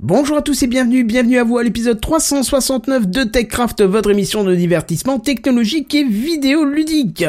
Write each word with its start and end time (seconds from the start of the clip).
Bonjour 0.00 0.36
à 0.36 0.42
tous 0.42 0.62
et 0.62 0.68
bienvenue, 0.68 1.02
bienvenue 1.02 1.40
à 1.40 1.44
vous 1.44 1.58
à 1.58 1.64
l'épisode 1.64 2.00
369 2.00 3.08
de 3.08 3.24
TechCraft, 3.24 3.82
votre 3.82 4.12
émission 4.12 4.44
de 4.44 4.54
divertissement 4.54 5.18
technologique 5.18 5.92
et 5.92 6.04
vidéoludique. 6.04 7.24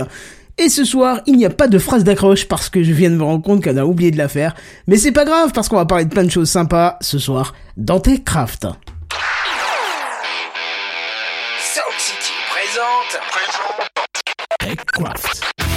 Et 0.59 0.69
ce 0.69 0.85
soir, 0.85 1.21
il 1.25 1.37
n'y 1.37 1.47
a 1.47 1.49
pas 1.49 1.67
de 1.67 1.79
phrase 1.79 2.03
d'accroche 2.03 2.47
parce 2.47 2.69
que 2.69 2.83
je 2.83 2.93
viens 2.93 3.09
de 3.09 3.15
me 3.15 3.23
rendre 3.23 3.41
compte 3.41 3.63
qu'on 3.63 3.75
a 3.75 3.85
oublié 3.85 4.11
de 4.11 4.19
la 4.19 4.27
faire. 4.27 4.53
Mais 4.85 4.97
c'est 4.97 5.11
pas 5.11 5.25
grave 5.25 5.51
parce 5.51 5.67
qu'on 5.67 5.77
va 5.77 5.87
parler 5.87 6.05
de 6.05 6.11
plein 6.11 6.23
de 6.23 6.29
choses 6.29 6.47
sympas 6.47 6.97
ce 7.01 7.17
soir 7.17 7.55
dans 7.75 7.99
TechCraft. 7.99 8.67
Présente. 12.51 13.19
TechCraft. 14.59 15.68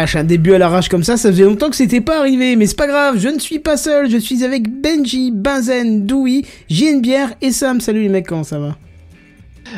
Vache, 0.00 0.16
un 0.16 0.24
début 0.24 0.54
à 0.54 0.58
l'arrache 0.58 0.88
comme 0.88 1.02
ça, 1.02 1.16
ça 1.16 1.30
faisait 1.30 1.44
longtemps 1.44 1.70
que 1.70 1.76
c'était 1.76 2.00
pas 2.00 2.18
arrivé, 2.20 2.54
mais 2.56 2.66
c'est 2.66 2.76
pas 2.76 2.86
grave, 2.86 3.16
je 3.18 3.28
ne 3.28 3.38
suis 3.38 3.58
pas 3.58 3.76
seul, 3.76 4.08
je 4.10 4.16
suis 4.16 4.44
avec 4.44 4.68
Benji, 4.68 5.32
Benzen, 5.32 6.06
Dewey, 6.06 6.42
JNBR 6.70 7.34
et 7.42 7.50
Sam. 7.50 7.80
Salut 7.80 8.02
les 8.02 8.08
mecs, 8.08 8.26
comment 8.26 8.44
ça 8.44 8.58
va? 8.60 8.76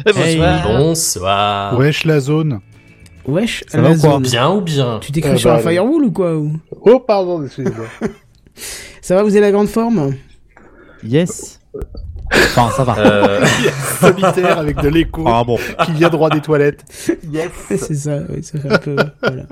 Bonsoir. 0.05 0.63
Bonsoir. 0.79 1.79
Wesh 1.79 2.05
la 2.05 2.21
zone. 2.21 2.61
Wesh, 3.27 3.65
Ça 3.69 3.81
va 3.81 3.91
la 3.91 3.97
quoi 3.97 4.11
zone. 4.11 4.23
Bien 4.23 4.51
ou 4.51 4.61
bien? 4.61 4.99
Tu 5.01 5.11
t'écris 5.13 5.31
Ah, 5.35 5.37
sur 5.37 5.51
bah, 5.51 5.57
un 5.57 5.61
firewall 5.61 6.05
ou 6.05 6.13
quoi 6.13 6.37
ou? 6.37 6.53
Oh 6.83 7.01
pardon, 7.01 7.43
excusez-moi. 7.45 7.87
Ça 9.03 9.15
va, 9.17 9.23
vous 9.23 9.31
avez 9.31 9.41
la 9.41 9.51
grande 9.51 9.69
forme? 9.69 10.15
Yes. 11.03 11.61
Enfin, 12.33 12.69
ça 12.77 12.85
va. 12.85 12.97
euh, 12.99 13.45
Solitaire 14.01 14.59
avec 14.59 14.81
de 14.83 14.89
l'écho 14.89 15.25
Ah 15.27 15.43
bon. 15.45 15.59
qui 15.85 15.93
vient 15.93 16.11
droit 16.11 16.29
des 16.31 16.41
toilettes. 16.41 16.85
C'est 16.91 17.95
ça, 17.95 18.19
oui, 18.29 18.43
ça 18.45 18.59
fait 18.59 18.71
un 18.73 18.79
peu... 18.79 18.97
voilà. 19.23 19.43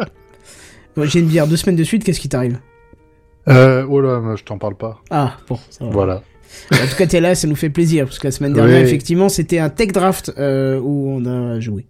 J'ai 1.06 1.20
une 1.20 1.26
bière 1.26 1.46
deux 1.46 1.56
semaines 1.56 1.76
de 1.76 1.84
suite, 1.84 2.04
qu'est-ce 2.04 2.20
qui 2.20 2.28
t'arrive 2.28 2.58
Euh, 3.48 3.84
oh 3.88 4.00
là, 4.00 4.20
moi, 4.20 4.36
je 4.36 4.44
t'en 4.44 4.58
parle 4.58 4.76
pas. 4.76 5.00
Ah, 5.10 5.36
bon, 5.48 5.58
ça 5.70 5.84
va. 5.84 5.90
Voilà. 5.90 6.22
En 6.72 6.76
tout 6.88 6.96
cas, 6.96 7.06
t'es 7.06 7.20
là, 7.20 7.34
ça 7.34 7.46
nous 7.46 7.56
fait 7.56 7.70
plaisir, 7.70 8.04
parce 8.06 8.18
que 8.18 8.26
la 8.26 8.30
semaine 8.32 8.52
dernière, 8.52 8.76
Oui. 8.78 8.82
effectivement, 8.82 9.28
c'était 9.28 9.58
un 9.58 9.68
tech 9.70 9.88
draft 9.92 10.32
euh, 10.38 10.78
où 10.80 11.08
on 11.10 11.24
a 11.26 11.60
joué. 11.60 11.86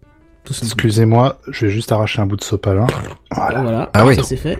Excusez-moi, 0.50 1.38
je 1.48 1.66
vais 1.66 1.72
juste 1.72 1.92
arracher 1.92 2.22
un 2.22 2.26
bout 2.26 2.36
de 2.36 2.42
sopalin. 2.44 2.86
Voilà. 3.30 3.60
Voilà, 3.62 3.90
Ah 3.92 4.06
oui. 4.06 4.14
ça 4.16 4.22
c'est 4.22 4.36
fait. 4.38 4.58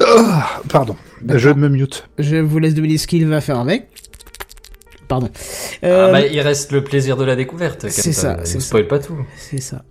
Ah, 0.00 0.60
pardon. 0.70 0.96
D'accord. 1.20 1.40
Je 1.40 1.50
me 1.50 1.68
mute. 1.68 2.08
Je 2.18 2.36
vous 2.36 2.58
laisse 2.58 2.74
deviner 2.74 2.96
ce 2.98 3.06
qu'il 3.06 3.26
va 3.26 3.40
faire 3.42 3.58
avec. 3.58 3.88
Pardon. 5.06 5.28
ah 5.82 5.86
Euh, 5.86 6.12
bah, 6.12 6.26
il 6.26 6.40
reste 6.40 6.72
le 6.72 6.82
plaisir 6.82 7.16
de 7.18 7.24
la 7.24 7.36
découverte. 7.36 7.86
c'est 7.90 8.12
ça, 8.12 8.38
Ne 8.38 8.44
ça. 8.44 8.60
spoil 8.60 8.86
pas 8.86 8.98
tout. 8.98 9.18
C'est 9.36 9.60
ça. 9.60 9.82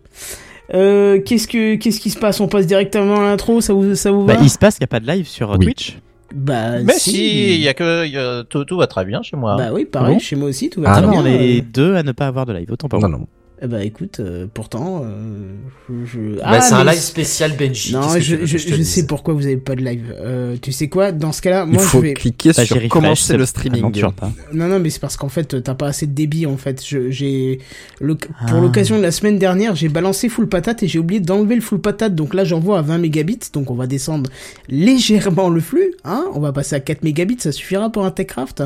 Euh, 0.73 1.19
qu'est-ce 1.19 1.47
que 1.47 1.75
qu'est-ce 1.75 1.99
qui 1.99 2.09
se 2.09 2.17
passe? 2.17 2.39
On 2.39 2.47
passe 2.47 2.67
directement 2.67 3.19
à 3.19 3.23
l'intro, 3.23 3.59
ça 3.61 3.73
vous 3.73 3.95
ça 3.95 4.11
vous 4.11 4.25
va? 4.25 4.35
Bah, 4.35 4.39
il 4.43 4.49
se 4.49 4.57
passe 4.57 4.75
qu'il 4.75 4.83
n'y 4.83 4.85
a 4.85 4.87
pas 4.87 4.99
de 4.99 5.07
live 5.07 5.27
sur 5.27 5.51
euh, 5.51 5.55
Oui. 5.59 5.65
Twitch. 5.65 5.97
Bah 6.33 6.79
Mais 6.83 6.93
si, 6.93 7.53
il 7.55 7.61
y 7.61 7.67
a 7.67 7.73
que 7.75 8.07
y 8.07 8.17
a- 8.17 8.43
tout, 8.43 8.65
tout 8.65 8.77
va 8.77 8.87
très 8.87 9.05
bien 9.05 9.21
chez 9.21 9.37
moi. 9.37 9.55
Bah 9.55 9.69
oui, 9.71 9.85
pareil, 9.85 10.09
Ah 10.09 10.13
bon 10.13 10.19
chez 10.19 10.35
moi 10.35 10.49
aussi 10.49 10.69
tout 10.69 10.81
va 10.81 10.89
Ah 10.91 10.97
très 10.97 11.01
non, 11.05 11.11
bien. 11.11 11.21
on 11.21 11.25
est 11.25 11.61
deux 11.61 11.95
à 11.95 12.01
ne 12.01 12.11
pas 12.11 12.25
avoir 12.27 12.45
de 12.47 12.53
live. 12.53 12.71
Autant 12.71 12.87
pas. 12.87 12.97
Non, 12.97 13.09
moi. 13.09 13.19
non. 13.19 13.27
Eh 13.61 13.67
bah 13.67 13.81
écoute, 13.85 14.19
euh, 14.19 14.45
pourtant, 14.53 15.03
euh, 15.05 15.53
je, 15.87 16.05
je- 16.05 16.39
bah, 16.41 16.59
c'est 16.59 16.73
un 16.73 16.83
live 16.83 16.99
spécial 16.99 17.55
Benji. 17.55 17.93
Non, 17.93 18.01
je, 18.19 18.45
je, 18.45 18.57
je 18.57 18.83
sais 18.83 19.05
pourquoi 19.05 19.33
vous 19.35 19.45
avez 19.45 19.55
pas 19.55 19.75
de 19.75 19.81
live. 19.81 20.13
Euh, 20.19 20.57
tu 20.61 20.73
sais 20.73 20.89
quoi 20.89 21.13
Dans 21.13 21.31
ce 21.31 21.41
cas-là, 21.41 21.63
Il 21.65 21.73
moi 21.73 21.81
faut 21.81 21.99
je 21.99 22.07
vais. 22.07 22.13
cliquer 22.13 22.51
Bah, 22.57 22.65
sur 22.65 22.75
commencer 22.89 23.37
le 23.37 23.43
Ah 23.43 23.45
streaming. 23.45 24.01
non, 24.01 24.11
pas. 24.11 24.31
Non, 24.51 24.67
non, 24.67 24.79
mais 24.79 24.89
c'est 24.89 24.99
parce 24.99 25.15
qu'en 25.15 25.29
fait, 25.29 25.63
t'as 25.63 25.75
pas 25.75 25.87
assez 25.87 26.07
de 26.07 26.11
débit 26.13 26.45
en 26.45 26.57
fait. 26.57 26.83
Je- 26.85 27.09
J'ai 27.09 27.59
le- 28.01 28.15
pour 28.15 28.29
Ah. 28.41 28.59
l'occasion 28.59 28.97
de 28.97 29.01
la 29.01 29.11
semaine 29.11 29.37
dernière, 29.39 29.75
j'ai 29.75 29.87
balancé 29.87 30.27
full 30.27 30.49
patate 30.49 30.83
et 30.83 30.87
j'ai 30.89 30.99
oublié 30.99 31.21
d'enlever 31.21 31.55
le 31.55 31.61
full 31.61 31.79
patate. 31.79 32.15
Donc 32.15 32.33
là, 32.33 32.43
j'envoie 32.43 32.79
à 32.79 32.81
20 32.81 32.97
mégabits. 32.97 33.39
Donc 33.53 33.71
on 33.71 33.75
va 33.75 33.87
descendre 33.87 34.29
légèrement 34.67 35.49
le 35.49 35.61
flux. 35.61 35.93
Hein 36.03 36.25
on 36.33 36.39
va 36.41 36.51
passer 36.51 36.75
à 36.75 36.79
4 36.81 37.03
mégabits, 37.03 37.37
ça 37.39 37.51
suffira 37.53 37.89
pour 37.91 38.03
un 38.05 38.11
Techcraft. 38.11 38.63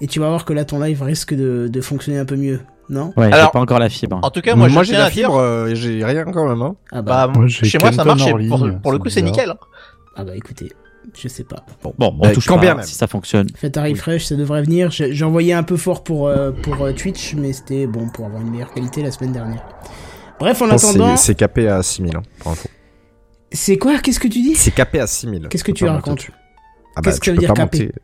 Et 0.00 0.06
tu 0.06 0.20
vas 0.20 0.28
voir 0.28 0.44
que 0.46 0.52
là, 0.54 0.64
ton 0.64 0.80
live 0.80 1.02
risque 1.02 1.34
de, 1.34 1.68
de 1.70 1.80
fonctionner 1.80 2.18
un 2.18 2.24
peu 2.24 2.36
mieux, 2.36 2.60
non 2.90 3.12
Ouais, 3.16 3.28
j'ai 3.28 3.32
Alors- 3.34 3.50
pas 3.52 3.60
encore 3.60 3.78
la 3.78 3.88
fibre. 3.88 4.18
En 4.22 4.30
tout 4.30 4.40
cas, 4.40 4.54
moi, 4.54 4.68
Moi, 4.68 4.82
je 4.82 4.88
j'ai 4.88 4.92
tiens 4.94 5.00
la 5.00 5.06
à 5.06 5.10
dire, 5.10 5.26
fibre, 5.28 5.38
euh, 5.38 5.74
j'ai 5.74 6.04
rien 6.04 6.24
quand 6.24 6.48
même. 6.48 6.62
Hein. 6.62 6.76
Ah 6.92 7.02
bah, 7.02 7.26
bah, 7.26 7.32
Moi, 7.38 7.46
j'ai 7.48 7.66
chez 7.66 7.78
moi, 7.78 7.90
ça 7.92 7.98
Kenton 8.04 8.08
marche. 8.16 8.22
en 8.22 8.26
et 8.38 8.48
pour, 8.48 8.58
ligne, 8.66 8.78
pour 8.80 8.92
le 8.92 8.98
coup, 8.98 9.08
c'est 9.08 9.22
bizarre. 9.22 9.36
nickel. 9.38 9.50
hein. 9.50 9.58
ah 10.16 10.24
bah 10.24 10.34
écoutez, 10.36 10.72
je 11.16 11.28
sais 11.28 11.44
pas. 11.44 11.64
Bon, 11.82 11.94
bon, 11.98 12.14
on 12.20 12.26
Euh, 12.26 12.32
touche 12.32 12.46
quand 12.46 12.56
pas 12.56 12.60
bien 12.62 12.74
même. 12.76 12.84
si 12.84 12.94
ça 12.94 13.06
fonctionne. 13.06 13.46
Faites 13.54 13.76
un 13.76 13.84
refresh, 13.84 14.24
ça 14.24 14.34
devrait 14.36 14.62
venir. 14.62 14.90
J'ai 14.90 15.12
j'ai 15.14 15.24
envoyé 15.24 15.52
un 15.52 15.62
peu 15.62 15.76
fort 15.76 16.02
pour, 16.04 16.26
euh, 16.28 16.50
pour 16.50 16.82
euh, 16.82 16.92
Twitch, 16.92 17.34
mais 17.34 17.52
c'était 17.52 17.86
bon 17.86 18.08
pour 18.08 18.26
avoir 18.26 18.40
une 18.42 18.50
meilleure 18.50 18.72
qualité 18.72 19.02
la 19.02 19.10
semaine 19.12 19.32
dernière. 19.32 19.62
Bref, 20.40 20.60
en 20.62 20.66
Je 20.66 20.70
pense 20.72 20.82
que 20.82 20.88
attendant, 20.90 21.16
c'est- 21.16 21.26
C'est 21.26 21.34
capé 21.34 21.68
à 21.68 21.82
6000, 21.82 22.16
hein, 22.16 22.22
pour 22.40 22.52
info. 22.52 22.68
c'est 23.52 23.76
quoi? 23.78 23.98
Qu'est-ce 23.98 24.20
que 24.20 24.28
tu 24.28 24.40
dis? 24.40 24.54
C'est 24.54 24.70
capé 24.72 25.00
à 25.00 25.06
6000. 25.06 25.48
Qu'est-ce 25.48 25.64
que 25.64 25.72
Tu 25.72 25.84
racontes? 25.86 26.26
Ah 26.96 27.00
Qu'est-ce 27.02 27.20
que 27.20 27.26
ça 27.26 27.30
tu 27.30 27.30
veut 27.30 27.36
peux 27.36 27.40
dire 27.40 27.48
pas 27.54 27.62
capé? 27.62 27.78
monter- 27.86 27.94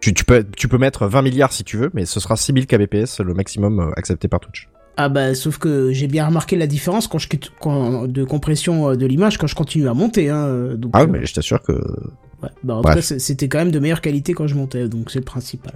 tu, 0.00 0.14
tu, 0.14 0.24
peux, 0.24 0.44
tu 0.56 0.68
peux 0.68 0.78
mettre 0.78 1.06
20 1.06 1.22
milliards 1.22 1.52
si 1.52 1.64
tu 1.64 1.76
veux, 1.76 1.90
mais 1.94 2.04
ce 2.06 2.20
sera 2.20 2.36
6000 2.36 2.66
kbps, 2.66 3.20
le 3.20 3.34
maximum 3.34 3.80
euh, 3.80 3.90
accepté 3.96 4.28
par 4.28 4.40
Twitch. 4.40 4.68
Ah 5.00 5.08
bah 5.08 5.32
sauf 5.36 5.58
que 5.58 5.92
j'ai 5.92 6.08
bien 6.08 6.26
remarqué 6.26 6.56
la 6.56 6.66
différence 6.66 7.06
quand 7.06 7.18
je 7.18 7.28
quitte- 7.28 7.50
quand- 7.60 8.08
de 8.08 8.24
compression 8.24 8.90
euh, 8.90 8.96
de 8.96 9.06
l'image 9.06 9.38
quand 9.38 9.46
je 9.46 9.54
continue 9.54 9.88
à 9.88 9.94
monter. 9.94 10.28
Hein, 10.28 10.46
euh, 10.46 10.76
donc, 10.76 10.90
Ah 10.94 11.04
oui, 11.04 11.10
mais 11.12 11.24
je 11.24 11.34
t'assure 11.34 11.62
que... 11.62 11.72
ouais. 11.72 12.48
Bah, 12.64 12.74
en 12.76 12.82
tout 12.82 12.92
cas, 12.92 13.02
c'était 13.02 13.48
quand 13.48 13.58
même 13.58 13.70
de 13.70 13.78
meilleure 13.78 14.00
qualité 14.00 14.32
quand 14.34 14.48
je 14.48 14.56
montais, 14.56 14.88
donc 14.88 15.10
c'est 15.12 15.20
le 15.20 15.24
principal. 15.24 15.74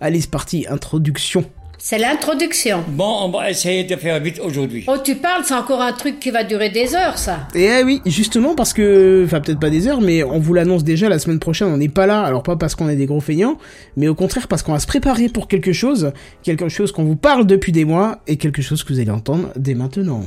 Allez, 0.00 0.20
c'est 0.20 0.30
parti, 0.30 0.66
introduction. 0.68 1.44
C'est 1.78 1.98
l'introduction. 1.98 2.82
Bon, 2.88 3.18
on 3.22 3.30
va 3.30 3.50
essayer 3.50 3.84
de 3.84 3.96
faire 3.96 4.18
vite 4.20 4.40
aujourd'hui. 4.42 4.84
Oh, 4.88 4.96
tu 5.02 5.16
parles, 5.16 5.42
c'est 5.44 5.54
encore 5.54 5.82
un 5.82 5.92
truc 5.92 6.18
qui 6.18 6.30
va 6.30 6.42
durer 6.42 6.70
des 6.70 6.94
heures, 6.94 7.18
ça. 7.18 7.48
Et 7.54 7.64
eh 7.64 7.84
oui, 7.84 8.00
justement 8.06 8.54
parce 8.54 8.72
que, 8.72 9.22
enfin 9.26 9.40
peut-être 9.40 9.60
pas 9.60 9.68
des 9.68 9.86
heures, 9.86 10.00
mais 10.00 10.22
on 10.24 10.38
vous 10.38 10.54
l'annonce 10.54 10.84
déjà 10.84 11.08
la 11.08 11.18
semaine 11.18 11.38
prochaine, 11.38 11.68
on 11.68 11.76
n'est 11.76 11.88
pas 11.88 12.06
là, 12.06 12.22
alors 12.22 12.42
pas 12.42 12.56
parce 12.56 12.74
qu'on 12.74 12.88
est 12.88 12.96
des 12.96 13.06
gros 13.06 13.20
feignants, 13.20 13.58
mais 13.96 14.08
au 14.08 14.14
contraire 14.14 14.48
parce 14.48 14.62
qu'on 14.62 14.72
va 14.72 14.78
se 14.78 14.86
préparer 14.86 15.28
pour 15.28 15.48
quelque 15.48 15.72
chose, 15.72 16.12
quelque 16.42 16.68
chose 16.68 16.92
qu'on 16.92 17.04
vous 17.04 17.16
parle 17.16 17.46
depuis 17.46 17.72
des 17.72 17.84
mois, 17.84 18.20
et 18.26 18.36
quelque 18.36 18.62
chose 18.62 18.82
que 18.82 18.92
vous 18.92 19.00
allez 19.00 19.10
entendre 19.10 19.50
dès 19.56 19.74
maintenant. 19.74 20.22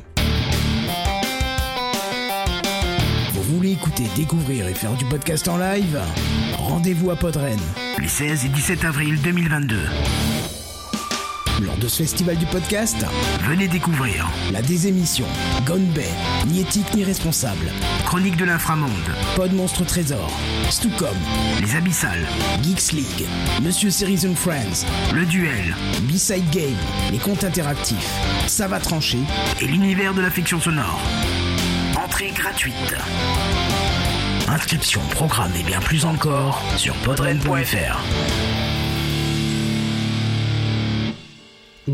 Vous 3.33 3.56
voulez 3.56 3.71
écouter, 3.71 4.03
découvrir 4.15 4.68
et 4.68 4.74
faire 4.75 4.94
du 4.94 5.06
podcast 5.06 5.47
en 5.47 5.57
live? 5.57 6.00
Rendez-vous 6.57 7.09
à 7.09 7.15
Podren, 7.15 7.57
les 8.00 8.07
16 8.07 8.45
et 8.45 8.50
17 8.50 8.85
avril 8.85 9.18
2022. 9.24 9.75
Lors 11.61 11.77
de 11.77 11.88
ce 11.88 12.03
festival 12.03 12.38
du 12.38 12.45
podcast, 12.45 13.06
venez 13.41 13.67
découvrir. 13.67 14.29
La 14.51 14.61
désémission, 14.61 15.25
Gone 15.65 15.85
Bay, 15.88 16.09
ni 16.47 16.61
éthique 16.61 16.94
ni 16.94 17.03
responsable, 17.03 17.71
Chronique 18.06 18.38
de 18.38 18.45
l'inframonde, 18.45 18.89
Pod 19.35 19.51
Monstre 19.53 19.83
Trésor, 19.83 20.31
Stucom, 20.69 21.15
Les 21.61 21.75
Abyssales, 21.75 22.27
Geeks 22.63 22.94
League, 22.94 23.27
Monsieur 23.61 23.89
Series 23.89 24.25
and 24.25 24.35
Friends, 24.35 24.85
Le 25.13 25.25
Duel, 25.25 25.75
B-Side 26.03 26.50
Game, 26.51 26.77
Les 27.11 27.17
Comptes 27.17 27.44
Interactifs, 27.44 28.09
Ça 28.47 28.67
va 28.67 28.79
trancher. 28.79 29.19
Et 29.59 29.65
l'univers 29.65 30.13
de 30.13 30.21
la 30.21 30.29
fiction 30.29 30.59
sonore. 30.59 31.01
Entrée 32.01 32.31
gratuite. 32.31 32.95
Inscription, 34.47 35.01
programme 35.12 35.51
et 35.59 35.63
bien 35.63 35.79
plus 35.79 36.05
encore 36.05 36.62
sur 36.77 36.94
podren.fr. 36.95 38.69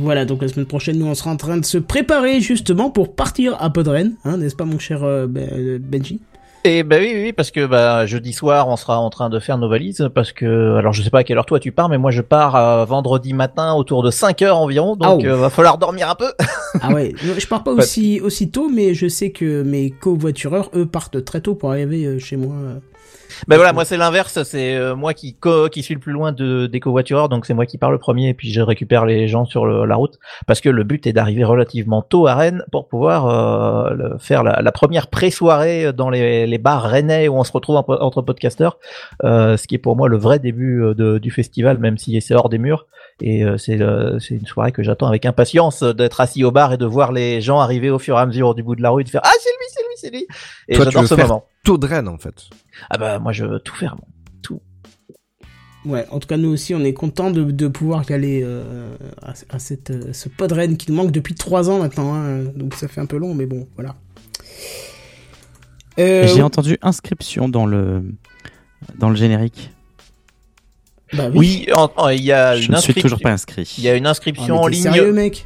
Voilà, 0.01 0.25
donc 0.25 0.42
la 0.42 0.47
semaine 0.47 0.65
prochaine, 0.65 0.97
nous, 1.00 1.06
on 1.07 1.15
sera 1.15 1.31
en 1.31 1.38
train 1.38 1.57
de 1.57 1.65
se 1.65 1.77
préparer 1.77 2.42
justement 2.42 2.89
pour 2.89 3.15
partir 3.15 3.56
à 3.62 3.69
Podren, 3.69 4.13
hein, 4.25 4.38
n'est-ce 4.38 4.56
pas, 4.56 4.65
mon 4.65 4.80
cher 4.80 5.03
euh, 5.03 5.27
Ben- 5.27 5.50
euh, 5.51 5.80
Benji? 5.81 6.19
Et 6.68 6.81
bah 6.81 6.95
oui, 7.00 7.12
oui, 7.13 7.21
oui, 7.25 7.31
parce 7.33 7.51
que 7.51 7.68
bah, 7.68 8.07
jeudi 8.07 8.33
soir, 8.33 8.68
on 8.68 8.75
sera 8.75 9.00
en 9.00 9.12
train 9.12 9.30
de 9.30 9.38
faire 9.39 9.59
nos 9.59 9.69
valises, 9.69 10.09
parce 10.15 10.31
que, 10.31 10.77
alors 10.77 10.94
je 10.94 11.03
sais 11.03 11.12
pas 11.12 11.19
à 11.19 11.24
quelle 11.24 11.38
heure 11.38 11.45
toi 11.45 11.59
tu 11.59 11.71
pars, 11.71 11.89
mais 11.89 12.00
moi 12.00 12.09
je 12.09 12.21
pars 12.24 12.56
euh, 12.56 12.86
vendredi 12.86 13.33
matin 13.33 13.74
autour 13.75 14.01
de 14.01 14.09
5 14.09 14.42
heures 14.42 14.57
environ, 14.57 14.95
donc 14.95 15.21
Ah, 15.24 15.27
euh, 15.27 15.36
va 15.36 15.51
falloir 15.51 15.77
dormir 15.77 16.09
un 16.09 16.15
peu. 16.15 16.31
Ah 16.81 16.92
ouais, 16.92 17.13
je 17.38 17.47
pars 17.47 17.63
pas 17.63 17.71
aussi, 17.71 18.19
aussi 18.19 18.50
tôt, 18.50 18.68
mais 18.68 18.94
je 18.95 19.07
sais 19.07 19.30
que 19.30 19.62
mes 19.63 19.92
covoitureurs, 19.92 20.69
eux, 20.75 20.86
partent 20.86 21.24
très 21.24 21.39
tôt 21.39 21.56
pour 21.56 21.71
arriver 21.71 22.19
chez 22.19 22.36
moi. 22.36 22.53
Ben 23.48 23.57
voilà, 23.57 23.74
moi 23.74 23.84
c'est 23.86 23.98
l'inverse, 23.98 24.44
c'est 24.44 24.75
euh, 24.75 24.96
moi 24.96 25.13
qui 25.13 25.36
co 25.36 25.68
qui 25.68 25.84
suis 25.84 25.94
le 25.94 26.00
plus 26.00 26.13
loin 26.13 26.31
de 26.31 26.68
des 26.68 26.80
covoitureurs, 26.80 27.28
donc 27.28 27.46
c'est 27.46 27.54
moi 27.54 27.66
qui 27.66 27.78
pars 27.78 27.92
le 27.92 27.98
premier 27.98 28.30
et 28.30 28.34
puis 28.34 28.50
je 28.52 28.62
récupère 28.62 29.06
les 29.06 29.28
gens 29.28 29.44
sur 29.46 29.66
le- 29.66 29.86
la 29.86 29.96
route 29.96 30.18
parce 30.48 30.62
que 30.62 30.69
le 30.69 30.84
but 30.86 31.06
est 31.06 31.12
d'arriver 31.13 31.44
relativement 31.44 32.02
tôt 32.02 32.28
à 32.28 32.36
Rennes 32.36 32.63
pour 32.72 32.88
pouvoir 32.88 33.28
euh, 33.28 33.94
le- 33.94 34.18
faire 34.19 34.42
la, 34.44 34.62
la 34.62 34.72
première 34.72 35.07
pré-soirée 35.07 35.92
dans 35.92 36.10
les, 36.10 36.48
les 36.48 36.57
bars 36.57 36.84
rennais 36.84 37.28
où 37.28 37.36
on 37.36 37.44
se 37.44 37.52
retrouve 37.52 37.75
en- 37.75 37.86
entre 37.88 38.22
podcasteurs, 38.22 38.78
euh, 39.25 39.57
ce 39.57 39.68
qui 39.68 39.75
est 39.75 39.80
pour 39.80 39.98
moi 39.98 40.07
le 40.07 40.18
vrai 40.18 40.40
début 40.40 40.81
de- 40.96 41.18
du 41.18 41.30
festival, 41.30 41.78
même 41.78 41.98
si 41.98 42.19
c'est 42.22 42.36
hors 42.36 42.50
des 42.50 42.57
murs. 42.57 42.86
Et 43.22 43.44
euh, 43.46 43.57
c'est 43.57 43.80
c'est 44.19 44.36
une 44.36 44.46
soirée 44.46 44.72
que 44.74 44.84
j'attends 44.84 45.07
avec 45.07 45.25
impatience 45.25 45.84
d'être 45.84 46.19
assis 46.19 46.44
au 46.44 46.52
bar 46.52 46.74
et 46.74 46.78
de 46.78 46.86
voir 46.86 47.12
les 47.13 47.40
gens 47.42 47.60
arriver 47.60 47.90
au 47.90 47.98
fur 48.00 48.18
et 48.18 48.22
à 48.22 48.25
mesure 48.25 48.56
du 48.56 48.63
bout 48.63 48.75
de 48.75 48.81
la 48.81 48.90
rue 48.90 49.02
et 49.02 49.04
de 49.06 49.10
faire 49.10 49.22
ah 49.24 49.31
c'est 49.40 49.50
lui 49.50 49.66
c'est 49.69 49.81
lui 49.81 49.96
c'est 49.98 50.10
lui. 50.10 50.28
Et 50.68 50.75
j'adore 50.86 51.04
ce 51.07 51.16
moment. 51.28 51.46
taux 51.63 51.78
de 51.78 51.88
Rennes, 51.88 52.10
en 52.10 52.18
fait. 52.18 52.44
Ah 52.89 52.98
bah 52.98 53.19
moi 53.19 53.31
je 53.31 53.45
veux 53.45 53.60
tout 53.60 53.75
faire. 53.75 53.95
moi. 53.95 54.07
Ouais, 55.86 56.04
en 56.10 56.19
tout 56.19 56.27
cas, 56.27 56.38
nous 56.38 56.50
aussi, 56.50 56.74
on 56.74 56.83
est 56.83 56.94
content 56.94 57.30
de, 57.30 57.44
de 57.44 57.68
pouvoir 57.68 58.10
y 58.10 58.13
aller 58.13 58.42
euh, 58.44 58.95
à, 59.22 59.33
à 59.50 59.60
cette, 59.60 59.92
euh, 59.92 60.13
ce 60.13 60.30
podren 60.30 60.77
qui 60.77 60.89
nous 60.92 60.98
manque 60.98 61.12
depuis 61.12 61.36
trois 61.36 61.69
ans 61.69 61.77
maintenant. 61.77 62.16
hein, 62.16 62.45
donc 62.56 62.74
ça 62.74 62.88
fait 62.88 63.01
un 63.01 63.06
peu 63.06 63.18
long, 63.18 63.36
mais 63.36 63.45
bon, 63.45 63.68
voilà. 63.75 63.94
Euh, 66.00 66.25
J'ai 66.27 66.42
entendu 66.42 66.80
inscription 66.81 67.48
dans 67.50 67.68
le 67.68 68.04
dans 68.98 69.10
le 69.12 69.16
générique. 69.16 69.71
bah 71.13 71.30
Oui, 71.36 71.68
il 72.13 72.24
y 72.24 72.31
a 72.31 72.56
Je 72.56 72.66
une 72.66 72.71
ne 72.71 72.78
suis 72.78 72.89
inscription. 72.89 73.01
toujours 73.04 73.21
pas 73.21 73.31
inscrit. 73.31 73.71
Il 73.78 73.83
y 73.83 73.88
a 73.89 73.95
une 73.95 74.07
Ah, 74.07 74.10
inscription 74.10 74.56
mais 74.56 74.62
en 74.62 74.68
ligne. 74.68 74.81
sérieux, 74.81 75.13
mec? 75.13 75.45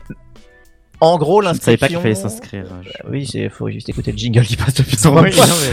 En 1.02 1.18
gros, 1.18 1.42
Je 1.42 1.48
ne 1.48 1.54
l'inscription. 1.54 1.66
savais 1.72 1.78
pas 1.78 1.88
qu'il 1.88 1.98
fallait 1.98 2.16
s'inscrire. 2.16 2.66
Je- 2.82 3.10
Oui, 3.10 3.26
c'est 3.26 3.48
faut 3.50 3.70
juste 3.70 3.88
écouter 3.90 4.12
le 4.12 4.18
jingle 4.18 4.44
qui 4.44 4.58
passe 4.58 4.74
depuis 4.74 4.98
son 4.98 5.16
Ouais, 5.16 5.32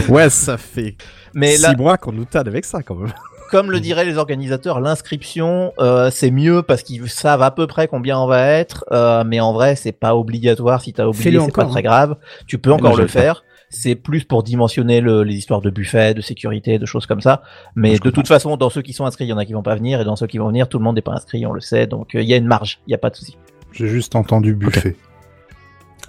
ouais, 0.09 0.29
ça 0.29 0.57
fait 0.57 0.95
Mais 1.33 1.55
six 1.57 1.63
là, 1.63 1.75
mois 1.75 1.97
qu'on 1.97 2.13
nous 2.13 2.25
tanne 2.25 2.47
avec 2.47 2.63
ça, 2.65 2.81
quand 2.81 2.95
même. 2.95 3.11
comme 3.51 3.69
le 3.71 3.79
diraient 3.81 4.05
les 4.05 4.17
organisateurs, 4.17 4.79
l'inscription 4.79 5.73
euh, 5.79 6.09
c'est 6.11 6.31
mieux 6.31 6.61
parce 6.63 6.81
qu'ils 6.83 7.09
savent 7.09 7.41
à 7.41 7.51
peu 7.51 7.67
près 7.67 7.87
combien 7.87 8.17
on 8.19 8.25
va 8.27 8.45
être, 8.47 8.85
euh, 8.91 9.23
mais 9.25 9.39
en 9.41 9.51
vrai 9.53 9.75
c'est 9.75 9.91
pas 9.91 10.15
obligatoire. 10.15 10.81
Si 10.81 10.93
t'as 10.93 11.05
oublié, 11.07 11.39
c'est 11.41 11.53
pas 11.53 11.65
très 11.65 11.79
hein. 11.79 11.81
grave. 11.83 12.15
Tu 12.47 12.57
peux 12.57 12.71
encore 12.71 12.95
je 12.95 13.01
le 13.01 13.07
faire. 13.07 13.43
C'est 13.69 13.95
plus 13.95 14.23
pour 14.23 14.43
dimensionner 14.43 15.01
le- 15.01 15.23
les 15.23 15.35
histoires 15.35 15.59
de 15.59 15.69
buffet, 15.69 16.13
de 16.13 16.21
sécurité, 16.21 16.79
de 16.79 16.85
choses 16.85 17.05
comme 17.05 17.19
ça. 17.19 17.41
Mais 17.75 17.89
Je 17.89 17.93
de 17.95 17.99
comprends. 18.03 18.11
toute 18.21 18.27
façon, 18.29 18.55
dans 18.55 18.69
ceux 18.69 18.81
qui 18.81 18.93
sont 18.93 19.05
inscrits, 19.05 19.25
il 19.25 19.29
y 19.29 19.33
en 19.33 19.37
a 19.37 19.43
qui 19.45 19.51
vont 19.51 19.61
pas 19.61 19.75
venir, 19.75 19.99
et 19.99 20.05
dans 20.05 20.15
ceux 20.15 20.25
qui 20.27 20.37
vont 20.37 20.47
venir, 20.47 20.69
tout 20.69 20.77
le 20.77 20.85
monde 20.85 20.95
n'est 20.95 21.01
pas 21.01 21.11
inscrit, 21.11 21.45
on 21.45 21.51
le 21.51 21.59
sait. 21.59 21.85
Donc 21.85 22.15
euh, 22.15 22.21
il 22.21 22.29
y 22.29 22.33
a 22.33 22.37
une 22.37 22.47
marge, 22.47 22.79
il 22.87 22.91
y 22.91 22.93
a 22.93 22.97
pas 22.97 23.09
de 23.09 23.17
souci. 23.17 23.37
J'ai 23.73 23.87
juste 23.89 24.15
entendu 24.15 24.55
buffet. 24.55 24.95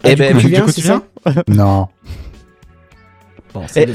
Ah, 0.05 0.11
Eh 0.11 0.15
du 0.15 0.23
ben, 0.23 0.33
coup, 0.35 0.41
tu 0.41 0.47
du 0.47 0.53
viens, 0.53 0.65
coup, 0.65 0.73
tu 0.73 0.89
Non. 1.49 1.89
Bon, 3.55 3.63
Eh, 3.77 3.87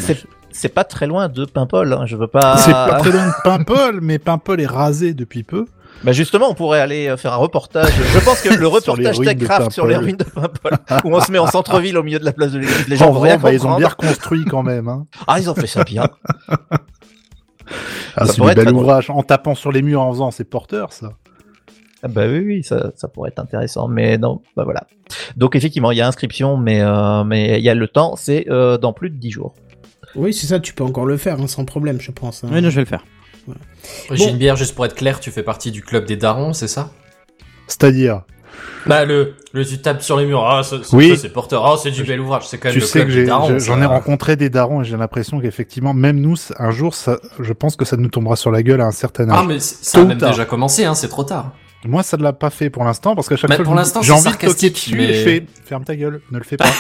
c'est 0.51 0.69
pas 0.69 0.83
très 0.83 1.07
loin 1.07 1.29
de 1.29 1.45
Paimpol. 1.45 1.93
Hein. 1.93 2.05
Je 2.05 2.15
veux 2.15 2.27
pas. 2.27 2.57
C'est 2.57 2.71
pas 2.71 2.99
très 2.99 3.11
loin 3.11 3.27
de 3.27 3.33
Paimpol, 3.43 3.99
mais 4.01 4.19
Paimpol 4.19 4.61
est 4.61 4.67
rasé 4.67 5.13
depuis 5.13 5.43
peu. 5.43 5.65
Bah 6.03 6.11
justement, 6.11 6.49
on 6.49 6.53
pourrait 6.53 6.81
aller 6.81 7.07
euh, 7.07 7.15
faire 7.17 7.31
un 7.33 7.37
reportage. 7.37 7.93
Je 8.13 8.19
pense 8.19 8.41
que 8.41 8.49
le 8.53 8.67
reportage 8.67 9.19
Techcraft 9.19 9.71
sur 9.71 9.87
les 9.87 9.95
ruines 9.95 10.17
de 10.17 10.25
Paimpol, 10.25 10.73
où 11.05 11.15
on 11.15 11.21
se 11.21 11.31
met 11.31 11.39
en 11.39 11.47
centre-ville 11.47 11.97
au 11.97 12.03
milieu 12.03 12.19
de 12.19 12.25
la 12.25 12.33
place 12.33 12.51
de 12.51 12.59
l'église, 12.59 12.87
les 12.89 12.97
gens 12.97 13.07
En 13.07 13.11
vont 13.11 13.19
vrai, 13.19 13.29
rien 13.31 13.39
bah, 13.39 13.53
ils 13.53 13.65
ont 13.65 13.77
bien 13.77 13.87
reconstruit 13.87 14.43
quand 14.45 14.63
même. 14.63 14.87
Hein. 14.89 15.05
Ah, 15.27 15.39
ils 15.39 15.49
ont 15.49 15.55
fait 15.55 15.67
ça 15.67 15.83
bien. 15.83 16.09
Ah, 18.17 18.25
c'est 18.25 18.41
être 18.43 18.55
bel 18.55 18.73
ouvrage. 18.73 19.09
En 19.09 19.23
tapant 19.23 19.55
sur 19.55 19.71
les 19.71 19.81
murs 19.81 20.01
en 20.01 20.11
faisant, 20.11 20.31
c'est 20.31 20.43
porteur, 20.43 20.91
ça. 20.91 21.13
Ah 22.05 22.09
bah 22.09 22.23
oui, 22.27 22.39
oui, 22.39 22.63
ça, 22.63 22.91
ça 22.97 23.07
pourrait 23.07 23.29
être 23.29 23.39
intéressant, 23.39 23.87
mais 23.87 24.17
non, 24.17 24.41
bah 24.57 24.63
voilà. 24.65 24.83
Donc 25.37 25.55
effectivement, 25.55 25.91
il 25.91 25.97
y 25.97 26.01
a 26.01 26.07
inscription, 26.07 26.57
mais 26.57 26.81
euh, 26.81 27.23
mais 27.23 27.57
il 27.59 27.63
y 27.63 27.69
a 27.69 27.75
le 27.75 27.87
temps, 27.87 28.15
c'est 28.17 28.45
euh, 28.49 28.77
dans 28.77 28.91
plus 28.91 29.09
de 29.09 29.15
10 29.15 29.31
jours. 29.31 29.53
Oui, 30.15 30.33
c'est 30.33 30.45
ça, 30.47 30.59
tu 30.59 30.73
peux 30.73 30.83
encore 30.83 31.05
le 31.05 31.15
faire, 31.17 31.39
hein, 31.39 31.47
sans 31.47 31.63
problème, 31.65 31.99
je 32.01 32.11
pense. 32.11 32.43
hein. 32.43 32.49
Oui, 32.51 32.61
non, 32.61 32.69
je 32.69 32.75
vais 32.75 32.81
le 32.81 32.87
faire. 32.87 33.05
J'ai 34.11 34.25
Bon. 34.25 34.31
une 34.31 34.37
bière 34.37 34.55
juste 34.57 34.75
pour 34.75 34.85
être 34.85 34.95
clair, 34.95 35.19
tu 35.19 35.31
fais 35.31 35.43
partie 35.43 35.71
du 35.71 35.81
club 35.81 36.05
des 36.05 36.15
darons, 36.17 36.53
c'est 36.53 36.67
ça? 36.67 36.91
C'est-à-dire, 37.67 38.21
Bah 38.85 39.05
le, 39.05 39.35
le 39.53 39.65
tu 39.65 39.77
tapes 39.81 40.01
sur 40.01 40.17
les 40.17 40.25
murs, 40.25 40.45
ah 40.45 40.61
ça, 40.63 40.83
ça, 40.83 40.95
Oui. 40.97 41.09
ça, 41.09 41.15
c'est 41.15 41.29
porteur, 41.29 41.65
ah 41.65 41.75
c'est 41.81 41.91
du 41.91 42.03
bel 42.03 42.19
ouvrage, 42.19 42.47
c'est 42.47 42.57
quand 42.57 42.67
même 42.69 42.73
tu 42.73 42.79
le 42.81 42.85
sais 42.85 42.99
club 42.99 43.07
que 43.07 43.13
des 43.13 43.19
j'ai- 43.21 43.25
darons. 43.27 43.59
j'en 43.59 43.81
ai 43.81 43.85
rencontré 43.85 44.35
des 44.35 44.49
darons 44.49 44.81
et 44.81 44.85
j'ai 44.85 44.97
l'impression 44.97 45.39
qu'effectivement, 45.39 45.93
même 45.93 46.19
nous, 46.19 46.35
un 46.59 46.71
jour, 46.71 46.93
ça, 46.93 47.17
je 47.39 47.53
pense 47.53 47.75
que 47.77 47.85
ça 47.85 47.95
nous 47.97 48.09
tombera 48.09 48.35
sur 48.35 48.51
la 48.51 48.61
gueule 48.61 48.81
à 48.81 48.85
un 48.85 48.91
certain 48.91 49.29
âge. 49.29 49.37
Ah 49.39 49.45
mais 49.47 49.59
ça 49.59 50.01
a 50.01 50.05
même 50.05 50.17
déjà 50.17 50.43
commencé, 50.45 50.83
hein, 50.85 50.95
c'est 50.95 51.07
trop 51.09 51.23
tard. 51.23 51.53
Moi, 51.85 52.01
ça 52.03 52.17
ne 52.17 52.23
l'a 52.23 52.33
pas 52.33 52.49
fait 52.49 52.69
pour 52.69 52.83
l'instant 52.85 53.15
parce 53.15 53.27
qu'à 53.27 53.35
chaque 53.35 53.49
Mais 53.49 53.57
fois, 53.57 53.65
pour 53.65 53.73
je- 53.73 53.79
l'instant, 53.79 54.01
j'ai 54.01 54.13
envie 54.13 54.31
de 54.31 54.37
toquer 54.37 54.69
dessus 54.69 54.95
mais- 54.95 55.03
et 55.09 55.13
je 55.13 55.23
fais 55.23 55.45
ferme 55.65 55.83
ta 55.83 55.95
gueule, 55.95 56.21
ne 56.31 56.37
le 56.37 56.43
fais 56.43 56.57
pas. 56.57 56.65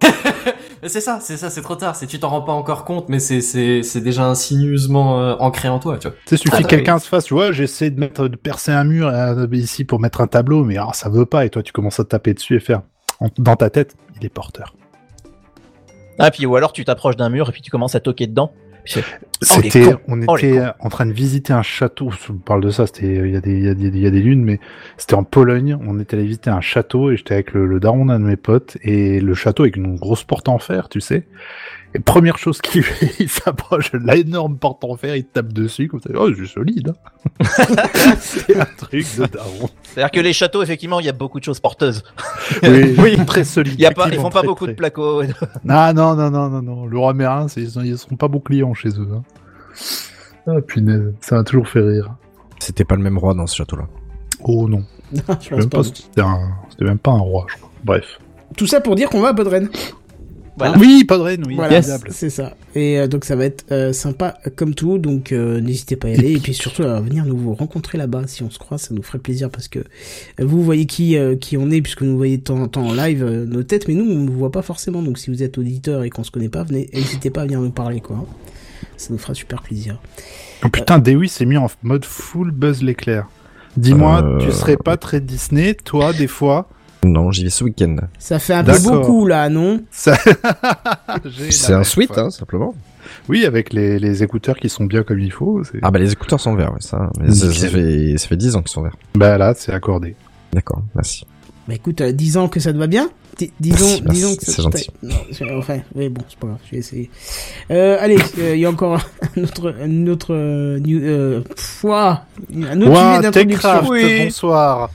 C'est 0.85 0.99
ça, 0.99 1.19
c'est 1.21 1.37
ça, 1.37 1.49
c'est 1.49 1.61
trop 1.61 1.77
tard. 1.77 1.95
C'est 1.95 2.07
tu 2.07 2.19
t'en 2.19 2.27
rends 2.27 2.41
pas 2.41 2.51
encore 2.51 2.83
compte, 2.83 3.07
mais 3.07 3.19
c'est 3.19 3.39
c'est 3.39 3.83
c'est 3.83 4.01
déjà 4.01 4.25
insinueusement 4.25 5.17
euh, 5.21 5.35
ancré 5.39 5.69
en 5.69 5.79
toi, 5.79 5.97
tu 5.97 6.09
vois. 6.09 6.17
Tu 6.25 6.35
sais, 6.35 6.35
suffit 6.35 6.55
Ah, 6.57 6.61
que 6.61 6.67
quelqu'un 6.67 6.99
se 6.99 7.07
fasse, 7.07 7.23
tu 7.23 7.33
vois, 7.33 7.53
j'essaie 7.53 7.89
de 7.89 7.97
mettre, 8.01 8.27
de 8.27 8.35
percer 8.35 8.73
un 8.73 8.83
mur 8.83 9.07
euh, 9.07 9.47
ici 9.53 9.85
pour 9.85 10.01
mettre 10.01 10.19
un 10.19 10.27
tableau, 10.27 10.65
mais 10.65 10.75
ah, 10.77 10.89
ça 10.91 11.07
veut 11.07 11.25
pas, 11.25 11.45
et 11.45 11.49
toi 11.49 11.63
tu 11.63 11.71
commences 11.71 12.01
à 12.01 12.03
te 12.03 12.09
taper 12.09 12.33
dessus 12.33 12.57
et 12.57 12.59
faire, 12.59 12.81
en- 13.21 13.29
dans 13.37 13.55
ta 13.55 13.69
tête, 13.69 13.95
il 14.19 14.25
est 14.25 14.29
porteur. 14.29 14.75
Ah 16.19 16.31
puis 16.31 16.45
ou 16.45 16.55
alors 16.57 16.73
tu 16.73 16.83
t'approches 16.83 17.15
d'un 17.15 17.29
mur 17.29 17.47
et 17.47 17.51
puis 17.53 17.61
tu 17.61 17.71
commences 17.71 17.95
à 17.95 18.01
toquer 18.01 18.27
dedans. 18.27 18.51
Oh, 19.49 19.61
C'était, 19.61 19.95
on 20.07 20.21
Oh, 20.27 20.37
était 20.37 20.61
en 20.79 20.89
train 20.89 21.05
de 21.05 21.11
visiter 21.11 21.51
un 21.53 21.61
château, 21.63 22.09
vous 22.27 22.37
parle 22.39 22.61
de 22.61 22.69
ça, 22.69 22.87
c'était, 22.87 23.15
il 23.15 23.31
y 23.31 23.35
a 23.35 23.41
des, 23.41 23.51
il 23.51 23.63
y 23.65 23.69
a 23.69 23.73
des, 23.73 23.87
il 23.87 23.97
y 23.99 24.07
a 24.07 24.11
des 24.11 24.21
lunes, 24.21 24.43
mais 24.43 24.59
c'était 24.97 25.15
en 25.15 25.23
Pologne, 25.23 25.77
on 25.85 25.99
était 25.99 26.15
allé 26.15 26.25
visiter 26.25 26.49
un 26.49 26.61
château 26.61 27.11
et 27.11 27.17
j'étais 27.17 27.33
avec 27.33 27.53
le, 27.53 27.65
le 27.65 27.79
daron 27.79 28.05
d'un 28.05 28.19
de 28.19 28.25
mes 28.25 28.37
potes 28.37 28.77
et 28.81 29.19
le 29.19 29.33
château 29.33 29.63
avec 29.63 29.75
une 29.75 29.97
grosse 29.97 30.23
porte 30.23 30.47
en 30.47 30.59
fer, 30.59 30.87
tu 30.89 31.01
sais. 31.01 31.27
Et 31.95 31.99
première 31.99 32.37
chose 32.39 32.59
qu'il 32.59 32.81
fait, 32.83 33.11
il 33.23 33.29
s'approche 33.29 33.91
de 33.91 33.99
l'énorme 33.99 34.57
porte 34.57 34.83
en 34.83 34.95
fer, 34.95 35.15
il 35.15 35.25
tape 35.25 35.53
dessus, 35.53 35.87
comme 35.87 36.01
ça, 36.01 36.09
oh, 36.15 36.29
c'est 36.35 36.45
solide, 36.47 36.89
hein. 36.89 37.45
c'est 38.19 38.59
un 38.59 38.65
truc 38.77 39.05
de 39.17 39.25
daron. 39.27 39.69
C'est-à-dire 39.83 40.11
que 40.11 40.19
les 40.19 40.33
châteaux, 40.33 40.63
effectivement, 40.63 40.99
il 40.99 41.05
y 41.05 41.09
a 41.09 41.13
beaucoup 41.13 41.39
de 41.39 41.45
choses 41.45 41.59
porteuses. 41.59 42.03
Oui, 42.63 43.15
très 43.27 43.43
solide. 43.43 43.75
Il 43.77 43.81
y 43.81 43.85
a 43.85 43.91
pas, 43.91 44.09
ils 44.09 44.15
font 44.15 44.29
pas 44.29 44.39
très, 44.39 44.47
beaucoup 44.47 44.65
très. 44.65 44.73
de 44.73 44.77
placo. 44.77 45.21
Ah 45.69 45.93
non, 45.93 46.15
non, 46.15 46.31
non, 46.31 46.49
non, 46.49 46.61
non. 46.61 46.85
Le 46.85 46.97
roi 46.97 47.13
Merlin, 47.13 47.47
c'est- 47.47 47.61
ils, 47.61 47.85
ils 47.85 47.97
seront 47.97 48.15
pas 48.15 48.27
bons 48.27 48.39
clients 48.39 48.73
chez 48.73 48.89
eux. 48.89 49.07
Hein. 49.13 49.23
Ah 50.47 50.61
punaise, 50.61 51.13
ça 51.21 51.35
m'a 51.35 51.43
toujours 51.43 51.67
fait 51.67 51.79
rire. 51.79 52.15
C'était 52.59 52.85
pas 52.85 52.95
le 52.95 53.01
même 53.03 53.17
roi 53.17 53.33
dans 53.33 53.47
ce 53.47 53.55
château-là. 53.55 53.87
Oh 54.43 54.67
non, 54.67 54.83
je 55.13 55.19
je 55.19 55.21
sais 55.21 55.49
pense 55.49 55.51
même 55.51 55.69
pas. 55.69 55.77
pas 55.77 55.83
si 55.83 55.93
c'était 56.01 56.21
un... 56.21 56.39
c'était 56.69 56.85
même 56.85 56.99
pas 56.99 57.11
un 57.11 57.19
roi, 57.19 57.45
je 57.49 57.55
crois. 57.57 57.69
Bref. 57.83 58.19
Tout 58.57 58.67
ça 58.67 58.81
pour 58.81 58.95
dire 58.95 59.09
qu'on 59.09 59.21
va 59.21 59.29
à 59.29 59.33
Podren. 59.33 59.69
Voilà. 60.55 60.77
Oui, 60.77 61.03
pas 61.03 61.17
de 61.17 61.23
reine, 61.23 61.43
oui. 61.47 61.55
Voilà, 61.55 61.81
formidable. 61.81 62.09
c'est 62.11 62.29
ça. 62.29 62.55
Et 62.75 62.99
euh, 62.99 63.07
donc 63.07 63.25
ça 63.25 63.35
va 63.35 63.45
être 63.45 63.65
euh, 63.71 63.91
sympa 63.91 64.37
comme 64.55 64.75
tout, 64.75 64.99
donc 64.99 65.31
euh, 65.31 65.59
n'hésitez 65.59 65.95
pas 65.95 66.09
à 66.09 66.11
y 66.11 66.13
aller 66.17 66.33
et 66.33 66.37
puis 66.37 66.53
surtout 66.53 66.83
à 66.83 67.01
venir 67.01 67.25
nous 67.25 67.35
vous 67.37 67.55
rencontrer 67.55 67.97
là-bas 67.97 68.23
si 68.27 68.43
on 68.43 68.51
se 68.51 68.59
croise, 68.59 68.81
ça 68.81 68.93
nous 68.93 69.01
ferait 69.01 69.17
plaisir 69.19 69.49
parce 69.49 69.67
que 69.67 69.79
vous 70.39 70.61
voyez 70.61 70.85
qui 70.85 71.17
euh, 71.17 71.35
qui 71.35 71.57
on 71.57 71.71
est 71.71 71.81
puisque 71.81 72.03
nous 72.03 72.17
voyez 72.17 72.37
de 72.37 72.43
temps 72.43 72.59
en 72.61 72.67
temps 72.67 72.85
en 72.87 72.93
live 72.93 73.23
euh, 73.23 73.45
nos 73.45 73.63
têtes, 73.63 73.87
mais 73.87 73.95
nous 73.95 74.05
on 74.05 74.19
ne 74.19 74.29
vous 74.29 74.37
voit 74.37 74.51
pas 74.51 74.61
forcément. 74.61 75.01
Donc 75.01 75.17
si 75.17 75.31
vous 75.31 75.41
êtes 75.41 75.57
auditeur 75.57 76.03
et 76.03 76.09
qu'on 76.11 76.23
se 76.23 76.29
connaît 76.31 76.49
pas, 76.49 76.63
venez, 76.63 76.87
n'hésitez 76.93 77.31
pas 77.31 77.41
à 77.41 77.45
venir 77.45 77.59
nous 77.59 77.71
parler 77.71 77.99
quoi. 77.99 78.23
Ça 78.97 79.07
nous 79.11 79.17
fera 79.17 79.33
super 79.33 79.63
plaisir. 79.63 79.99
Oh, 80.63 80.69
putain, 80.69 80.99
Dewey 80.99 81.27
s'est 81.27 81.45
mis 81.45 81.57
en 81.57 81.67
mode 81.81 82.05
full 82.05 82.51
Buzz 82.51 82.83
l'éclair. 82.83 83.27
Dis-moi, 83.75 84.21
Euh, 84.23 84.37
tu 84.37 84.51
serais 84.51 84.77
pas 84.77 84.97
très 84.97 85.19
Disney, 85.19 85.73
toi, 85.73 86.13
des 86.13 86.27
fois 86.27 86.69
Non, 87.03 87.31
j'y 87.31 87.43
vais 87.43 87.49
ce 87.49 87.63
week-end. 87.63 87.95
Ça 88.19 88.39
fait 88.39 88.53
un 88.53 88.63
peu 88.63 88.71
beaucoup 88.79 89.25
là, 89.27 89.49
non 89.49 89.81
Ça- 89.91 90.17
C'est 91.49 91.73
un 91.73 91.83
suite, 91.83 92.17
hein, 92.17 92.29
simplement. 92.29 92.73
Oui, 93.29 93.45
avec 93.45 93.73
les, 93.73 93.99
les 93.99 94.23
écouteurs 94.23 94.57
qui 94.57 94.69
sont 94.69 94.85
bien 94.85 95.03
comme 95.03 95.19
il 95.19 95.31
faut. 95.31 95.61
Ah 95.81 95.91
bah 95.91 95.99
les 95.99 96.11
écouteurs 96.11 96.39
sont 96.39 96.55
verts, 96.55 96.71
ouais, 96.73 96.81
ça. 96.81 97.09
Mais 97.19 97.31
ça, 97.33 97.49
fait, 97.51 98.15
ça 98.17 98.27
fait 98.27 98.37
10 98.37 98.55
ans 98.55 98.61
qu'ils 98.61 98.71
sont 98.71 98.81
verts. 98.81 98.95
Bah 99.15 99.37
là, 99.37 99.53
c'est 99.55 99.71
accordé. 99.73 100.15
D'accord, 100.51 100.81
merci. 100.95 101.25
Bah 101.67 101.75
écoute, 101.75 102.01
euh, 102.01 102.11
10 102.11 102.37
ans 102.37 102.47
que 102.49 102.59
ça 102.59 102.73
te 102.73 102.77
va 102.77 102.87
bien 102.87 103.09
Di- 103.37 103.51
Disons, 103.59 103.85
Merci, 103.85 104.03
merci, 104.03 104.19
disons 104.21 104.35
que 104.35 104.45
ça 104.45 104.51
c'est 104.51 104.61
gentil. 104.61 104.89
Non, 105.01 105.15
enfin, 105.57 105.79
oui, 105.95 106.09
bon, 106.09 106.21
c'est 106.29 106.37
pas 106.37 106.47
grave, 106.47 106.59
je 106.65 106.71
vais 106.71 106.77
essayer. 106.77 107.09
Euh, 107.71 107.97
allez, 107.99 108.17
euh, 108.39 108.55
il 108.55 108.59
y 108.61 108.65
a 108.65 108.69
encore 108.69 108.99
un 109.37 109.43
autre, 109.43 109.73
un 109.81 110.07
autre, 110.07 110.33
euh, 110.35 110.79
new- 110.79 111.01
euh, 111.03 111.41
pff, 111.41 111.83
ouah, 111.83 112.25
un 112.53 112.81
autre 112.81 112.91
sujet 112.91 112.91
Ouah, 112.91 113.21
d'introduction. 113.21 113.87
Oui. 113.89 114.23
bonsoir. 114.25 114.89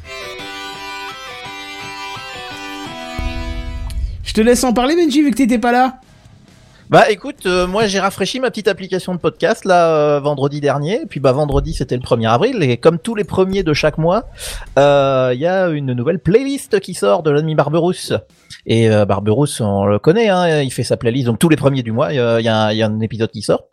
Je 4.29 4.35
te 4.35 4.43
laisse 4.43 4.63
en 4.63 4.75
parler, 4.75 4.95
Benji, 4.95 5.23
vu 5.23 5.31
que 5.31 5.37
t'étais 5.37 5.59
pas 5.59 5.73
là. 5.73 6.01
Bah 6.91 7.11
écoute, 7.11 7.47
euh, 7.47 7.67
moi 7.67 7.87
j'ai 7.87 7.99
rafraîchi 7.99 8.41
ma 8.41 8.51
petite 8.51 8.69
application 8.69 9.15
de 9.15 9.19
podcast 9.19 9.65
là 9.65 9.89
euh, 9.89 10.21
vendredi 10.21 10.61
dernier, 10.61 11.07
puis 11.09 11.19
bah 11.19 11.33
vendredi 11.33 11.73
c'était 11.73 11.97
le 11.97 12.03
1er 12.03 12.29
avril, 12.29 12.63
et 12.63 12.77
comme 12.77 12.99
tous 12.99 13.15
les 13.15 13.25
premiers 13.25 13.63
de 13.63 13.73
chaque 13.73 13.97
mois, 13.97 14.27
euh, 14.79 15.31
il 15.33 15.41
y 15.41 15.47
a 15.47 15.69
une 15.69 15.95
nouvelle 15.95 16.19
playlist 16.19 16.79
qui 16.81 16.93
sort 16.93 17.23
de 17.23 17.31
l'ami 17.31 17.55
Barberousse. 17.55 18.13
Et 18.67 18.91
Barberousse, 18.91 19.63
on 19.63 19.87
le 19.87 19.99
connaît, 19.99 20.29
hein, 20.29 20.61
il 20.61 20.71
fait 20.71 20.85
sa 20.85 20.99
playlist, 20.99 21.25
donc 21.25 21.39
tous 21.39 21.49
les 21.49 21.57
premiers 21.57 21.83
du 21.83 21.93
mois, 21.93 22.13
il 22.13 22.17
y 22.17 22.49
a 22.49 22.87
un 22.87 23.01
épisode 23.01 23.31
qui 23.31 23.41
sort. 23.41 23.65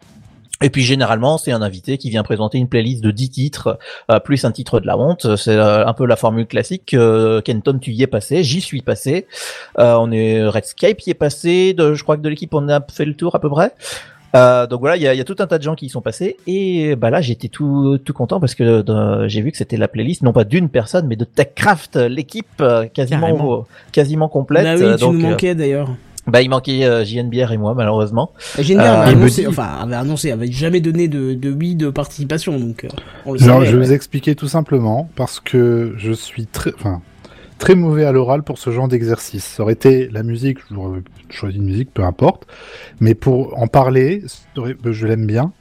Et 0.61 0.69
puis 0.69 0.83
généralement, 0.83 1.37
c'est 1.37 1.51
un 1.51 1.61
invité 1.61 1.97
qui 1.97 2.09
vient 2.09 2.23
présenter 2.23 2.57
une 2.57 2.69
playlist 2.69 3.03
de 3.03 3.11
10 3.11 3.29
titres, 3.29 3.77
euh, 4.09 4.19
plus 4.19 4.45
un 4.45 4.51
titre 4.51 4.79
de 4.79 4.87
la 4.87 4.97
honte. 4.97 5.35
C'est 5.35 5.55
euh, 5.55 5.85
un 5.85 5.93
peu 5.93 6.05
la 6.05 6.15
formule 6.15 6.47
classique. 6.47 6.93
Euh, 6.93 7.41
Kenton, 7.41 7.77
tu 7.77 7.91
y 7.91 8.03
es 8.03 8.07
passé, 8.07 8.43
j'y 8.43 8.61
suis 8.61 8.81
passé. 8.81 9.27
Euh, 9.79 9.95
on 9.99 10.11
est 10.11 10.47
Redscape 10.47 11.01
y 11.01 11.09
est 11.09 11.13
passé. 11.13 11.73
De, 11.73 11.93
je 11.93 12.03
crois 12.03 12.15
que 12.15 12.21
de 12.21 12.29
l'équipe, 12.29 12.53
on 12.53 12.69
a 12.69 12.79
fait 12.89 13.05
le 13.05 13.15
tour 13.15 13.35
à 13.35 13.39
peu 13.39 13.49
près. 13.49 13.73
Euh, 14.35 14.67
donc 14.67 14.81
voilà, 14.81 14.97
il 14.97 15.03
y 15.03 15.07
a, 15.07 15.13
y 15.13 15.21
a 15.21 15.23
tout 15.23 15.37
un 15.39 15.47
tas 15.47 15.57
de 15.57 15.63
gens 15.63 15.75
qui 15.75 15.85
y 15.85 15.89
sont 15.89 16.01
passés 16.01 16.35
et 16.45 16.95
bah 16.97 17.09
là 17.09 17.21
j'étais 17.21 17.47
tout 17.47 17.97
tout 18.03 18.11
content 18.11 18.41
parce 18.41 18.53
que 18.53 18.83
j'ai 19.27 19.41
vu 19.41 19.51
que 19.51 19.57
c'était 19.57 19.77
la 19.77 19.87
playlist 19.87 20.23
non 20.23 20.33
pas 20.33 20.43
d'une 20.43 20.67
personne 20.67 21.07
mais 21.07 21.15
de 21.15 21.23
TechCraft, 21.23 21.95
l'équipe 21.95 22.47
euh, 22.59 22.85
quasiment 22.87 23.27
Carrément. 23.27 23.67
quasiment 23.93 24.27
complète. 24.27 24.65
Bah 24.65 24.75
oui, 24.75 24.93
tu 24.95 24.99
donc, 24.99 25.13
nous 25.13 25.21
manquais 25.21 25.55
d'ailleurs. 25.55 25.89
Bah 26.27 26.41
il 26.41 26.49
manquait 26.49 26.83
euh, 26.85 27.03
JNBR 27.05 27.51
et 27.51 27.57
moi 27.57 27.73
malheureusement. 27.75 28.31
Génial, 28.59 28.85
Euh, 28.87 29.01
avait 29.01 29.11
annoncé, 29.11 29.41
dit- 29.43 29.47
enfin, 29.47 29.67
avait 29.81 29.95
annoncé, 29.95 30.31
avait 30.31 30.51
jamais 30.51 30.79
donné 30.81 31.07
de, 31.07 31.33
de 31.33 31.51
oui 31.51 31.75
de 31.75 31.89
participation, 31.89 32.59
donc 32.59 32.83
euh, 32.83 32.89
on 33.25 33.33
le 33.33 33.43
Alors, 33.43 33.57
savait. 33.57 33.65
je 33.67 33.71
vais 33.75 33.81
ouais. 33.81 33.85
vous 33.87 33.93
expliquer 33.93 34.35
tout 34.35 34.47
simplement 34.47 35.09
parce 35.15 35.39
que 35.39 35.93
je 35.97 36.11
suis 36.11 36.45
très, 36.47 36.73
enfin, 36.75 37.01
très 37.59 37.75
mauvais 37.75 38.05
à 38.05 38.11
l'oral 38.11 38.43
pour 38.43 38.57
ce 38.57 38.69
genre 38.71 38.87
d'exercice. 38.87 39.45
Ça 39.45 39.63
aurait 39.63 39.73
été 39.73 40.09
la 40.11 40.23
musique, 40.23 40.57
j'aurais 40.71 40.99
choisi 41.29 41.57
une 41.57 41.65
musique, 41.65 41.93
peu 41.93 42.03
importe. 42.03 42.47
Mais 42.99 43.13
pour 43.15 43.57
en 43.59 43.67
parler, 43.67 44.23
je 44.55 45.07
l'aime 45.07 45.25
bien. 45.25 45.51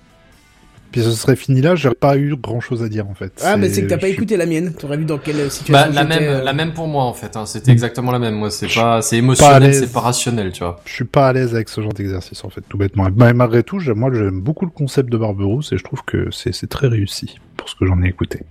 Puis 0.94 1.02
ce 1.02 1.10
serait 1.10 1.34
fini 1.34 1.60
là, 1.60 1.74
j'aurais 1.74 1.96
pas 1.96 2.16
eu 2.16 2.36
grand 2.36 2.60
chose 2.60 2.84
à 2.84 2.88
dire 2.88 3.08
en 3.10 3.14
fait. 3.14 3.32
Ah, 3.44 3.56
mais 3.56 3.68
c'est 3.68 3.82
que 3.82 3.88
t'as 3.88 3.98
pas 3.98 4.06
écouté 4.06 4.36
la 4.36 4.46
mienne. 4.46 4.72
T'aurais 4.78 4.96
vu 4.96 5.04
dans 5.04 5.18
quelle 5.18 5.38
Bah, 5.38 5.50
situation 5.50 5.92
la 5.92 6.02
j'étais, 6.02 6.20
même, 6.20 6.28
euh, 6.40 6.44
la 6.44 6.52
même 6.52 6.72
pour 6.72 6.86
moi 6.86 7.02
en 7.02 7.12
fait. 7.12 7.36
Hein. 7.36 7.46
C'était 7.46 7.72
exactement 7.72 8.12
la 8.12 8.20
même. 8.20 8.36
Moi, 8.36 8.48
c'est 8.52 8.72
pas, 8.72 9.02
c'est 9.02 9.16
émotionnel, 9.16 9.74
c'est 9.74 9.92
pas 9.92 9.98
rationnel, 9.98 10.52
tu 10.52 10.60
vois. 10.60 10.80
Je 10.84 10.92
suis 10.92 11.04
pas 11.04 11.26
à 11.26 11.32
l'aise 11.32 11.52
avec 11.52 11.68
ce 11.68 11.80
genre 11.80 11.92
d'exercice 11.92 12.44
en 12.44 12.48
fait, 12.48 12.60
tout 12.68 12.78
bêtement. 12.78 13.08
Mais 13.16 13.32
malgré 13.32 13.64
tout, 13.64 13.80
j'aime- 13.80 13.98
moi 13.98 14.10
j'aime 14.14 14.40
beaucoup 14.40 14.66
le 14.66 14.70
concept 14.70 15.10
de 15.10 15.16
Barberousse 15.18 15.72
et 15.72 15.78
je 15.78 15.82
trouve 15.82 16.04
que 16.04 16.28
c'est 16.30 16.68
très 16.68 16.86
réussi 16.86 17.40
pour 17.56 17.68
ce 17.68 17.74
que 17.74 17.86
j'en 17.86 18.00
ai 18.04 18.06
écouté. 18.06 18.42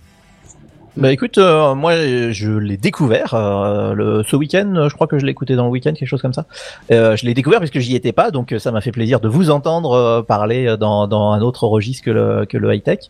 Bah 0.96 1.10
écoute, 1.10 1.38
euh, 1.38 1.74
moi 1.74 1.94
je 2.30 2.52
l'ai 2.52 2.76
découvert 2.76 3.34
euh, 3.34 3.94
le, 3.94 4.22
ce 4.22 4.36
week-end, 4.36 4.72
euh, 4.76 4.88
je 4.88 4.94
crois 4.94 5.08
que 5.08 5.18
je 5.18 5.24
l'ai 5.26 5.32
écouté 5.32 5.56
dans 5.56 5.64
le 5.64 5.70
week-end, 5.70 5.92
quelque 5.92 6.06
chose 6.06 6.22
comme 6.22 6.32
ça. 6.32 6.46
Euh, 6.92 7.16
je 7.16 7.26
l'ai 7.26 7.34
découvert 7.34 7.58
puisque 7.58 7.80
j'y 7.80 7.96
étais 7.96 8.12
pas, 8.12 8.30
donc 8.30 8.52
euh, 8.52 8.60
ça 8.60 8.70
m'a 8.70 8.80
fait 8.80 8.92
plaisir 8.92 9.18
de 9.18 9.28
vous 9.28 9.50
entendre 9.50 9.92
euh, 9.92 10.22
parler 10.22 10.76
dans, 10.78 11.08
dans 11.08 11.32
un 11.32 11.40
autre 11.40 11.66
registre 11.66 12.04
que 12.04 12.10
le, 12.12 12.46
que 12.46 12.56
le 12.56 12.72
high-tech, 12.72 13.00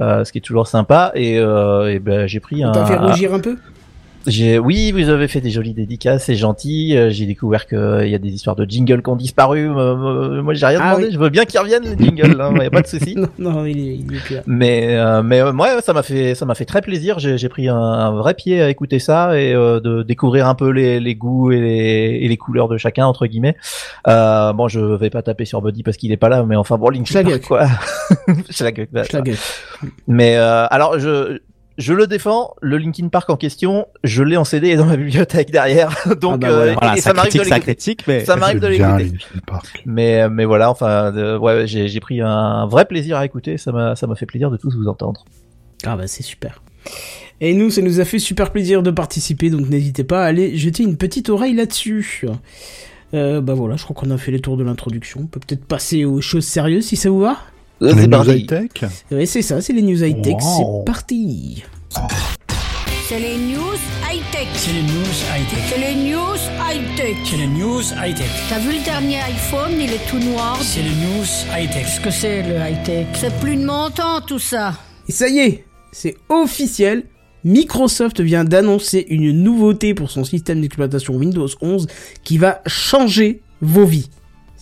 euh, 0.00 0.24
ce 0.24 0.30
qui 0.30 0.38
est 0.38 0.42
toujours 0.42 0.68
sympa. 0.68 1.10
Et, 1.16 1.38
euh, 1.40 1.92
et 1.92 1.98
ben 1.98 2.28
j'ai 2.28 2.38
pris 2.38 2.62
un. 2.62 2.70
t'a 2.70 2.86
fait 2.86 2.96
rougir 2.96 3.34
un 3.34 3.40
peu? 3.40 3.56
J'ai, 4.26 4.58
oui, 4.58 4.92
vous 4.92 5.08
avez 5.08 5.26
fait 5.26 5.40
des 5.40 5.50
jolies 5.50 5.74
dédicaces, 5.74 6.24
c'est 6.26 6.34
gentil. 6.36 6.96
Euh, 6.96 7.10
J'ai 7.10 7.26
découvert 7.26 7.66
qu'il 7.66 8.06
y 8.08 8.14
a 8.14 8.18
des 8.18 8.28
histoires 8.30 8.54
de 8.56 8.64
jingles 8.68 9.02
qui 9.02 9.08
ont 9.10 9.16
disparu. 9.16 9.68
Euh, 9.68 9.74
euh, 10.38 10.42
moi, 10.42 10.54
j'ai 10.54 10.66
rien 10.66 10.78
Ah 10.80 10.90
demandé. 10.92 11.06
oui. 11.08 11.12
Je 11.14 11.18
veux 11.18 11.28
bien 11.28 11.44
qu'ils 11.44 11.58
reviennent 11.60 11.82
les 11.84 11.96
jingles, 12.04 12.40
hein, 12.40 12.54
y 12.62 12.66
a 12.66 12.70
pas 12.70 12.82
de 12.82 12.86
souci. 12.86 13.16
Non, 13.38 13.50
non, 13.52 13.64
il 13.66 13.78
est, 13.78 13.94
il 13.96 14.14
est 14.14 14.30
là. 14.34 14.42
Mais 14.46 14.96
euh, 14.96 15.22
mais 15.22 15.40
euh, 15.40 15.52
ouais, 15.52 15.80
ça 15.82 15.92
m'a 15.92 16.02
fait 16.02 16.34
ça 16.34 16.44
m'a 16.46 16.54
fait 16.54 16.64
très 16.64 16.82
plaisir. 16.82 17.18
J'ai 17.18 17.48
pris 17.48 17.68
un, 17.68 17.76
un 17.76 18.12
vrai 18.12 18.34
pied 18.34 18.62
à 18.62 18.68
écouter 18.68 18.98
ça 18.98 19.38
et 19.40 19.52
euh, 19.54 19.80
de 19.80 20.02
découvrir 20.02 20.46
un 20.46 20.54
peu 20.54 20.70
les, 20.70 21.00
les 21.00 21.14
goûts 21.14 21.50
et 21.50 21.60
les, 21.60 22.18
et 22.22 22.28
les 22.28 22.36
couleurs 22.36 22.68
de 22.68 22.76
chacun 22.76 23.06
entre 23.06 23.26
guillemets. 23.26 23.56
Euh, 24.06 24.52
bon, 24.52 24.68
je 24.68 24.80
vais 24.80 25.10
pas 25.10 25.22
taper 25.22 25.44
sur 25.44 25.60
Buddy 25.62 25.82
parce 25.82 25.96
qu'il 25.96 26.12
est 26.12 26.16
pas 26.16 26.28
là, 26.28 26.44
mais 26.44 26.56
enfin 26.56 26.78
bon. 26.78 26.90
Park, 27.12 27.40
quoi. 27.46 27.66
Schlagueuk, 28.50 28.88
ça. 28.94 29.04
Schlagueuk. 29.04 29.36
Mais 30.06 30.36
euh, 30.36 30.66
alors 30.70 30.98
je 30.98 31.38
je 31.78 31.92
le 31.94 32.06
défends, 32.06 32.54
le 32.60 32.76
Linkin 32.78 33.08
Park 33.08 33.30
en 33.30 33.36
question, 33.36 33.86
je 34.04 34.22
l'ai 34.22 34.36
en 34.36 34.44
CD 34.44 34.76
dans 34.76 34.84
ma 34.86 34.96
bibliothèque 34.96 35.50
derrière, 35.50 35.96
donc 36.20 36.34
Ah 36.34 36.36
bah 36.36 36.48
euh, 36.48 36.72
voilà. 36.74 36.94
et- 36.94 36.98
et 36.98 37.00
ça 37.00 37.10
ça 37.10 37.14
m'arrive 37.14 37.32
de 37.32 37.40
l'écouter. 37.42 37.96
mais 38.06 38.24
Ça 38.24 38.36
m'arrive 38.36 38.60
de 38.60 38.66
l'écouter. 38.66 39.12
Park. 39.46 39.82
Mais 39.86 40.28
mais 40.28 40.44
voilà, 40.44 40.70
enfin 40.70 41.12
ouais, 41.38 41.66
j'ai 41.66 41.88
j'ai 41.88 42.00
pris 42.00 42.20
un 42.20 42.66
vrai 42.66 42.84
plaisir 42.84 43.16
à 43.16 43.24
écouter, 43.24 43.56
ça 43.58 43.72
m'a 43.72 43.96
ça 43.96 44.06
m'a 44.06 44.14
fait 44.14 44.26
plaisir 44.26 44.50
de 44.50 44.56
tous 44.56 44.74
vous 44.76 44.88
entendre. 44.88 45.24
Ah 45.84 45.96
bah 45.96 46.06
c'est 46.06 46.22
super. 46.22 46.62
Et 47.40 47.54
nous, 47.54 47.70
ça 47.70 47.80
nous 47.82 47.98
a 47.98 48.04
fait 48.04 48.18
super 48.20 48.52
plaisir 48.52 48.82
de 48.84 48.90
participer, 48.92 49.50
donc 49.50 49.68
n'hésitez 49.68 50.04
pas 50.04 50.22
à 50.22 50.26
aller 50.26 50.56
jeter 50.56 50.84
une 50.84 50.96
petite 50.96 51.28
oreille 51.28 51.54
là-dessus. 51.54 52.24
Euh, 53.14 53.40
bah 53.40 53.54
voilà, 53.54 53.76
je 53.76 53.82
crois 53.84 53.94
qu'on 53.96 54.10
a 54.10 54.16
fait 54.16 54.30
les 54.30 54.40
tours 54.40 54.56
de 54.56 54.62
l'introduction. 54.64 55.20
On 55.22 55.26
peut 55.26 55.40
peut-être 55.40 55.64
passer 55.64 56.04
aux 56.04 56.20
choses 56.20 56.44
sérieuses 56.46 56.86
si 56.86 56.96
ça 56.96 57.10
vous 57.10 57.20
va. 57.20 57.36
Euh, 57.82 57.94
Les 57.94 58.02
c'est 58.02 58.06
news 58.08 58.30
high-tech 58.30 58.70
Ouais, 59.10 59.26
c'est 59.26 59.42
ça, 59.42 59.60
c'est 59.60 59.72
les 59.72 59.82
news 59.82 60.02
high-tech, 60.02 60.34
Wow. 60.40 60.82
c'est 60.84 60.84
parti. 60.92 61.62
C'est 63.08 63.18
les 63.18 63.36
news 63.36 63.76
high-tech. 64.10 64.48
C'est 64.54 64.72
les 64.72 64.82
news 64.82 65.18
high-tech. 65.34 65.58
C'est 65.68 65.78
les 65.78 65.94
news 66.10 66.36
high-tech. 66.60 67.16
C'est 67.24 67.36
les 67.36 67.46
news 67.46 67.82
high-tech. 68.02 68.30
T'as 68.48 68.58
vu 68.60 68.78
le 68.78 68.84
dernier 68.84 69.16
iPhone, 69.18 69.72
il 69.78 69.90
est 69.90 70.08
tout 70.08 70.18
noir. 70.18 70.58
C'est 70.62 70.80
les 70.82 70.88
news 70.90 71.24
high-tech. 71.54 71.84
Qu'est-ce 71.84 72.00
que 72.00 72.10
c'est 72.10 72.42
le 72.42 72.54
high-tech? 72.56 73.06
C'est 73.14 73.34
plus 73.40 73.56
de 73.56 73.64
mon 73.66 73.90
temps 73.90 74.20
tout 74.26 74.38
ça. 74.38 74.74
Et 75.08 75.12
ça 75.12 75.28
y 75.28 75.38
est, 75.40 75.64
c'est 75.90 76.16
officiel. 76.28 77.04
Microsoft 77.44 78.20
vient 78.20 78.44
d'annoncer 78.44 79.04
une 79.08 79.32
nouveauté 79.42 79.94
pour 79.94 80.10
son 80.12 80.22
système 80.22 80.60
d'exploitation 80.60 81.14
Windows 81.16 81.48
11 81.60 81.88
qui 82.22 82.38
va 82.38 82.62
changer 82.66 83.42
vos 83.60 83.84
vies. 83.84 84.08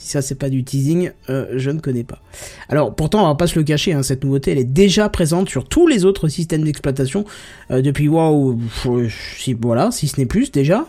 Si 0.01 0.09
ça 0.09 0.23
c'est 0.23 0.35
pas 0.35 0.49
du 0.49 0.65
teasing, 0.65 1.11
euh, 1.29 1.45
je 1.57 1.71
ne 1.71 1.79
connais 1.79 2.05
pas. 2.05 2.23
Alors 2.71 2.95
pourtant 2.95 3.23
on 3.23 3.29
va 3.29 3.35
pas 3.35 3.47
se 3.47 3.59
le 3.59 3.65
cacher, 3.67 3.93
hein, 3.93 4.03
cette 4.03 4.25
nouveauté 4.25 4.53
elle 4.53 4.59
est 4.59 4.65
déjà 4.65 5.11
présente 5.11 5.51
sur 5.51 5.69
tous 5.69 5.87
les 5.87 6.07
autres 6.07 6.29
systèmes 6.29 6.65
d'exploitation 6.65 7.27
euh, 7.71 7.83
depuis 7.83 8.09
wow, 8.09 8.59
si 9.37 9.53
voilà, 9.53 9.91
si 9.91 10.09
ce 10.09 10.19
n'est 10.19 10.25
plus 10.25 10.53
déjà. 10.53 10.87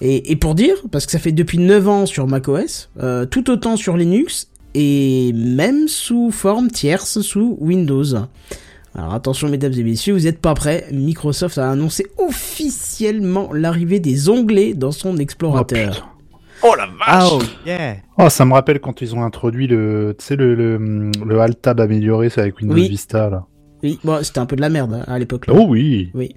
Et, 0.00 0.32
et 0.32 0.36
pour 0.36 0.54
dire, 0.54 0.76
parce 0.90 1.04
que 1.04 1.12
ça 1.12 1.18
fait 1.18 1.30
depuis 1.30 1.58
9 1.58 1.88
ans 1.88 2.06
sur 2.06 2.26
macOS, 2.26 2.88
euh, 3.00 3.26
tout 3.26 3.50
autant 3.50 3.76
sur 3.76 3.98
Linux 3.98 4.48
et 4.72 5.34
même 5.34 5.86
sous 5.86 6.30
forme 6.30 6.70
tierce 6.70 7.20
sous 7.20 7.58
Windows. 7.60 8.14
Alors 8.94 9.12
attention 9.12 9.50
mesdames 9.50 9.74
et 9.74 9.82
messieurs, 9.82 10.14
vous 10.14 10.24
n'êtes 10.24 10.40
pas 10.40 10.54
prêts. 10.54 10.86
Microsoft 10.90 11.58
a 11.58 11.70
annoncé 11.70 12.06
officiellement 12.16 13.52
l'arrivée 13.52 14.00
des 14.00 14.30
onglets 14.30 14.72
dans 14.72 14.90
son 14.90 15.16
Oh, 15.16 15.20
explorateur. 15.20 16.13
Oh 16.66 16.74
la 16.76 16.86
vache 16.86 16.92
Ah, 17.06 17.28
oh, 17.30 17.42
yeah. 17.66 17.96
Oh, 18.18 18.28
ça 18.30 18.44
me 18.44 18.54
rappelle 18.54 18.80
quand 18.80 19.02
ils 19.02 19.14
ont 19.14 19.22
introduit 19.22 19.66
le, 19.66 20.14
tu 20.18 20.24
sais, 20.24 20.36
le, 20.36 20.54
le, 20.54 21.10
le 21.24 21.40
Alt 21.40 21.60
Tab 21.60 21.78
amélioré, 21.80 22.30
c'est 22.30 22.40
avec 22.40 22.58
Windows 22.58 22.74
Oui. 22.74 22.88
Vista, 22.88 23.28
là. 23.28 23.44
oui, 23.82 23.98
bon, 24.02 24.22
c'était 24.24 24.38
un 24.38 24.46
peu 24.46 24.56
de 24.56 24.62
la 24.62 24.70
merde 24.70 24.94
hein, 24.94 25.04
à 25.06 25.18
l'époque. 25.18 25.46
là. 25.46 25.52
Oh 25.56 25.66
oui. 25.68 26.10
Oui. 26.14 26.34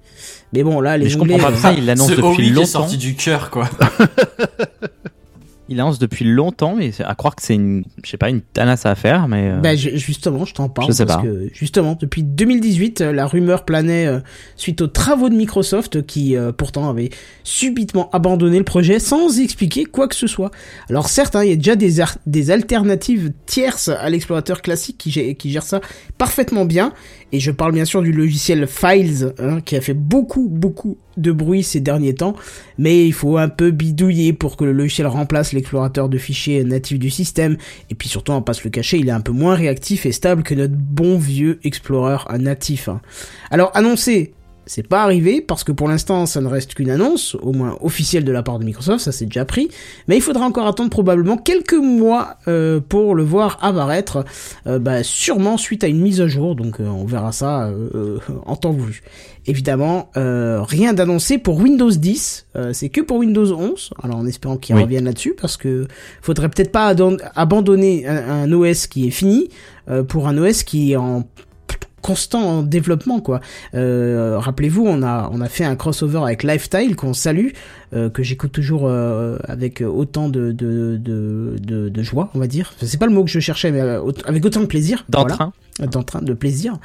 Mais 0.53 0.63
bon, 0.63 0.81
là, 0.81 0.98
les 0.98 1.05
Mais 1.05 1.10
je 1.10 1.17
onglets... 1.17 1.36
comprends 1.36 1.50
pas 1.51 1.53
euh, 1.55 1.60
ça, 1.62 1.72
il 1.74 1.86
l'annonce 1.86 2.07
Ce 2.10 2.15
depuis 2.15 2.27
Howie 2.27 2.36
qui 2.36 2.43
est 2.50 2.53
longtemps. 2.53 2.65
sorti 2.67 2.98
du 2.98 3.15
cœur, 3.15 3.50
quoi. 3.50 3.69
Il 5.69 5.77
l'annonce 5.77 6.00
depuis 6.00 6.25
longtemps, 6.25 6.75
mais 6.75 6.91
à 7.03 7.13
croire 7.15 7.36
que 7.36 7.41
c'est 7.43 7.55
une, 7.55 7.83
je 8.03 8.09
sais 8.09 8.17
pas, 8.17 8.29
une 8.29 8.41
tanasse 8.41 8.86
à 8.86 8.95
faire, 8.95 9.27
mais. 9.27 9.50
euh, 9.51 9.59
Bah, 9.59 9.75
je- 9.75 9.95
justement, 9.97 10.45
je 10.45 10.53
t'en 10.53 10.69
parle 10.69 10.88
Je 10.88 10.93
sais 10.93 11.05
parce 11.05 11.21
pas. 11.21 11.27
que 11.27 11.50
justement, 11.53 11.97
depuis 12.00 12.24
2018, 12.24 13.01
euh, 13.01 13.12
la 13.12 13.27
rumeur 13.27 13.65
planait 13.65 14.05
euh, 14.07 14.19
suite 14.55 14.81
aux 14.81 14.88
travaux 14.88 15.29
de 15.29 15.36
Microsoft 15.36 16.05
qui 16.05 16.36
euh, 16.36 16.51
pourtant 16.51 16.89
avait 16.89 17.09
subitement 17.43 18.09
abandonné 18.12 18.57
le 18.57 18.63
projet 18.63 19.00
sans 19.00 19.39
expliquer 19.39 19.86
quoi 19.86 20.07
que 20.07 20.15
ce 20.15 20.27
soit. 20.27 20.51
Alors 20.89 21.09
certes, 21.09 21.36
hein, 21.36 21.43
il 21.43 21.50
y 21.50 21.53
a 21.53 21.55
déjà 21.75 21.75
des, 22.25 22.51
alternatives 22.51 23.33
tierces 23.45 23.89
à 23.89 24.09
l'explorateur 24.09 24.62
classique 24.62 24.97
qui 24.97 25.50
gère 25.51 25.63
ça 25.63 25.81
parfaitement 26.17 26.65
bien. 26.65 26.93
Et 27.31 27.39
je 27.39 27.51
parle 27.51 27.74
bien 27.74 27.86
sûr 27.86 28.01
du 28.01 28.12
logiciel 28.12 28.67
Files 28.67 29.33
hein, 29.39 29.59
qui 29.62 29.75
a 29.75 29.81
fait 29.81 29.93
beaucoup 29.93 30.47
beaucoup 30.50 30.97
de 31.17 31.31
bruit 31.31 31.63
ces 31.63 31.79
derniers 31.79 32.15
temps, 32.15 32.36
mais 32.77 33.05
il 33.05 33.13
faut 33.13 33.38
un 33.38 33.50
peu 33.50 33.71
bidouiller 33.71 34.33
pour 34.33 34.55
que 34.55 34.63
le 34.65 34.71
logiciel 34.71 35.07
remplace 35.07 35.53
l'explorateur 35.53 36.09
de 36.09 36.17
fichiers 36.17 36.63
natif 36.63 37.00
du 37.00 37.09
système. 37.09 37.57
Et 37.89 37.95
puis 37.95 38.07
surtout, 38.07 38.31
on 38.31 38.36
va 38.36 38.41
pas 38.41 38.53
se 38.53 38.63
le 38.63 38.69
cacher, 38.69 38.97
il 38.97 39.09
est 39.09 39.12
un 39.12 39.21
peu 39.21 39.31
moins 39.31 39.55
réactif 39.55 40.05
et 40.05 40.12
stable 40.12 40.43
que 40.43 40.53
notre 40.53 40.75
bon 40.75 41.17
vieux 41.17 41.59
Explorer 41.63 42.17
natif. 42.39 42.88
hein. 42.88 43.01
Alors 43.51 43.71
annoncé, 43.74 44.33
c'est 44.67 44.88
pas 44.88 45.01
arrivé 45.03 45.41
parce 45.41 45.63
que 45.63 45.71
pour 45.71 45.88
l'instant 45.88 46.25
ça 46.25 46.39
ne 46.41 46.47
reste 46.47 46.75
qu'une 46.75 46.89
annonce, 46.91 47.36
au 47.41 47.53
moins 47.53 47.77
officielle 47.81 48.24
de 48.24 48.31
la 48.31 48.43
part 48.43 48.59
de 48.59 48.65
Microsoft, 48.65 49.00
ça 49.03 49.12
c'est 49.12 49.25
déjà 49.25 49.45
pris, 49.45 49.69
mais 50.07 50.15
il 50.17 50.21
faudra 50.21 50.45
encore 50.45 50.67
attendre 50.67 50.89
probablement 50.89 51.38
quelques 51.38 51.74
mois 51.74 52.36
euh, 52.47 52.79
pour 52.79 53.15
le 53.15 53.24
voir 53.24 53.57
apparaître, 53.62 54.24
euh, 54.67 54.77
bah, 54.77 55.01
sûrement 55.03 55.57
suite 55.57 55.83
à 55.83 55.88
une 55.88 56.01
mise 56.01 56.21
à 56.21 56.27
jour, 56.27 56.55
donc 56.55 56.79
euh, 56.79 56.86
on 56.86 57.05
verra 57.05 57.31
ça 57.31 57.71
en 58.45 58.55
temps 58.55 58.71
voulu. 58.71 59.01
Évidemment, 59.50 60.09
euh, 60.17 60.62
rien 60.62 60.93
d'annoncé 60.93 61.38
pour 61.38 61.57
Windows 61.57 61.89
10, 61.89 62.47
euh, 62.57 62.74
c'est 62.74 62.89
que 62.89 63.00
pour 63.00 63.17
Windows 63.17 63.50
11, 63.53 63.91
alors 64.03 64.17
en 64.17 64.25
espérant 64.27 64.57
qu'ils 64.57 64.75
Oui. 64.75 64.81
reviennent 64.83 65.05
là-dessus, 65.05 65.36
parce 65.39 65.55
que 65.55 65.88
faudrait 66.21 66.50
peut-être 66.50 66.74
pas 66.74 66.93
abandonner 67.36 68.05
un, 68.07 68.43
un 68.43 68.51
OS 68.51 68.88
qui 68.88 69.07
est 69.07 69.12
fini 69.12 69.47
euh, 69.89 70.03
pour 70.03 70.27
un 70.27 70.38
OS 70.38 70.63
qui 70.63 70.91
est 70.91 70.95
en 70.97 71.24
constant 72.01 72.63
développement 72.63 73.20
quoi. 73.20 73.42
Euh, 73.74 74.38
Rappelez-vous, 74.39 74.86
on 74.86 75.04
a 75.04 75.30
on 75.32 75.42
a 75.42 75.50
fait 75.50 75.63
un 75.63 75.75
crossover 75.75 76.20
avec 76.20 76.44
Lifestyle 76.44 76.96
qu'on 76.96 77.13
salue, 77.13 77.50
euh, 77.94 78.10
que 78.10 78.24
j'écoute 78.24 78.51
toujours 78.51 78.84
euh, 78.86 79.38
avec 79.46 79.82
autant 79.82 80.30
de 80.30 80.51
de, 80.51 80.98
de 81.01 81.56
de 81.60 81.89
de 81.89 82.04
joie, 82.04 82.30
on 82.34 82.39
va 82.39 82.48
dire. 82.48 82.74
C'est 82.82 83.00
pas 83.00 83.08
le 83.08 83.13
mot 83.13 83.24
que 83.24 83.30
je 83.30 83.39
cherchais, 83.39 83.72
mais 83.72 83.82
avec 84.25 84.46
autant 84.46 84.62
de 84.62 84.66
plaisir. 84.66 85.06
D'entrain. 85.10 85.54
Voilà. 85.77 85.92
D'entrain, 85.92 86.22
de 86.22 86.34
plaisir. 86.34 86.80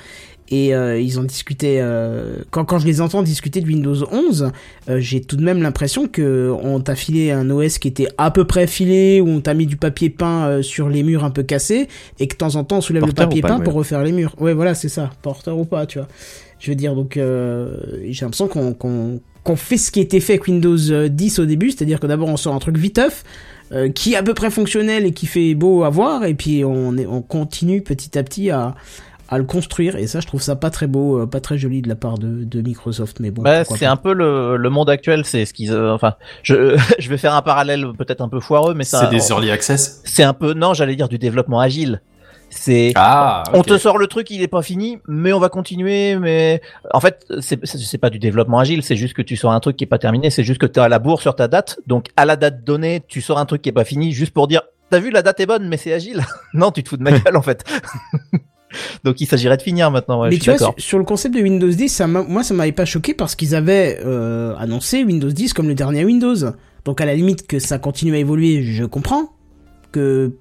Et 0.53 0.75
euh, 0.75 1.01
ils 1.01 1.19
ont 1.19 1.25
discuté. 1.25 1.81
euh, 1.81 2.37
quand 2.51 2.67
quand 2.67 2.79
je 2.79 2.87
les 2.87 3.01
entends 3.01 3.23
discuter 3.23 3.63
de 3.63 3.67
Windows 3.67 4.05
11, 4.13 4.53
euh, 4.91 5.01
j'ai 5.01 5.23
tout 5.23 5.37
de 5.37 5.43
même 5.43 5.63
l'impression 5.63 6.09
que 6.09 6.55
on 6.63 6.79
t'a 6.79 6.95
filé 6.95 7.31
un 7.31 7.49
OS 7.49 7.79
qui 7.79 7.89
était 7.89 8.09
à 8.19 8.31
peu 8.31 8.45
près 8.45 8.67
filé, 8.67 9.23
où 9.23 9.29
on 9.29 9.41
t'a 9.41 9.55
mis 9.55 9.65
du 9.65 9.79
papier 9.79 10.11
peint 10.11 10.61
sur 10.61 10.91
les 10.91 11.03
murs 11.03 11.25
un 11.25 11.31
peu 11.31 11.43
cassés, 11.43 11.89
et 12.21 12.27
que 12.27 12.35
de 12.35 12.39
temps 12.39 12.57
en 12.57 12.65
temps 12.65 12.77
on 12.77 12.81
soulève 12.83 13.01
Porteur 13.01 13.25
le 13.25 13.29
papier 13.31 13.41
ou 13.41 13.43
pas, 13.43 13.49
peint 13.49 13.59
ouais. 13.61 13.65
pour 13.65 13.73
refaire 13.73 14.03
les 14.03 14.13
murs. 14.13 14.35
Ouais, 14.39 14.53
voilà, 14.53 14.75
c'est 14.75 14.91
ça, 14.91 15.09
porteur 15.23 15.57
ou 15.57 15.65
pas, 15.65 15.87
tu 15.87 15.99
vois. 15.99 16.09
Je 16.61 16.71
veux 16.71 16.77
dire, 16.77 16.95
donc 16.95 17.15
j'ai 17.15 18.21
l'impression 18.21 18.47
qu'on 18.47 18.75
qu'on 18.75 19.21
qu'on 19.45 19.57
fait 19.57 19.79
ce 19.79 19.91
qui 19.91 20.01
était 20.01 20.21
fait 20.21 20.35
avec 20.35 20.47
Windows 20.47 20.91
euh, 20.91 21.09
10 21.09 21.39
au 21.39 21.47
début, 21.47 21.71
c'est-à-dire 21.71 21.99
que 21.99 22.07
d'abord 22.07 22.29
on 22.29 22.37
sort 22.37 22.55
un 22.55 22.59
truc 22.59 22.77
viteuf, 22.77 23.25
qui 23.95 24.13
est 24.13 24.17
à 24.17 24.23
peu 24.23 24.35
près 24.35 24.51
fonctionnel 24.51 25.07
et 25.07 25.13
qui 25.13 25.25
fait 25.25 25.55
beau 25.55 25.83
à 25.83 25.89
voir, 25.89 26.27
et 26.27 26.35
puis 26.35 26.63
on, 26.63 26.95
est, 26.99 27.07
on 27.07 27.23
continue 27.23 27.81
petit 27.81 28.19
à 28.19 28.23
petit 28.23 28.51
à, 28.51 28.75
à 29.33 29.39
le 29.39 29.45
construire, 29.45 29.97
et 29.97 30.07
ça 30.07 30.21
je 30.21 30.27
trouve 30.27 30.43
ça 30.43 30.57
pas 30.57 30.69
très 30.69 30.87
beau, 30.87 31.21
euh, 31.23 31.27
pas 31.27 31.41
très 31.41 31.57
joli 31.57 31.81
de 31.81 31.89
la 31.89 31.95
part 31.97 32.19
de, 32.19 32.45
de 32.45 32.61
Microsoft, 32.61 33.19
mais 33.19 33.31
bon. 33.31 33.41
Bah, 33.43 33.65
c'est 33.65 33.87
un 33.87 33.97
peu 33.97 34.13
le, 34.13 34.57
le 34.59 34.71
monde 34.71 34.91
actuel, 34.91 35.25
c'est 35.25 35.47
ce 35.47 35.55
qu'ils, 35.55 35.73
euh, 35.73 35.95
enfin, 35.95 36.17
je, 36.43 36.77
je 36.99 37.09
vais 37.09 37.17
faire 37.17 37.35
un 37.35 37.41
parallèle 37.41 37.87
peut-être 37.97 38.21
un 38.21 38.29
peu 38.29 38.41
foireux, 38.41 38.75
mais 38.75 38.85
ça, 38.85 39.01
C'est 39.01 39.09
des 39.17 39.31
early 39.31 39.51
access. 39.51 40.03
c'est 40.05 40.23
un 40.23 40.35
peu, 40.35 40.53
non, 40.53 40.75
j'allais 40.75 40.97
dire 40.97 41.09
du 41.09 41.19
développement 41.19 41.61
agile. 41.61 42.03
C'est, 42.51 42.93
Ah, 42.97 43.45
on 43.55 43.63
te 43.63 43.79
sort 43.79 43.97
le 43.97 44.07
truc, 44.07 44.31
il 44.31 44.43
est 44.43 44.49
pas 44.49 44.61
fini, 44.61 44.99
mais 45.09 45.33
on 45.33 45.39
va 45.39 45.49
continuer, 45.49 46.17
mais 46.17 46.61
en 46.93 47.01
fait, 47.01 47.25
c'est, 47.41 47.65
c'est 47.65 47.79
c'est 47.79 47.97
pas 47.97 48.11
du 48.11 48.19
développement 48.19 48.59
agile, 48.59 48.83
c'est 48.83 48.97
juste 48.97 49.15
que 49.15 49.23
tu 49.23 49.37
sors 49.37 49.53
un 49.53 49.61
truc 49.61 49.79
qui 49.79 49.85
est 49.85 49.87
pas 49.87 49.99
terminé, 49.99 50.29
c'est 50.29 50.45
juste 50.45 50.61
que 50.61 50.67
tu 50.67 50.79
as 50.79 50.91
la 50.91 50.99
bourre 50.99 51.23
sur 51.23 51.35
ta 51.35 51.49
date, 51.49 51.81
donc 51.87 52.09
à 52.19 52.27
la 52.27 52.37
date 52.37 52.65
donnée, 52.65 53.03
tu 53.09 53.23
sors 53.23 53.39
un 53.39 53.47
truc 53.47 53.63
qui 53.63 53.71
est 53.71 53.73
pas 53.73 53.85
fini, 53.87 54.13
juste 54.13 54.35
pour 54.35 54.47
dire, 54.49 54.61
t'as 54.91 54.99
vu, 54.99 55.11
la 55.11 55.23
date 55.23 55.41
est 55.41 55.47
bonne, 55.47 55.67
mais 55.67 55.79
c'est 55.79 55.95
agile. 55.95 56.23
non, 56.53 56.71
tu 56.71 56.83
te 56.83 56.91
fous 56.91 56.99
de 56.99 57.03
ma 57.03 57.13
gueule, 57.19 57.39
en 57.39 57.43
fait. 57.43 57.65
donc 59.05 59.21
il 59.21 59.27
s'agirait 59.27 59.57
de 59.57 59.63
finir 59.63 59.91
maintenant, 59.91 60.21
ouais, 60.21 60.29
mais 60.31 60.37
je 60.37 60.43
suis 60.43 60.53
tu 60.53 60.59
vois, 60.59 60.75
sur, 60.79 60.99
le 60.99 61.05
concept 61.05 61.35
de 61.35 61.41
Windows 61.41 61.69
10, 61.69 61.89
ça 61.89 62.07
m'a- 62.07 62.23
moi 62.23 62.43
ça 62.43 62.55
m'avait 62.55 62.73
pas 62.73 62.85
choqué 62.85 63.15
parce 63.15 63.35
qu'ils 63.35 63.55
avaient 63.55 63.99
euh, 64.05 64.55
annoncé 64.57 65.05
Windows 65.05 65.31
10 65.31 65.53
comme 65.53 65.69
le 65.69 65.75
dernier 65.75 66.05
Windows. 66.05 66.37
Donc 66.85 67.01
à 67.01 67.05
la 67.05 67.15
limite 67.15 67.47
que 67.47 67.59
ça 67.59 67.79
continue 67.79 68.15
à 68.15 68.19
évoluer, 68.19 68.63
je 68.63 68.85
comprends. 68.85 69.31
Que 69.93 70.33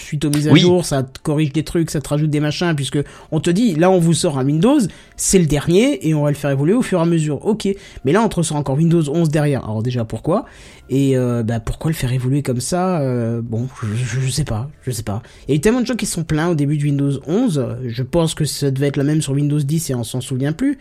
suite 0.00 0.24
aux 0.24 0.30
mises 0.30 0.48
à 0.48 0.52
Oui. 0.52 0.60
jour, 0.60 0.84
ça 0.84 1.02
te 1.02 1.18
corrige 1.22 1.52
des 1.52 1.62
trucs, 1.64 1.90
ça 1.90 2.00
te 2.00 2.08
rajoute 2.08 2.30
des 2.30 2.40
machins, 2.40 2.74
puisque 2.74 2.98
on 3.32 3.40
te 3.40 3.50
dit, 3.50 3.74
là 3.74 3.90
on 3.90 3.98
vous 3.98 4.14
sort 4.14 4.38
un 4.38 4.44
Windows, 4.44 4.78
c'est 5.16 5.38
le 5.38 5.46
dernier, 5.46 6.06
et 6.08 6.14
on 6.14 6.22
va 6.24 6.30
le 6.30 6.36
faire 6.36 6.50
évoluer 6.50 6.74
au 6.74 6.82
fur 6.82 6.98
et 6.98 7.02
à 7.02 7.06
mesure. 7.06 7.44
Ok, 7.46 7.68
mais 8.04 8.12
là 8.12 8.22
on 8.22 8.28
te 8.28 8.36
ressort 8.36 8.56
encore 8.56 8.76
Windows 8.76 9.02
11 9.08 9.28
derrière. 9.30 9.64
Alors 9.64 9.82
déjà 9.82 10.04
pourquoi? 10.04 10.44
Et 10.90 11.16
euh, 11.18 11.42
bah, 11.42 11.60
pourquoi 11.60 11.90
le 11.90 11.96
faire 11.96 12.12
évoluer 12.12 12.42
comme 12.42 12.60
ça? 12.60 13.00
Euh, 13.00 13.40
Bon, 13.42 13.68
je, 13.82 13.94
je- 13.94 14.20
je 14.20 14.30
sais 14.30 14.44
pas, 14.44 14.70
je 14.82 14.90
sais 14.90 15.02
pas. 15.02 15.22
Il 15.46 15.50
y 15.50 15.54
a 15.54 15.56
eu 15.56 15.60
tellement 15.60 15.80
de 15.80 15.86
gens 15.86 15.96
qui 15.96 16.06
se 16.06 16.14
sont 16.14 16.24
plaints 16.24 16.48
au 16.48 16.54
début 16.54 16.76
de 16.78 16.84
Windows 16.84 17.12
11, 17.26 17.66
je 17.86 18.02
pense 18.02 18.34
que 18.34 18.44
ça 18.44 18.70
devait 18.70 18.86
être 18.88 18.96
la 18.96 19.04
même 19.04 19.22
sur 19.22 19.32
Windows 19.34 19.58
10 19.58 19.90
et 19.90 19.94
on 19.94 20.04
s'en 20.04 20.20
souvient 20.20 20.52
plus. 20.52 20.78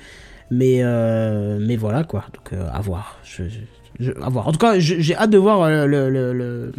Mais, 0.49 0.77
euh, 0.81 1.57
mais 1.61 1.75
voilà 1.75 2.03
quoi, 2.05 2.23
donc 2.33 2.57
à 2.73 2.79
voir. 2.79 3.19
Je, 3.25 3.43
je- 3.49 3.59
je- 3.99 4.11
à 4.23 4.29
voir. 4.29 4.47
En 4.47 4.51
tout 4.53 4.59
cas, 4.59 4.79
j'ai 4.79 5.13
hâte 5.15 5.29
de 5.29 5.37
voir 5.37 5.69
le, 5.87 6.09
le- 6.09 6.31
le- 6.33 6.71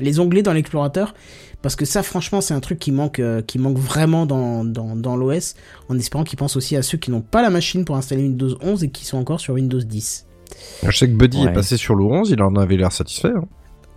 les 0.00 0.20
onglets 0.20 0.42
dans 0.42 0.54
l'explorateur. 0.54 1.14
Parce 1.62 1.76
que 1.76 1.84
ça, 1.84 2.02
franchement, 2.02 2.40
c'est 2.40 2.54
un 2.54 2.60
truc 2.60 2.78
qui 2.78 2.90
manque, 2.92 3.18
euh, 3.18 3.42
qui 3.42 3.58
manque 3.58 3.76
vraiment 3.78 4.24
dans, 4.26 4.64
dans, 4.64 4.96
dans 4.96 5.16
l'OS. 5.16 5.54
En 5.88 5.98
espérant 5.98 6.24
qu'ils 6.24 6.38
pensent 6.38 6.56
aussi 6.56 6.74
à 6.76 6.82
ceux 6.82 6.96
qui 6.98 7.10
n'ont 7.10 7.20
pas 7.20 7.42
la 7.42 7.50
machine 7.50 7.84
pour 7.84 7.96
installer 7.96 8.22
Windows 8.22 8.56
11 8.62 8.84
et 8.84 8.88
qui 8.90 9.04
sont 9.04 9.18
encore 9.18 9.40
sur 9.40 9.54
Windows 9.54 9.78
10. 9.80 10.26
Je 10.86 10.90
sais 10.96 11.06
que 11.08 11.14
Buddy 11.14 11.38
Ouais. 11.44 11.50
est 11.50 11.52
passé 11.52 11.76
sur 11.76 11.94
le 11.94 12.04
11, 12.04 12.30
il 12.30 12.42
en 12.42 12.54
avait 12.56 12.76
l'air 12.76 12.92
satisfait. 12.92 13.28
hein. 13.36 13.44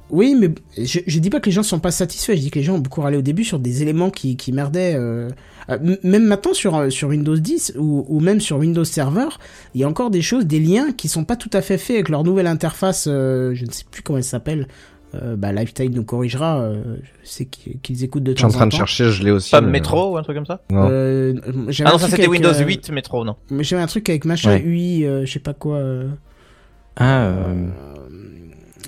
Oui, 0.09 0.35
mais 0.39 0.53
je, 0.77 0.99
je 1.07 1.19
dis 1.19 1.29
pas 1.31 1.39
que 1.39 1.47
les 1.47 1.51
gens 1.53 1.63
sont 1.63 1.79
pas 1.79 1.89
satisfaits. 1.89 2.33
Je 2.35 2.41
dis 2.41 2.51
que 2.51 2.59
les 2.59 2.63
gens 2.65 2.75
ont 2.75 2.79
beaucoup 2.79 3.01
râlé 3.01 3.17
au 3.17 3.21
début 3.23 3.43
sur 3.43 3.57
des 3.57 3.81
éléments 3.81 4.11
qui, 4.11 4.35
qui 4.37 4.51
merdaient. 4.51 4.93
euh, 4.95 5.29
euh, 5.69 5.95
même 6.03 6.25
maintenant 6.25 6.53
sur, 6.53 6.91
sur 6.91 7.07
Windows 7.09 7.35
10 7.37 7.73
ou, 7.79 8.05
ou 8.07 8.19
même 8.19 8.39
sur 8.41 8.57
Windows 8.57 8.83
Server, 8.83 9.29
il 9.73 9.81
y 9.81 9.83
a 9.85 9.87
encore 9.89 10.11
des 10.11 10.21
choses, 10.21 10.45
des 10.45 10.59
liens 10.59 10.91
qui 10.91 11.07
sont 11.07 11.23
pas 11.23 11.37
tout 11.37 11.49
à 11.53 11.61
fait 11.61 11.77
faits 11.79 11.95
avec 11.95 12.09
leur 12.09 12.23
nouvelle 12.23 12.47
interface. 12.47 13.05
euh, 13.07 13.55
je 13.55 13.65
ne 13.65 13.71
sais 13.71 13.85
plus 13.89 14.03
comment 14.03 14.17
elle 14.17 14.23
s'appelle. 14.25 14.67
Euh, 15.15 15.35
bah, 15.35 15.51
Lifetime 15.51 15.91
nous 15.93 16.03
corrigera. 16.03 16.59
euh, 16.61 16.97
je 17.23 17.29
sais 17.29 17.45
qu'ils 17.45 18.03
écoutent 18.03 18.23
de 18.23 18.31
Je 18.31 18.37
suis 18.37 18.41
temps 18.41 18.47
en 18.49 18.51
train 18.51 18.63
en 18.63 18.67
de 18.67 18.71
temps. 18.71 18.77
chercher, 18.77 19.11
je 19.11 19.23
l'ai 19.23 19.31
aussi. 19.31 19.51
Pas 19.51 19.61
mais- 19.61 19.71
métro 19.71 20.13
ou 20.13 20.17
un 20.17 20.23
truc 20.23 20.35
comme 20.35 20.45
ça 20.45 20.61
Non. 20.71 20.87
Euh, 20.89 21.33
Ah 21.85 21.91
non, 21.91 21.97
ça 21.97 22.07
c'était 22.09 22.27
Windows 22.27 22.49
euh, 22.53 22.65
8 22.65 22.89
métro, 22.91 23.23
non. 23.23 23.35
mais 23.51 23.63
J'avais 23.63 23.81
un 23.83 23.87
truc 23.87 24.09
avec 24.09 24.25
machin 24.25 24.51
Ouais. 24.53 24.61
UI, 24.63 25.05
euh, 25.05 25.25
je 25.25 25.31
sais 25.31 25.39
pas 25.39 25.53
quoi. 25.53 25.77
euh, 25.77 26.09
Ah, 26.95 27.25
euh, 27.27 27.67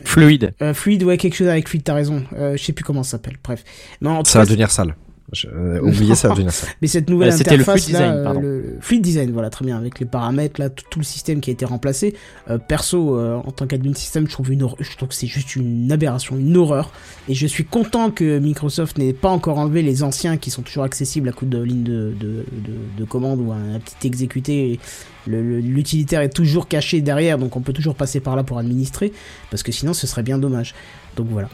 fluide. 0.03 0.53
euh, 0.61 0.73
fluide, 0.73 1.03
ouais, 1.03 1.17
quelque 1.17 1.35
chose 1.35 1.47
avec 1.47 1.67
fluide, 1.67 1.83
t'as 1.83 1.93
raison. 1.93 2.23
Euh, 2.33 2.57
je 2.57 2.63
sais 2.63 2.73
plus 2.73 2.83
comment 2.83 3.03
ça 3.03 3.11
s'appelle. 3.11 3.37
Bref. 3.43 3.63
En 4.03 4.23
tout 4.23 4.29
Ça 4.29 4.39
va 4.39 4.45
devenir 4.45 4.71
sale. 4.71 4.95
Je- 5.33 5.47
euh, 5.47 5.81
oubliez, 5.81 6.13
ça 6.15 6.29
sale. 6.35 6.45
Mais 6.81 6.87
cette 6.87 7.09
nouvelle 7.09 7.29
Euh, 7.29 7.35
c'était 7.35 7.57
le 7.57 7.63
interface 7.63 7.83
fluid 7.85 7.95
design, 7.95 8.11
là, 8.11 8.17
euh, 8.17 8.23
pardon. 8.23 8.39
le 8.41 8.61
le 8.61 8.77
fluid 8.79 9.01
design, 9.01 9.31
voilà 9.31 9.49
très 9.49 9.65
bien, 9.65 9.75
avec 9.75 9.99
les 9.99 10.05
paramètres 10.05 10.61
là, 10.61 10.69
tout, 10.69 10.99
le 10.99 11.03
système 11.03 11.41
qui 11.41 11.49
a 11.49 11.53
été 11.53 11.65
remplacé. 11.65 12.13
Euh, 12.49 12.57
perso, 12.59 13.17
euh, 13.17 13.35
en 13.43 13.51
tant 13.51 13.65
qu'admin 13.65 13.93
système, 13.95 14.27
je 14.27 14.31
trouve 14.31 14.51
une, 14.51 14.67
je 14.79 14.95
trouve 14.97 15.09
que 15.09 15.15
c'est 15.15 15.25
juste 15.27 15.55
une 15.55 15.91
aberration, 15.91 16.37
une 16.37 16.55
horreur. 16.55 16.91
Et 17.27 17.33
je 17.33 17.47
suis 17.47 17.65
content 17.65 18.11
que 18.11 18.37
Microsoft 18.37 18.97
n'ait 18.99 19.13
pas 19.13 19.29
encore 19.29 19.57
enlevé 19.57 19.81
les 19.81 20.03
anciens 20.03 20.37
qui 20.37 20.51
sont 20.51 20.61
toujours 20.61 20.83
accessibles 20.83 21.27
à 21.29 21.31
coup 21.31 21.45
de 21.45 21.59
ligne 21.59 21.83
de, 21.83 22.13
de, 22.19 22.27
de, 22.51 22.73
de 22.99 23.03
commande 23.03 23.39
ou 23.41 23.51
un, 23.51 23.75
un 23.75 23.79
petit 23.79 24.05
exécuté. 24.07 24.79
Le- 25.27 25.41
le- 25.41 25.59
L'utilitaire 25.59 26.21
est 26.21 26.29
toujours 26.29 26.67
caché 26.67 27.01
derrière, 27.01 27.39
donc 27.39 27.55
on 27.55 27.61
peut 27.61 27.73
toujours 27.73 27.95
passer 27.95 28.19
par 28.19 28.35
là 28.35 28.43
pour 28.43 28.59
administrer, 28.59 29.11
parce 29.49 29.63
que 29.63 29.71
sinon 29.71 29.93
ce 29.93 30.05
serait 30.05 30.21
bien 30.21 30.37
dommage. 30.37 30.75
Donc 31.17 31.27
voilà. 31.31 31.49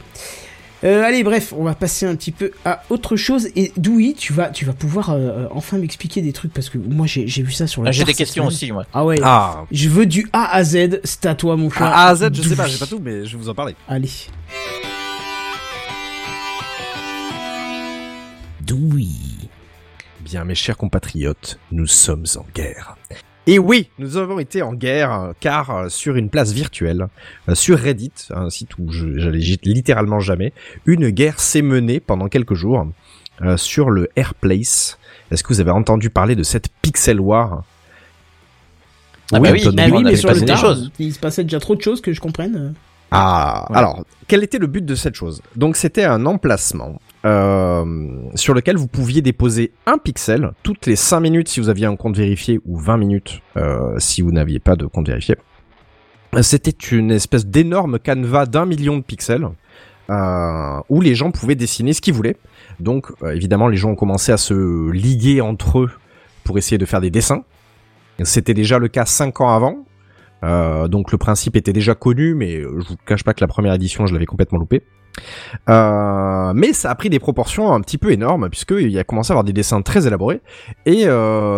Euh, 0.83 1.03
allez, 1.03 1.23
bref, 1.23 1.53
on 1.55 1.63
va 1.63 1.75
passer 1.75 2.07
un 2.07 2.15
petit 2.15 2.31
peu 2.31 2.51
à 2.65 2.83
autre 2.89 3.15
chose. 3.15 3.49
Et 3.55 3.71
Doui, 3.77 4.15
tu 4.17 4.33
vas, 4.33 4.49
tu 4.49 4.65
vas 4.65 4.73
pouvoir 4.73 5.11
euh, 5.11 5.17
euh, 5.17 5.47
enfin 5.51 5.77
m'expliquer 5.77 6.21
des 6.21 6.33
trucs 6.33 6.53
parce 6.53 6.69
que 6.69 6.77
moi 6.79 7.05
j'ai 7.05 7.27
j'ai 7.27 7.43
vu 7.43 7.51
ça 7.51 7.67
sur 7.67 7.83
le. 7.83 7.89
Ah, 7.89 7.91
J'ai 7.91 8.03
des 8.03 8.13
questions 8.15 8.43
semaine. 8.43 8.55
aussi, 8.55 8.71
moi. 8.71 8.85
Ah 8.93 9.05
ouais. 9.05 9.19
Ah, 9.21 9.65
Je 9.71 9.89
veux 9.89 10.05
du 10.07 10.27
A 10.33 10.55
à 10.55 10.63
Z. 10.63 10.99
C'est 11.03 11.25
à 11.27 11.35
toi, 11.35 11.55
mon 11.55 11.69
cher. 11.69 11.83
A 11.83 12.07
à 12.07 12.15
Z, 12.15 12.29
je 12.33 12.41
sais 12.41 12.55
pas, 12.55 12.67
j'ai 12.67 12.79
pas 12.79 12.87
tout, 12.87 12.99
mais 13.03 13.25
je 13.25 13.37
vais 13.37 13.43
vous 13.43 13.49
en 13.49 13.53
parler. 13.53 13.75
Allez. 13.87 14.09
Doui. 18.61 19.09
Bien, 20.21 20.45
mes 20.45 20.55
chers 20.55 20.77
compatriotes, 20.77 21.59
nous 21.71 21.87
sommes 21.87 22.25
en 22.35 22.45
guerre. 22.55 22.95
Et 23.47 23.57
oui, 23.57 23.89
nous 23.97 24.17
avons 24.17 24.37
été 24.39 24.61
en 24.61 24.73
guerre, 24.73 25.11
euh, 25.13 25.31
car 25.39 25.71
euh, 25.71 25.89
sur 25.89 26.15
une 26.15 26.29
place 26.29 26.51
virtuelle, 26.51 27.07
euh, 27.49 27.55
sur 27.55 27.79
Reddit, 27.79 28.11
un 28.29 28.49
site 28.51 28.77
où 28.77 28.91
je- 28.91 29.17
j'allais 29.17 29.39
littéralement 29.63 30.19
jamais, 30.19 30.53
une 30.85 31.09
guerre 31.09 31.39
s'est 31.39 31.63
menée 31.63 31.99
pendant 31.99 32.27
quelques 32.27 32.53
jours 32.53 32.87
sur 33.57 33.89
le 33.89 34.07
Airplace. 34.15 34.99
Est-ce 35.31 35.43
que 35.43 35.47
vous 35.51 35.59
avez 35.61 35.71
entendu 35.71 36.11
parler 36.11 36.35
de 36.35 36.43
cette 36.43 36.67
Pixel 36.83 37.19
War? 37.19 37.63
Ah 39.33 39.39
bah 39.39 39.49
oui, 39.51 39.63
Bah 39.73 39.85
oui, 39.91 40.03
mais 40.03 40.11
fait 40.11 40.17
sur 40.17 40.31
le 40.31 40.41
tard, 40.41 40.57
choses. 40.59 40.91
il 40.99 41.11
se 41.11 41.17
passait 41.19 41.43
déjà 41.43 41.59
trop 41.59 41.75
de 41.75 41.81
choses 41.81 42.01
que 42.01 42.13
je 42.13 42.21
comprenne. 42.21 42.75
Ah, 43.09 43.65
Ouais. 43.71 43.77
alors, 43.77 44.05
quel 44.27 44.43
était 44.43 44.59
le 44.59 44.67
but 44.67 44.85
de 44.85 44.93
cette 44.93 45.15
chose? 45.15 45.41
Donc, 45.55 45.75
c'était 45.75 46.03
un 46.03 46.27
emplacement 46.27 47.01
euh, 47.23 47.85
sur 48.35 48.53
lequel 48.53 48.77
vous 48.77 48.87
pouviez 48.87 49.21
déposer 49.21 49.71
un 49.85 49.97
pixel 49.97 50.51
toutes 50.63 50.87
les 50.87 50.95
5 50.95 51.19
minutes 51.19 51.49
si 51.49 51.59
vous 51.59 51.69
aviez 51.69 51.85
un 51.85 51.95
compte 51.95 52.17
vérifié 52.17 52.59
ou 52.65 52.77
20 52.77 52.97
minutes 52.97 53.41
euh, 53.57 53.93
si 53.97 54.21
vous 54.21 54.31
n'aviez 54.31 54.59
pas 54.59 54.75
de 54.75 54.85
compte 54.85 55.07
vérifié. 55.07 55.35
C'était 56.41 56.71
une 56.71 57.11
espèce 57.11 57.45
d'énorme 57.45 57.99
canevas 57.99 58.45
d'un 58.45 58.65
million 58.65 58.97
de 58.97 59.03
pixels 59.03 59.49
euh, 60.09 60.79
où 60.89 61.01
les 61.01 61.15
gens 61.15 61.31
pouvaient 61.31 61.55
dessiner 61.55 61.93
ce 61.93 62.01
qu'ils 62.01 62.13
voulaient. 62.13 62.37
Donc, 62.79 63.11
euh, 63.21 63.31
évidemment, 63.31 63.67
les 63.67 63.77
gens 63.77 63.91
ont 63.91 63.95
commencé 63.95 64.31
à 64.31 64.37
se 64.37 64.89
liguer 64.91 65.41
entre 65.41 65.79
eux 65.79 65.91
pour 66.43 66.57
essayer 66.57 66.77
de 66.77 66.85
faire 66.85 67.01
des 67.01 67.11
dessins. 67.11 67.43
C'était 68.23 68.53
déjà 68.53 68.77
le 68.77 68.87
cas 68.87 69.05
5 69.05 69.41
ans 69.41 69.53
avant. 69.53 69.85
Euh, 70.43 70.87
donc 70.87 71.11
le 71.11 71.17
principe 71.17 71.55
était 71.55 71.73
déjà 71.73 71.95
connu, 71.95 72.33
mais 72.33 72.57
euh, 72.57 72.79
je 72.79 72.87
vous 72.87 72.95
cache 73.05 73.23
pas 73.23 73.33
que 73.33 73.41
la 73.41 73.47
première 73.47 73.73
édition, 73.73 74.05
je 74.05 74.13
l'avais 74.13 74.25
complètement 74.25 74.59
loupé. 74.59 74.83
Euh, 75.69 76.53
mais 76.55 76.73
ça 76.73 76.89
a 76.89 76.95
pris 76.95 77.09
des 77.09 77.19
proportions 77.19 77.73
un 77.73 77.81
petit 77.81 77.97
peu 77.97 78.11
énormes, 78.11 78.49
puisqu'il 78.49 78.97
a 78.97 79.03
commencé 79.03 79.31
à 79.31 79.33
avoir 79.33 79.43
des 79.43 79.53
dessins 79.53 79.81
très 79.81 80.07
élaborés, 80.07 80.41
et 80.85 81.05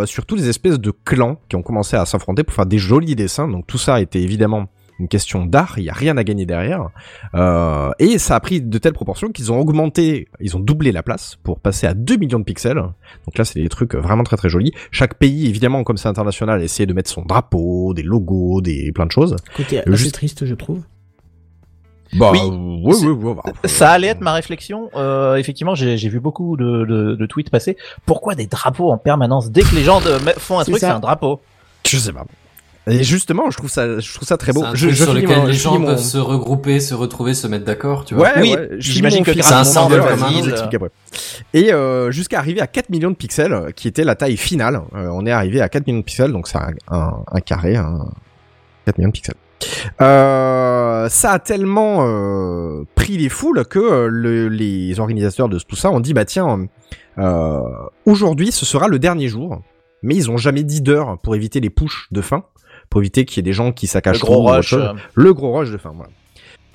surtout 0.06 0.36
des 0.36 0.50
espèces 0.50 0.80
de 0.80 0.92
clans 0.92 1.38
qui 1.50 1.56
ont 1.56 1.62
commencé 1.62 1.96
à 1.96 2.06
s'affronter 2.06 2.44
pour 2.44 2.54
faire 2.56 2.66
des 2.66 2.80
jolis 2.80 3.16
dessins. 3.16 3.48
Donc 3.48 3.68
tout 3.68 3.78
ça 3.78 4.02
était 4.02 4.22
évidemment 4.22 4.68
une 5.00 5.08
question 5.08 5.46
d'art, 5.46 5.74
il 5.78 5.84
y 5.86 5.90
a 5.90 5.94
rien 5.94 6.18
à 6.18 6.24
gagner 6.24 6.46
derrière. 6.46 6.90
Euh, 7.36 7.92
et 8.00 8.18
ça 8.20 8.36
a 8.36 8.40
pris 8.40 8.62
de 8.62 8.78
telles 8.78 8.94
proportions 8.94 9.30
qu'ils 9.30 9.52
ont 9.52 9.60
augmenté, 9.60 10.28
ils 10.40 10.56
ont 10.56 10.60
doublé 10.60 10.92
la 10.92 11.02
place 11.04 11.38
pour 11.44 11.60
passer 11.60 11.88
à 11.88 11.94
2 11.94 12.16
millions 12.18 12.40
de 12.40 12.44
pixels. 12.44 12.76
Donc 12.78 13.38
là, 13.38 13.44
c'est 13.46 13.60
des 13.62 13.70
trucs 13.70 13.96
vraiment 13.96 14.24
très 14.24 14.38
très 14.38 14.50
jolis. 14.50 14.72
Chaque 14.92 15.16
pays, 15.16 15.48
évidemment, 15.50 15.84
comme 15.84 15.98
c'est 15.98 16.08
international, 16.10 16.62
a 16.62 16.64
essayé 16.64 16.86
de 16.86 16.94
mettre 16.94 17.10
son 17.10 17.24
drapeau, 17.24 17.94
des 17.94 18.04
logos, 18.04 18.62
des 18.62 18.92
plein 18.92 19.06
de 19.08 19.12
choses. 19.12 19.36
Côté 19.56 19.80
assez 19.80 19.96
juste- 19.96 20.14
triste, 20.14 20.46
je 20.46 20.54
trouve. 20.56 20.82
Bah, 22.16 22.30
Oui. 22.32 22.40
euh, 22.44 22.88
ouais, 22.88 23.08
ouais, 23.08 23.34
bah, 23.34 23.42
Ça 23.68 23.90
allait 23.90 24.08
être 24.10 24.22
ma 24.22 24.34
réflexion. 24.34 24.92
Euh, 24.96 25.36
effectivement, 25.38 25.74
j'ai 25.74 25.96
vu 25.98 26.20
beaucoup 26.20 26.56
de, 26.58 26.86
de, 26.86 27.16
de 27.16 27.26
tweets 27.26 27.50
passer. 27.50 27.76
Pourquoi 28.06 28.36
des 28.36 28.46
drapeaux 28.46 28.92
en 28.92 29.00
permanence? 29.00 29.50
Dès 29.50 29.64
que 29.64 29.74
les 29.74 29.84
gens 29.84 30.00
de- 30.00 30.20
font 30.38 30.60
un 30.60 30.64
truc, 30.64 30.78
c'est 30.78 30.86
un 30.86 31.00
drapeau. 31.00 31.42
Je 31.88 31.98
sais 31.98 32.14
pas. 32.14 32.26
Et 32.86 33.02
justement, 33.04 33.50
je 33.50 33.58
trouve 33.58 33.70
ça, 33.70 34.00
je 34.00 34.14
trouve 34.14 34.28
ça 34.28 34.36
très 34.36 34.52
beau. 34.52 34.60
C'est 34.62 34.66
un 34.68 34.76
Je, 34.76 34.86
truc 34.88 34.98
je 34.98 35.04
sur 35.06 35.14
lequel 35.14 35.38
mon- 35.38 35.46
les 35.46 35.54
gens 35.54 35.80
mon- 35.80 35.86
peuvent 35.88 36.00
se 36.04 36.18
regrouper, 36.18 36.80
se 36.82 36.94
retrouver, 36.94 37.34
se 37.34 37.48
mettre 37.48 37.64
d'accord, 37.64 38.04
tu 38.04 38.14
vois. 38.14 38.26
Ouais, 38.26 38.42
Oui, 38.42 38.56
ouais, 38.56 38.70
j'imagine 38.78 39.24
que 39.24 39.32
mon 39.32 39.38
on 39.38 39.88
peut 39.88 39.96
leader, 39.96 40.10
comme 40.12 40.24
un. 40.24 40.90
Et 41.54 41.72
euh, 41.74 42.12
jusqu'à 42.12 42.40
arriver 42.40 42.60
à 42.60 42.68
4 42.68 42.90
millions 42.90 43.12
de 43.12 43.16
pixels, 43.16 43.54
euh, 43.54 43.72
qui 43.72 43.88
était 43.88 44.04
la 44.04 44.16
taille 44.16 44.36
finale. 44.36 44.82
Euh, 44.96 45.08
on 45.14 45.26
est 45.26 45.32
arrivé 45.32 45.62
à 45.62 45.70
4 45.70 45.88
millions 45.88 46.00
de 46.00 46.04
pixels, 46.04 46.34
donc 46.34 46.48
c'est 46.50 46.58
un, 46.58 46.72
un, 46.92 47.14
un 47.32 47.40
carré, 47.40 47.78
un 47.78 48.06
4 48.86 48.98
millions 48.98 49.10
de 49.10 49.14
pixels. 49.14 49.36
Euh, 50.02 51.08
ça 51.10 51.32
a 51.32 51.40
tellement 51.40 52.00
euh, 52.06 52.84
pris 52.96 53.18
les 53.18 53.30
foules 53.30 53.64
que 53.66 53.80
euh, 53.80 54.08
le- 54.10 54.50
les 54.50 55.00
organisateurs 55.00 55.48
de 55.50 55.58
tout 55.60 55.76
ça 55.78 55.90
ont 55.92 56.00
dit 56.02 56.14
bah 56.14 56.26
tiens, 56.26 56.68
euh, 57.18 57.60
aujourd'hui 58.06 58.52
ce 58.52 58.66
sera 58.66 58.88
le 58.90 59.00
dernier 59.00 59.28
jour, 59.30 59.62
mais 60.02 60.16
ils 60.16 60.30
ont 60.30 60.38
jamais 60.38 60.64
dit 60.64 60.82
d'heure 60.82 61.18
pour 61.24 61.36
éviter 61.36 61.60
les 61.62 61.70
pushs 61.70 62.08
de 62.12 62.22
fin, 62.22 62.44
pour 62.94 63.02
éviter 63.02 63.26
qu'il 63.26 63.38
y 63.38 63.40
ait 63.40 63.50
des 63.50 63.54
gens 63.54 63.72
qui 63.72 63.88
Le 63.88 63.90
saccagent 63.90 64.20
gros 64.20 64.44
ou 64.44 64.50
autre 64.50 64.58
rush. 64.58 64.74
euh, 64.74 64.94
Le 65.16 65.34
gros 65.34 65.52
rush 65.52 65.72
de 65.72 65.78
fin, 65.78 65.92
voilà. 65.96 66.12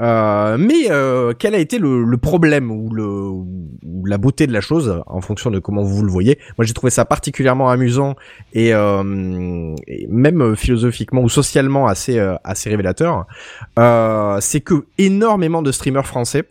Euh, 0.00 0.56
mais 0.58 0.90
euh, 0.90 1.32
quel 1.38 1.54
a 1.54 1.58
été 1.58 1.78
le, 1.78 2.02
le 2.02 2.16
problème 2.16 2.72
ou, 2.72 2.92
le, 2.92 3.06
ou 3.06 4.04
la 4.04 4.18
beauté 4.18 4.48
de 4.48 4.52
la 4.52 4.60
chose 4.60 5.00
en 5.06 5.20
fonction 5.20 5.52
de 5.52 5.60
comment 5.60 5.82
vous 5.82 6.02
le 6.02 6.10
voyez? 6.10 6.40
Moi, 6.56 6.64
j'ai 6.64 6.72
trouvé 6.72 6.90
ça 6.90 7.04
particulièrement 7.04 7.70
amusant 7.70 8.16
et, 8.52 8.74
euh, 8.74 9.76
et 9.86 10.08
même 10.08 10.56
philosophiquement 10.56 11.22
ou 11.22 11.28
socialement 11.28 11.86
assez 11.86 12.18
assez 12.42 12.68
révélateur. 12.68 13.26
C'est 14.40 14.60
que 14.60 14.86
énormément 14.98 15.62
de 15.62 15.70
streamers 15.70 16.06
français, 16.06 16.44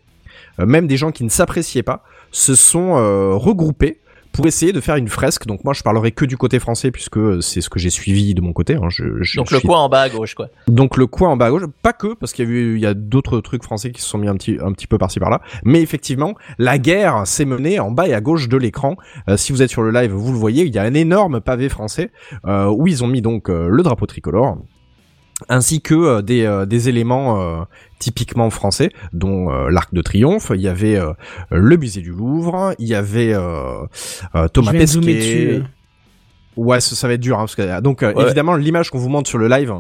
même 0.60 0.88
des 0.88 0.96
gens 0.96 1.12
qui 1.12 1.26
ne 1.26 1.30
s'appréciaient 1.30 1.84
pas, 1.84 2.04
se 2.32 2.56
sont 2.56 2.94
regroupés 3.38 4.00
pour 4.38 4.48
essayer 4.48 4.72
de 4.72 4.80
faire 4.80 4.96
une 4.96 5.10
fresque. 5.10 5.46
Donc 5.46 5.64
moi, 5.66 5.74
je 5.74 5.84
parlerai 5.84 6.12
que 6.12 6.24
du 6.24 6.38
côté 6.38 6.60
français 6.60 6.92
puisque 6.92 7.20
c'est 7.44 7.60
ce 7.62 7.70
que 7.70 7.80
j'ai 7.80 7.90
suivi 7.90 8.34
de 8.34 8.42
mon 8.42 8.54
côté. 8.54 8.76
hein. 8.76 8.88
Je, 8.90 9.04
je- 9.22 9.38
Donc 9.38 9.50
je 9.50 9.56
le 9.56 9.60
suis 9.60 9.68
coin 9.68 9.80
en 9.80 9.90
bas 9.90 10.02
à 10.02 10.10
gauche, 10.10 10.34
quoi. 10.36 10.48
donc 10.68 10.96
le 10.96 11.08
coin 11.08 11.30
en 11.30 11.36
bas 11.38 11.48
à 11.48 11.50
gauche, 11.50 11.64
pas 11.82 11.92
que, 11.94 12.14
parce 12.14 12.32
qu'il 12.32 12.46
y 12.46 12.48
a 12.48 12.52
eu, 12.52 12.76
il 12.76 12.82
y 12.82 12.86
a 12.86 12.94
d'autres 12.94 13.42
trucs 13.42 13.64
français 13.64 13.92
qui 13.92 14.02
se 14.02 14.08
sont 14.08 14.18
mis 14.18 14.28
un 14.30 14.36
petit, 14.36 14.58
un 14.64 14.72
petit 14.72 14.88
peu 14.88 14.98
par-ci 14.98 15.20
par-là. 15.20 15.42
Mais 15.66 15.82
effectivement, 15.82 16.36
la 16.58 16.78
guerre 16.78 17.26
s'est 17.28 17.46
menée 17.46 17.80
en 17.80 17.92
bas 17.92 18.08
et 18.08 18.14
à 18.14 18.22
gauche 18.22 18.48
de 18.48 18.58
l'écran. 18.58 18.96
Euh, 19.30 19.36
si 19.38 19.52
vous 19.52 19.62
êtes 19.62 19.70
sur 19.70 19.82
le 19.82 19.92
live, 19.92 20.12
vous 20.12 20.32
le 20.32 20.38
voyez, 20.38 20.64
il 20.66 20.74
y 20.74 20.78
a 20.80 20.84
un 20.84 20.94
énorme 20.94 21.42
pavé 21.42 21.68
français 21.70 22.12
euh, 22.46 22.68
où 22.68 22.88
ils 22.88 23.04
ont 23.04 23.08
mis 23.08 23.22
donc 23.22 23.50
euh, 23.50 23.68
le 23.70 23.84
drapeau 23.84 24.06
tricolore 24.06 24.58
ainsi 25.50 25.82
que 25.82 25.94
euh, 25.94 26.22
des, 26.22 26.46
euh, 26.46 26.66
des 26.66 26.90
éléments 26.90 27.42
euh, 27.42 27.64
typiquement 28.00 28.50
français, 28.50 28.90
dont 29.14 29.52
euh, 29.52 29.70
l'Arc 29.70 29.94
de 29.94 30.02
Triomphe. 30.02 30.52
Il 30.56 30.62
y 30.62 30.68
avait 30.68 30.96
euh, 30.98 31.14
le 31.52 31.78
musée 31.78 32.02
du 32.02 32.12
Louvre, 32.12 32.74
il 32.80 32.88
y 32.88 32.96
avait 32.96 33.34
euh, 33.34 33.84
euh, 34.36 34.48
Thomas 34.48 34.72
Je 34.74 34.78
vais 34.78 34.86
zoomer 34.88 35.14
dessus, 35.16 35.30
Pesquet. 35.48 35.56
euh. 35.60 35.64
Ouais, 36.58 36.80
ça, 36.80 36.96
ça 36.96 37.08
va 37.08 37.14
être 37.14 37.22
dur, 37.22 37.36
hein, 37.38 37.42
parce 37.44 37.56
que 37.56 37.82
donc 37.82 38.02
euh, 38.02 38.14
Ouais. 38.14 38.24
évidemment 38.26 38.56
l'image 38.56 38.90
qu'on 38.90 38.98
vous 38.98 39.10
montre 39.10 39.30
sur 39.30 39.38
le 39.38 39.48
live, 39.48 39.72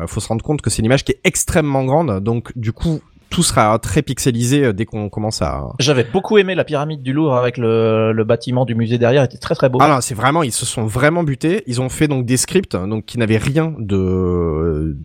euh, 0.00 0.06
faut 0.08 0.18
se 0.18 0.26
rendre 0.26 0.42
compte 0.44 0.62
que 0.62 0.68
c'est 0.70 0.80
une 0.80 0.86
image 0.86 1.04
qui 1.04 1.12
est 1.12 1.20
extrêmement 1.22 1.84
grande, 1.84 2.18
donc 2.20 2.50
du 2.56 2.72
coup 2.72 3.00
tout 3.34 3.42
sera 3.42 3.76
très 3.80 4.02
pixelisé 4.02 4.66
euh, 4.66 4.72
dès 4.72 4.84
qu'on 4.84 5.08
commence 5.08 5.42
à. 5.42 5.72
J'avais 5.80 6.04
beaucoup 6.04 6.38
aimé 6.38 6.54
la 6.54 6.62
pyramide 6.62 7.02
du 7.02 7.12
Louvre 7.12 7.34
avec 7.34 7.58
le, 7.58 8.12
le 8.12 8.24
bâtiment 8.24 8.64
du 8.64 8.76
musée 8.76 8.96
derrière, 8.96 9.24
était 9.24 9.38
très 9.38 9.56
très 9.56 9.68
beau. 9.68 9.78
Ah 9.82 9.88
non, 9.88 10.00
c'est 10.00 10.14
vraiment, 10.14 10.44
ils 10.44 10.52
se 10.52 10.64
sont 10.64 10.86
vraiment 10.86 11.24
butés. 11.24 11.64
Ils 11.66 11.80
ont 11.80 11.88
fait 11.88 12.06
donc 12.06 12.26
des 12.26 12.36
scripts, 12.36 12.76
donc 12.76 13.06
qui 13.06 13.18
n'avaient 13.18 13.36
rien 13.36 13.74
de 13.78 14.96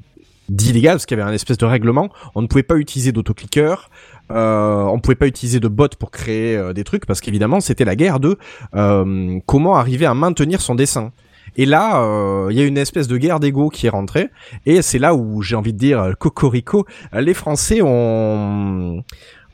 d'illégal, 0.48 0.96
parce 0.96 1.06
qu'il 1.06 1.18
y 1.18 1.22
avait 1.22 1.30
un 1.30 1.34
espèce 1.34 1.58
de 1.58 1.66
règlement. 1.66 2.10
On 2.36 2.42
ne 2.42 2.48
pouvait 2.48 2.64
pas 2.64 2.76
utiliser 2.76 3.12
d'autocliqueur. 3.12 3.90
Euh, 4.32 4.84
on 4.84 5.00
pouvait 5.00 5.16
pas 5.16 5.28
utiliser 5.28 5.60
de 5.60 5.68
bots 5.68 5.88
pour 5.98 6.12
créer 6.12 6.56
euh, 6.56 6.72
des 6.72 6.84
trucs 6.84 7.08
parce 7.08 7.20
qu'évidemment 7.20 7.62
c'était 7.62 7.84
la 7.84 7.96
guerre 7.96 8.20
de 8.20 8.38
euh, 8.76 9.40
comment 9.48 9.76
arriver 9.76 10.06
à 10.06 10.14
maintenir 10.14 10.62
son 10.62 10.76
dessin. 10.76 11.12
Et 11.56 11.66
là, 11.66 12.02
euh, 12.02 12.48
il 12.52 12.58
y 12.58 12.62
a 12.62 12.66
une 12.66 12.78
espèce 12.78 13.08
de 13.08 13.18
guerre 13.18 13.40
d'ego 13.40 13.70
qui 13.70 13.88
est 13.88 13.90
rentrée, 13.90 14.30
et 14.66 14.82
c'est 14.82 15.00
là 15.00 15.16
où 15.16 15.42
j'ai 15.42 15.56
envie 15.56 15.74
de 15.74 15.78
dire 15.78 16.14
cocorico. 16.20 16.86
euh, 17.14 17.22
Les 17.22 17.34
Français 17.34 17.82
ont 17.84 19.04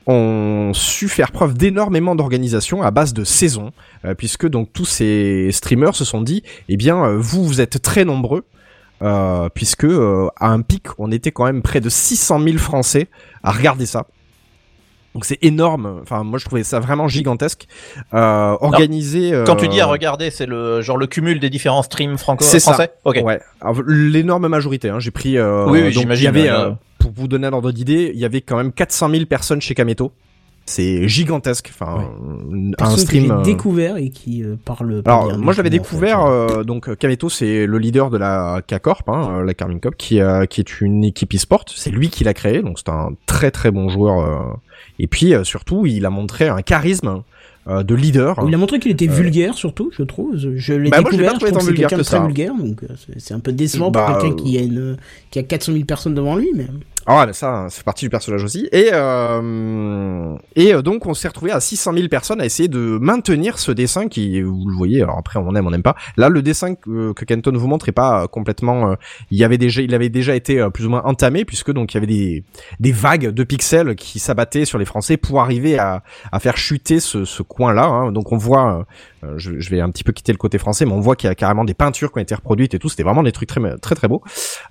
ont 0.08 0.72
su 0.76 1.08
faire 1.08 1.32
preuve 1.32 1.56
d'énormément 1.56 2.14
d'organisation 2.14 2.84
à 2.84 2.92
base 2.92 3.12
de 3.14 3.24
saison, 3.24 3.72
euh, 4.06 4.14
puisque 4.14 4.48
donc 4.48 4.72
tous 4.72 4.86
ces 4.86 5.50
streamers 5.52 5.96
se 5.96 6.06
sont 6.06 6.22
dit, 6.22 6.44
eh 6.70 6.78
bien 6.78 7.04
euh, 7.04 7.18
vous 7.18 7.44
vous 7.44 7.60
êtes 7.60 7.82
très 7.82 8.06
nombreux, 8.06 8.44
puisque 9.54 9.86
à 9.86 10.48
un 10.48 10.62
pic 10.62 10.84
on 10.98 11.12
était 11.12 11.32
quand 11.32 11.46
même 11.46 11.62
près 11.62 11.82
de 11.82 11.90
600 11.90 12.40
000 12.42 12.58
Français 12.58 13.08
à 13.44 13.52
regarder 13.52 13.86
ça. 13.86 14.08
Donc 15.16 15.24
c'est 15.24 15.40
énorme. 15.42 16.00
Enfin, 16.02 16.24
moi 16.24 16.38
je 16.38 16.46
trouvais 16.46 16.64
ça 16.64 16.82
vraiment 16.82 17.08
gigantesque. 17.08 17.68
Euh, 18.14 18.58
organisé. 18.60 19.32
Quand 19.46 19.56
tu 19.56 19.70
dis 19.70 19.80
à 19.80 19.86
euh, 19.86 19.88
regarder, 19.88 20.30
c'est 20.30 20.46
le 20.46 20.82
genre 20.82 20.98
le 20.98 21.08
cumul 21.08 21.40
des 21.40 21.50
différents 21.50 21.84
streams 21.84 22.18
franco 22.18 22.44
c'est 22.44 22.60
ça. 22.60 22.74
français? 22.74 22.92
Ok. 23.06 23.22
Ouais. 23.24 23.40
L'énorme 23.88 24.50
majorité. 24.50 24.90
Hein. 24.90 25.00
J'ai 25.00 25.12
pris. 25.12 25.38
Euh, 25.38 25.66
Oui, 25.70 25.92
j'imagine, 25.94 26.22
Il 26.22 26.26
y 26.26 26.28
avait, 26.28 26.50
euh, 26.50 26.68
euh, 26.68 26.72
pour 27.00 27.14
vous 27.14 27.30
donner 27.30 27.48
un 27.48 27.54
ordre 27.54 27.72
d'idée, 27.72 28.12
il 28.14 28.20
y 28.20 28.26
avait 28.26 28.42
quand 28.42 28.58
même 28.58 28.74
400 28.74 29.10
000 29.10 29.26
personnes 29.26 29.62
chez 29.62 29.74
Kameto. 29.74 30.12
C'est 30.68 31.08
gigantesque. 31.08 31.72
Enfin, 31.74 32.10
un 32.52 32.72
Personne 32.78 32.98
stream. 33.00 33.28
que 33.28 33.34
euh, 33.34 33.42
découvert 33.44 33.98
et 33.98 34.10
qui 34.10 34.44
euh, 34.44 34.56
parle. 34.66 35.04
pas 35.04 35.12
alors 35.12 35.28
bien 35.28 35.38
moi 35.38 35.54
tout, 35.54 35.60
en 35.60 35.64
découvert 35.70 36.22
fait. 36.26 36.32
euh, 36.58 36.64
donc 36.64 36.96
Kameto 36.98 37.30
c'est 37.30 37.68
le 37.68 37.78
leader 37.78 38.10
de 38.10 38.18
la 38.18 38.62
K-Corp, 38.68 39.08
hein, 39.10 39.44
la 39.46 39.54
Carmine 39.54 39.80
Corp, 39.80 39.96
qui 39.96 40.20
euh, 40.22 40.46
qui 40.48 40.62
est 40.62 40.82
une 40.82 41.04
équipe 41.04 41.34
e-sport. 41.36 41.66
C'est 41.68 41.92
lui 41.92 42.10
qui 42.10 42.24
l'a 42.24 42.34
créé, 42.34 42.62
donc 42.64 42.80
c'est 42.80 42.90
un 42.90 43.10
très 43.28 43.52
très 43.52 43.70
bon 43.70 43.90
joueur. 43.90 44.58
et 45.00 45.06
puis 45.08 45.34
surtout 45.44 45.86
il 45.86 46.06
a 46.06 46.10
montré 46.10 46.48
un 46.48 46.62
charisme 46.64 47.22
de 47.68 47.96
leader. 47.96 48.44
Il 48.48 48.54
a 48.54 48.58
montré 48.58 48.80
qu'il 48.80 48.92
était 48.92 49.08
vulgaire, 49.08 49.56
surtout, 49.56 49.90
je 49.98 50.04
trouve. 50.04 50.36
Je 50.36 50.74
l'ai 50.74 50.90
Bah, 50.92 51.02
moi, 51.02 51.10
je 51.12 51.18
découvert, 51.18 51.32
pas 51.32 51.34
je 51.34 51.46
trouvé 51.46 51.52
trouve 51.52 51.64
que 51.64 51.76
c'est 51.76 51.80
quelqu'un 51.82 51.98
de 51.98 52.04
très 52.04 52.20
vulgaire, 52.22 52.54
donc 52.56 52.82
c'est- 52.98 53.20
c'est 53.20 53.34
un 53.34 53.40
peu 53.40 53.52
décevant 53.54 53.90
Bah, 53.90 54.06
pour 54.08 54.18
quelqu'un 54.20 54.36
euh, 54.36 54.44
qui 54.44 54.58
a 54.58 54.62
une 54.62 54.98
qui 55.32 55.40
a 55.40 55.44
400 55.44 55.74
000 55.74 55.86
personnes 55.86 56.14
devant 56.14 56.36
lui, 56.36 56.52
mais 56.56 56.68
Ah 57.08 57.26
mais 57.28 57.34
ça, 57.34 57.68
c'est 57.70 57.84
partie 57.84 58.06
du 58.06 58.10
personnage 58.10 58.44
aussi. 58.44 58.68
Et 58.72 58.90
euh, 58.92 60.36
et 60.56 60.74
euh, 60.74 60.82
donc 60.82 61.06
on 61.06 61.14
s'est 61.14 61.28
retrouvé 61.28 61.52
à 61.52 61.60
600 61.60 61.94
000 61.94 62.08
personnes 62.08 62.42
à 62.42 62.46
essayer 62.46 62.68
de 62.68 62.98
maintenir 63.00 63.60
ce 63.60 63.72
dessin 63.72 64.08
qui, 64.08 64.42
vous 64.42 64.68
le 64.68 64.76
voyez, 64.76 65.04
alors 65.04 65.20
après 65.20 65.38
on 65.38 65.54
aime, 65.56 65.68
on 65.68 65.70
n'aime 65.70 65.84
pas. 65.84 65.96
Là, 66.18 66.30
le 66.30 66.42
dessin 66.42 66.74
que, 66.74 67.14
que 67.14 67.24
Kenton 67.26 67.52
vous 67.56 67.68
montre 67.68 67.90
est 67.90 67.92
pas 67.92 68.24
euh, 68.24 68.28
complètement. 68.28 68.90
euh, 68.92 68.96
il 69.30 69.38
y 69.38 69.44
avait 69.44 69.60
déjà, 69.60 69.84
il 69.84 69.94
avait 69.94 70.10
déjà 70.10 70.36
été 70.36 70.68
plus 70.74 70.88
ou 70.88 70.90
moins 70.90 71.04
entamé 71.06 71.46
puisque 71.46 71.72
donc 71.72 71.94
il 71.94 71.98
y 71.98 72.00
avait 72.00 72.08
des 72.08 72.44
des 72.80 72.92
vagues 72.92 73.30
de 73.30 73.44
pixels 73.44 73.96
qui 73.96 74.18
s'abattaient 74.18 74.66
sur 74.66 74.80
les 74.80 74.86
Français 74.86 75.18
pour 75.18 75.42
arriver 75.42 75.78
à 75.78 76.02
à 76.32 76.40
faire 76.40 76.58
chuter 76.58 77.00
ce, 77.00 77.24
ce 77.24 77.44
coin-là. 77.44 77.86
hein. 77.86 78.12
Donc 78.14 78.32
on 78.32 78.38
voit, 78.38 78.88
je, 79.38 79.60
je 79.60 79.70
vais 79.70 79.82
un 79.82 79.90
petit 79.90 80.04
peu 80.04 80.12
quitter 80.12 80.32
le 80.32 80.38
côté 80.38 80.58
français, 80.58 80.86
mais 80.86 80.94
on 80.94 81.00
voit 81.00 81.16
qu'il 81.16 81.28
y 81.28 81.32
a 81.32 81.36
carrément 81.36 81.64
des 81.66 81.74
peintures 81.74 82.12
qui 82.12 82.20
ont 82.20 82.22
été 82.22 82.36
reproduites 82.36 82.74
et 82.74 82.80
tout. 82.80 82.90
C'était 82.90 83.04
vraiment 83.04 83.24
des 83.24 83.32
trucs 83.32 83.50
très 83.50 83.62
très 83.82 83.96
très 83.96 84.08
beaux. 84.08 84.22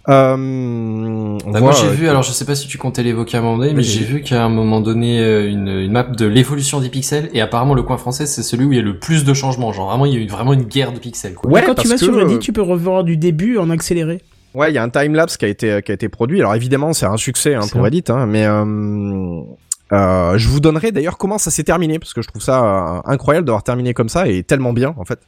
Euh, 0.08 0.34
on 0.36 1.38
Bah, 1.46 1.58
voit, 1.58 1.60
moi 1.60 1.72
j'ai 1.72 1.86
euh, 1.88 1.90
vu, 1.90 2.08
alors 2.08 2.22
je 2.22 2.32
sais 2.32 2.44
pas 2.44 2.54
si 2.54 2.68
tu 2.68 2.78
comptais 2.78 3.02
l'évoquer 3.02 3.36
à 3.36 3.40
un 3.40 3.42
moment 3.42 3.58
donné, 3.58 3.74
mais 3.74 3.82
j'ai 3.82 4.04
vu 4.04 4.22
qu'à 4.22 4.44
un 4.44 4.48
moment 4.48 4.80
donné 4.80 5.20
euh, 5.20 5.48
une, 5.48 5.68
une 5.68 5.92
map 5.92 6.04
de 6.04 6.26
l'évolution 6.26 6.80
des 6.80 6.88
pixels 6.88 7.30
et 7.32 7.40
apparemment 7.40 7.74
le 7.74 7.82
coin 7.82 7.96
français 7.96 8.26
c'est 8.26 8.42
celui 8.42 8.64
où 8.64 8.72
il 8.72 8.76
y 8.76 8.80
a 8.80 8.82
le 8.84 8.98
plus 8.98 9.24
de 9.24 9.34
changements. 9.34 9.72
Genre 9.72 9.88
vraiment 9.88 10.06
il 10.06 10.14
y 10.14 10.16
a 10.16 10.20
eu 10.20 10.28
vraiment 10.28 10.52
une 10.52 10.64
guerre 10.64 10.92
de 10.92 10.98
pixels. 10.98 11.34
Quoi. 11.34 11.50
Ouais, 11.50 11.62
quand 11.64 11.74
tu 11.74 11.88
vas 11.88 11.94
que, 11.94 12.00
sur 12.04 12.14
Reddit, 12.14 12.34
euh, 12.34 12.38
tu 12.38 12.52
peux 12.52 12.62
revoir 12.62 13.04
du 13.04 13.16
début 13.16 13.58
en 13.58 13.70
accéléré. 13.70 14.20
Ouais, 14.54 14.70
il 14.70 14.74
y 14.74 14.78
a 14.78 14.82
un 14.84 14.88
timelapse 14.88 15.36
qui 15.36 15.46
a 15.46 15.48
été 15.48 15.82
qui 15.82 15.90
a 15.90 15.94
été 15.94 16.08
produit. 16.08 16.38
Alors 16.40 16.54
évidemment, 16.54 16.92
c'est 16.92 17.06
un 17.06 17.16
succès 17.16 17.54
hein, 17.54 17.62
pour 17.72 17.82
Reddit, 17.82 18.04
hein, 18.08 18.26
mais 18.26 18.44
euh, 18.46 19.40
euh, 19.92 20.38
je 20.38 20.48
vous 20.48 20.60
donnerai 20.60 20.92
d'ailleurs 20.92 21.18
comment 21.18 21.38
ça 21.38 21.50
s'est 21.50 21.62
terminé 21.64 21.98
parce 21.98 22.14
que 22.14 22.22
je 22.22 22.28
trouve 22.28 22.42
ça 22.42 22.64
euh, 22.64 23.02
incroyable 23.04 23.46
d'avoir 23.46 23.62
terminé 23.62 23.92
comme 23.92 24.08
ça 24.08 24.26
et 24.28 24.42
tellement 24.42 24.72
bien 24.72 24.94
en 24.96 25.04
fait. 25.04 25.20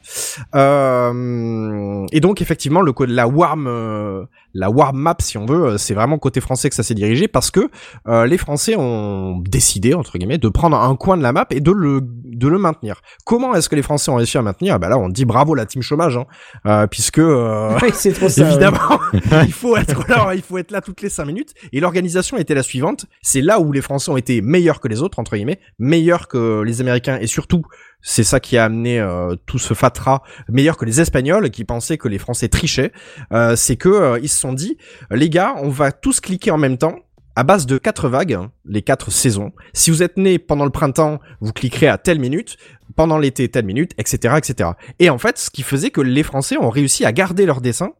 Euh, 0.55 2.05
et 2.11 2.19
donc 2.19 2.41
effectivement, 2.41 2.81
le 2.81 2.91
code 2.91 3.09
la 3.09 3.27
warm 3.27 3.67
euh, 3.67 4.25
la 4.57 4.69
warm 4.71 4.97
map 4.97 5.17
si 5.19 5.37
on 5.37 5.45
veut, 5.45 5.65
euh, 5.65 5.77
c'est 5.77 5.93
vraiment 5.93 6.17
côté 6.17 6.41
français 6.41 6.69
que 6.69 6.75
ça 6.75 6.83
s'est 6.83 6.95
dirigé 6.95 7.27
parce 7.27 7.51
que 7.51 7.69
euh, 8.07 8.25
les 8.25 8.37
Français 8.37 8.75
ont 8.75 9.37
décidé 9.37 9.93
entre 9.93 10.17
guillemets 10.17 10.39
de 10.39 10.49
prendre 10.49 10.77
un 10.77 10.95
coin 10.95 11.15
de 11.15 11.21
la 11.21 11.31
map 11.31 11.45
et 11.51 11.59
de 11.59 11.71
le 11.71 12.01
de 12.37 12.47
le 12.47 12.57
maintenir. 12.57 13.01
Comment 13.25 13.55
est-ce 13.55 13.67
que 13.67 13.75
les 13.75 13.81
Français 13.81 14.11
ont 14.11 14.15
réussi 14.15 14.37
à 14.37 14.41
maintenir? 14.41 14.79
Bah 14.79 14.89
là, 14.89 14.97
on 14.97 15.09
dit 15.09 15.25
bravo 15.25 15.55
la 15.55 15.65
team 15.65 15.81
chômage, 15.81 16.17
hein, 16.17 16.25
euh, 16.65 16.87
puisque 16.87 17.19
euh, 17.19 17.77
Ouais, 17.81 17.91
c'est 17.93 18.13
trop 18.13 18.29
ça. 18.29 18.47
Évidemment, 18.47 18.99
il 19.43 19.51
faut 19.51 19.75
être 19.75 20.07
là, 20.07 20.33
il 20.33 20.41
faut 20.41 20.57
être 20.57 20.71
là 20.71 20.81
toutes 20.81 21.01
les 21.01 21.09
cinq 21.09 21.25
minutes. 21.25 21.53
Et 21.73 21.79
l'organisation 21.79 22.37
était 22.37 22.53
la 22.53 22.63
suivante. 22.63 23.05
C'est 23.21 23.41
là 23.41 23.59
où 23.59 23.71
les 23.71 23.81
Français 23.81 24.11
ont 24.11 24.17
été 24.17 24.41
meilleurs 24.41 24.79
que 24.79 24.87
les 24.87 25.01
autres, 25.01 25.19
entre 25.19 25.35
guillemets, 25.35 25.59
meilleurs 25.79 26.27
que 26.27 26.61
les 26.61 26.81
Américains 26.81 27.17
et 27.19 27.27
surtout, 27.27 27.63
c'est 28.01 28.23
ça 28.23 28.39
qui 28.39 28.57
a 28.57 28.65
amené 28.65 28.99
euh, 28.99 29.35
tout 29.45 29.59
ce 29.59 29.73
fatras, 29.73 30.21
meilleurs 30.49 30.77
que 30.77 30.85
les 30.85 31.01
Espagnols 31.01 31.49
qui 31.49 31.63
pensaient 31.63 31.97
que 31.97 32.07
les 32.07 32.19
Français 32.19 32.47
trichaient. 32.47 32.91
Euh, 33.31 33.55
c'est 33.55 33.75
que 33.75 33.89
euh, 33.89 34.19
ils 34.21 34.29
se 34.29 34.39
sont 34.39 34.53
dit, 34.53 34.77
les 35.11 35.29
gars, 35.29 35.55
on 35.57 35.69
va 35.69 35.91
tous 35.91 36.19
cliquer 36.19 36.51
en 36.51 36.57
même 36.57 36.77
temps. 36.77 36.95
À 37.35 37.43
base 37.43 37.67
de 37.67 37.77
quatre 37.77 38.09
vagues, 38.09 38.33
hein, 38.33 38.51
les 38.65 38.81
quatre 38.81 39.11
saisons. 39.11 39.51
Si 39.73 39.91
vous 39.91 40.01
êtes 40.01 40.17
né 40.17 40.39
pendant 40.39 40.65
le 40.65 40.71
printemps, 40.71 41.19
vous 41.39 41.53
cliquerez 41.53 41.87
à 41.87 41.99
telle 41.99 42.17
minute. 42.17 42.57
Pendant 42.95 43.19
l'été, 43.19 43.47
telle 43.47 43.65
minute, 43.65 43.91
etc., 43.99 44.35
etc. 44.37 44.71
Et 44.97 45.11
en 45.11 45.19
fait, 45.19 45.37
ce 45.37 45.51
qui 45.51 45.61
faisait 45.61 45.91
que 45.91 46.01
les 46.01 46.23
Français 46.23 46.57
ont 46.57 46.71
réussi 46.71 47.05
à 47.05 47.11
garder 47.11 47.45
leur 47.45 47.61
dessin 47.61 47.91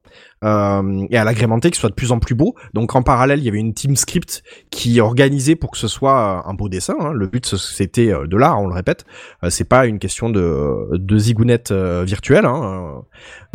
euh, 0.44 1.06
et 1.10 1.18
à 1.18 1.24
l'agrémenter, 1.24 1.70
qu'il 1.72 1.80
soit 1.80 1.90
de 1.90 1.96
plus 1.96 2.12
en 2.12 2.20
plus 2.20 2.36
beau. 2.36 2.56
Donc 2.74 2.96
en 2.96 3.02
parallèle, 3.02 3.40
il 3.40 3.46
y 3.46 3.50
avait 3.50 3.58
une 3.60 3.74
team 3.74 3.96
script 3.96 4.44
qui 4.70 5.00
organisait 5.02 5.56
pour 5.56 5.72
que 5.72 5.78
ce 5.78 5.88
soit 5.88 6.44
un 6.48 6.54
beau 6.54 6.70
dessin. 6.70 6.96
hein. 7.00 7.12
Le 7.14 7.28
but 7.28 7.46
c'était 7.56 8.12
euh, 8.14 8.28
de 8.28 8.38
l'art, 8.38 8.62
on 8.62 8.68
le 8.68 8.74
répète. 8.74 9.06
Euh, 9.44 9.50
c'est 9.50 9.68
pas 9.68 9.86
une 9.86 10.00
question 10.00 10.30
de 10.30 10.96
de 10.98 11.18
zigounette 11.18 11.72
euh, 11.72 12.04
virtuelle. 12.06 12.46
Hein. 12.46 13.02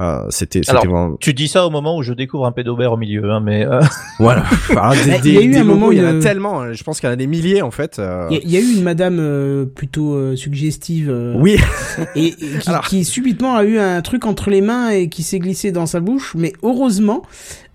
Euh, 0.01 0.27
c'était 0.31 0.63
Alors, 0.69 0.85
vraiment 0.85 1.17
Tu 1.21 1.35
dis 1.35 1.49
ça 1.49 1.67
au 1.67 1.71
moment 1.71 1.97
où 1.97 2.03
je 2.03 2.13
découvre 2.15 2.47
un 2.47 2.53
pédobert 2.53 2.93
au 2.93 2.97
milieu, 2.97 3.31
hein, 3.31 3.41
mais 3.41 3.65
euh, 3.67 3.81
voilà. 4.19 4.43
Enfin, 4.51 4.91
des, 5.23 5.31
Il 5.31 5.35
y 5.35 5.39
a 5.39 5.43
eu 5.43 5.57
un 5.57 5.65
moment 5.65 5.93
il 5.93 5.99
y 5.99 6.01
en 6.05 6.19
a 6.19 6.21
tellement. 6.21 6.73
Je 6.73 6.83
pense 6.83 6.99
qu'il 6.99 7.07
y 7.09 7.11
en 7.11 7.13
a 7.13 7.17
des 7.17 7.27
milliers 7.27 7.63
en 7.63 7.71
fait. 7.71 7.99
euh. 7.99 8.27
Il 8.31 8.37
y, 8.37 8.39
a- 8.39 8.43
il 8.45 8.51
y 8.51 8.57
a 8.57 8.61
eu 8.61 8.77
une 8.77 8.83
madame 8.83 9.19
euh, 9.21 9.65
plutôt 9.67 10.15
euh, 10.15 10.35
suggestive 10.37 11.11
euh, 11.11 11.35
Oui. 11.37 11.57
et, 12.17 12.27
et 12.29 12.33
qui, 12.61 12.69
Alors. 12.69 12.83
qui 12.85 13.05
subitement 13.05 13.55
a 13.57 13.65
eu 13.65 13.79
un 13.79 14.01
truc 14.03 14.25
entre 14.27 14.51
les 14.51 14.61
mains 14.63 14.89
et 14.91 15.09
qui 15.09 15.23
s'est 15.23 15.39
glissé 15.39 15.73
dans 15.73 15.87
sa 15.87 16.01
bouche, 16.01 16.35
mais 16.43 16.53
heureusement, 16.63 17.23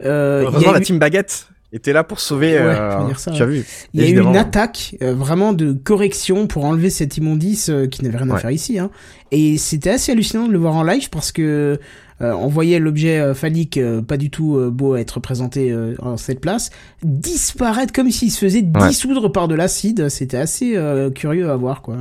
euh, 0.06 0.44
Heureusement, 0.44 0.72
la 0.74 0.80
eu- 0.80 0.84
team 0.84 1.00
baguette 1.00 1.48
était 1.74 1.92
là 1.94 2.04
pour 2.04 2.20
sauver. 2.20 2.54
Ouais, 2.54 2.60
euh, 2.62 3.00
faut 3.02 3.08
dire 3.08 3.20
ça, 3.20 3.32
tu 3.32 3.42
as 3.42 3.46
vu 3.46 3.66
Il 3.94 4.02
y 4.02 4.04
a 4.06 4.10
eu 4.10 4.22
une 4.22 4.38
attaque 4.38 4.96
euh, 5.02 5.14
vraiment 5.16 5.52
de 5.54 5.74
correction 5.74 6.46
pour 6.48 6.64
enlever 6.66 6.90
cet 6.90 7.18
immondice 7.18 7.70
euh, 7.70 7.88
qui 7.88 8.04
n'avait 8.04 8.18
rien 8.18 8.30
à 8.30 8.36
Ouais. 8.36 8.40
faire 8.40 8.52
ici. 8.52 8.78
Hein. 8.80 8.90
Et 9.32 9.58
c'était 9.58 9.90
assez 9.90 10.12
hallucinant 10.12 10.48
de 10.48 10.54
le 10.54 10.60
voir 10.60 10.76
en 10.76 10.84
live 10.84 11.10
parce 11.10 11.32
que 11.32 11.80
on 12.20 12.48
voyait 12.48 12.80
l'objet 12.80 13.36
phallique 13.36 13.80
pas 14.08 14.18
du 14.18 14.32
tout 14.32 14.60
beau 14.72 14.94
à 14.96 15.00
être 15.02 15.20
présenté 15.20 15.72
en 16.02 16.18
cette 16.18 16.40
place 16.42 16.72
disparaître 17.04 17.94
comme 17.94 18.10
s'il 18.10 18.32
se 18.32 18.40
faisait 18.40 18.64
dissoudre 18.64 19.32
par 19.32 19.48
de 19.48 19.54
l'acide. 19.54 20.10
C'était 20.10 20.38
assez 20.38 20.76
curieux 21.14 21.52
à 21.52 21.56
voir 21.56 21.84
quoi. 21.84 21.98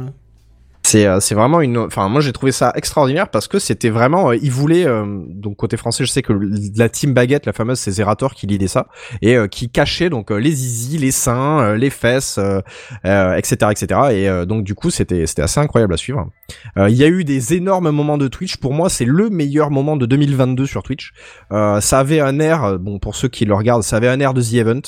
C'est 0.87 1.05
euh, 1.05 1.19
c'est 1.19 1.35
vraiment 1.35 1.61
une 1.61 1.79
enfin 1.79 2.09
moi 2.09 2.21
j'ai 2.21 2.33
trouvé 2.33 2.53
ça 2.53 2.73
extraordinaire 2.77 3.29
parce 3.29 3.49
que 3.49 3.59
c'était 3.59 3.91
vraiment 3.91 4.31
euh, 4.31 4.37
ils 4.37 4.53
voulaient 4.53 4.87
euh, 4.87 5.05
donc 5.31 5.57
côté 5.57 5.77
français 5.77 6.05
je 6.05 6.13
sais 6.13 6.23
que 6.23 6.33
la 6.77 6.89
team 6.89 7.13
baguette 7.13 7.45
la 7.45 7.53
fameuse 7.53 7.81
c'est 7.81 7.91
Zerator 7.91 8.35
qui 8.35 8.47
lidait 8.47 8.69
ça 8.69 8.87
et 9.21 9.37
qui 9.51 9.69
cachait 9.69 10.11
donc 10.11 10.31
les 10.31 10.53
zizi 10.53 10.97
les 10.99 11.11
seins 11.11 11.75
les 11.75 11.91
fesses 11.91 12.39
etc 13.03 13.73
etc 13.73 14.01
et 14.13 14.47
donc 14.47 14.63
du 14.63 14.77
coup 14.77 14.91
c'était 14.91 15.27
c'était 15.27 15.43
assez 15.43 15.59
incroyable 15.59 15.93
à 15.93 15.97
suivre. 15.97 16.31
Il 16.77 16.95
y 16.95 17.03
a 17.03 17.09
eu 17.09 17.25
des 17.25 17.55
énormes 17.55 17.91
moments 17.91 18.19
de 18.19 18.29
Twitch. 18.29 18.59
Pour 18.59 18.73
moi 18.73 18.89
c'est 18.89 19.05
le 19.05 19.29
meilleur 19.29 19.73
moment 19.73 19.97
de 19.97 20.07
2022 20.07 20.67
sur 20.67 20.85
Twitch. 20.85 21.13
Ça 21.51 21.99
avait 21.99 22.21
un 22.21 22.39
air 22.39 22.79
bon 22.79 23.01
pour 23.01 23.17
ceux 23.17 23.29
qui 23.29 23.45
le 23.45 23.55
regardent 23.55 23.83
ça 23.83 23.97
avait 23.97 24.09
un 24.09 24.21
air 24.21 24.35
de 24.35 24.43
The 24.43 24.55
Event 24.55 24.83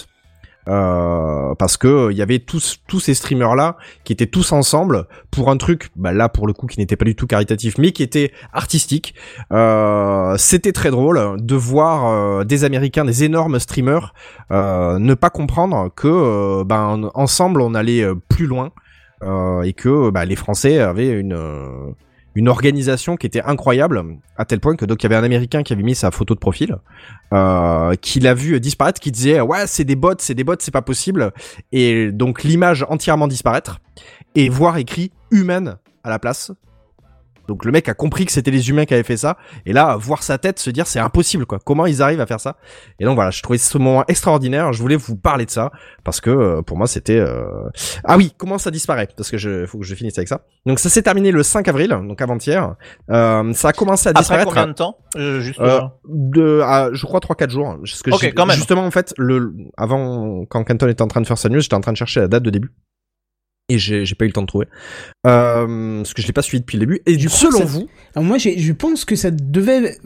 euh, 0.69 1.55
parce 1.55 1.77
que 1.77 1.89
euh, 1.89 2.13
il 2.13 2.19
y 2.19 2.23
avait 2.23 2.39
tous 2.39 2.81
tous 2.87 3.01
ces 3.01 3.15
streamers 3.15 3.55
là 3.55 3.77
qui 4.05 4.13
étaient 4.13 4.27
tous 4.27 4.53
ensemble 4.53 5.07
pour 5.31 5.51
un 5.51 5.57
truc 5.57 5.89
bah 5.97 6.13
là 6.13 6.29
pour 6.29 6.47
le 6.47 6.53
coup 6.53 6.67
qui 6.67 6.79
n'était 6.79 6.97
pas 6.97 7.05
du 7.05 7.17
tout 7.17 7.27
caritatif 7.27 7.79
mais 7.79 7.93
qui 7.93 8.03
était 8.03 8.33
artistique. 8.53 9.15
Euh, 9.53 10.37
c'était 10.37 10.73
très 10.73 10.91
drôle 10.91 11.37
de 11.39 11.55
voir 11.55 12.09
euh, 12.09 12.45
des 12.45 12.65
américains 12.65 13.05
des 13.05 13.25
énormes 13.25 13.59
streamers 13.59 14.13
euh, 14.51 14.99
ne 14.99 15.15
pas 15.15 15.31
comprendre 15.31 15.91
que 15.95 16.09
euh, 16.09 16.65
ben 16.65 17.11
ensemble 17.15 17.61
on 17.61 17.75
allait 17.75 18.03
euh, 18.03 18.15
plus 18.29 18.47
loin 18.47 18.71
euh, 19.23 19.63
et 19.63 19.73
que 19.73 20.11
bah, 20.11 20.25
les 20.25 20.37
français 20.37 20.79
avaient 20.79 21.09
une 21.09 21.33
euh, 21.33 21.91
une 22.39 22.49
organisation 22.49 23.17
qui 23.17 23.27
était 23.27 23.43
incroyable 23.43 24.05
à 24.37 24.45
tel 24.45 24.61
point 24.61 24.77
que 24.77 24.85
donc 24.85 25.03
il 25.03 25.07
y 25.07 25.09
avait 25.09 25.17
un 25.17 25.25
américain 25.25 25.65
qui 25.65 25.73
avait 25.73 25.83
mis 25.83 25.97
sa 25.97 26.13
photo 26.13 26.35
de 26.35 26.39
profil 26.39 26.77
euh, 27.35 27.95
qui 27.97 28.21
l'a 28.21 28.33
vu 28.33 28.61
disparaître 28.61 29.01
qui 29.01 29.11
disait 29.11 29.41
ouais 29.41 29.67
c'est 29.67 29.85
des 29.85 29.97
bots 29.97 30.15
c'est 30.19 30.35
des 30.35 30.45
bots 30.45 30.55
c'est 30.61 30.71
pas 30.71 30.83
possible. 30.83 31.33
Et 31.73 32.13
donc 32.13 32.45
l'image 32.45 32.87
entièrement 32.89 33.27
disparaître 33.27 33.81
et 34.37 34.49
voir 34.49 34.77
écrit 34.77 35.11
humaine 35.33 35.79
à 36.05 36.11
la 36.11 36.21
place 36.21 36.53
donc 37.49 37.65
le 37.65 37.73
mec 37.73 37.89
a 37.89 37.95
compris 37.95 38.27
que 38.27 38.33
c'était 38.33 38.51
les 38.51 38.69
humains 38.71 38.85
qui 38.85 38.95
avaient 38.95 39.03
fait 39.03 39.17
ça 39.17 39.37
et 39.67 39.73
là 39.73 39.97
voir 39.97 40.23
sa 40.23 40.39
tête 40.39 40.59
se 40.61 40.71
dire 40.71 40.87
c'est 40.87 41.01
impossible 41.01 41.47
quoi 41.47 41.59
comment 41.65 41.87
ils 41.87 42.03
arrivent 42.03 42.21
à 42.21 42.27
faire 42.27 42.41
ça? 42.41 42.57
Et 43.01 43.05
donc 43.05 43.15
voilà 43.17 43.31
je 43.31 43.43
trouvais 43.43 43.59
ce 43.59 43.77
moment 43.79 44.05
extraordinaire 44.07 44.73
je 44.73 44.81
voulais 44.81 44.97
vous 44.97 45.17
parler 45.17 45.47
de 45.47 45.51
ça 45.51 45.73
parce 46.05 46.21
que 46.21 46.31
euh, 46.31 46.63
pour 46.63 46.77
moi 46.77 46.87
c'était 46.87 47.19
euh... 47.19 47.45
ah 48.05 48.17
oui 48.17 48.33
comment 48.37 48.59
ça 48.59 48.71
disparaît? 48.71 49.09
Parce 49.17 49.31
que 49.31 49.39
je 49.39 49.67
faut 49.67 49.79
que 49.79 49.85
je 49.87 49.95
finisse 49.95 50.17
avec 50.19 50.29
ça 50.29 50.43
donc 50.67 50.79
ça 50.79 50.89
s'est 50.89 51.03
terminé 51.03 51.33
le 51.33 51.43
5 51.43 51.67
avril 51.69 51.89
donc 52.07 52.21
avant-hier 52.21 52.75
euh, 53.11 53.53
ça 53.55 53.69
a 53.69 53.73
commencé 53.73 54.09
à 54.09 54.11
après 54.11 54.21
disparaître 54.21 54.49
combien 54.49 54.67
de 54.69 54.73
temps? 54.73 54.97
Euh, 55.17 55.41
Juste. 55.41 55.61
de, 56.09 56.61
ah, 56.65 56.91
je 56.93 57.07
crois 57.07 57.21
3-4 57.21 57.51
jours. 57.51 57.77
Parce 57.83 58.03
que 58.03 58.11
Ok, 58.11 58.21
j'ai- 58.21 58.33
quand 58.33 58.47
même. 58.47 58.57
Justement, 58.57 58.85
en 58.85 58.91
fait, 58.91 59.15
le, 59.17 59.55
avant, 59.77 60.45
quand 60.49 60.63
Canton 60.65 60.89
était 60.89 61.03
en 61.03 61.09
train 61.09 61.21
de 61.21 61.27
faire 61.27 61.39
sa 61.39 61.49
news, 61.49 61.61
j'étais 61.61 61.75
en 61.75 61.81
train 61.81 61.93
de 61.93 61.97
chercher 61.97 62.21
la 62.21 62.29
date 62.29 62.43
de 62.43 62.51
début. 62.51 62.73
Et 63.71 63.79
j'ai 63.79 64.07
j'ai 64.07 64.15
pas 64.15 64.25
eu 64.25 64.29
le 64.29 64.33
temps 64.33 64.41
de 64.43 64.47
trouver. 64.47 64.67
Euh, 65.27 65.99
parce 65.99 66.15
que 66.15 66.23
je 66.23 66.27
l'ai 66.27 66.33
pas 66.33 66.41
suivi 66.43 66.61
depuis 66.61 66.77
le 66.79 66.87
début. 66.87 67.01
Et 67.07 67.17
du 67.17 67.29
selon 67.29 67.59
ça- 67.59 67.65
vous, 67.65 67.87
Alors 68.15 68.25
moi, 68.27 68.39
j'ai- 68.39 68.59
je 68.59 68.73
pense 68.73 69.05
que 69.05 69.15
ça 69.15 69.31
devait, 69.31 69.99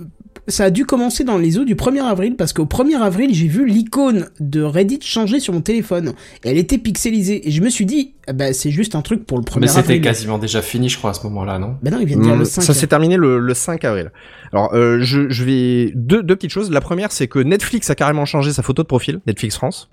ça 0.48 0.64
a 0.64 0.70
dû 0.70 0.84
commencer 0.84 1.22
dans 1.22 1.38
les 1.38 1.58
eaux 1.58 1.64
du 1.64 1.76
1er 1.76 2.00
avril 2.00 2.34
parce 2.34 2.52
qu'au 2.52 2.66
1er 2.66 2.96
avril, 2.96 3.32
j'ai 3.32 3.46
vu 3.46 3.64
l'icône 3.64 4.26
de 4.40 4.62
Reddit 4.62 4.98
changer 5.02 5.38
sur 5.38 5.52
mon 5.54 5.60
téléphone. 5.60 6.12
Et 6.44 6.50
elle 6.50 6.58
était 6.58 6.78
pixelisée. 6.78 7.46
Et 7.46 7.52
je 7.52 7.62
me 7.62 7.70
suis 7.70 7.86
dit, 7.86 8.14
ah 8.26 8.32
bah, 8.32 8.52
c'est 8.52 8.72
juste 8.72 8.96
un 8.96 9.02
truc 9.02 9.24
pour 9.26 9.38
le 9.38 9.44
1er 9.44 9.60
Mais 9.60 9.66
c'était 9.68 9.78
avril. 9.80 10.00
quasiment 10.00 10.38
déjà 10.38 10.60
fini, 10.60 10.88
je 10.88 10.98
crois, 10.98 11.10
à 11.10 11.14
ce 11.14 11.22
moment-là, 11.28 11.60
non? 11.60 11.76
Bah 11.84 11.92
non, 11.92 12.00
il 12.00 12.06
vient 12.06 12.16
de 12.16 12.22
dire 12.24 12.34
le 12.36 12.44
5. 12.44 12.62
ça 12.62 12.74
s'est 12.74 12.88
terminé 12.88 13.16
le, 13.16 13.38
le 13.38 13.54
5 13.54 13.84
avril. 13.84 14.10
Alors, 14.52 14.74
euh, 14.74 14.98
je, 15.02 15.30
je 15.30 15.44
vais 15.44 15.92
deux, 15.94 16.24
deux 16.24 16.34
petites 16.34 16.50
choses. 16.50 16.72
La 16.72 16.80
première, 16.80 17.12
c'est 17.12 17.28
que 17.28 17.38
Netflix 17.38 17.88
a 17.90 17.94
carrément 17.94 18.24
changé 18.24 18.52
sa 18.52 18.62
photo 18.64 18.82
de 18.82 18.88
profil, 18.88 19.20
Netflix 19.28 19.54
France, 19.54 19.88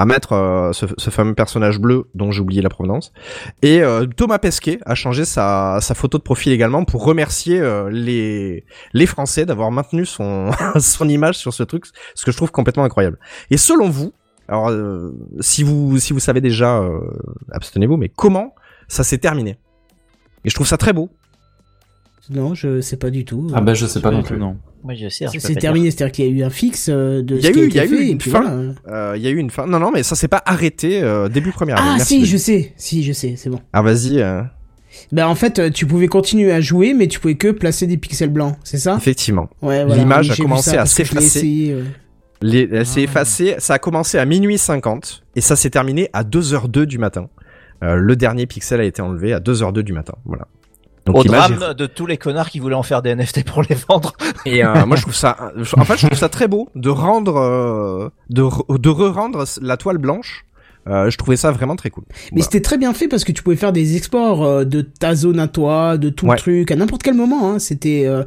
à 0.00 0.06
mettre 0.06 0.32
euh, 0.32 0.72
ce, 0.72 1.10
fameux 1.10 1.34
personnage 1.34 1.78
bleu 1.78 2.06
dont 2.14 2.32
j'ai 2.32 2.40
oublié 2.40 2.62
la 2.62 2.70
provenance. 2.70 3.12
Et 3.60 3.82
euh, 3.82 4.06
Thomas 4.06 4.38
Pesquet 4.38 4.78
a 4.86 4.94
changé 4.94 5.26
sa, 5.26 5.78
photo 5.94 6.16
de 6.16 6.22
profil 6.22 6.52
également 6.52 6.86
pour 6.86 7.04
remercier 7.04 7.60
euh, 7.60 7.90
les, 7.90 8.64
les 8.94 9.04
Français 9.04 9.44
d'avoir 9.44 9.70
maintenu 9.70 10.06
son, 10.06 10.52
son 10.78 11.06
image 11.06 11.36
sur 11.36 11.52
ce 11.52 11.64
truc, 11.64 11.84
ce 12.14 12.24
que 12.24 12.32
je 12.32 12.36
trouve 12.38 12.50
complètement 12.50 12.84
incroyable. 12.84 13.18
Et 13.50 13.58
selon 13.58 13.90
vous, 13.90 14.14
alors 14.48 14.72
si 15.40 15.62
vous 15.62 15.98
si 15.98 16.14
vous 16.14 16.18
savez 16.18 16.40
déjà, 16.40 16.82
abstenez-vous, 17.52 17.98
mais 17.98 18.08
comment 18.08 18.54
ça 18.88 19.04
s'est 19.04 19.18
terminé? 19.18 19.58
Et 20.46 20.48
je 20.48 20.54
trouve 20.54 20.66
ça 20.66 20.78
très 20.78 20.94
beau. 20.94 21.10
Non, 22.30 22.54
je 22.54 22.80
sais 22.80 22.96
pas 22.96 23.10
du 23.10 23.24
tout. 23.24 23.48
Ah 23.54 23.60
bah 23.60 23.74
je 23.74 23.86
sais 23.86 24.00
pas 24.00 24.10
non 24.10 24.18
du 24.18 24.22
tout, 24.24 24.30
plus. 24.34 24.38
non. 24.40 24.56
Moi, 24.84 24.94
je 24.94 25.08
sais. 25.08 25.26
peux 25.26 25.38
C'est 25.38 25.54
terminé, 25.56 25.90
c'est-à-dire 25.90 26.12
qu'il 26.12 26.24
y 26.24 26.28
a 26.28 26.30
eu 26.30 26.42
un 26.44 26.50
fixe 26.50 26.88
euh, 26.88 27.22
de 27.22 27.36
Il 27.36 27.42
y 27.42 27.46
a 27.46 27.48
ce 27.48 27.52
qui 27.52 27.60
eu- 27.60 27.68
il 27.68 27.74
y 27.74 27.80
a 27.80 27.84
eu 27.84 28.02
une 28.08 28.20
fin. 28.20 28.40
voilà. 28.40 28.72
Euh, 28.88 29.12
Il 29.16 29.22
y 29.22 29.26
a 29.26 29.30
eu 29.30 29.36
une 29.36 29.50
fin. 29.50 29.66
Non 29.66 29.78
non, 29.78 29.90
mais 29.92 30.02
ça 30.02 30.14
s'est 30.14 30.28
pas 30.28 30.42
arrêté 30.46 31.02
euh, 31.02 31.28
début 31.28 31.50
première. 31.50 31.76
Ah 31.78 31.98
si, 31.98 32.24
je 32.24 32.36
sais. 32.36 32.72
Si, 32.76 33.02
je 33.02 33.12
sais, 33.12 33.34
c'est 33.36 33.50
bon. 33.50 33.60
Ah 33.72 33.82
vas-y. 33.82 34.20
euh, 34.22 34.42
Bah 35.12 35.28
en 35.28 35.34
fait, 35.34 35.58
euh, 35.58 35.70
tu 35.70 35.86
pouvais 35.86 36.06
continuer 36.08 36.52
à 36.52 36.60
jouer, 36.60 36.94
mais 36.94 37.08
tu 37.08 37.20
pouvais 37.20 37.34
que 37.36 37.48
placer 37.48 37.86
des 37.86 37.96
pixels 37.98 38.30
blancs, 38.30 38.56
c'est 38.64 38.78
ça? 38.78 38.94
Effectivement. 38.96 39.48
Ouais, 39.60 39.84
voilà. 39.84 39.96
L'image 40.00 40.30
a 40.30 40.36
commencé 40.36 40.76
à 40.76 40.86
s'effacer. 40.86 41.26
essayé, 41.40 41.72
euh. 41.72 41.82
Les, 42.42 42.66
elle 42.72 42.86
s'est 42.86 43.00
Ah. 43.00 43.04
effacée. 43.04 43.54
Ça 43.58 43.74
a 43.74 43.78
commencé 43.78 44.16
à 44.18 44.24
minuit 44.24 44.56
50 44.56 45.24
et 45.36 45.40
ça 45.42 45.56
s'est 45.56 45.68
terminé 45.70 46.08
à 46.14 46.24
2h02 46.24 46.86
du 46.86 46.96
matin. 46.98 47.28
Euh, 47.82 47.96
le 47.96 48.16
dernier 48.16 48.46
pixel 48.46 48.80
a 48.80 48.84
été 48.84 49.02
enlevé 49.02 49.32
à 49.34 49.40
2h02 49.40 49.82
du 49.82 49.92
matin. 49.92 50.14
Voilà. 50.24 50.46
Donc 51.06 51.16
Au 51.16 51.22
drame 51.24 51.74
de 51.74 51.86
tous 51.86 52.06
les 52.06 52.16
connards 52.18 52.50
qui 52.50 52.58
voulaient 52.60 52.74
en 52.74 52.82
faire 52.82 53.00
des 53.02 53.14
NFT 53.14 53.44
pour 53.44 53.62
les 53.62 53.76
vendre. 53.88 54.12
Et 54.44 54.64
euh, 54.64 54.84
moi 54.86 54.96
je 54.96 55.02
trouve 55.02 55.14
ça, 55.14 55.36
en 55.76 55.84
fait 55.84 55.96
je 55.98 56.06
trouve 56.06 56.18
ça 56.18 56.28
très 56.28 56.46
beau 56.46 56.68
de 56.74 56.90
rendre, 56.90 57.36
euh, 57.38 58.10
de, 58.28 58.42
re- 58.42 58.78
de 58.78 58.88
re-rendre 58.90 59.44
la 59.62 59.76
toile 59.76 59.98
blanche. 59.98 60.44
Euh, 60.90 61.08
je 61.08 61.16
trouvais 61.16 61.36
ça 61.36 61.52
vraiment 61.52 61.76
très 61.76 61.88
cool. 61.88 62.02
Mais 62.08 62.14
Voilà. 62.32 62.44
c'était 62.44 62.60
très 62.60 62.76
bien 62.76 62.92
fait 62.92 63.06
parce 63.06 63.22
que 63.24 63.30
tu 63.32 63.42
pouvais 63.42 63.54
faire 63.56 63.72
des 63.72 63.96
exports 63.96 64.42
euh, 64.44 64.64
de 64.64 64.80
ta 64.82 65.14
zone 65.14 65.38
à 65.38 65.46
toi, 65.46 65.96
de 65.96 66.08
tout 66.10 66.26
Ouais. 66.26 66.34
le 66.34 66.40
truc, 66.40 66.70
à 66.72 66.76
n'importe 66.76 67.02
quel 67.04 67.14
moment. 67.14 67.50
Hein. 67.52 67.58
C'était, 67.60 68.06
euh, 68.06 68.24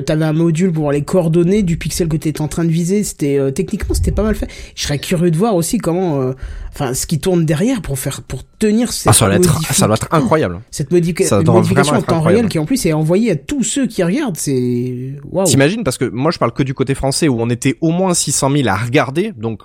t'avais 0.00 0.24
un 0.24 0.32
module 0.32 0.72
pour 0.72 0.90
les 0.92 1.02
coordonnées 1.02 1.62
du 1.62 1.76
pixel 1.76 2.08
que 2.08 2.16
t'étais 2.16 2.40
en 2.40 2.48
train 2.48 2.64
de 2.64 2.70
viser. 2.70 3.04
C'était 3.04 3.38
euh, 3.38 3.50
techniquement 3.50 3.94
c'était 3.94 4.12
pas 4.12 4.22
mal 4.22 4.34
fait. 4.34 4.48
Je 4.74 4.82
serais 4.82 4.98
curieux 4.98 5.30
de 5.30 5.36
voir 5.36 5.54
aussi 5.56 5.78
comment, 5.78 6.20
euh, 6.22 6.32
enfin, 6.72 6.94
ce 6.94 7.06
qui 7.06 7.18
tourne 7.20 7.44
derrière 7.44 7.82
pour 7.82 7.98
faire, 7.98 8.22
pour 8.22 8.42
tenir 8.58 8.92
cette 8.92 9.08
Ah, 9.08 9.12
ça 9.12 9.26
doit 9.26 9.34
être, 9.36 9.60
ça 9.74 9.86
doit 9.86 9.96
être 9.96 10.08
incroyable. 10.12 10.60
cette 10.70 10.90
modifi- 10.92 11.24
ça 11.26 11.42
doit 11.42 11.54
modification 11.56 11.94
en 11.96 12.02
temps 12.02 12.16
incroyable. 12.16 12.38
réel 12.40 12.48
qui 12.48 12.58
en 12.58 12.64
plus 12.64 12.86
est 12.86 12.92
envoyée 12.94 13.32
à 13.32 13.36
tous 13.36 13.62
ceux 13.62 13.86
qui 13.86 14.02
regardent. 14.02 14.36
C'est 14.38 15.16
waouh. 15.30 15.44
T'imagines 15.46 15.84
parce 15.84 15.98
que 15.98 16.06
moi 16.06 16.30
je 16.30 16.38
parle 16.38 16.52
que 16.52 16.62
du 16.62 16.72
côté 16.72 16.94
français 16.94 17.28
où 17.28 17.36
on 17.40 17.50
était 17.50 17.76
au 17.82 17.90
moins 17.90 18.14
600 18.14 18.50
000 18.52 18.68
à 18.68 18.76
regarder, 18.76 19.32
donc 19.36 19.60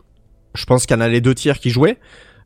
je 0.53 0.65
pense 0.65 0.85
qu'il 0.85 0.97
y 0.97 0.99
en 0.99 1.01
a 1.01 1.07
les 1.07 1.21
deux 1.21 1.33
tiers 1.33 1.59
qui 1.59 1.69
jouaient. 1.69 1.97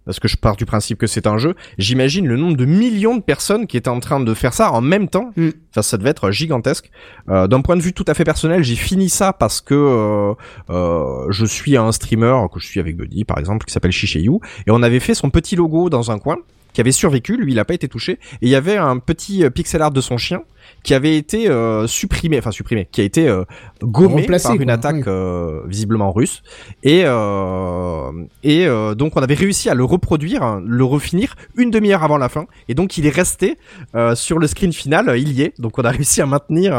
Parce 0.06 0.20
que 0.20 0.28
je 0.28 0.38
pars 0.38 0.56
du 0.56 0.66
principe 0.66 0.98
que 0.98 1.08
c'est 1.08 1.28
un 1.28 1.38
jeu. 1.38 1.56
J'imagine 1.78 2.28
le 2.28 2.38
nombre 2.38 2.56
de 2.56 2.66
millions 2.66 3.16
de 3.16 3.22
personnes 3.22 3.68
qui 3.68 3.78
étaient 3.78 3.90
en 3.90 4.00
train 4.00 4.20
de 4.20 4.34
faire 4.34 4.54
ça 4.54 4.72
en 4.72 4.82
même 4.82 5.10
temps. 5.10 5.32
Mm. 5.36 5.50
Enfin, 5.72 5.82
ça 5.82 5.98
devait 5.98 6.12
être 6.12 6.32
gigantesque. 6.32 6.92
Euh, 7.30 7.48
D'un 7.48 7.62
point 7.62 7.76
de 7.76 7.82
vue 7.82 7.94
tout 7.94 8.06
à 8.08 8.14
fait 8.14 8.24
personnel, 8.24 8.64
j'ai 8.64 8.76
fini 8.76 9.10
ça 9.10 9.34
parce 9.34 9.62
que 9.62 9.74
euh, 9.74 10.34
euh, 10.70 11.28
je 11.32 11.46
suis 11.46 11.76
un 11.76 11.92
streamer 11.92 12.46
que 12.54 12.60
je 12.60 12.68
suis 12.68 12.80
avec 12.80 12.96
Buddy, 12.96 13.26
par 13.26 13.40
exemple, 13.40 13.66
qui 13.66 13.74
s'appelle 13.74 13.92
Shishayu, 13.92 14.40
et 14.68 14.72
on 14.72 14.82
avait 14.84 15.00
fait 15.00 15.16
son 15.16 15.30
petit 15.30 15.56
logo 15.56 15.90
dans 15.90 16.12
un 16.12 16.20
coin 16.20 16.38
qui 16.76 16.82
avait 16.82 16.92
survécu. 16.92 17.38
Lui, 17.38 17.54
il 17.54 17.60
a 17.60 17.66
pas 17.66 17.74
été 17.74 17.88
touché. 17.88 18.14
Et 18.14 18.44
il 18.44 18.50
y 18.50 18.56
avait 18.56 18.78
un 18.78 19.00
petit 19.00 19.44
euh, 19.44 19.50
pixel 19.50 19.82
art 19.82 19.92
de 19.92 20.02
son 20.02 20.18
chien 20.18 20.44
qui 20.86 20.94
avait 20.94 21.18
été 21.18 21.50
euh, 21.50 21.88
supprimé, 21.88 22.38
enfin 22.38 22.52
supprimé, 22.52 22.88
qui 22.92 23.02
a 23.02 23.04
été 23.04 23.28
euh, 23.28 23.44
gommé 23.82 24.22
Remplacé, 24.22 24.50
par 24.50 24.56
une 24.56 24.66
quoi, 24.66 24.74
attaque 24.74 24.96
oui. 24.98 25.04
euh, 25.08 25.62
visiblement 25.66 26.12
russe. 26.14 26.44
Et 26.84 27.02
euh, 27.06 28.12
et 28.44 28.68
euh, 28.68 28.94
donc 28.94 29.18
on 29.18 29.22
avait 29.22 29.34
réussi 29.34 29.68
à 29.68 29.74
le 29.74 29.84
reproduire, 29.84 30.44
hein, 30.44 30.62
le 30.64 30.84
refinir 30.84 31.36
une 31.58 31.72
demi-heure 31.72 32.04
avant 32.04 32.20
la 32.20 32.30
fin. 32.30 32.46
Et 32.70 32.76
donc 32.76 33.00
il 33.00 33.08
est 33.08 33.16
resté 33.16 33.58
euh, 33.96 34.14
sur 34.14 34.38
le 34.38 34.46
screen 34.46 34.72
final, 34.72 35.16
il 35.18 35.32
y 35.32 35.42
est. 35.42 35.60
Donc 35.60 35.80
on 35.80 35.84
a 35.84 35.90
réussi 35.90 36.22
à 36.22 36.28
maintenir. 36.28 36.74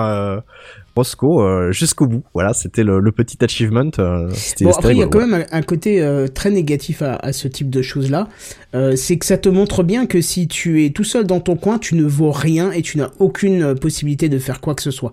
Roscoe 0.97 1.41
euh, 1.41 1.73
jusqu'au 1.73 2.07
bout. 2.07 2.23
Voilà, 2.35 2.53
c'était 2.55 2.83
le, 2.83 3.01
le 3.01 3.13
petit 3.13 3.37
achievement. 3.45 3.91
euh, 3.99 4.29
c'était 4.33 4.65
Bon, 4.65 4.71
après, 4.73 4.95
il 4.95 4.99
y 4.99 5.03
a 5.03 5.07
quand 5.07 5.19
ouais. 5.19 5.27
même 5.27 5.45
un, 5.53 5.59
un 5.59 5.63
côté 5.63 6.03
euh, 6.03 6.27
très 6.27 6.51
négatif 6.51 7.03
à, 7.03 7.17
à 7.17 7.33
ce 7.33 7.47
type 7.49 7.71
de 7.71 7.83
choses-là. 7.83 8.29
Euh, 8.75 8.97
c'est 8.97 9.19
que 9.19 9.27
ça 9.27 9.39
te 9.39 9.49
montre 9.49 9.83
bien 9.83 10.07
que 10.07 10.21
si 10.21 10.49
tu 10.49 10.85
es 10.85 10.91
tout 10.91 11.05
seul 11.05 11.27
dans 11.27 11.41
ton 11.41 11.57
coin, 11.57 11.79
tu 11.79 11.95
ne 11.95 12.05
vaux 12.05 12.33
rien 12.33 12.73
et 12.73 12.83
tu 12.83 12.99
n'as 12.99 13.11
aucune 13.19 13.75
possibilité 13.75 14.29
de 14.29 14.39
faire 14.39 14.61
quoi 14.61 14.75
que 14.75 14.83
ce 14.83 14.91
soit. 14.91 15.13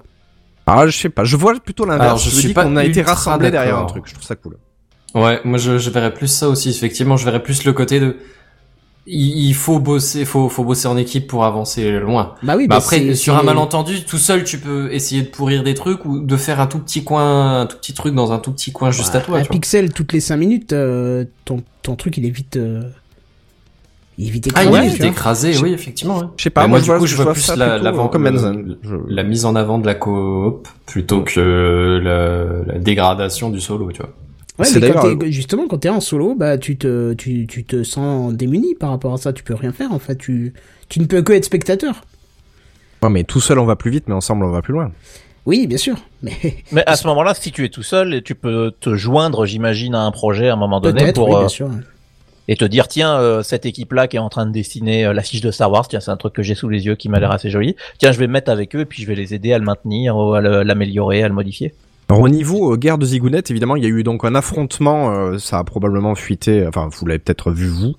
Ah, 0.65 0.87
je 0.87 0.97
sais 0.97 1.09
pas. 1.09 1.25
Je 1.25 1.35
vois 1.35 1.53
plutôt 1.59 1.85
l'inverse. 1.85 2.23
je 2.23 2.29
Je, 2.29 2.35
suis 2.35 2.47
dis 2.47 2.53
pas 2.53 2.63
qu'on 2.63 2.77
a 2.77 2.85
été 2.85 3.01
rassemblés 3.01 3.51
derrière 3.51 3.77
un 3.77 3.85
truc. 3.85 4.03
Je 4.07 4.13
trouve 4.13 4.25
ça 4.25 4.35
cool. 4.35 4.55
Ouais, 5.13 5.39
moi 5.43 5.57
je, 5.59 5.77
je 5.77 5.89
verrais 5.89 6.13
plus 6.13 6.27
ça 6.27 6.47
aussi. 6.47 6.69
Effectivement, 6.69 7.17
je 7.17 7.25
verrais 7.25 7.43
plus 7.43 7.65
le 7.65 7.73
côté 7.73 7.99
de 7.99 8.15
il, 9.05 9.47
il 9.49 9.53
faut 9.53 9.79
bosser, 9.79 10.23
faut 10.25 10.47
faut 10.49 10.63
bosser 10.63 10.87
en 10.87 10.95
équipe 10.97 11.27
pour 11.27 11.43
avancer 11.45 11.99
loin. 11.99 12.35
Bah 12.43 12.53
oui, 12.55 12.63
Mais 12.63 12.67
bah 12.69 12.75
après, 12.77 13.15
sur 13.15 13.37
un 13.37 13.43
malentendu, 13.43 14.03
tout 14.05 14.17
seul, 14.17 14.43
tu 14.43 14.59
peux 14.59 14.91
essayer 14.93 15.21
de 15.23 15.27
pourrir 15.27 15.63
des 15.63 15.73
trucs 15.73 16.05
ou 16.05 16.19
de 16.19 16.37
faire 16.37 16.59
un 16.61 16.67
tout 16.67 16.79
petit 16.79 17.03
coin, 17.03 17.61
un 17.61 17.65
tout 17.65 17.77
petit 17.77 17.93
truc 17.93 18.15
dans 18.15 18.31
un 18.31 18.39
tout 18.39 18.51
petit 18.51 18.71
coin 18.71 18.91
juste 18.91 19.15
à 19.15 19.19
toi. 19.21 19.37
un 19.37 19.41
tu 19.41 19.47
vois. 19.47 19.51
pixel 19.53 19.91
toutes 19.93 20.13
les 20.13 20.19
5 20.21 20.37
minutes, 20.37 20.73
euh, 20.73 21.25
ton, 21.45 21.61
ton 21.81 21.95
truc 21.95 22.17
il 22.17 22.25
est 22.25 22.29
vite. 22.29 22.55
euh, 22.57 22.81
Il 24.17 24.27
est 24.27 24.31
vite 24.31 24.49
Ah, 24.55 24.63
écrasé. 24.63 24.77
il 24.79 24.85
est 24.89 24.93
vite 24.93 25.03
écrasé, 25.03 25.57
oui, 25.61 25.73
effectivement. 25.73 26.19
ouais. 26.19 26.25
Je 26.37 26.43
sais 26.43 26.49
pas. 26.49 26.61
Mais 26.63 26.67
moi, 26.69 26.79
du 26.79 26.85
vois, 26.85 26.99
coup, 26.99 27.07
je 27.07 27.15
vois 27.15 27.25
vois 27.25 27.33
plus 27.33 27.47
la, 27.57 27.91
plutôt, 27.91 28.15
euh, 28.45 29.03
la 29.09 29.23
mise 29.23 29.45
en 29.45 29.55
avant 29.55 29.79
de 29.79 29.85
la 29.85 29.95
coop 29.95 30.67
plutôt 30.85 31.21
que 31.23 31.99
la, 32.01 32.73
la 32.73 32.79
dégradation 32.79 33.49
du 33.49 33.59
solo, 33.59 33.91
tu 33.91 34.01
vois. 34.01 34.11
Ouais, 34.59 34.67
mais 34.79 34.91
quand 34.91 35.17
t'es- 35.17 35.31
justement, 35.31 35.67
quand 35.67 35.79
t'es 35.79 35.89
en 35.89 35.99
solo, 35.99 36.35
bah, 36.35 36.57
tu 36.57 36.77
te, 36.77 37.13
tu, 37.13 37.47
tu 37.47 37.63
te 37.63 37.83
sens 37.83 38.33
démuni 38.33 38.75
par 38.75 38.91
rapport 38.91 39.13
à 39.13 39.17
ça. 39.17 39.33
Tu 39.33 39.43
peux 39.43 39.55
rien 39.55 39.71
faire, 39.71 39.91
en 39.91 39.99
fait. 39.99 40.15
Tu, 40.15 40.53
tu 40.89 40.99
ne 40.99 41.05
peux 41.05 41.21
que 41.23 41.33
être 41.33 41.45
spectateur. 41.45 42.03
Ouais, 43.01 43.09
mais 43.09 43.23
tout 43.23 43.41
seul 43.41 43.59
on 43.59 43.65
va 43.65 43.75
plus 43.75 43.91
vite, 43.91 44.05
mais 44.07 44.13
ensemble 44.13 44.45
on 44.45 44.51
va 44.51 44.61
plus 44.61 44.73
loin. 44.73 44.91
Oui, 45.45 45.67
bien 45.67 45.77
sûr. 45.77 45.97
Mais 46.21 46.31
Mais 46.71 46.83
à 46.85 46.95
ce 46.95 47.05
moment-là, 47.07 47.33
si 47.33 47.51
tu 47.51 47.65
es 47.65 47.69
tout 47.69 47.83
seul, 47.83 48.21
tu 48.23 48.35
peux 48.35 48.71
te 48.79 48.95
joindre, 48.95 49.45
j'imagine, 49.45 49.95
à 49.95 50.01
un 50.01 50.11
projet 50.11 50.49
à 50.49 50.53
un 50.53 50.57
moment 50.57 50.79
donné 50.79 51.11
pour 51.11 51.27
oui, 51.27 51.35
euh, 51.35 51.39
bien 51.39 51.47
sûr. 51.49 51.69
et 52.47 52.55
te 52.55 52.63
dire 52.63 52.87
tiens 52.87 53.17
euh, 53.17 53.43
cette 53.43 53.65
équipe-là 53.65 54.07
qui 54.07 54.15
est 54.15 54.19
en 54.19 54.29
train 54.29 54.45
de 54.45 54.51
dessiner 54.51 55.05
euh, 55.05 55.13
la 55.13 55.21
fiche 55.21 55.41
de 55.41 55.51
Star 55.51 55.69
Wars, 55.71 55.87
tiens 55.87 55.99
c'est 55.99 56.11
un 56.11 56.17
truc 56.17 56.33
que 56.33 56.43
j'ai 56.43 56.55
sous 56.55 56.69
les 56.69 56.85
yeux 56.85 56.95
qui 56.95 57.09
m'a 57.09 57.19
l'air 57.19 57.31
assez 57.31 57.49
joli. 57.49 57.75
Tiens 57.97 58.13
je 58.13 58.19
vais 58.19 58.27
me 58.27 58.33
mettre 58.33 58.51
avec 58.51 58.73
eux 58.75 58.81
et 58.81 58.85
puis 58.85 59.01
je 59.01 59.07
vais 59.07 59.15
les 59.15 59.33
aider 59.33 59.51
à 59.51 59.57
le 59.57 59.65
maintenir, 59.65 60.15
ou 60.15 60.33
à 60.33 60.39
l'améliorer, 60.41 61.23
à 61.23 61.27
le 61.27 61.33
modifier. 61.33 61.73
Alors 62.13 62.25
au 62.25 62.29
niveau 62.29 62.73
euh, 62.73 62.77
guerre 62.77 62.97
de 62.99 63.05
Zigounette, 63.05 63.49
évidemment, 63.49 63.75
il 63.75 63.83
y 63.83 63.87
a 63.87 63.89
eu 63.89 64.03
donc 64.03 64.23
un 64.23 64.35
affrontement, 64.35 65.11
euh, 65.11 65.39
ça 65.39 65.57
a 65.57 65.63
probablement 65.63 66.13
fuité, 66.13 66.65
enfin 66.67 66.87
vous 66.91 67.05
l'avez 67.07 67.19
peut-être 67.19 67.51
vu 67.51 67.67
vous. 67.67 67.93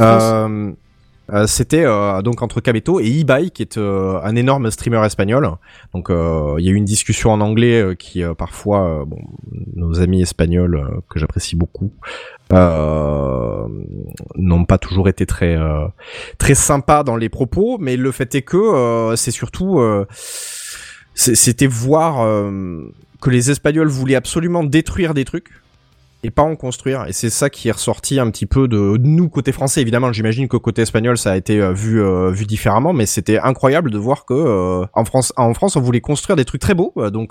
Euh, 0.00 0.72
euh, 1.32 1.46
C'était 1.48 1.84
euh, 1.84 2.22
donc 2.22 2.42
entre 2.42 2.60
Kabeto 2.60 3.00
et 3.00 3.08
Ibai, 3.08 3.50
qui 3.50 3.62
est 3.62 3.78
euh, 3.78 4.20
un 4.22 4.36
énorme 4.36 4.70
streamer 4.70 5.04
espagnol. 5.04 5.50
Donc 5.92 6.10
euh, 6.10 6.54
il 6.58 6.64
y 6.64 6.68
a 6.68 6.70
eu 6.70 6.76
une 6.76 6.84
discussion 6.84 7.32
en 7.32 7.40
anglais 7.40 7.80
euh, 7.80 7.94
qui 7.94 8.22
euh, 8.22 8.34
parfois, 8.34 9.00
euh, 9.00 9.04
bon, 9.04 9.18
nos 9.74 10.00
amis 10.00 10.22
espagnols 10.22 10.76
euh, 10.76 11.00
que 11.10 11.18
j'apprécie 11.18 11.56
beaucoup, 11.56 11.90
euh, 12.52 13.66
n'ont 14.36 14.64
pas 14.64 14.78
toujours 14.78 15.08
été 15.08 15.26
très 15.26 15.56
euh, 15.56 15.88
très 16.38 16.54
sympas 16.54 17.02
dans 17.02 17.16
les 17.16 17.28
propos. 17.28 17.78
Mais 17.80 17.96
le 17.96 18.12
fait 18.12 18.32
est 18.36 18.42
que 18.42 18.56
euh, 18.56 19.16
c'est 19.16 19.32
surtout 19.32 19.80
euh, 19.80 20.06
c'était 21.16 21.66
voir 21.66 22.20
euh, 22.20 22.82
que 23.20 23.30
les 23.30 23.50
Espagnols 23.50 23.88
voulaient 23.88 24.14
absolument 24.14 24.62
détruire 24.62 25.14
des 25.14 25.24
trucs 25.24 25.50
et 26.26 26.30
pas 26.30 26.42
en 26.42 26.56
construire. 26.56 27.06
Et 27.06 27.12
c'est 27.12 27.30
ça 27.30 27.50
qui 27.50 27.68
est 27.68 27.72
ressorti 27.72 28.18
un 28.18 28.28
petit 28.30 28.46
peu 28.46 28.66
de 28.66 28.98
nous 28.98 29.28
côté 29.28 29.52
français. 29.52 29.80
Évidemment, 29.80 30.12
j'imagine 30.12 30.48
que 30.48 30.56
côté 30.56 30.82
espagnol, 30.82 31.16
ça 31.16 31.30
a 31.32 31.36
été 31.36 31.60
euh, 31.60 31.72
vu 31.72 32.02
euh, 32.02 32.32
vu 32.32 32.46
différemment, 32.46 32.92
mais 32.92 33.06
c'était 33.06 33.38
incroyable 33.38 33.92
de 33.92 33.98
voir 33.98 34.24
que 34.24 34.34
euh, 34.34 34.84
en 34.92 35.04
France, 35.04 35.32
en 35.36 35.54
France, 35.54 35.76
on 35.76 35.80
voulait 35.80 36.00
construire 36.00 36.34
des 36.34 36.44
trucs 36.44 36.60
très 36.60 36.74
beaux. 36.74 36.92
Euh, 36.96 37.10
Donc, 37.10 37.30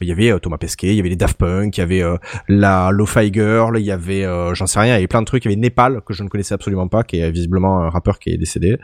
il 0.00 0.06
y 0.06 0.12
avait 0.12 0.38
Thomas 0.38 0.58
Pesquet, 0.58 0.88
il 0.88 0.96
y 0.96 1.00
avait 1.00 1.08
les 1.08 1.16
Daft 1.16 1.36
Punk, 1.38 1.76
il 1.76 1.80
y 1.80 1.82
avait 1.82 2.04
la 2.48 2.90
Lo-Fi 2.92 3.32
Girl, 3.32 3.76
il 3.78 3.84
y 3.84 3.90
avait, 3.90 4.24
j'en 4.54 4.66
sais 4.66 4.78
rien, 4.78 4.92
il 4.92 4.96
y 4.96 4.98
avait 4.98 5.08
plein 5.08 5.22
de 5.22 5.26
trucs. 5.26 5.44
Il 5.44 5.50
y 5.50 5.52
avait 5.52 5.60
Népal 5.60 6.02
que 6.06 6.14
je 6.14 6.22
ne 6.22 6.28
connaissais 6.28 6.54
absolument 6.54 6.86
pas, 6.86 7.02
qui 7.02 7.18
est 7.18 7.30
visiblement 7.32 7.80
un 7.80 7.90
rappeur 7.90 8.20
qui 8.20 8.30
est 8.30 8.36
décédé. 8.38 8.78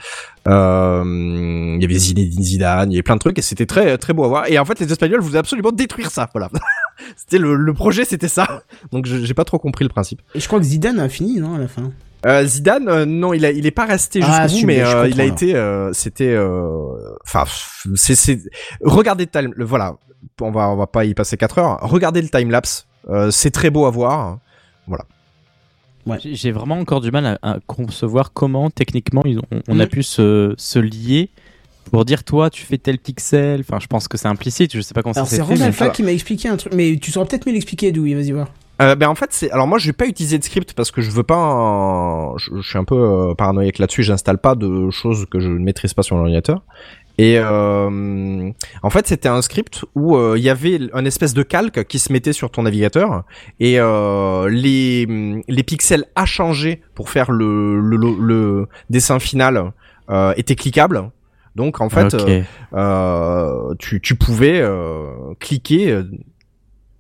Il 0.47 1.79
y 1.81 1.85
avait 1.85 1.99
Zinedine 1.99 2.43
Zidane, 2.43 2.91
il 2.91 2.95
y 2.95 2.97
avait 2.97 3.03
plein 3.03 3.15
de 3.15 3.21
trucs 3.21 3.39
et 3.39 3.43
c'était 3.43 3.67
très 3.67 3.97
très 3.99 4.13
beau 4.13 4.25
à 4.25 4.29
voir. 4.29 4.51
Et 4.51 4.59
en 4.59 4.65
fait, 4.65 4.81
les 4.81 4.91
Espagnols 4.91 5.21
voulaient 5.21 5.39
absolument 5.39 5.71
détruire 5.73 6.11
ça. 6.11 6.29
Voilà. 6.33 6.51
c'était 7.17 7.39
le, 7.39 7.55
le 7.57 7.75
projet, 7.75 8.05
c'était 8.05 8.29
ça. 8.29 8.63
Donc, 8.93 9.07
je- 9.07 9.25
j'ai 9.25 9.35
pas 9.35 9.45
trop 9.45 9.59
compris 9.59 9.85
le 9.85 9.89
principe. 9.91 10.21
Et 10.35 10.41
je 10.41 10.47
crois 10.47 10.59
que 10.59 10.65
Zidane 10.65 10.99
a 11.01 11.09
fini, 11.09 11.41
non, 11.41 11.55
à 11.55 11.59
la 11.59 11.69
fin? 11.69 11.93
Euh, 12.25 12.45
Zidane, 12.45 12.89
euh, 12.89 13.05
non, 13.05 13.33
il 13.33 13.45
a, 13.45 13.51
il 13.51 13.67
est 13.67 13.71
pas 13.73 13.85
resté 13.87 14.21
jusqu'au 14.21 14.35
Ah, 14.37 14.47
bout, 14.47 14.57
je- 14.59 14.67
mais 14.67 14.81
euh, 14.81 15.09
il 15.09 15.21
a 15.21 15.25
été, 15.25 15.55
euh, 15.57 15.93
c'était, 15.93 16.37
enfin, 17.25 17.45
c'est, 17.97 18.15
c'est, 18.15 18.39
regardez 18.83 19.25
le 19.25 19.31
time, 19.41 19.53
le- 19.57 19.65
voilà, 19.65 19.97
on 20.41 20.51
va, 20.53 20.69
on 20.71 20.77
va 20.77 20.87
pas 20.87 21.05
y 21.05 21.15
passer 21.15 21.37
4 21.37 21.59
heures. 21.59 21.79
Regardez 21.83 22.23
le 22.23 22.29
time 22.29 22.51
lapse, 22.51 22.87
euh, 23.11 23.31
c'est 23.33 23.51
très 23.51 23.71
beau 23.71 23.87
à 23.87 23.91
voir. 23.91 24.39
Voilà. 24.87 25.05
J'ai- 26.21 26.35
J'ai 26.35 26.53
vraiment 26.53 26.79
encore 26.79 27.01
du 27.01 27.11
mal 27.11 27.27
à, 27.27 27.39
à 27.43 27.59
concevoir 27.67 28.33
comment 28.33 28.71
techniquement 28.71 29.23
ils 29.25 29.39
ont- 29.39 29.63
on 29.69 29.79
a 29.81 29.85
Mhm. 29.85 29.89
pu 29.89 30.03
se, 30.03 30.55
se 30.59 30.79
lier 30.79 31.31
pour 31.93 32.05
dire 32.05 32.25
toi 32.25 32.51
tu 32.51 32.63
fais 32.65 32.79
tel 32.79 32.99
pixel. 32.99 33.61
Enfin, 33.61 33.79
je 33.79 33.87
pense 33.87 34.09
que 34.09 34.17
c'est 34.19 34.27
implicite. 34.27 34.75
Je 34.75 34.81
sais 34.81 34.95
pas 34.95 35.03
comment 35.03 35.13
Alors, 35.15 35.27
ça 35.29 35.37
c'est 35.37 35.43
s'est 35.43 35.47
fait. 35.47 35.55
mais- 35.55 35.59
Randalfa 35.61 35.91
qui 35.91 36.03
m'a 36.03 36.11
expliqué 36.13 36.49
un 36.49 36.57
truc. 36.57 36.73
Mais 36.75 36.97
tu 37.01 37.13
sauras 37.13 37.27
peut-être 37.27 37.47
mieux 37.47 37.53
l'expliquer, 37.53 37.89
Edoui, 37.89 38.15
vas-y 38.15 38.33
voir. 38.33 38.49
Euh, 38.81 38.97
ben 38.97 39.07
en 39.09 39.15
fait 39.15 39.29
c'est 39.31 39.51
alors 39.53 39.67
moi 39.69 39.79
je 39.79 39.87
vais 39.87 39.93
pas 39.93 40.07
utiliser 40.07 40.39
de 40.39 40.43
script 40.45 40.73
parce 40.73 40.91
que 40.91 41.03
je 41.03 41.11
veux 41.11 41.23
pas 41.23 42.33
je, 42.39 42.51
je 42.61 42.67
suis 42.69 42.79
un 42.79 42.85
peu 42.85 42.97
euh, 42.97 43.35
paranoïaque 43.35 43.79
là-dessus 43.79 44.03
j'installe 44.03 44.39
pas 44.39 44.55
de 44.57 44.89
choses 44.91 45.27
que 45.31 45.39
je 45.41 45.49
ne 45.49 45.59
maîtrise 45.59 45.93
pas 45.95 46.03
sur 46.03 46.17
l'ordinateur 46.17 46.63
et 47.19 47.39
euh, 47.39 48.51
en 48.83 48.91
fait 48.91 49.07
c'était 49.07 49.29
un 49.29 49.43
script 49.43 49.85
où 49.95 50.17
euh, 50.17 50.35
il 50.39 50.43
y 50.43 50.49
avait 50.49 50.81
un 50.95 51.05
espèce 51.05 51.35
de 51.35 51.43
calque 51.43 51.85
qui 51.85 51.99
se 51.99 52.13
mettait 52.13 52.33
sur 52.33 52.51
ton 52.51 52.63
navigateur 52.63 53.25
et 53.61 53.79
euh, 53.79 54.49
les 54.49 55.07
les 55.47 55.63
pixels 55.63 56.07
à 56.17 56.25
changer 56.25 56.81
pour 56.95 57.11
faire 57.11 57.31
le 57.31 57.79
le, 57.79 57.97
le, 57.97 58.17
le 58.21 58.67
dessin 58.91 59.19
final 59.19 59.73
euh, 60.11 60.33
étaient 60.39 60.57
cliquables 60.57 61.11
donc 61.55 61.81
en 61.81 61.89
fait 61.89 62.15
euh, 62.15 62.43
euh, 62.75 63.75
tu, 63.79 64.01
tu 64.01 64.15
pouvais 64.15 64.61
euh, 64.61 65.35
cliquer. 65.39 66.03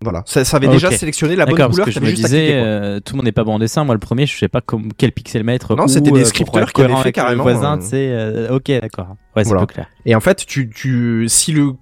Voilà, 0.02 0.22
ça, 0.26 0.44
ça 0.44 0.56
avait 0.56 0.68
déjà 0.68 0.90
sélectionné 0.90 1.36
la 1.36 1.44
bonne 1.46 1.54
couleur. 1.54 1.68
parce 1.70 1.84
que 1.84 1.90
je 1.90 2.00
me 2.00 2.06
juste 2.06 2.22
disais, 2.24 2.50
euh, 2.54 3.00
tout 3.00 3.14
le 3.14 3.18
monde 3.18 3.26
n'est 3.26 3.32
pas 3.32 3.44
bon 3.44 3.54
en 3.54 3.58
dessin. 3.58 3.84
Moi, 3.84 3.94
le 3.94 3.98
premier, 4.00 4.26
je 4.26 4.36
sais 4.36 4.48
pas 4.48 4.60
comme, 4.60 4.92
quel 4.96 5.12
pixel 5.12 5.44
mettre. 5.44 5.74
Non, 5.76 5.86
c'était 5.86 6.10
des 6.10 6.20
euh, 6.22 6.24
scripteurs 6.24 6.72
qui 6.72 6.82
avaient 6.82 6.96
fait 6.96 7.12
carrément, 7.12 7.42
voisin, 7.42 7.74
euh, 7.78 7.80
tu 7.80 7.86
sais. 7.86 8.08
euh, 8.10 8.54
ok, 8.54 8.70
d'accord. 8.80 9.08
Ouais, 9.34 9.44
c'est 9.44 9.50
Voilà. 9.50 9.66
plus 9.66 9.74
clair. 9.74 9.86
Et 10.04 10.14
en 10.14 10.20
fait, 10.20 10.44
tu, 10.46 10.68
tu, 10.68 11.24
si 11.28 11.52
le, 11.52 11.72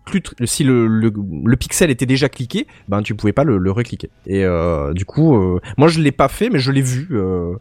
si 0.44 0.62
le, 0.64 0.86
le, 0.86 1.12
le 1.44 1.56
pixel 1.56 1.90
était 1.90 2.06
déjà 2.06 2.28
cliqué, 2.28 2.66
ben 2.88 3.02
tu 3.02 3.14
pouvais 3.14 3.32
pas 3.32 3.42
le, 3.44 3.58
le 3.58 3.70
recliquer. 3.72 4.10
Et 4.26 4.44
euh, 4.44 4.92
du 4.92 5.04
coup, 5.04 5.36
euh, 5.36 5.58
moi 5.76 5.88
je 5.88 6.00
l'ai 6.00 6.12
pas 6.12 6.28
fait, 6.28 6.48
mais 6.50 6.58
je 6.60 6.70
l'ai 6.70 6.82
vu 6.82 7.08
euh, 7.12 7.54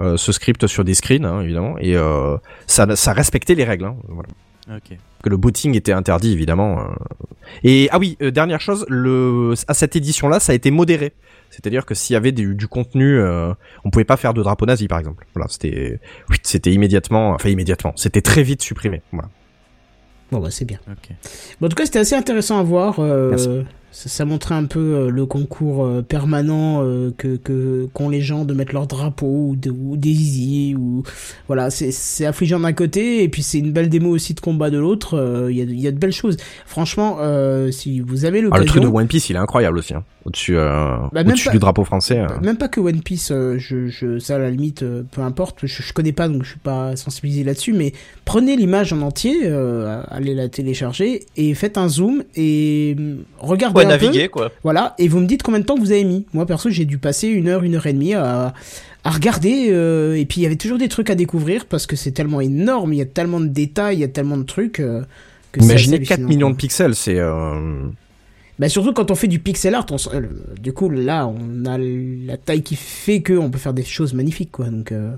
euh, 0.00 0.16
ce 0.16 0.32
script 0.32 0.66
sur 0.66 0.84
des 0.84 0.94
screens, 0.94 1.24
hein, 1.26 1.42
évidemment, 1.42 1.76
et 1.78 1.96
euh, 1.96 2.36
ça, 2.66 2.96
ça 2.96 3.12
respectait 3.12 3.54
les 3.54 3.64
règles. 3.64 3.84
Hein, 3.86 3.96
voilà. 4.08 4.28
Que 5.22 5.28
le 5.28 5.36
botting 5.36 5.74
était 5.76 5.92
interdit 5.92 6.32
évidemment. 6.32 6.80
euh. 6.80 6.84
Et 7.64 7.88
ah 7.92 7.98
oui, 7.98 8.16
euh, 8.22 8.30
dernière 8.30 8.60
chose, 8.60 8.84
le 8.88 9.54
à 9.68 9.74
cette 9.74 9.96
édition 9.96 10.28
là, 10.28 10.40
ça 10.40 10.52
a 10.52 10.54
été 10.54 10.70
modéré. 10.70 11.12
C'est-à-dire 11.50 11.86
que 11.86 11.94
s'il 11.94 12.14
y 12.14 12.16
avait 12.16 12.32
du, 12.32 12.54
du 12.54 12.66
contenu, 12.66 13.18
euh, 13.18 13.52
on 13.84 13.90
pouvait 13.90 14.04
pas 14.04 14.16
faire 14.16 14.34
de 14.34 14.42
drapeau 14.42 14.66
nazi 14.66 14.88
par 14.88 14.98
exemple. 14.98 15.26
Voilà, 15.34 15.48
c'était 15.48 16.00
oui, 16.30 16.36
c'était 16.42 16.72
immédiatement, 16.72 17.30
enfin 17.30 17.48
immédiatement, 17.48 17.92
c'était 17.96 18.20
très 18.22 18.42
vite 18.42 18.62
supprimé. 18.62 19.02
Voilà. 19.12 19.28
Bon, 20.32 20.40
bah, 20.40 20.50
c'est 20.50 20.64
bien. 20.64 20.80
Bon, 21.60 21.66
en 21.66 21.68
tout 21.70 21.76
cas, 21.76 21.84
c'était 21.86 22.00
assez 22.00 22.16
intéressant 22.16 22.58
à 22.58 22.64
voir. 22.64 22.98
euh, 22.98 23.30
Merci. 23.30 23.48
Ça, 23.98 24.10
ça 24.10 24.24
montrait 24.26 24.54
un 24.54 24.64
peu 24.66 24.78
euh, 24.94 25.10
le 25.10 25.24
concours 25.24 25.86
euh, 25.86 26.02
permanent 26.02 26.82
euh, 26.84 27.14
que 27.16 27.36
que 27.36 27.88
qu'ont 27.94 28.10
les 28.10 28.20
gens 28.20 28.44
de 28.44 28.52
mettre 28.52 28.74
leur 28.74 28.86
drapeau 28.86 29.26
ou, 29.52 29.56
de, 29.56 29.70
ou 29.70 29.96
des 29.96 30.12
zizi 30.12 30.74
ou 30.78 31.02
voilà, 31.46 31.70
c'est 31.70 31.90
c'est 31.92 32.26
affligeant 32.26 32.60
d'un 32.60 32.74
côté 32.74 33.22
et 33.22 33.28
puis 33.30 33.42
c'est 33.42 33.58
une 33.58 33.72
belle 33.72 33.88
démo 33.88 34.10
aussi 34.10 34.34
de 34.34 34.40
combat 34.40 34.68
de 34.68 34.76
l'autre. 34.78 35.14
euh, 35.14 35.50
Il 35.50 35.56
y 35.56 35.62
a 35.62 35.64
il 35.64 35.80
y 35.80 35.86
a 35.88 35.92
de 35.92 35.98
belles 35.98 36.12
choses. 36.12 36.36
Franchement, 36.66 37.16
euh, 37.20 37.70
si 37.70 38.00
vous 38.00 38.26
avez 38.26 38.38
Ah, 38.38 38.42
le 38.42 38.46
l'occasion. 38.48 38.66
truc 38.66 38.82
de 38.82 38.88
One 38.88 39.06
Piece, 39.08 39.30
il 39.30 39.36
est 39.36 39.38
incroyable 39.38 39.78
aussi. 39.78 39.94
Hein. 39.94 40.04
Au-dessus, 40.26 40.56
euh, 40.58 40.96
Bah, 41.12 41.22
du 41.22 41.58
drapeau 41.58 41.84
français. 41.84 42.18
euh. 42.18 42.26
Même 42.42 42.56
pas 42.58 42.66
que 42.68 42.80
One 42.80 43.00
Piece, 43.00 43.30
euh, 43.30 43.56
je, 43.58 43.86
je, 43.86 44.18
ça 44.18 44.34
à 44.34 44.38
la 44.38 44.50
limite, 44.50 44.82
euh, 44.82 45.04
peu 45.10 45.20
importe, 45.22 45.58
je, 45.62 45.82
je 45.82 45.92
connais 45.92 46.10
pas 46.12 46.28
donc 46.28 46.42
je 46.42 46.50
suis 46.50 46.58
pas 46.58 46.96
sensibilisé 46.96 47.44
là-dessus, 47.44 47.72
mais 47.72 47.92
prenez 48.24 48.56
l'image 48.56 48.92
en 48.92 49.02
entier, 49.02 49.36
euh, 49.44 50.02
allez 50.08 50.34
la 50.34 50.48
télécharger 50.48 51.24
et 51.36 51.54
faites 51.54 51.78
un 51.78 51.88
zoom 51.88 52.24
et 52.34 52.96
hum, 52.98 53.18
regardez 53.38 53.78
Ouais, 53.78 53.84
un 53.84 53.88
naviguer 53.90 54.24
peu, 54.24 54.28
quoi. 54.30 54.50
voilà, 54.64 54.94
et 54.98 55.06
vous 55.08 55.20
me 55.20 55.26
dites 55.26 55.42
combien 55.44 55.60
de 55.60 55.64
temps 55.64 55.78
vous 55.78 55.92
avez 55.92 56.04
mis. 56.04 56.26
Moi 56.34 56.44
perso, 56.44 56.70
j'ai 56.70 56.84
dû 56.84 56.98
passer 56.98 57.28
une 57.28 57.46
heure, 57.48 57.62
une 57.62 57.76
heure 57.76 57.86
et 57.86 57.92
demie 57.92 58.14
à, 58.14 58.52
à 59.04 59.10
regarder, 59.10 59.68
euh, 59.70 60.16
et 60.16 60.26
puis 60.26 60.40
il 60.40 60.42
y 60.42 60.46
avait 60.46 60.56
toujours 60.56 60.78
des 60.78 60.88
trucs 60.88 61.08
à 61.10 61.14
découvrir 61.14 61.66
parce 61.66 61.86
que 61.86 61.94
c'est 61.94 62.10
tellement 62.10 62.40
énorme, 62.40 62.92
il 62.92 62.96
y 62.96 63.02
a 63.02 63.06
tellement 63.06 63.38
de 63.38 63.46
détails, 63.46 63.98
il 63.98 64.00
y 64.00 64.04
a 64.04 64.08
tellement 64.08 64.36
de 64.38 64.42
trucs. 64.42 64.80
euh, 64.80 65.02
que 65.52 65.60
Imaginez 65.62 65.96
assez 65.98 66.04
4 66.06 66.18
hallucinant, 66.18 66.28
millions 66.28 66.50
de 66.50 66.56
pixels, 66.56 66.94
c'est 66.96 67.18
euh, 67.20 67.84
Bah 68.58 68.68
surtout 68.68 68.92
quand 68.92 69.10
on 69.10 69.14
fait 69.14 69.28
du 69.28 69.38
pixel 69.38 69.74
art, 69.74 69.86
on 69.90 69.96
euh, 70.14 70.20
du 70.60 70.72
coup 70.72 70.88
là 70.88 71.26
on 71.26 71.66
a 71.66 71.76
la 71.78 72.36
taille 72.38 72.62
qui 72.62 72.76
fait 72.76 73.20
que 73.20 73.34
on 73.34 73.50
peut 73.50 73.58
faire 73.58 73.74
des 73.74 73.84
choses 73.84 74.14
magnifiques 74.14 74.52
quoi. 74.52 74.66
Donc 74.66 74.92
euh, 74.92 75.12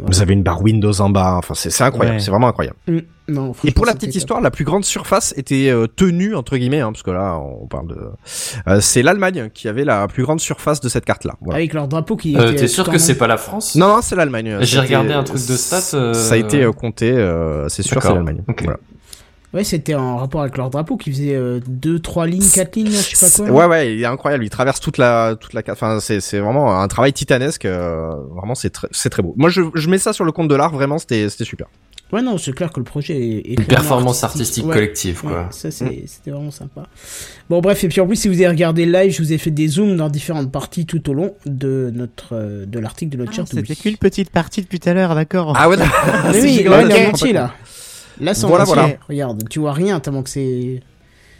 Vous 0.00 0.20
avez 0.22 0.32
une 0.32 0.42
barre 0.42 0.60
Windows 0.62 1.00
en 1.00 1.10
bas. 1.10 1.36
Enfin, 1.36 1.54
c'est 1.54 1.84
incroyable. 1.84 2.16
Ouais. 2.16 2.20
C'est 2.22 2.30
vraiment 2.32 2.48
incroyable. 2.48 2.76
Mm. 2.88 2.98
Non, 3.28 3.52
Et 3.64 3.70
pour 3.70 3.86
la 3.86 3.94
petite 3.94 4.16
histoire, 4.16 4.40
la 4.40 4.50
plus 4.50 4.64
grande 4.64 4.84
surface 4.84 5.32
était 5.36 5.70
euh, 5.70 5.86
tenue 5.86 6.34
entre 6.34 6.56
guillemets, 6.56 6.80
hein, 6.80 6.90
parce 6.90 7.04
que 7.04 7.12
là, 7.12 7.38
on 7.38 7.68
parle 7.68 7.86
de. 7.86 7.96
Euh, 8.66 8.80
c'est 8.80 9.02
l'Allemagne 9.02 9.48
qui 9.54 9.68
avait 9.68 9.84
la 9.84 10.08
plus 10.08 10.24
grande 10.24 10.40
surface 10.40 10.80
de 10.80 10.88
cette 10.88 11.04
carte-là. 11.04 11.34
Voilà. 11.40 11.58
Avec 11.58 11.72
leur 11.72 11.86
drapeau 11.86 12.16
qui 12.16 12.36
Euh, 12.36 12.52
T'es 12.52 12.66
sûr 12.66 12.90
que 12.90 12.98
c'est 12.98 13.14
pas 13.14 13.28
la 13.28 13.36
France? 13.36 13.76
Non, 13.76 13.86
non, 13.86 14.02
c'est 14.02 14.16
l'Allemagne. 14.16 14.58
J'ai 14.62 14.80
regardé 14.80 15.12
un 15.12 15.22
truc 15.22 15.46
de 15.46 15.56
stats, 15.56 15.96
euh, 15.96 16.12
Ça 16.14 16.34
a 16.34 16.36
été 16.36 16.64
euh, 16.64 16.72
compté. 16.72 17.12
euh, 17.12 17.68
c'est 17.68 17.82
sûr, 17.84 18.02
c'est 18.02 18.12
l'Allemagne. 18.12 18.42
Voilà. 18.58 18.80
Ouais, 19.54 19.64
c'était 19.64 19.94
en 19.94 20.16
rapport 20.16 20.40
avec 20.40 20.56
leur 20.56 20.70
drapeau 20.70 20.96
qui 20.96 21.10
faisait 21.12 21.38
2, 21.66 21.98
3 21.98 22.26
lignes, 22.26 22.48
4 22.54 22.74
lignes, 22.76 22.86
je 22.90 23.14
sais 23.16 23.42
pas 23.44 23.48
quoi. 23.50 23.66
Ouais, 23.66 23.66
ouais, 23.66 23.94
il 23.94 24.00
est 24.02 24.06
incroyable. 24.06 24.44
Il 24.44 24.50
traverse 24.50 24.80
toute 24.80 24.96
la, 24.96 25.36
toute 25.38 25.52
la. 25.52 25.62
Enfin, 25.70 25.98
c'est, 26.00 26.20
c'est 26.20 26.38
vraiment 26.38 26.80
un 26.80 26.88
travail 26.88 27.12
titanesque. 27.12 27.66
euh, 27.66 28.14
vraiment, 28.34 28.54
c'est 28.54 28.70
très, 28.70 28.88
c'est 28.92 29.10
très 29.10 29.22
beau. 29.22 29.34
Moi, 29.36 29.50
je, 29.50 29.60
je 29.74 29.88
mets 29.90 29.98
ça 29.98 30.12
sur 30.14 30.24
le 30.24 30.32
compte 30.32 30.48
de 30.48 30.54
l'art. 30.54 30.72
Vraiment, 30.72 30.96
c'était, 30.98 31.28
c'était 31.28 31.44
super. 31.44 31.66
Ouais, 32.12 32.20
non, 32.22 32.36
c'est 32.38 32.52
clair 32.52 32.70
que 32.70 32.78
le 32.80 32.84
projet 32.84 33.14
est, 33.18 33.52
est 33.52 33.58
Une 33.58 33.64
performance 33.66 34.22
artistique 34.24 34.66
Ouais. 34.66 34.74
collective, 34.74 35.20
quoi. 35.22 35.30
Ouais, 35.32 35.46
ça 35.50 35.70
c'est- 35.70 36.04
c'était 36.06 36.30
vraiment 36.30 36.50
sympa. 36.50 36.82
Bon 37.48 37.60
bref, 37.62 37.82
et 37.84 37.88
puis 37.88 38.02
en 38.02 38.06
plus 38.06 38.16
si 38.16 38.28
vous 38.28 38.34
avez 38.34 38.48
regardé 38.48 38.84
le 38.84 38.92
live, 38.92 39.12
je 39.14 39.22
vous 39.22 39.32
ai 39.32 39.38
fait 39.38 39.50
des 39.50 39.66
zooms 39.66 39.96
dans 39.96 40.10
différentes 40.10 40.52
parties 40.52 40.84
tout 40.84 41.08
au 41.08 41.14
long 41.14 41.34
de 41.46 41.90
notre 41.94 42.34
euh, 42.34 42.66
de 42.66 42.78
l'article 42.78 43.12
de 43.16 43.22
notre 43.24 43.32
Ah. 43.38 43.44
C'était 43.46 43.74
qu'une 43.74 43.96
petite 43.96 44.28
partie 44.28 44.60
depuis 44.60 44.78
tout 44.78 44.90
à 44.90 44.92
l'heure, 44.92 45.14
d'accord. 45.14 45.54
Ah 45.56 45.70
ouais, 45.70 45.76
Mais 46.26 46.32
c'est 46.34 46.42
oui, 46.42 46.56
il 46.60 46.66
est 46.66 46.68
ok. 46.68 47.08
en 47.08 47.10
entier 47.12 47.32
là. 47.32 47.54
Là 48.20 48.34
c'est 48.34 48.44
en 48.44 48.48
Voilà, 48.48 48.64
entier. 48.64 48.74
voilà. 48.74 48.96
Regarde, 49.08 49.48
tu 49.48 49.58
vois 49.60 49.72
rien 49.72 50.00
tellement 50.00 50.22
que 50.22 50.30
c'est 50.30 50.80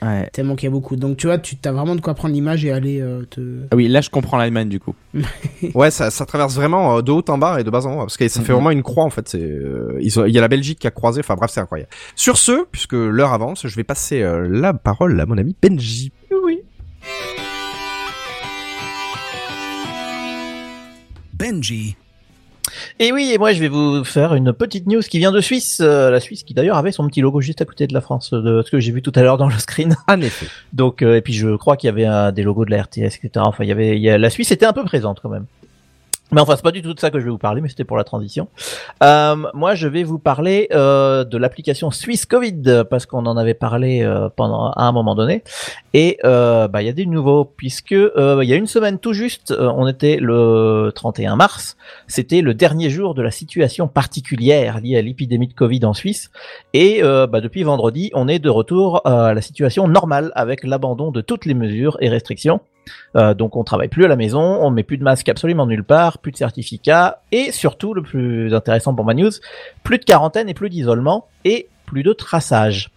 Ouais. 0.03 0.29
tellement 0.33 0.57
qu'il 0.57 0.65
y 0.67 0.67
a 0.67 0.71
beaucoup. 0.73 0.97
Donc 0.97 1.17
tu 1.17 1.29
vois, 1.29 1.39
tu 1.39 1.57
as 1.65 1.71
vraiment 1.71 1.95
de 1.95 2.01
quoi 2.01 2.15
prendre 2.15 2.35
l'image 2.35 2.65
et 2.65 2.73
aller 2.73 3.01
euh, 3.01 3.23
te. 3.31 3.41
Ah 3.71 3.77
oui, 3.77 3.87
là 3.87 4.01
je 4.01 4.11
comprends 4.11 4.37
l'Allemagne 4.37 4.69
du 4.69 4.81
coup. 4.81 4.95
Ouais, 5.75 5.93
ça, 5.93 6.11
ça 6.11 6.27
traverse 6.27 6.57
vraiment 6.57 6.97
euh, 6.99 7.03
de 7.03 7.13
haut 7.13 7.23
en 7.29 7.39
bas 7.39 7.61
et 7.61 7.65
de 7.65 7.71
bas 7.71 7.87
en 7.87 7.95
haut, 7.95 7.99
parce 7.99 8.17
que 8.17 8.27
ça 8.27 8.41
fait 8.41 8.49
Mhm. 8.53 8.55
vraiment 8.57 8.71
une 8.73 8.83
croix 8.83 9.05
en 9.05 9.11
fait. 9.11 9.29
C'est, 9.29 9.41
euh, 9.41 9.97
ils 10.01 10.19
ont- 10.19 10.25
il 10.25 10.35
y 10.35 10.39
a 10.39 10.41
la 10.41 10.49
Belgique 10.49 10.81
qui 10.81 10.89
a 10.89 10.91
croisé. 10.91 11.21
Enfin 11.21 11.37
bref, 11.37 11.53
c'est 11.53 11.61
incroyable. 11.61 11.91
Sur 12.17 12.37
ce, 12.37 12.65
puisque 12.73 12.95
l'heure 12.95 13.33
avance, 13.33 13.65
je 13.67 13.77
vais 13.77 13.85
passer 13.85 14.23
euh, 14.23 14.49
la 14.51 14.75
parole 14.75 15.21
à 15.21 15.27
mon 15.27 15.39
ami 15.39 15.55
Benji. 15.63 16.11
Oui. 16.45 16.59
Benji. 21.33 21.97
Et 23.01 23.13
oui, 23.13 23.33
et 23.35 23.39
moi 23.39 23.53
je 23.53 23.61
vais 23.61 23.69
vous 23.69 24.05
faire 24.05 24.35
une 24.35 24.53
petite 24.53 24.87
news 24.87 25.01
qui 25.01 25.19
vient 25.19 25.33
de 25.33 25.41
Suisse, 25.41 25.81
euh, 25.83 26.11
la 26.11 26.21
Suisse 26.21 26.43
qui 26.45 26.55
d'ailleurs 26.55 26.77
avait 26.77 26.93
son 26.93 27.07
petit 27.09 27.21
logo 27.21 27.41
juste 27.41 27.61
à 27.61 27.65
côté 27.65 27.87
de 27.87 27.93
la 27.95 28.01
France, 28.01 28.33
de 28.33 28.63
ce 28.65 28.71
que 28.71 28.79
j'ai 28.81 28.93
vu 28.93 29.03
tout 29.03 29.13
à 29.15 29.23
l'heure 29.23 29.37
dans 29.37 29.49
le 29.49 29.59
screen. 29.59 29.97
En 30.09 30.21
effet. 30.21 30.47
Donc 30.73 31.03
euh, 31.03 31.17
et 31.17 31.21
puis 31.23 31.33
je 31.33 31.57
crois 31.57 31.77
qu'il 31.77 31.89
y 31.89 31.91
avait 31.91 32.07
euh, 32.07 32.31
des 32.31 32.43
logos 32.43 32.65
de 32.65 32.71
la 32.71 32.83
RTS, 32.83 33.17
etc. 33.23 33.31
Enfin 33.39 33.65
il 33.65 33.69
y 33.69 33.73
avait, 33.73 33.97
il 33.97 34.03
y 34.03 34.11
a- 34.11 34.19
la 34.19 34.31
Suisse 34.31 34.51
était 34.53 34.67
un 34.67 34.73
peu 34.73 34.85
présente 34.85 35.19
quand 35.21 35.29
même. 35.29 35.47
Mais 36.33 36.41
enfin 36.41 36.57
c'est 36.57 36.63
pas 36.63 36.73
du 36.73 36.83
tout 36.83 36.95
de 36.95 37.01
ça 37.01 37.11
que 37.11 37.19
je 37.19 37.25
vais 37.25 37.31
vous 37.31 37.39
parler, 37.39 37.61
mais 37.61 37.69
c'était 37.69 37.85
pour 37.85 37.97
la 37.97 38.05
transition. 38.05 38.49
Euh, 39.03 39.37
moi 39.55 39.75
je 39.75 39.87
vais 39.87 40.03
vous 40.03 40.19
parler 40.19 40.69
euh, 40.73 41.25
de 41.25 41.37
l'application 41.39 41.91
Suisse 41.91 42.27
Covid 42.27 42.85
parce 42.89 43.07
qu'on 43.07 43.27
en 43.27 43.37
avait 43.37 43.55
parlé 43.55 44.03
euh, 44.03 44.29
pendant 44.35 44.71
à 44.71 44.85
un 44.85 44.93
moment 44.93 45.15
donné. 45.15 45.45
Et 45.95 46.19
euh, 46.25 46.69
bah 46.69 46.83
il 46.83 46.87
y 46.87 46.89
a 46.89 46.93
des 46.93 47.07
nouveaux 47.07 47.45
puisque 47.45 47.93
euh, 47.93 48.41
il 48.43 48.49
y 48.49 48.53
a 48.53 48.57
une 48.57 48.67
semaine 48.67 48.99
tout 48.99 49.13
juste, 49.13 49.51
euh, 49.51 49.71
on 49.77 49.87
était 49.87 50.17
le 50.21 50.91
31 50.95 51.37
mars. 51.37 51.77
C'était 52.07 52.41
le 52.41 52.55
dernier 52.55 52.91
jour 52.91 53.15
de 53.15 53.23
la 53.23 53.31
situation 53.31 53.89
particulière 53.89 54.81
liée 54.81 54.97
à 54.97 55.03
l'épidémie 55.03 55.49
de 55.49 55.55
Covid 55.55 55.85
en 55.85 55.93
Suisse. 55.93 56.31
Et 56.75 57.03
euh, 57.03 57.27
bah, 57.27 57.41
depuis 57.41 57.63
vendredi, 57.63 58.11
on 58.15 58.29
est 58.29 58.39
de 58.39 58.49
retour 58.49 59.07
à 59.07 59.35
la 59.35 59.43
situation 59.43 59.89
normale 59.89 60.33
avec 60.35 60.65
l'abandon 60.65 61.11
de 61.11 61.21
toutes 61.21 61.45
les 61.45 61.55
mesures 61.55 61.99
et 62.01 62.09
restrictions. 62.09 62.61
Euh, 63.17 63.35
donc 63.35 63.57
on 63.57 63.65
travaille 63.65 63.89
plus 63.89 64.05
à 64.05 64.09
la 64.09 64.17
maison, 64.17 64.41
on 64.41 64.71
met 64.71 64.83
plus 64.83 64.99
de 64.99 65.05
masque 65.05 65.29
absolument 65.29 65.67
nulle 65.67 65.85
part, 65.85 66.19
plus 66.19 66.33
de 66.33 66.37
certificats 66.37 67.23
et 67.31 67.53
surtout 67.53 67.95
le 67.95 68.03
plus 68.03 68.55
intéressant 68.55 68.95
pour 68.95 69.05
ma 69.05 69.15
news, 69.15 69.31
plus 69.83 69.99
de 69.99 70.05
quarantaine 70.05 70.49
et 70.49 70.55
plus 70.55 70.71
d'isolement 70.71 71.27
et 71.45 71.69
plus 71.87 72.03
de 72.03 72.13
traçage. 72.13 72.91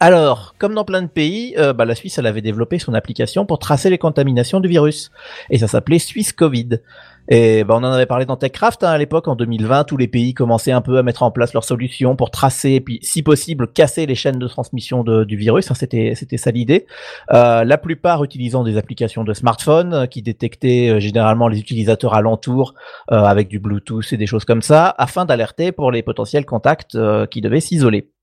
Alors, 0.00 0.54
comme 0.58 0.74
dans 0.74 0.84
plein 0.84 1.02
de 1.02 1.08
pays, 1.08 1.54
euh, 1.58 1.72
bah, 1.72 1.84
la 1.84 1.94
Suisse 1.94 2.18
elle 2.18 2.26
avait 2.26 2.42
développé 2.42 2.78
son 2.78 2.94
application 2.94 3.46
pour 3.46 3.58
tracer 3.58 3.90
les 3.90 3.98
contaminations 3.98 4.60
du 4.60 4.68
virus 4.68 5.10
et 5.50 5.58
ça 5.58 5.68
s'appelait 5.68 5.98
Suisse 5.98 6.32
Covid. 6.32 6.80
Et 7.28 7.64
bah, 7.64 7.74
on 7.76 7.84
en 7.84 7.92
avait 7.92 8.06
parlé 8.06 8.26
dans 8.26 8.36
TechCraft 8.36 8.84
hein, 8.84 8.90
à 8.90 8.98
l'époque 8.98 9.28
en 9.28 9.36
2020, 9.36 9.84
tous 9.84 9.96
les 9.96 10.08
pays 10.08 10.34
commençaient 10.34 10.72
un 10.72 10.82
peu 10.82 10.98
à 10.98 11.02
mettre 11.02 11.22
en 11.22 11.30
place 11.30 11.54
leurs 11.54 11.64
solutions 11.64 12.16
pour 12.16 12.30
tracer 12.30 12.72
et 12.72 12.80
puis 12.80 12.98
si 13.02 13.22
possible 13.22 13.68
casser 13.68 14.06
les 14.06 14.14
chaînes 14.14 14.38
de 14.38 14.48
transmission 14.48 15.04
du 15.04 15.36
virus. 15.36 15.70
hein, 15.70 15.74
c'était 15.74 16.14
c'était 16.14 16.36
ça 16.36 16.50
l'idée. 16.50 16.86
Euh, 17.32 17.64
la 17.64 17.78
plupart 17.78 18.22
utilisant 18.24 18.64
des 18.64 18.76
applications 18.76 19.24
de 19.24 19.32
smartphone 19.32 19.94
euh, 19.94 20.06
qui 20.06 20.22
détectaient 20.22 20.88
euh, 20.88 21.00
généralement 21.00 21.48
les 21.48 21.58
utilisateurs 21.58 22.14
alentours 22.14 22.74
euh, 23.10 23.16
avec 23.16 23.48
du 23.48 23.58
Bluetooth 23.58 24.12
et 24.12 24.16
des 24.16 24.26
choses 24.26 24.44
comme 24.44 24.62
ça, 24.62 24.94
afin 24.98 25.24
d'alerter 25.24 25.72
pour 25.72 25.90
les 25.90 26.02
potentiels 26.02 26.44
contacts 26.44 26.96
qui 27.30 27.40
devaient 27.40 27.60
s'isoler. 27.60 28.13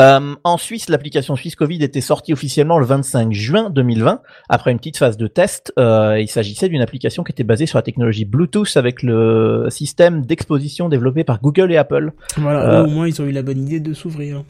Euh, 0.00 0.34
en 0.44 0.58
Suisse, 0.58 0.88
l'application 0.88 1.36
Suisse 1.36 1.56
Covid 1.56 1.82
était 1.82 2.00
sortie 2.00 2.32
officiellement 2.32 2.78
le 2.78 2.86
25 2.86 3.32
juin 3.32 3.70
2020 3.70 4.20
après 4.48 4.70
une 4.70 4.78
petite 4.78 4.96
phase 4.96 5.16
de 5.16 5.26
test. 5.26 5.72
Euh, 5.78 6.18
il 6.20 6.28
s'agissait 6.28 6.68
d'une 6.68 6.82
application 6.82 7.24
qui 7.24 7.32
était 7.32 7.44
basée 7.44 7.66
sur 7.66 7.78
la 7.78 7.82
technologie 7.82 8.24
Bluetooth 8.24 8.76
avec 8.76 9.02
le 9.02 9.66
système 9.70 10.24
d'exposition 10.24 10.88
développé 10.88 11.24
par 11.24 11.40
Google 11.40 11.72
et 11.72 11.76
Apple. 11.76 12.12
Voilà, 12.36 12.58
Euh, 12.58 12.84
au 12.84 12.88
moins 12.88 13.06
ils 13.06 13.20
ont 13.20 13.24
eu 13.24 13.32
la 13.32 13.42
bonne 13.42 13.58
idée 13.58 13.80
de 13.80 13.94
s'ouvrir. 13.94 14.44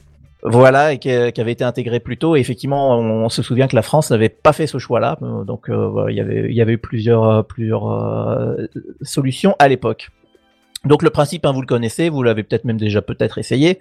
Voilà, 0.44 0.92
et 0.92 0.98
qui, 0.98 1.10
avait 1.10 1.52
été 1.52 1.64
intégré 1.64 1.98
plus 1.98 2.16
tôt. 2.16 2.36
Et 2.36 2.40
effectivement, 2.40 2.96
on, 2.96 3.28
se 3.28 3.42
souvient 3.42 3.66
que 3.66 3.74
la 3.74 3.82
France 3.82 4.12
n'avait 4.12 4.28
pas 4.28 4.52
fait 4.52 4.68
ce 4.68 4.78
choix-là. 4.78 5.18
Donc, 5.44 5.66
il 5.68 6.14
y 6.14 6.20
avait, 6.20 6.46
il 6.48 6.54
y 6.54 6.62
avait 6.62 6.74
eu 6.74 6.78
plusieurs, 6.78 7.44
plusieurs 7.44 8.56
solutions 9.02 9.56
à 9.58 9.66
l'époque. 9.66 10.10
Donc 10.88 11.02
le 11.02 11.10
principe, 11.10 11.44
hein, 11.44 11.52
vous 11.52 11.60
le 11.60 11.66
connaissez, 11.66 12.08
vous 12.08 12.22
l'avez 12.22 12.42
peut-être 12.42 12.64
même 12.64 12.78
déjà 12.78 13.02
peut-être 13.02 13.38
essayé. 13.38 13.78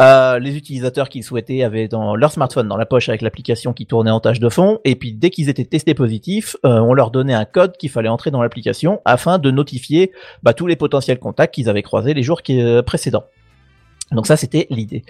Euh, 0.00 0.38
les 0.40 0.56
utilisateurs 0.56 1.08
qui 1.08 1.18
le 1.20 1.24
souhaitaient 1.24 1.62
avaient 1.62 1.86
dans 1.86 2.16
leur 2.16 2.32
smartphone 2.32 2.66
dans 2.66 2.76
la 2.76 2.84
poche 2.84 3.08
avec 3.08 3.22
l'application 3.22 3.72
qui 3.72 3.86
tournait 3.86 4.10
en 4.10 4.18
tâche 4.18 4.40
de 4.40 4.48
fond, 4.48 4.80
et 4.84 4.96
puis 4.96 5.12
dès 5.12 5.30
qu'ils 5.30 5.48
étaient 5.48 5.64
testés 5.64 5.94
positifs, 5.94 6.56
euh, 6.66 6.80
on 6.80 6.94
leur 6.94 7.12
donnait 7.12 7.34
un 7.34 7.44
code 7.44 7.76
qu'il 7.76 7.90
fallait 7.90 8.08
entrer 8.08 8.32
dans 8.32 8.42
l'application 8.42 9.00
afin 9.04 9.38
de 9.38 9.50
notifier 9.52 10.10
bah, 10.42 10.52
tous 10.52 10.66
les 10.66 10.76
potentiels 10.76 11.20
contacts 11.20 11.54
qu'ils 11.54 11.68
avaient 11.68 11.82
croisés 11.82 12.12
les 12.12 12.24
jours 12.24 12.40
euh, 12.50 12.82
précédents. 12.82 13.24
Donc 14.12 14.26
ça, 14.26 14.36
c'était 14.36 14.66
l'idée. 14.70 15.02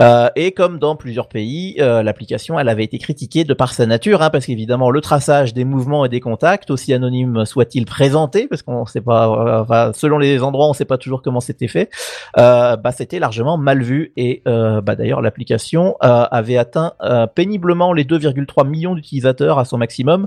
Euh, 0.00 0.30
et 0.34 0.52
comme 0.52 0.78
dans 0.78 0.96
plusieurs 0.96 1.28
pays, 1.28 1.76
euh, 1.80 2.02
l'application, 2.02 2.58
elle 2.58 2.68
avait 2.68 2.84
été 2.84 2.98
critiquée 2.98 3.44
de 3.44 3.52
par 3.52 3.74
sa 3.74 3.84
nature, 3.84 4.22
hein, 4.22 4.30
parce 4.30 4.46
qu'évidemment, 4.46 4.90
le 4.90 5.00
traçage 5.02 5.52
des 5.52 5.64
mouvements 5.64 6.06
et 6.06 6.08
des 6.08 6.20
contacts, 6.20 6.70
aussi 6.70 6.94
anonyme 6.94 7.44
soit-il 7.44 7.84
présenté, 7.84 8.46
parce 8.48 8.62
qu'on 8.62 8.86
sait 8.86 9.02
pas, 9.02 9.66
euh, 9.70 9.92
selon 9.92 10.18
les 10.18 10.42
endroits, 10.42 10.68
on 10.68 10.72
sait 10.72 10.86
pas 10.86 10.96
toujours 10.96 11.20
comment 11.20 11.40
c'était 11.40 11.68
fait, 11.68 11.90
bah, 12.36 12.78
c'était 12.96 13.18
largement 13.18 13.58
mal 13.58 13.82
vu. 13.82 14.12
Et 14.16 14.42
bah, 14.46 14.94
d'ailleurs, 14.96 15.20
l'application 15.20 15.96
avait 16.00 16.56
atteint 16.56 16.92
péniblement 17.34 17.92
les 17.92 18.04
2,3 18.04 18.66
millions 18.66 18.94
d'utilisateurs 18.94 19.58
à 19.58 19.64
son 19.64 19.78
maximum, 19.78 20.26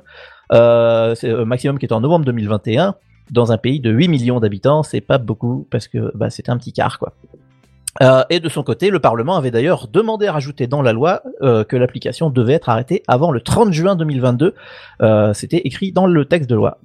maximum 0.52 1.80
qui 1.80 1.86
était 1.86 1.94
en 1.94 2.02
novembre 2.02 2.26
2021. 2.26 2.96
Dans 3.32 3.52
un 3.52 3.58
pays 3.58 3.80
de 3.80 3.90
8 3.90 4.10
millions 4.10 4.40
d'habitants, 4.40 4.84
c'est 4.84 5.02
pas 5.02 5.18
beaucoup 5.18 5.68
parce 5.72 5.88
que 5.88 6.12
bah, 6.16 6.30
c'était 6.30 6.52
un 6.52 6.58
petit 6.58 6.74
quart, 6.74 7.00
quoi. 7.00 7.14
Euh, 8.02 8.24
et 8.30 8.40
de 8.40 8.48
son 8.48 8.64
côté, 8.64 8.90
le 8.90 9.00
Parlement 9.00 9.36
avait 9.36 9.52
d'ailleurs 9.52 9.90
demandé 9.90 10.28
à 10.28 10.32
rajouter 10.32 10.66
dans 10.66 10.82
la 10.82 10.94
loi 10.94 11.24
euh, 11.42 11.66
que 11.66 11.76
l'application 11.76 12.30
devait 12.30 12.54
être 12.54 12.70
arrêtée 12.70 13.04
avant 13.08 13.32
le 13.32 13.42
30 13.42 13.74
juin 13.74 13.96
2022. 13.96 14.56
Euh, 15.02 15.34
C'était 15.34 15.62
écrit 15.66 15.92
dans 15.92 16.08
le 16.08 16.26
texte 16.26 16.50
de 16.50 16.56
loi. 16.56 16.78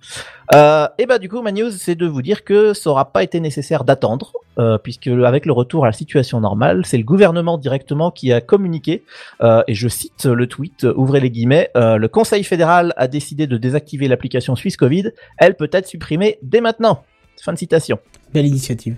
Euh, 0.55 0.89
et 0.99 1.07
bah 1.07 1.19
du 1.19 1.29
coup, 1.29 1.43
ma 1.43 1.53
news, 1.53 1.71
c'est 1.71 1.95
de 1.95 2.07
vous 2.07 2.23
dire 2.23 2.43
que 2.43 2.73
ça 2.75 2.91
aura 2.91 3.13
pas 3.13 3.23
été 3.23 3.39
nécessaire 3.39 3.85
d'attendre, 3.85 4.33
euh, 4.59 4.79
puisque 4.79 5.07
avec 5.07 5.47
le 5.47 5.53
retour 5.53 5.85
à 5.85 5.89
la 5.89 5.93
situation 5.93 6.41
normale, 6.41 6.85
c'est 6.85 6.99
le 6.99 7.05
gouvernement 7.05 7.57
directement 7.57 8.11
qui 8.11 8.33
a 8.33 8.41
communiqué. 8.41 9.05
euh, 9.43 9.63
et 9.69 9.75
je 9.75 9.87
cite 9.89 10.25
le 10.25 10.47
tweet, 10.49 10.85
ouvrez 10.97 11.21
les 11.21 11.31
guillemets, 11.31 11.71
euh, 11.77 11.99
le 11.99 12.09
Conseil 12.09 12.43
fédéral 12.43 12.93
a 12.97 13.07
décidé 13.07 13.47
de 13.47 13.57
désactiver 13.59 14.09
l'application 14.09 14.57
Suisse 14.57 14.77
Covid. 14.77 15.13
Elle 15.39 15.55
peut 15.55 15.71
être 15.73 15.87
supprimée 15.87 16.39
dès 16.43 16.61
maintenant. 16.61 17.05
Fin 17.41 17.53
de 17.53 17.59
citation. 17.59 17.99
Belle 18.33 18.47
initiative. 18.47 18.97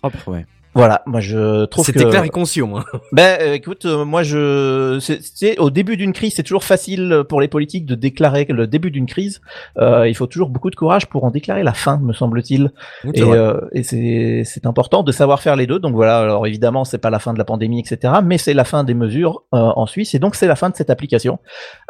Propre, 0.00 0.28
ouais. 0.28 0.44
Voilà, 0.76 1.02
moi 1.06 1.20
je 1.20 1.64
trouve 1.66 1.84
que 1.86 1.92
C'était 1.92 2.04
clair 2.10 2.24
et 2.24 2.28
concis 2.28 2.62
au 2.62 2.66
moins. 2.66 2.84
Ben 3.12 3.38
euh, 3.40 3.54
écoute, 3.54 3.84
euh, 3.86 4.04
moi 4.04 4.22
je 4.22 4.98
c'est- 5.00 5.20
c'est 5.34 5.58
au 5.58 5.70
début 5.70 5.96
d'une 5.96 6.12
crise, 6.12 6.34
c'est 6.36 6.42
toujours 6.42 6.64
facile 6.64 7.22
pour 7.28 7.40
les 7.40 7.48
politiques 7.48 7.86
de 7.86 7.94
déclarer 7.94 8.46
le 8.48 8.66
début 8.66 8.90
d'une 8.90 9.06
crise. 9.06 9.40
Euh, 9.78 10.06
il 10.08 10.14
faut 10.14 10.26
toujours 10.26 10.50
beaucoup 10.50 10.70
de 10.70 10.76
courage 10.76 11.06
pour 11.06 11.24
en 11.24 11.30
déclarer 11.30 11.62
la 11.62 11.72
fin, 11.72 11.98
me 11.98 12.12
semble-t-il. 12.12 12.72
C'est 13.04 13.18
Et, 13.18 13.22
euh, 13.22 13.60
et 13.72 13.82
c'est 13.82 14.42
c'est 14.44 14.66
important 14.66 15.02
de 15.02 15.12
savoir 15.12 15.40
faire 15.40 15.56
les 15.56 15.66
deux. 15.66 15.78
Donc 15.78 15.94
voilà, 15.94 16.18
alors 16.18 16.46
évidemment 16.46 16.84
c'est 16.84 16.98
pas 16.98 17.10
la 17.10 17.18
fin 17.18 17.32
de 17.32 17.38
la 17.38 17.44
pandémie, 17.44 17.80
etc. 17.80 18.14
Mais 18.24 18.38
c'est 18.38 18.54
la 18.54 18.64
fin 18.64 18.84
des 18.84 18.94
mesures 18.94 19.44
euh, 19.54 19.58
en 19.58 19.86
Suisse 19.86 20.14
et 20.14 20.18
donc 20.18 20.34
c'est 20.34 20.46
la 20.46 20.56
fin 20.56 20.68
de 20.70 20.76
cette 20.76 20.90
application. 20.90 21.38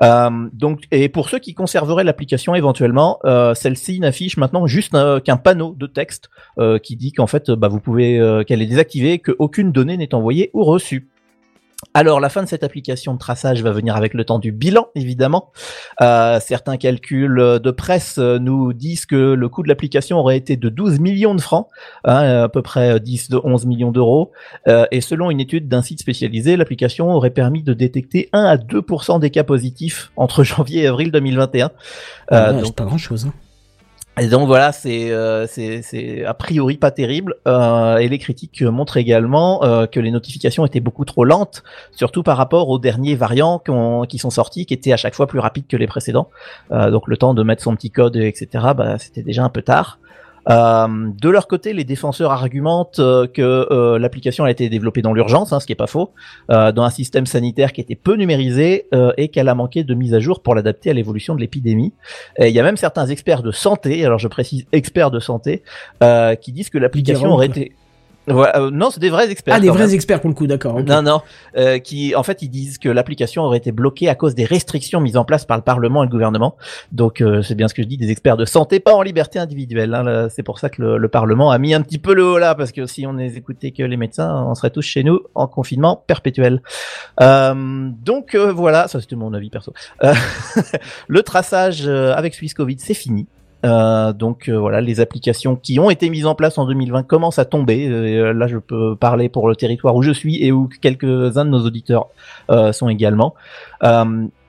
Euh, 0.02 0.30
donc 0.52 0.84
et 0.92 1.08
pour 1.08 1.28
ceux 1.28 1.38
qui 1.38 1.54
conserveraient 1.54 2.04
l'application 2.04 2.54
éventuellement, 2.54 3.18
euh, 3.24 3.54
celle-ci 3.54 3.98
n'affiche 4.00 4.36
maintenant 4.36 4.66
juste 4.66 4.94
qu'un 5.24 5.36
panneau 5.36 5.74
de 5.76 5.86
texte 5.86 6.28
euh, 6.58 6.78
qui 6.78 6.96
dit 6.96 7.12
qu'en 7.12 7.26
fait 7.26 7.50
bah, 7.50 7.68
vous 7.68 7.80
pouvez 7.80 8.18
euh, 8.20 8.44
qu'elle 8.44 8.62
est 8.62 8.66
désactivée, 8.76 9.18
qu'aucune 9.20 9.72
donnée 9.72 9.96
n'est 9.96 10.14
envoyée 10.14 10.50
ou 10.52 10.62
reçue. 10.62 11.08
Alors 11.94 12.20
la 12.20 12.28
fin 12.28 12.42
de 12.42 12.48
cette 12.48 12.62
application 12.62 13.14
de 13.14 13.18
traçage 13.18 13.62
va 13.62 13.70
venir 13.70 13.96
avec 13.96 14.12
le 14.12 14.24
temps 14.24 14.38
du 14.38 14.52
bilan, 14.52 14.88
évidemment. 14.94 15.50
Euh, 16.02 16.38
certains 16.40 16.76
calculs 16.76 17.58
de 17.62 17.70
presse 17.70 18.16
euh, 18.18 18.38
nous 18.38 18.72
disent 18.74 19.06
que 19.06 19.32
le 19.32 19.48
coût 19.48 19.62
de 19.62 19.68
l'application 19.68 20.18
aurait 20.18 20.36
été 20.36 20.56
de 20.56 20.68
12 20.68 21.00
millions 21.00 21.34
de 21.34 21.40
francs, 21.40 21.68
hein, 22.04 22.42
à 22.44 22.48
peu 22.50 22.60
près 22.60 23.00
10 23.00 23.30
de 23.30 23.40
11 23.42 23.64
millions 23.66 23.92
d'euros. 23.92 24.32
Euh, 24.68 24.86
et 24.90 25.00
selon 25.00 25.30
une 25.30 25.40
étude 25.40 25.68
d'un 25.68 25.82
site 25.82 26.00
spécialisé, 26.00 26.56
l'application 26.56 27.10
aurait 27.10 27.30
permis 27.30 27.62
de 27.62 27.72
détecter 27.72 28.28
1 28.32 28.44
à 28.44 28.56
2% 28.56 29.20
des 29.20 29.30
cas 29.30 29.44
positifs 29.44 30.12
entre 30.16 30.44
janvier 30.44 30.82
et 30.82 30.86
avril 30.86 31.10
2021. 31.10 31.70
Ah 32.28 32.52
ouais, 32.52 32.56
donc, 32.58 32.66
c'est 32.66 32.74
pas 32.74 32.84
grand 32.84 32.98
chose. 32.98 33.26
Hein. 33.26 33.32
Et 34.18 34.28
donc 34.28 34.46
voilà, 34.46 34.72
c'est 34.72 35.10
euh, 35.10 35.46
a 36.26 36.34
priori 36.34 36.78
pas 36.78 36.90
terrible. 36.90 37.34
Euh, 37.46 37.98
et 37.98 38.08
les 38.08 38.18
critiques 38.18 38.62
montrent 38.62 38.96
également 38.96 39.62
euh, 39.62 39.86
que 39.86 40.00
les 40.00 40.10
notifications 40.10 40.64
étaient 40.64 40.80
beaucoup 40.80 41.04
trop 41.04 41.24
lentes, 41.24 41.62
surtout 41.92 42.22
par 42.22 42.38
rapport 42.38 42.70
aux 42.70 42.78
derniers 42.78 43.14
variants 43.14 43.58
qui, 43.58 43.72
qui 44.08 44.18
sont 44.18 44.30
sortis, 44.30 44.64
qui 44.64 44.72
étaient 44.72 44.92
à 44.92 44.96
chaque 44.96 45.14
fois 45.14 45.26
plus 45.26 45.38
rapides 45.38 45.66
que 45.66 45.76
les 45.76 45.86
précédents. 45.86 46.30
Euh, 46.72 46.90
donc 46.90 47.08
le 47.08 47.18
temps 47.18 47.34
de 47.34 47.42
mettre 47.42 47.62
son 47.62 47.76
petit 47.76 47.90
code, 47.90 48.16
etc. 48.16 48.68
Bah, 48.74 48.96
c'était 48.98 49.22
déjà 49.22 49.44
un 49.44 49.50
peu 49.50 49.60
tard. 49.60 49.98
Euh, 50.48 50.86
de 51.20 51.28
leur 51.28 51.48
côté, 51.48 51.72
les 51.72 51.84
défenseurs 51.84 52.30
argumentent 52.30 53.00
euh, 53.00 53.26
que 53.26 53.66
euh, 53.70 53.98
l'application 53.98 54.44
a 54.44 54.50
été 54.50 54.68
développée 54.68 55.02
dans 55.02 55.12
l'urgence, 55.12 55.52
hein, 55.52 55.60
ce 55.60 55.66
qui 55.66 55.72
est 55.72 55.76
pas 55.76 55.86
faux, 55.86 56.12
dans 56.48 56.82
un 56.82 56.90
système 56.90 57.26
sanitaire 57.26 57.72
qui 57.72 57.80
était 57.80 57.94
peu 57.94 58.14
numérisé 58.14 58.88
et 59.16 59.28
qu'elle 59.28 59.48
a 59.48 59.54
manqué 59.54 59.84
de 59.84 59.94
mise 59.94 60.14
à 60.14 60.20
jour 60.20 60.40
pour 60.40 60.54
l'adapter 60.54 60.90
à 60.90 60.92
l'évolution 60.92 61.34
de 61.34 61.40
l'épidémie. 61.40 61.92
Et 62.38 62.48
il 62.48 62.54
y 62.54 62.60
a 62.60 62.62
même 62.62 62.76
certains 62.76 63.06
experts 63.06 63.42
de 63.42 63.50
santé, 63.50 64.04
alors 64.04 64.18
je 64.18 64.28
précise 64.28 64.66
experts 64.72 65.10
de 65.10 65.20
santé, 65.20 65.62
qui 66.40 66.52
disent 66.52 66.70
que 66.70 66.78
l'application 66.78 67.30
aurait 67.32 67.46
été 67.46 67.72
Ouais, 68.28 68.48
euh, 68.56 68.70
non, 68.70 68.90
c'est 68.90 69.00
des 69.00 69.10
vrais 69.10 69.30
experts. 69.30 69.54
Ah, 69.56 69.60
des 69.60 69.68
vrais 69.68 69.86
même. 69.86 69.94
experts 69.94 70.20
pour 70.20 70.28
le 70.30 70.34
coup, 70.34 70.46
d'accord. 70.46 70.82
Non, 70.82 71.02
non, 71.02 71.20
euh, 71.56 71.78
qui 71.78 72.14
en 72.14 72.22
fait 72.22 72.42
ils 72.42 72.48
disent 72.48 72.78
que 72.78 72.88
l'application 72.88 73.42
aurait 73.42 73.58
été 73.58 73.72
bloquée 73.72 74.08
à 74.08 74.14
cause 74.14 74.34
des 74.34 74.44
restrictions 74.44 75.00
mises 75.00 75.16
en 75.16 75.24
place 75.24 75.44
par 75.44 75.56
le 75.56 75.62
Parlement 75.62 76.02
et 76.02 76.06
le 76.06 76.10
gouvernement. 76.10 76.56
Donc 76.92 77.20
euh, 77.20 77.42
c'est 77.42 77.54
bien 77.54 77.68
ce 77.68 77.74
que 77.74 77.82
je 77.82 77.88
dis, 77.88 77.96
des 77.96 78.10
experts 78.10 78.36
de 78.36 78.44
santé, 78.44 78.80
pas 78.80 78.94
en 78.94 79.02
liberté 79.02 79.38
individuelle. 79.38 79.94
hein. 79.94 80.28
C'est 80.30 80.42
pour 80.42 80.58
ça 80.58 80.68
que 80.68 80.82
le, 80.82 80.98
le 80.98 81.08
Parlement 81.08 81.50
a 81.50 81.58
mis 81.58 81.74
un 81.74 81.82
petit 81.82 81.98
peu 81.98 82.14
le 82.14 82.24
haut 82.24 82.38
là, 82.38 82.54
parce 82.54 82.72
que 82.72 82.86
si 82.86 83.06
on 83.06 83.12
ne 83.12 83.22
écoutait 83.24 83.70
que 83.70 83.82
les 83.82 83.96
médecins, 83.96 84.44
on 84.48 84.54
serait 84.54 84.70
tous 84.70 84.82
chez 84.82 85.04
nous 85.04 85.20
en 85.34 85.46
confinement 85.46 86.02
perpétuel. 86.06 86.62
Euh, 87.20 87.54
donc 88.04 88.34
euh, 88.34 88.52
voilà, 88.52 88.88
ça 88.88 89.00
c'était 89.00 89.16
mon 89.16 89.32
avis 89.34 89.50
perso. 89.50 89.72
Euh, 90.02 90.14
le 91.08 91.22
traçage 91.22 91.86
avec 91.88 92.34
Swiss 92.34 92.54
Covid, 92.54 92.76
c'est 92.78 92.94
fini. 92.94 93.26
Euh, 93.66 94.12
donc 94.12 94.48
euh, 94.48 94.58
voilà, 94.58 94.80
les 94.80 95.00
applications 95.00 95.56
qui 95.56 95.80
ont 95.80 95.90
été 95.90 96.08
mises 96.08 96.26
en 96.26 96.34
place 96.34 96.56
en 96.56 96.66
2020 96.66 97.02
commencent 97.02 97.38
à 97.38 97.44
tomber. 97.44 97.88
Euh, 97.88 98.32
là, 98.32 98.46
je 98.46 98.58
peux 98.58 98.94
parler 98.94 99.28
pour 99.28 99.48
le 99.48 99.56
territoire 99.56 99.96
où 99.96 100.02
je 100.02 100.12
suis 100.12 100.42
et 100.44 100.52
où 100.52 100.68
quelques-uns 100.80 101.44
de 101.44 101.50
nos 101.50 101.64
auditeurs 101.66 102.08
sont 102.72 102.88
également. 102.88 103.34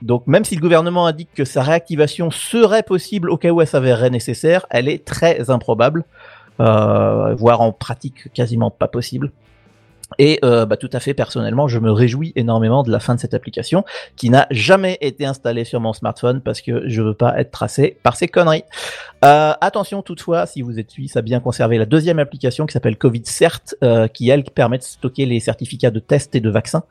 Donc 0.02 0.26
même 0.26 0.44
si 0.44 0.54
le 0.54 0.60
gouvernement 0.60 1.06
indique 1.06 1.30
que 1.34 1.44
sa 1.44 1.62
réactivation 1.62 2.30
serait 2.30 2.84
possible 2.84 3.30
au 3.30 3.36
cas 3.36 3.50
où 3.50 3.60
elle 3.60 3.66
s'avérerait 3.66 4.10
nécessaire, 4.10 4.66
elle 4.70 4.88
est 4.88 5.04
très 5.04 5.50
improbable, 5.50 6.04
voire 6.58 7.60
en 7.60 7.72
pratique 7.72 8.32
quasiment 8.32 8.70
pas 8.70 8.88
possible. 8.88 9.32
Et 10.18 10.38
euh, 10.44 10.64
bah, 10.64 10.76
tout 10.76 10.88
à 10.92 11.00
fait 11.00 11.12
personnellement, 11.12 11.68
je 11.68 11.78
me 11.78 11.92
réjouis 11.92 12.32
énormément 12.34 12.82
de 12.82 12.90
la 12.90 12.98
fin 12.98 13.14
de 13.14 13.20
cette 13.20 13.34
application 13.34 13.84
qui 14.16 14.30
n'a 14.30 14.46
jamais 14.50 14.96
été 15.00 15.26
installée 15.26 15.64
sur 15.64 15.80
mon 15.80 15.92
smartphone 15.92 16.40
parce 16.40 16.60
que 16.60 16.88
je 16.88 17.02
veux 17.02 17.14
pas 17.14 17.38
être 17.38 17.50
tracé 17.50 17.98
par 18.02 18.16
ces 18.16 18.28
conneries. 18.28 18.64
Euh, 19.24 19.52
attention 19.60 20.02
toutefois, 20.02 20.46
si 20.46 20.62
vous 20.62 20.78
êtes 20.78 20.90
suisse, 20.90 21.16
à 21.16 21.22
bien 21.22 21.40
conserver 21.40 21.76
la 21.76 21.86
deuxième 21.86 22.18
application 22.18 22.66
qui 22.66 22.72
s'appelle 22.72 22.96
Covid 22.96 23.22
Cert, 23.24 23.60
euh, 23.82 24.08
qui 24.08 24.30
elle 24.30 24.44
permet 24.44 24.78
de 24.78 24.82
stocker 24.82 25.26
les 25.26 25.40
certificats 25.40 25.90
de 25.90 26.00
tests 26.00 26.34
et 26.34 26.40
de 26.40 26.50
vaccins. 26.50 26.84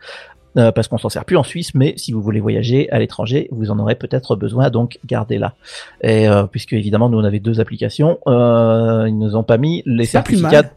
euh, 0.58 0.72
parce 0.72 0.88
qu'on 0.88 0.98
s'en 0.98 1.10
sert 1.10 1.26
plus 1.26 1.38
en 1.38 1.44
Suisse, 1.44 1.74
mais 1.76 1.94
si 1.98 2.12
vous 2.12 2.22
voulez 2.22 2.40
voyager 2.40 2.90
à 2.92 3.00
l'étranger, 3.00 3.48
vous 3.52 3.70
en 3.70 3.80
aurez 3.80 3.96
peut-être 3.96 4.36
besoin, 4.36 4.70
donc 4.70 5.00
gardez-la. 5.06 5.54
Et 6.02 6.28
euh, 6.28 6.44
puisque 6.44 6.74
évidemment 6.74 7.10
nous 7.10 7.20
on 7.20 7.24
avait 7.24 7.40
deux 7.40 7.60
applications, 7.60 8.20
euh, 8.28 9.06
ils 9.08 9.18
nous 9.18 9.36
ont 9.36 9.44
pas 9.44 9.58
mis 9.58 9.84
les 9.86 9.98
plus 9.98 10.06
certificats. 10.06 10.64
mal. 10.64 10.72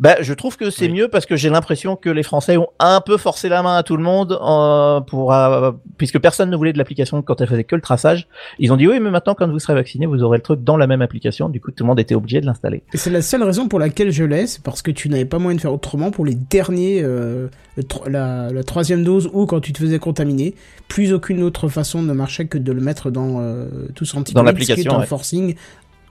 Ben, 0.00 0.16
je 0.22 0.32
trouve 0.32 0.56
que 0.56 0.70
c'est 0.70 0.88
mieux 0.88 1.08
parce 1.08 1.26
que 1.26 1.36
j'ai 1.36 1.50
l'impression 1.50 1.94
que 1.94 2.08
les 2.08 2.22
Français 2.22 2.56
ont 2.56 2.68
un 2.78 3.02
peu 3.02 3.18
forcé 3.18 3.50
la 3.50 3.62
main 3.62 3.76
à 3.76 3.82
tout 3.82 3.98
le 3.98 4.02
monde 4.02 4.32
euh, 4.42 5.00
pour 5.00 5.34
euh, 5.34 5.72
puisque 5.98 6.18
personne 6.18 6.48
ne 6.48 6.56
voulait 6.56 6.72
de 6.72 6.78
l'application 6.78 7.20
quand 7.20 7.38
elle 7.42 7.48
faisait 7.48 7.64
que 7.64 7.76
le 7.76 7.82
traçage. 7.82 8.26
Ils 8.58 8.72
ont 8.72 8.76
dit 8.78 8.88
oui, 8.88 8.98
mais 8.98 9.10
maintenant 9.10 9.34
quand 9.34 9.46
vous 9.48 9.58
serez 9.58 9.74
vacciné, 9.74 10.06
vous 10.06 10.22
aurez 10.22 10.38
le 10.38 10.42
truc 10.42 10.64
dans 10.64 10.78
la 10.78 10.86
même 10.86 11.02
application. 11.02 11.50
Du 11.50 11.60
coup, 11.60 11.70
tout 11.70 11.84
le 11.84 11.88
monde 11.88 12.00
était 12.00 12.14
obligé 12.14 12.40
de 12.40 12.46
l'installer. 12.46 12.82
Et 12.94 12.96
c'est 12.96 13.10
la 13.10 13.20
seule 13.20 13.42
raison 13.42 13.68
pour 13.68 13.78
laquelle 13.78 14.10
je 14.10 14.24
l'ai, 14.24 14.46
c'est 14.46 14.62
parce 14.62 14.80
que 14.80 14.90
tu 14.90 15.10
n'avais 15.10 15.26
pas 15.26 15.38
moyen 15.38 15.56
de 15.56 15.60
faire 15.60 15.74
autrement 15.74 16.10
pour 16.10 16.24
les 16.24 16.34
derniers, 16.34 17.02
euh, 17.04 17.48
le 17.76 17.82
tro- 17.84 18.08
la, 18.08 18.50
la 18.50 18.64
troisième 18.64 19.04
dose 19.04 19.28
ou 19.34 19.44
quand 19.44 19.60
tu 19.60 19.74
te 19.74 19.78
faisais 19.78 19.98
contaminer. 19.98 20.54
Plus 20.88 21.12
aucune 21.12 21.42
autre 21.42 21.68
façon 21.68 22.00
ne 22.02 22.12
marchait 22.14 22.46
que 22.46 22.56
de 22.56 22.72
le 22.72 22.80
mettre 22.80 23.10
dans 23.10 23.40
euh, 23.40 23.66
tous 23.94 24.14
anti 24.14 24.32
Dans 24.32 24.40
ce 24.40 24.44
qui 24.44 24.48
est 24.48 24.52
l'application, 24.52 24.98
ouais. 24.98 25.06
forcing 25.06 25.54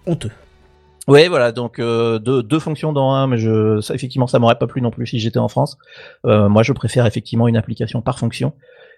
honteux. 0.05 0.29
Oui, 1.09 1.27
voilà, 1.27 1.51
donc 1.51 1.79
euh, 1.79 2.19
deux, 2.19 2.59
fonctions 2.59 2.93
dans 2.93 3.09
un, 3.09 3.25
mais 3.25 3.39
je, 3.39 3.81
ça, 3.81 3.95
effectivement, 3.95 4.27
ça 4.27 4.37
m'aurait 4.37 4.59
pas 4.59 4.67
plu 4.67 4.79
non 4.79 4.91
plus 4.91 5.07
si 5.07 5.17
j'étais 5.17 5.39
en 5.39 5.47
France. 5.47 5.79
Euh, 6.27 6.49
moi, 6.49 6.61
je 6.61 6.71
préfère 6.71 7.07
effectivement 7.07 7.47
une 7.47 7.57
application 7.57 8.03
par 8.03 8.19
fonction, 8.19 8.53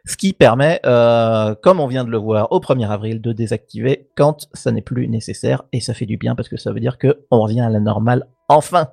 ce 0.05 0.17
qui 0.17 0.33
permet, 0.33 0.81
euh, 0.85 1.55
comme 1.63 1.79
on 1.79 1.87
vient 1.87 2.03
de 2.03 2.09
le 2.09 2.17
voir 2.17 2.51
au 2.51 2.59
1er 2.59 2.89
avril, 2.89 3.21
de 3.21 3.31
désactiver 3.31 4.09
quand 4.17 4.49
ça 4.51 4.73
n'est 4.73 4.81
plus 4.81 5.07
nécessaire, 5.07 5.63
et 5.71 5.79
ça 5.79 5.93
fait 5.93 6.05
du 6.05 6.17
bien 6.17 6.35
parce 6.35 6.49
que 6.49 6.57
ça 6.57 6.73
veut 6.73 6.81
dire 6.81 6.97
que 6.97 7.21
on 7.31 7.39
revient 7.39 7.61
à 7.61 7.69
la 7.69 7.79
normale 7.79 8.27
enfin. 8.49 8.89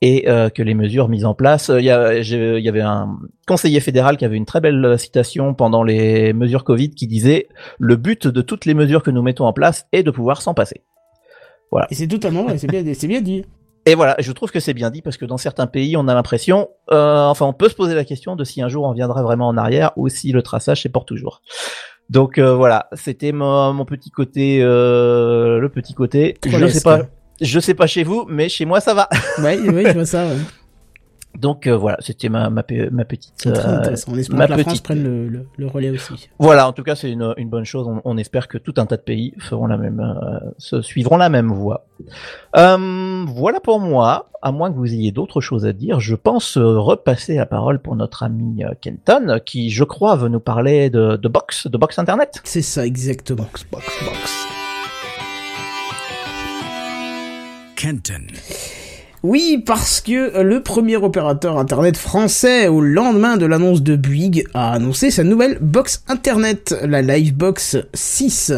Et 0.00 0.22
que 0.22 0.62
les 0.62 0.74
mesures 0.74 1.08
mises 1.08 1.24
en 1.24 1.34
place, 1.34 1.72
il 1.76 1.84
y 1.84 1.90
avait 1.90 2.80
un 2.80 3.18
conseiller 3.48 3.80
fédéral 3.80 4.16
qui 4.16 4.24
avait 4.24 4.36
une 4.36 4.46
très 4.46 4.60
belle 4.60 4.96
citation 4.96 5.54
pendant 5.54 5.82
les 5.82 6.32
mesures 6.32 6.62
Covid 6.62 6.90
qui 6.90 7.08
disait 7.08 7.48
le 7.80 7.96
but 7.96 8.28
de 8.28 8.40
toutes 8.40 8.64
les 8.64 8.74
mesures 8.74 9.02
que 9.02 9.10
nous 9.10 9.22
mettons 9.22 9.46
en 9.46 9.52
place 9.52 9.88
est 9.90 10.04
de 10.04 10.12
pouvoir 10.12 10.40
s'en 10.40 10.54
passer. 10.54 10.84
Et 11.90 11.94
c'est 11.94 12.08
totalement 12.08 12.44
vrai, 12.44 12.58
c'est 12.58 12.66
bien, 12.66 12.82
bien 12.82 13.20
dit. 13.20 13.44
Et 13.86 13.94
voilà, 13.94 14.16
je 14.18 14.32
trouve 14.32 14.50
que 14.50 14.60
c'est 14.60 14.74
bien 14.74 14.90
dit 14.90 15.00
parce 15.00 15.16
que 15.16 15.24
dans 15.24 15.38
certains 15.38 15.66
pays, 15.66 15.96
on 15.96 16.08
a 16.08 16.14
l'impression, 16.14 16.68
euh, 16.90 17.24
enfin, 17.24 17.46
on 17.46 17.54
peut 17.54 17.68
se 17.68 17.74
poser 17.74 17.94
la 17.94 18.04
question 18.04 18.36
de 18.36 18.44
si 18.44 18.60
un 18.60 18.68
jour 18.68 18.84
on 18.84 18.92
viendra 18.92 19.22
vraiment 19.22 19.48
en 19.48 19.56
arrière 19.56 19.92
ou 19.96 20.08
si 20.08 20.30
le 20.32 20.42
traçage 20.42 20.82
c'est 20.82 20.88
pour 20.90 21.06
toujours. 21.06 21.40
Donc 22.10 22.36
euh, 22.38 22.54
voilà, 22.54 22.88
c'était 22.92 23.32
mon, 23.32 23.72
mon 23.72 23.84
petit 23.86 24.10
côté, 24.10 24.58
euh, 24.60 25.58
le 25.58 25.68
petit 25.70 25.94
côté. 25.94 26.36
Je 26.44 26.66
sais 26.66 26.80
pas, 26.82 27.02
je 27.40 27.60
sais 27.60 27.74
pas 27.74 27.86
chez 27.86 28.02
vous, 28.02 28.26
mais 28.28 28.48
chez 28.48 28.66
moi 28.66 28.80
ça 28.80 28.92
va. 28.92 29.08
Ouais, 29.38 29.58
ouais, 29.58 29.84
je 29.86 29.92
vois 29.94 30.06
ça. 30.06 30.26
Ouais. 30.26 30.36
Donc 31.36 31.66
euh, 31.68 31.76
voilà, 31.76 31.98
c'était 32.00 32.28
ma, 32.28 32.50
ma, 32.50 32.62
pe- 32.64 32.90
ma 32.90 33.04
petite. 33.04 33.32
C'est 33.36 33.52
très 33.52 33.68
euh, 33.68 33.78
intéressant. 33.78 34.12
On 34.12 34.18
espère 34.18 34.38
ma 34.38 34.46
que 34.46 34.50
la 34.52 34.58
France 34.58 34.72
petite- 34.72 34.84
prenne 34.84 35.02
le, 35.04 35.28
le, 35.28 35.46
le 35.56 35.66
relais 35.66 35.90
aussi. 35.90 36.28
Voilà, 36.40 36.66
en 36.66 36.72
tout 36.72 36.82
cas, 36.82 36.96
c'est 36.96 37.12
une, 37.12 37.32
une 37.36 37.48
bonne 37.48 37.64
chose. 37.64 37.86
On, 37.86 38.00
on 38.04 38.16
espère 38.16 38.48
que 38.48 38.58
tout 38.58 38.74
un 38.78 38.86
tas 38.86 38.96
de 38.96 39.02
pays 39.02 39.34
feront 39.38 39.66
la 39.68 39.76
même, 39.76 40.00
euh, 40.00 40.38
se 40.58 40.82
suivront 40.82 41.16
la 41.16 41.28
même 41.28 41.52
voie. 41.52 41.86
Euh, 42.56 43.24
voilà 43.28 43.60
pour 43.60 43.78
moi. 43.78 44.30
À 44.40 44.52
moins 44.52 44.70
que 44.70 44.76
vous 44.76 44.92
ayez 44.94 45.10
d'autres 45.10 45.40
choses 45.40 45.66
à 45.66 45.72
dire, 45.72 45.98
je 45.98 46.14
pense 46.14 46.56
repasser 46.58 47.34
la 47.34 47.46
parole 47.46 47.80
pour 47.80 47.96
notre 47.96 48.22
ami 48.22 48.62
Kenton, 48.80 49.40
qui, 49.44 49.70
je 49.70 49.82
crois, 49.82 50.14
veut 50.14 50.28
nous 50.28 50.38
parler 50.38 50.90
de, 50.90 51.16
de 51.16 51.28
box, 51.28 51.66
de 51.66 51.76
box 51.76 51.98
internet. 51.98 52.40
C'est 52.44 52.62
ça, 52.62 52.86
exactement. 52.86 53.42
Box, 53.42 53.66
box. 53.72 54.46
Kenton. 57.76 58.26
Oui, 59.22 59.62
parce 59.66 60.00
que 60.00 60.40
le 60.42 60.62
premier 60.62 60.96
opérateur 60.96 61.58
internet 61.58 61.96
français, 61.96 62.68
au 62.68 62.80
lendemain 62.80 63.36
de 63.36 63.46
l'annonce 63.46 63.82
de 63.82 63.96
Bouygues, 63.96 64.44
a 64.54 64.72
annoncé 64.72 65.10
sa 65.10 65.24
nouvelle 65.24 65.58
box 65.60 66.04
internet, 66.08 66.74
la 66.84 67.02
Livebox 67.02 67.78
6. 67.94 68.52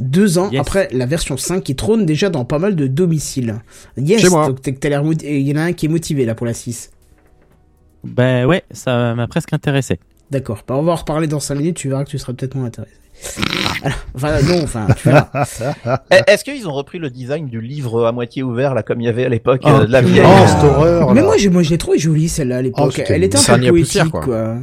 Deux 0.00 0.38
ans 0.38 0.48
Yes. 0.50 0.60
après 0.60 0.88
la 0.92 1.06
version 1.06 1.36
5 1.36 1.62
qui 1.62 1.74
trône 1.74 2.06
déjà 2.06 2.30
dans 2.30 2.44
pas 2.44 2.58
mal 2.58 2.76
de 2.76 2.86
domiciles. 2.86 3.56
Yes, 3.98 4.20
Chez 4.22 4.28
moi. 4.30 4.46
donc 4.46 4.62
t'as 4.62 4.72
t'as 4.72 4.88
l'air 4.88 5.02
moti- 5.04 5.26
il 5.26 5.40
y 5.46 5.52
en 5.52 5.56
a 5.56 5.62
un 5.64 5.72
qui 5.72 5.86
est 5.86 5.88
motivé 5.88 6.24
là 6.24 6.34
pour 6.36 6.46
la 6.46 6.54
6. 6.54 6.90
Ben 8.04 8.46
ouais, 8.46 8.62
ça 8.70 9.14
m'a 9.14 9.26
presque 9.26 9.52
intéressé. 9.52 9.98
D'accord, 10.30 10.62
bah, 10.66 10.76
on 10.76 10.82
va 10.82 10.92
en 10.92 10.96
reparler 10.96 11.26
dans 11.26 11.40
5 11.40 11.56
minutes, 11.56 11.76
tu 11.76 11.88
verras 11.88 12.04
que 12.04 12.10
tu 12.10 12.18
seras 12.18 12.32
peut-être 12.32 12.54
moins 12.54 12.66
intéressé. 12.66 12.94
Alors, 13.82 13.98
enfin, 14.14 14.42
non, 14.42 14.62
enfin, 14.62 14.86
tu 14.96 15.08
verras. 15.08 15.44
Eh, 16.10 16.20
Est-ce 16.26 16.44
qu'ils 16.44 16.68
ont 16.68 16.72
repris 16.72 16.98
le 16.98 17.10
design 17.10 17.48
du 17.48 17.60
livre 17.60 18.06
à 18.06 18.12
moitié 18.12 18.42
ouvert, 18.42 18.74
là, 18.74 18.82
comme 18.82 19.00
il 19.00 19.04
y 19.04 19.08
avait 19.08 19.24
à 19.24 19.28
l'époque, 19.28 19.62
Oh, 19.64 19.68
euh, 19.68 19.86
de 19.86 19.92
la 19.92 20.00
vieille 20.02 20.20
horreur, 20.20 20.48
cette 20.48 20.64
horreur, 20.64 21.14
Mais 21.14 21.20
là. 21.20 21.26
moi, 21.26 21.36
j'ai, 21.36 21.48
moi, 21.48 21.62
je 21.62 21.70
l'ai 21.70 21.78
trouvée 21.78 21.98
jolie, 21.98 22.28
celle-là, 22.28 22.58
à 22.58 22.62
l'époque. 22.62 22.94
Oh, 22.98 23.02
elle 23.08 23.24
était 23.24 23.38
un 23.50 23.58
peu 23.58 23.68
poétique, 23.68 24.10
quoi. 24.10 24.20
quoi. 24.20 24.54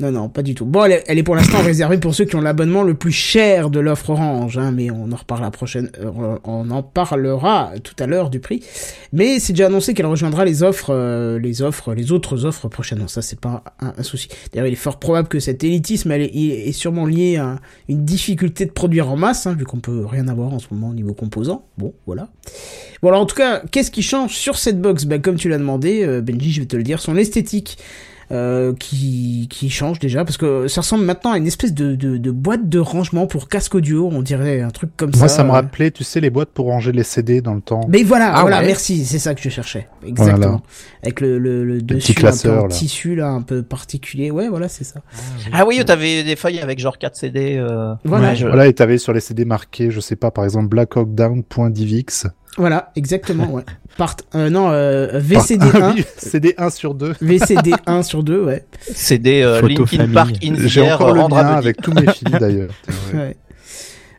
Non, 0.00 0.10
non, 0.10 0.28
pas 0.28 0.42
du 0.42 0.56
tout. 0.56 0.64
Bon, 0.64 0.84
elle 0.84 1.18
est, 1.18 1.22
pour 1.22 1.36
l'instant 1.36 1.58
réservée 1.62 1.98
pour 1.98 2.14
ceux 2.14 2.24
qui 2.24 2.34
ont 2.34 2.40
l'abonnement 2.40 2.82
le 2.82 2.94
plus 2.94 3.12
cher 3.12 3.70
de 3.70 3.78
l'offre 3.78 4.10
Orange, 4.10 4.58
hein, 4.58 4.72
mais 4.72 4.90
on 4.90 5.12
en 5.12 5.16
reparlera 5.16 5.52
prochaine, 5.52 5.90
euh, 6.00 6.36
on 6.42 6.70
en 6.70 6.82
parlera 6.82 7.72
tout 7.82 7.94
à 8.00 8.06
l'heure 8.06 8.28
du 8.28 8.40
prix. 8.40 8.64
Mais 9.12 9.38
c'est 9.38 9.52
déjà 9.52 9.66
annoncé 9.66 9.94
qu'elle 9.94 10.06
rejoindra 10.06 10.44
les 10.44 10.64
offres, 10.64 10.90
euh, 10.90 11.38
les 11.38 11.62
offres, 11.62 11.94
les 11.94 12.10
autres 12.10 12.44
offres 12.44 12.68
prochainement. 12.68 13.06
Ça, 13.06 13.22
c'est 13.22 13.38
pas 13.38 13.62
un, 13.80 14.02
souci. 14.02 14.28
D'ailleurs, 14.52 14.66
il 14.66 14.72
est 14.72 14.76
fort 14.76 14.98
probable 14.98 15.28
que 15.28 15.38
cet 15.38 15.62
élitisme, 15.62 16.10
elle 16.10 16.22
est 16.22 16.72
sûrement 16.72 17.06
lié 17.06 17.36
à 17.36 17.60
une 17.88 18.04
difficulté 18.04 18.66
de 18.66 18.72
produire 18.72 19.08
en 19.10 19.16
masse, 19.16 19.46
hein, 19.46 19.54
vu 19.54 19.64
qu'on 19.64 19.80
peut 19.80 20.04
rien 20.04 20.26
avoir 20.26 20.52
en 20.52 20.58
ce 20.58 20.66
moment 20.72 20.88
au 20.88 20.94
niveau 20.94 21.14
composant. 21.14 21.66
Bon, 21.78 21.94
voilà. 22.06 22.28
Bon, 23.00 23.08
alors 23.08 23.20
en 23.20 23.26
tout 23.26 23.36
cas, 23.36 23.62
qu'est-ce 23.70 23.92
qui 23.92 24.02
change 24.02 24.34
sur 24.34 24.58
cette 24.58 24.80
box? 24.80 25.04
Ben, 25.04 25.22
comme 25.22 25.36
tu 25.36 25.48
l'as 25.48 25.58
demandé, 25.58 26.04
euh, 26.04 26.20
Benji, 26.20 26.50
je 26.50 26.60
vais 26.60 26.66
te 26.66 26.76
le 26.76 26.82
dire, 26.82 27.00
son 27.00 27.16
esthétique. 27.16 27.78
Euh, 28.34 28.72
qui 28.78 29.46
qui 29.50 29.70
change 29.70 29.98
déjà 29.98 30.24
parce 30.24 30.36
que 30.36 30.68
ça 30.68 30.80
ressemble 30.80 31.04
maintenant 31.04 31.32
à 31.32 31.38
une 31.38 31.46
espèce 31.46 31.72
de, 31.72 31.94
de, 31.94 32.16
de 32.16 32.30
boîte 32.30 32.68
de 32.68 32.78
rangement 32.78 33.26
pour 33.26 33.48
casque 33.48 33.74
audio, 33.74 34.08
on 34.12 34.22
dirait 34.22 34.60
un 34.60 34.70
truc 34.70 34.90
comme 34.96 35.10
Moi, 35.16 35.28
ça. 35.28 35.36
ça 35.36 35.44
me 35.44 35.50
rappelait, 35.50 35.90
tu 35.90 36.04
sais, 36.04 36.20
les 36.20 36.30
boîtes 36.30 36.50
pour 36.50 36.66
ranger 36.66 36.92
les 36.92 37.04
CD 37.04 37.40
dans 37.40 37.54
le 37.54 37.60
temps. 37.60 37.82
Mais 37.88 38.02
voilà, 38.02 38.32
Ah 38.34 38.40
voilà, 38.42 38.60
ouais. 38.60 38.66
merci, 38.66 39.04
c'est 39.04 39.18
ça 39.18 39.34
que 39.34 39.40
je 39.42 39.48
cherchais. 39.48 39.88
Exactement. 40.06 40.38
Voilà. 40.46 40.62
Avec 41.02 41.20
le, 41.20 41.38
le, 41.38 41.64
le 41.64 41.80
dessus 41.82 42.12
un 42.12 42.14
peu 42.14 42.20
classeur, 42.20 42.64
en 42.64 42.66
là. 42.66 42.74
tissu 42.74 43.14
là, 43.14 43.28
un 43.30 43.42
peu 43.42 43.62
particulier. 43.62 44.30
Ouais, 44.30 44.48
voilà, 44.48 44.68
c'est 44.68 44.84
ça. 44.84 45.00
Ah 45.52 45.64
oui, 45.66 45.82
t'avais 45.84 46.24
des 46.24 46.36
feuilles 46.36 46.60
avec 46.60 46.78
genre 46.78 46.98
4 46.98 47.16
CD. 47.16 47.56
Euh... 47.58 47.94
Voilà. 48.04 48.28
ouais, 48.30 48.36
je- 48.36 48.46
Voilà, 48.46 48.66
et 48.66 48.72
t'avais 48.72 48.98
sur 48.98 49.12
les 49.12 49.20
CD 49.20 49.44
marqué, 49.44 49.90
je 49.90 50.00
sais 50.00 50.16
pas, 50.16 50.30
par 50.30 50.44
exemple, 50.44 50.68
blackhawkdown.divx. 50.68 52.26
Voilà, 52.56 52.92
exactement, 52.96 53.50
ouais. 53.52 53.62
Part, 53.96 54.16
euh, 54.34 54.50
non, 54.50 54.70
euh, 54.70 55.20
VCD1. 55.20 55.70
Ah 55.74 55.92
oui, 55.96 56.04
CD 56.16 56.54
1 56.56 56.70
sur 56.70 56.94
2. 56.94 57.14
VCD 57.20 57.72
1 57.86 58.02
sur 58.02 58.22
2, 58.22 58.40
ouais. 58.42 58.64
CD 58.80 59.42
euh, 59.42 59.60
Linkin. 59.62 60.08
Park 60.12 60.36
in 60.44 60.54
J'ai 60.66 60.90
encore 60.92 61.14
le 61.14 61.22
Buddy. 61.22 61.34
avec 61.36 61.76
tous 61.80 61.92
mes 61.92 62.06
fils 62.12 62.30
d'ailleurs. 62.40 62.70
Ouais. 63.14 63.36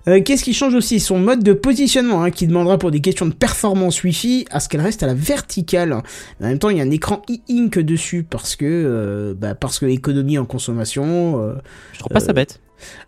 Euh, 0.08 0.22
Qu'est-ce 0.22 0.44
qui 0.44 0.54
change 0.54 0.76
aussi? 0.76 1.00
Son 1.00 1.18
mode 1.18 1.44
de 1.44 1.52
positionnement, 1.54 2.24
hein, 2.24 2.30
qui 2.32 2.46
demandera 2.46 2.78
pour 2.78 2.92
des 2.92 3.02
questions 3.02 3.26
de 3.26 3.34
performance 3.34 4.04
Wi-Fi 4.04 4.46
à 4.52 4.60
ce 4.60 4.70
qu'elle 4.70 4.82
reste 4.82 5.02
à 5.02 5.08
la 5.08 5.14
verticale. 5.16 5.94
En 5.94 6.02
même 6.42 6.60
temps, 6.60 6.70
il 6.70 6.78
y 6.78 6.80
a 6.80 6.84
un 6.84 6.92
écran 6.92 7.22
e-ink 7.30 7.80
dessus 7.80 8.24
parce 8.24 8.56
que, 8.56 8.66
euh, 8.66 9.34
bah, 9.36 9.56
parce 9.56 9.80
que 9.80 9.88
économie 9.88 10.38
en 10.38 10.46
consommation. 10.46 11.42
euh, 11.42 11.54
Je 11.94 12.00
trouve 12.00 12.14
pas 12.14 12.20
ça 12.20 12.34
bête. 12.34 12.60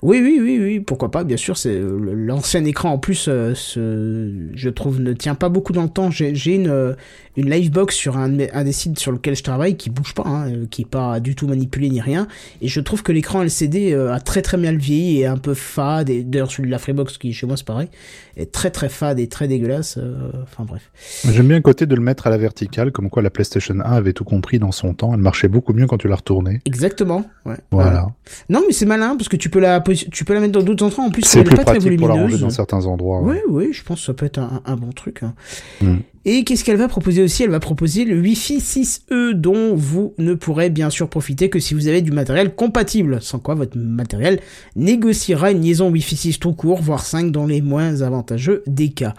Oui, 0.02 0.20
oui, 0.22 0.40
oui, 0.42 0.60
oui, 0.62 0.80
pourquoi 0.80 1.12
pas, 1.12 1.24
bien 1.24 1.38
sûr. 1.38 1.58
C'est 1.58 1.76
euh, 1.76 1.98
l'ancien 2.14 2.64
écran 2.66 2.92
en 2.92 2.98
plus, 2.98 3.28
euh, 3.28 3.54
ce, 3.56 4.32
je 4.54 4.70
trouve, 4.70 5.00
ne 5.02 5.14
tient 5.14 5.36
pas 5.36 5.50
beaucoup 5.50 5.74
dans 5.74 5.84
le 5.84 5.90
temps. 5.90 6.10
J'ai 6.12 6.56
une 6.56 6.68
euh, 6.70 6.94
une 7.36 7.50
livebox 7.52 7.94
sur 7.96 8.18
un, 8.18 8.36
un 8.54 8.64
des 8.64 8.72
sites 8.72 8.98
sur 8.98 9.12
lequel 9.12 9.36
je 9.36 9.44
travaille 9.44 9.78
qui 9.78 9.90
bouge 9.92 10.14
pas, 10.16 10.24
hein, 10.26 10.66
qui 10.72 10.82
est 10.82 10.90
pas 10.90 11.20
du 11.20 11.36
tout 11.36 11.48
manipulé 11.48 11.90
ni 11.90 12.02
rien. 12.02 12.28
Et 12.62 12.68
je 12.68 12.80
trouve 12.80 13.04
que 13.04 13.12
l'écran 13.12 13.44
LCD 13.44 13.94
a 13.94 14.20
très 14.20 14.42
très 14.42 14.58
bien 14.58 14.72
vieilli 14.76 15.20
et 15.22 15.28
un 15.28 15.38
peu 15.38 15.54
fade. 15.54 16.10
Et 16.10 16.24
d'ailleurs 16.24 16.50
celui 16.52 16.68
de 16.68 16.72
la 16.72 16.80
Freebox 16.80 17.20
qui 17.20 17.34
chez 17.34 17.46
moi 17.46 17.56
c'est 17.56 17.66
pareil, 17.68 17.90
est 18.38 18.52
très 18.52 18.72
très 18.72 18.90
fade 18.90 19.20
et 19.20 19.28
très 19.28 19.48
dégueulasse. 19.48 20.00
euh, 20.00 20.32
Enfin 20.44 20.64
bref. 20.68 20.90
J'aime 21.32 21.48
bien 21.48 21.58
le 21.58 21.62
côté 21.62 21.86
de 21.86 21.94
le 21.94 22.02
mettre 22.02 22.26
à 22.26 22.32
la 22.32 22.38
verticale, 22.38 22.92
comme 22.92 23.12
quoi 23.12 23.22
la 23.22 23.30
PlayStation 23.30 23.76
1 23.76 23.82
avait 23.82 24.14
tout 24.14 24.24
compris 24.24 24.58
dans 24.58 24.72
son 24.72 24.96
temps. 24.96 25.14
Elle 25.14 25.20
marchait 25.20 25.48
beaucoup 25.48 25.74
mieux 25.74 25.86
quand 25.86 25.98
tu 26.00 26.08
la 26.08 26.16
retournais. 26.16 26.60
Exactement. 26.66 27.24
Ouais. 27.46 27.58
Voilà. 27.70 28.08
Non 28.50 28.64
mais 28.66 28.74
c'est 28.74 28.88
malin 28.88 29.16
parce 29.16 29.30
que 29.30 29.38
tu 29.38 29.52
peux 29.52 29.57
la 29.60 29.80
posi- 29.80 30.10
tu 30.10 30.26
peux 30.26 30.34
la 30.34 30.40
mettre 30.40 30.54
dans 30.54 30.64
d'autres 30.64 30.86
endroits 30.86 31.06
en 31.06 31.10
plus. 31.10 31.24
C'est 31.24 31.44
plus 31.44 31.56
pas 31.56 31.64
très 31.64 31.74
pratique 31.80 31.98
pour 31.98 32.08
la 32.08 32.14
ranger 32.14 32.24
volumineuse. 32.26 32.42
dans 32.42 32.50
certains 32.50 32.86
endroits. 32.86 33.22
Oui, 33.22 33.36
ouais. 33.36 33.42
oui, 33.50 33.70
je 33.74 33.84
pense 33.84 34.00
que 34.00 34.06
ça 34.06 34.14
peut 34.14 34.26
être 34.26 34.40
un, 34.40 34.62
un 34.66 34.76
bon 34.76 34.92
truc. 34.92 35.24
hein. 35.24 35.34
Mm. 35.82 35.96
Et 36.30 36.44
qu'est-ce 36.44 36.66
qu'elle 36.66 36.76
va 36.76 36.90
proposer 36.90 37.24
aussi? 37.24 37.44
Elle 37.44 37.52
va 37.52 37.62
proposer 37.62 38.04
le 38.04 38.20
Wi-Fi 38.20 38.58
6E 38.58 39.32
dont 39.32 39.74
vous 39.76 40.14
ne 40.18 40.34
pourrez 40.34 40.70
bien 40.70 40.90
sûr 40.90 41.08
profiter 41.08 41.50
que 41.50 41.58
si 41.58 41.74
vous 41.74 41.88
avez 41.88 42.02
du 42.02 42.12
matériel 42.12 42.54
compatible, 42.54 43.22
sans 43.22 43.40
quoi 43.40 43.56
votre 43.56 43.78
matériel 43.78 44.42
négociera 44.76 45.52
une 45.52 45.62
liaison 45.62 45.90
Wi-Fi 45.90 46.18
6 46.18 46.40
tout 46.40 46.52
court, 46.52 46.82
voire 46.82 47.06
5 47.06 47.32
dans 47.32 47.46
les 47.46 47.62
moins 47.62 48.02
avantageux 48.02 48.62
des 48.68 48.90
cas. 48.90 49.14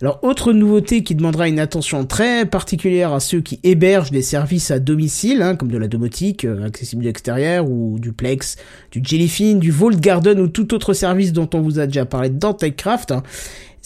Alors, 0.00 0.20
autre 0.22 0.52
nouveauté 0.52 1.02
qui 1.02 1.16
demandera 1.16 1.48
une 1.48 1.58
attention 1.58 2.04
très 2.04 2.46
particulière 2.46 3.12
à 3.12 3.18
ceux 3.18 3.40
qui 3.40 3.58
hébergent 3.64 4.12
des 4.12 4.22
services 4.22 4.70
à 4.70 4.78
domicile, 4.78 5.42
hein, 5.42 5.56
comme 5.56 5.72
de 5.72 5.78
la 5.78 5.88
domotique, 5.88 6.44
euh, 6.44 6.66
accessible 6.66 7.02
de 7.02 7.08
l'extérieur, 7.08 7.68
ou 7.68 7.98
du 7.98 8.12
Plex, 8.12 8.56
du 8.92 9.00
Jellyfin, 9.02 9.56
du 9.56 9.72
Vault 9.72 9.98
Garden 9.98 10.38
ou 10.38 10.46
tout 10.46 10.72
autre 10.72 10.92
service 10.92 11.32
dont 11.32 11.50
on 11.52 11.62
vous 11.62 11.80
a 11.80 11.86
déjà 11.86 12.04
parlé 12.04 12.30
dans 12.30 12.54
TechCraft. 12.54 13.10
hein. 13.10 13.22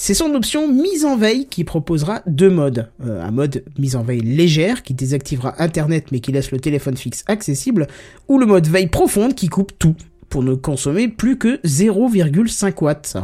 C'est 0.00 0.14
son 0.14 0.32
option 0.36 0.72
mise 0.72 1.04
en 1.04 1.16
veille 1.16 1.46
qui 1.46 1.64
proposera 1.64 2.22
deux 2.28 2.50
modes. 2.50 2.88
Euh, 3.04 3.20
un 3.20 3.32
mode 3.32 3.64
mise 3.80 3.96
en 3.96 4.04
veille 4.04 4.20
légère 4.20 4.84
qui 4.84 4.94
désactivera 4.94 5.60
Internet 5.60 6.12
mais 6.12 6.20
qui 6.20 6.30
laisse 6.30 6.52
le 6.52 6.60
téléphone 6.60 6.96
fixe 6.96 7.24
accessible, 7.26 7.88
ou 8.28 8.38
le 8.38 8.46
mode 8.46 8.68
veille 8.68 8.86
profonde 8.86 9.34
qui 9.34 9.48
coupe 9.48 9.72
tout 9.76 9.96
pour 10.28 10.44
ne 10.44 10.54
consommer 10.54 11.08
plus 11.08 11.36
que 11.36 11.56
0,5 11.66 12.80
watts. 12.80 13.16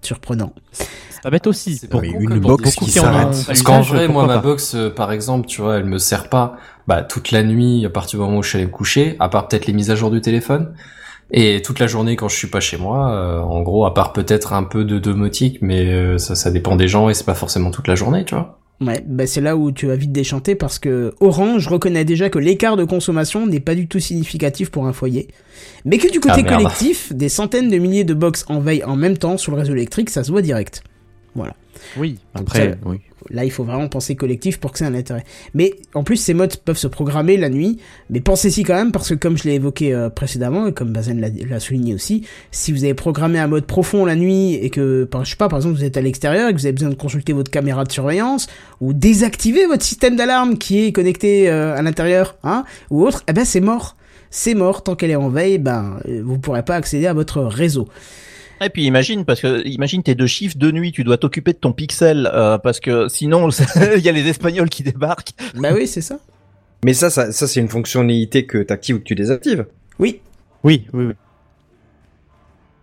Surprenant. 0.00 0.52
Pas 1.22 1.30
bête 1.30 1.46
aussi. 1.46 1.76
C'est 1.76 1.86
Pour 1.86 2.00
pas 2.00 2.08
Mais 2.08 2.12
une 2.12 2.40
box 2.40 2.74
qui 2.74 2.90
s'arrête. 2.90 3.44
Parce 3.46 3.62
qu'en 3.62 3.82
vrai, 3.82 4.08
moi, 4.08 4.26
ma 4.26 4.38
box, 4.38 4.74
euh, 4.74 4.90
par 4.90 5.12
exemple, 5.12 5.46
tu 5.46 5.60
vois, 5.60 5.76
elle 5.76 5.84
me 5.84 5.98
sert 5.98 6.28
pas 6.28 6.56
bah, 6.88 7.04
toute 7.04 7.30
la 7.30 7.44
nuit 7.44 7.86
à 7.86 7.90
partir 7.90 8.18
du 8.18 8.24
moment 8.24 8.38
où 8.38 8.42
je 8.42 8.48
suis 8.48 8.58
allé 8.58 8.66
me 8.66 8.72
coucher, 8.72 9.14
à 9.20 9.28
part 9.28 9.46
peut-être 9.46 9.66
les 9.66 9.72
mises 9.72 9.92
à 9.92 9.94
jour 9.94 10.10
du 10.10 10.20
téléphone. 10.20 10.74
Et 11.32 11.62
toute 11.62 11.78
la 11.78 11.86
journée 11.86 12.14
quand 12.16 12.28
je 12.28 12.36
suis 12.36 12.48
pas 12.48 12.60
chez 12.60 12.76
moi, 12.76 13.10
euh, 13.12 13.40
en 13.40 13.62
gros, 13.62 13.86
à 13.86 13.94
part 13.94 14.12
peut-être 14.12 14.52
un 14.52 14.64
peu 14.64 14.84
de 14.84 14.98
domotique, 14.98 15.58
mais 15.62 15.86
euh, 15.86 16.18
ça, 16.18 16.34
ça 16.34 16.50
dépend 16.50 16.76
des 16.76 16.88
gens 16.88 17.08
et 17.08 17.14
c'est 17.14 17.24
pas 17.24 17.34
forcément 17.34 17.70
toute 17.70 17.88
la 17.88 17.94
journée, 17.94 18.24
tu 18.24 18.34
vois. 18.34 18.58
Ouais, 18.82 19.02
bah 19.06 19.26
c'est 19.28 19.40
là 19.40 19.56
où 19.56 19.70
tu 19.70 19.86
vas 19.86 19.94
vite 19.94 20.10
déchanter 20.10 20.56
parce 20.56 20.78
que 20.80 21.14
Orange 21.20 21.68
reconnaît 21.68 22.04
déjà 22.04 22.28
que 22.30 22.38
l'écart 22.40 22.76
de 22.76 22.84
consommation 22.84 23.46
n'est 23.46 23.60
pas 23.60 23.76
du 23.76 23.86
tout 23.86 24.00
significatif 24.00 24.70
pour 24.70 24.86
un 24.88 24.92
foyer. 24.92 25.28
Mais 25.84 25.98
que 25.98 26.10
du 26.10 26.18
côté 26.18 26.34
Ah, 26.40 26.42
merde. 26.42 26.62
collectif, 26.64 27.12
des 27.12 27.28
centaines 27.28 27.70
de 27.70 27.78
milliers 27.78 28.02
de 28.04 28.12
box 28.14 28.44
en 28.48 28.58
veille 28.58 28.82
en 28.84 28.96
même 28.96 29.16
temps 29.16 29.36
sur 29.38 29.52
le 29.52 29.58
réseau 29.58 29.72
électrique, 29.74 30.10
ça 30.10 30.24
se 30.24 30.32
voit 30.32 30.42
direct. 30.42 30.82
Oui. 31.96 32.18
Donc 32.34 32.42
Après, 32.48 32.72
ça- 32.72 32.76
oui. 32.86 32.98
Là, 33.30 33.44
il 33.44 33.50
faut 33.50 33.64
vraiment 33.64 33.88
penser 33.88 34.16
collectif 34.16 34.58
pour 34.58 34.72
que 34.72 34.82
ait 34.82 34.86
un 34.86 34.94
intérêt. 34.94 35.24
Mais 35.54 35.74
en 35.94 36.02
plus, 36.04 36.16
ces 36.16 36.34
modes 36.34 36.56
peuvent 36.56 36.76
se 36.78 36.86
programmer 36.86 37.36
la 37.36 37.48
nuit. 37.48 37.78
Mais 38.10 38.20
pensez-y 38.20 38.62
quand 38.64 38.74
même, 38.74 38.92
parce 38.92 39.08
que 39.10 39.14
comme 39.14 39.36
je 39.38 39.44
l'ai 39.44 39.54
évoqué 39.54 39.94
euh, 39.94 40.08
précédemment, 40.10 40.66
et 40.66 40.72
comme 40.72 40.92
Bazen 40.92 41.20
l'a- 41.20 41.60
souligné 41.60 41.94
aussi, 41.94 42.26
si 42.50 42.72
vous 42.72 42.84
avez 42.84 42.94
programmé 42.94 43.38
un 43.38 43.46
mode 43.46 43.66
profond 43.66 44.04
la 44.04 44.16
nuit 44.16 44.54
et 44.54 44.70
que, 44.70 45.08
je 45.22 45.30
sais 45.30 45.36
pas, 45.36 45.48
par 45.48 45.58
exemple, 45.58 45.76
vous 45.76 45.84
êtes 45.84 45.96
à 45.96 46.00
l'extérieur 46.00 46.48
et 46.48 46.52
que 46.54 46.58
vous 46.58 46.66
avez 46.66 46.72
besoin 46.72 46.90
de 46.90 46.94
consulter 46.94 47.32
votre 47.32 47.50
caméra 47.50 47.84
de 47.84 47.92
surveillance 47.92 48.46
ou 48.80 48.92
désactiver 48.92 49.66
votre 49.66 49.84
système 49.84 50.16
d'alarme 50.16 50.58
qui 50.58 50.84
est 50.84 50.92
connecté 50.92 51.48
euh, 51.48 51.76
à 51.76 51.82
l'intérieur, 51.82 52.36
hein, 52.42 52.64
ou 52.90 53.04
autre, 53.06 53.22
eh 53.28 53.32
ben 53.32 53.44
c'est 53.44 53.60
mort. 53.60 53.96
C'est 54.30 54.54
mort 54.54 54.82
tant 54.82 54.94
qu'elle 54.96 55.10
est 55.10 55.16
en 55.16 55.28
veille, 55.28 55.58
ben 55.58 55.98
euh, 56.08 56.22
vous 56.24 56.38
pourrez 56.38 56.64
pas 56.64 56.74
accéder 56.76 57.06
à 57.06 57.12
votre 57.12 57.42
réseau. 57.42 57.86
Et 58.62 58.70
puis 58.70 58.84
imagine, 58.84 59.24
parce 59.24 59.40
que 59.40 59.66
imagine 59.66 60.02
tes 60.02 60.14
deux 60.14 60.26
chiffres 60.26 60.56
de 60.56 60.70
nuit, 60.70 60.92
tu 60.92 61.04
dois 61.04 61.18
t'occuper 61.18 61.52
de 61.52 61.58
ton 61.58 61.72
pixel, 61.72 62.30
euh, 62.32 62.58
parce 62.58 62.80
que 62.80 63.08
sinon 63.08 63.48
il 63.96 64.02
y 64.02 64.08
a 64.08 64.12
les 64.12 64.28
Espagnols 64.28 64.68
qui 64.68 64.82
débarquent. 64.82 65.32
bah 65.54 65.70
oui, 65.74 65.86
c'est 65.86 66.00
ça. 66.00 66.18
Mais 66.84 66.94
ça, 66.94 67.10
ça, 67.10 67.30
ça 67.32 67.46
c'est 67.46 67.60
une 67.60 67.68
fonctionnalité 67.68 68.46
que 68.46 68.58
tu 68.58 68.72
actives 68.72 68.96
ou 68.96 68.98
que 68.98 69.04
tu 69.04 69.14
désactives. 69.14 69.66
Oui. 69.98 70.20
Oui, 70.64 70.86
oui, 70.92 71.06
oui. 71.06 71.12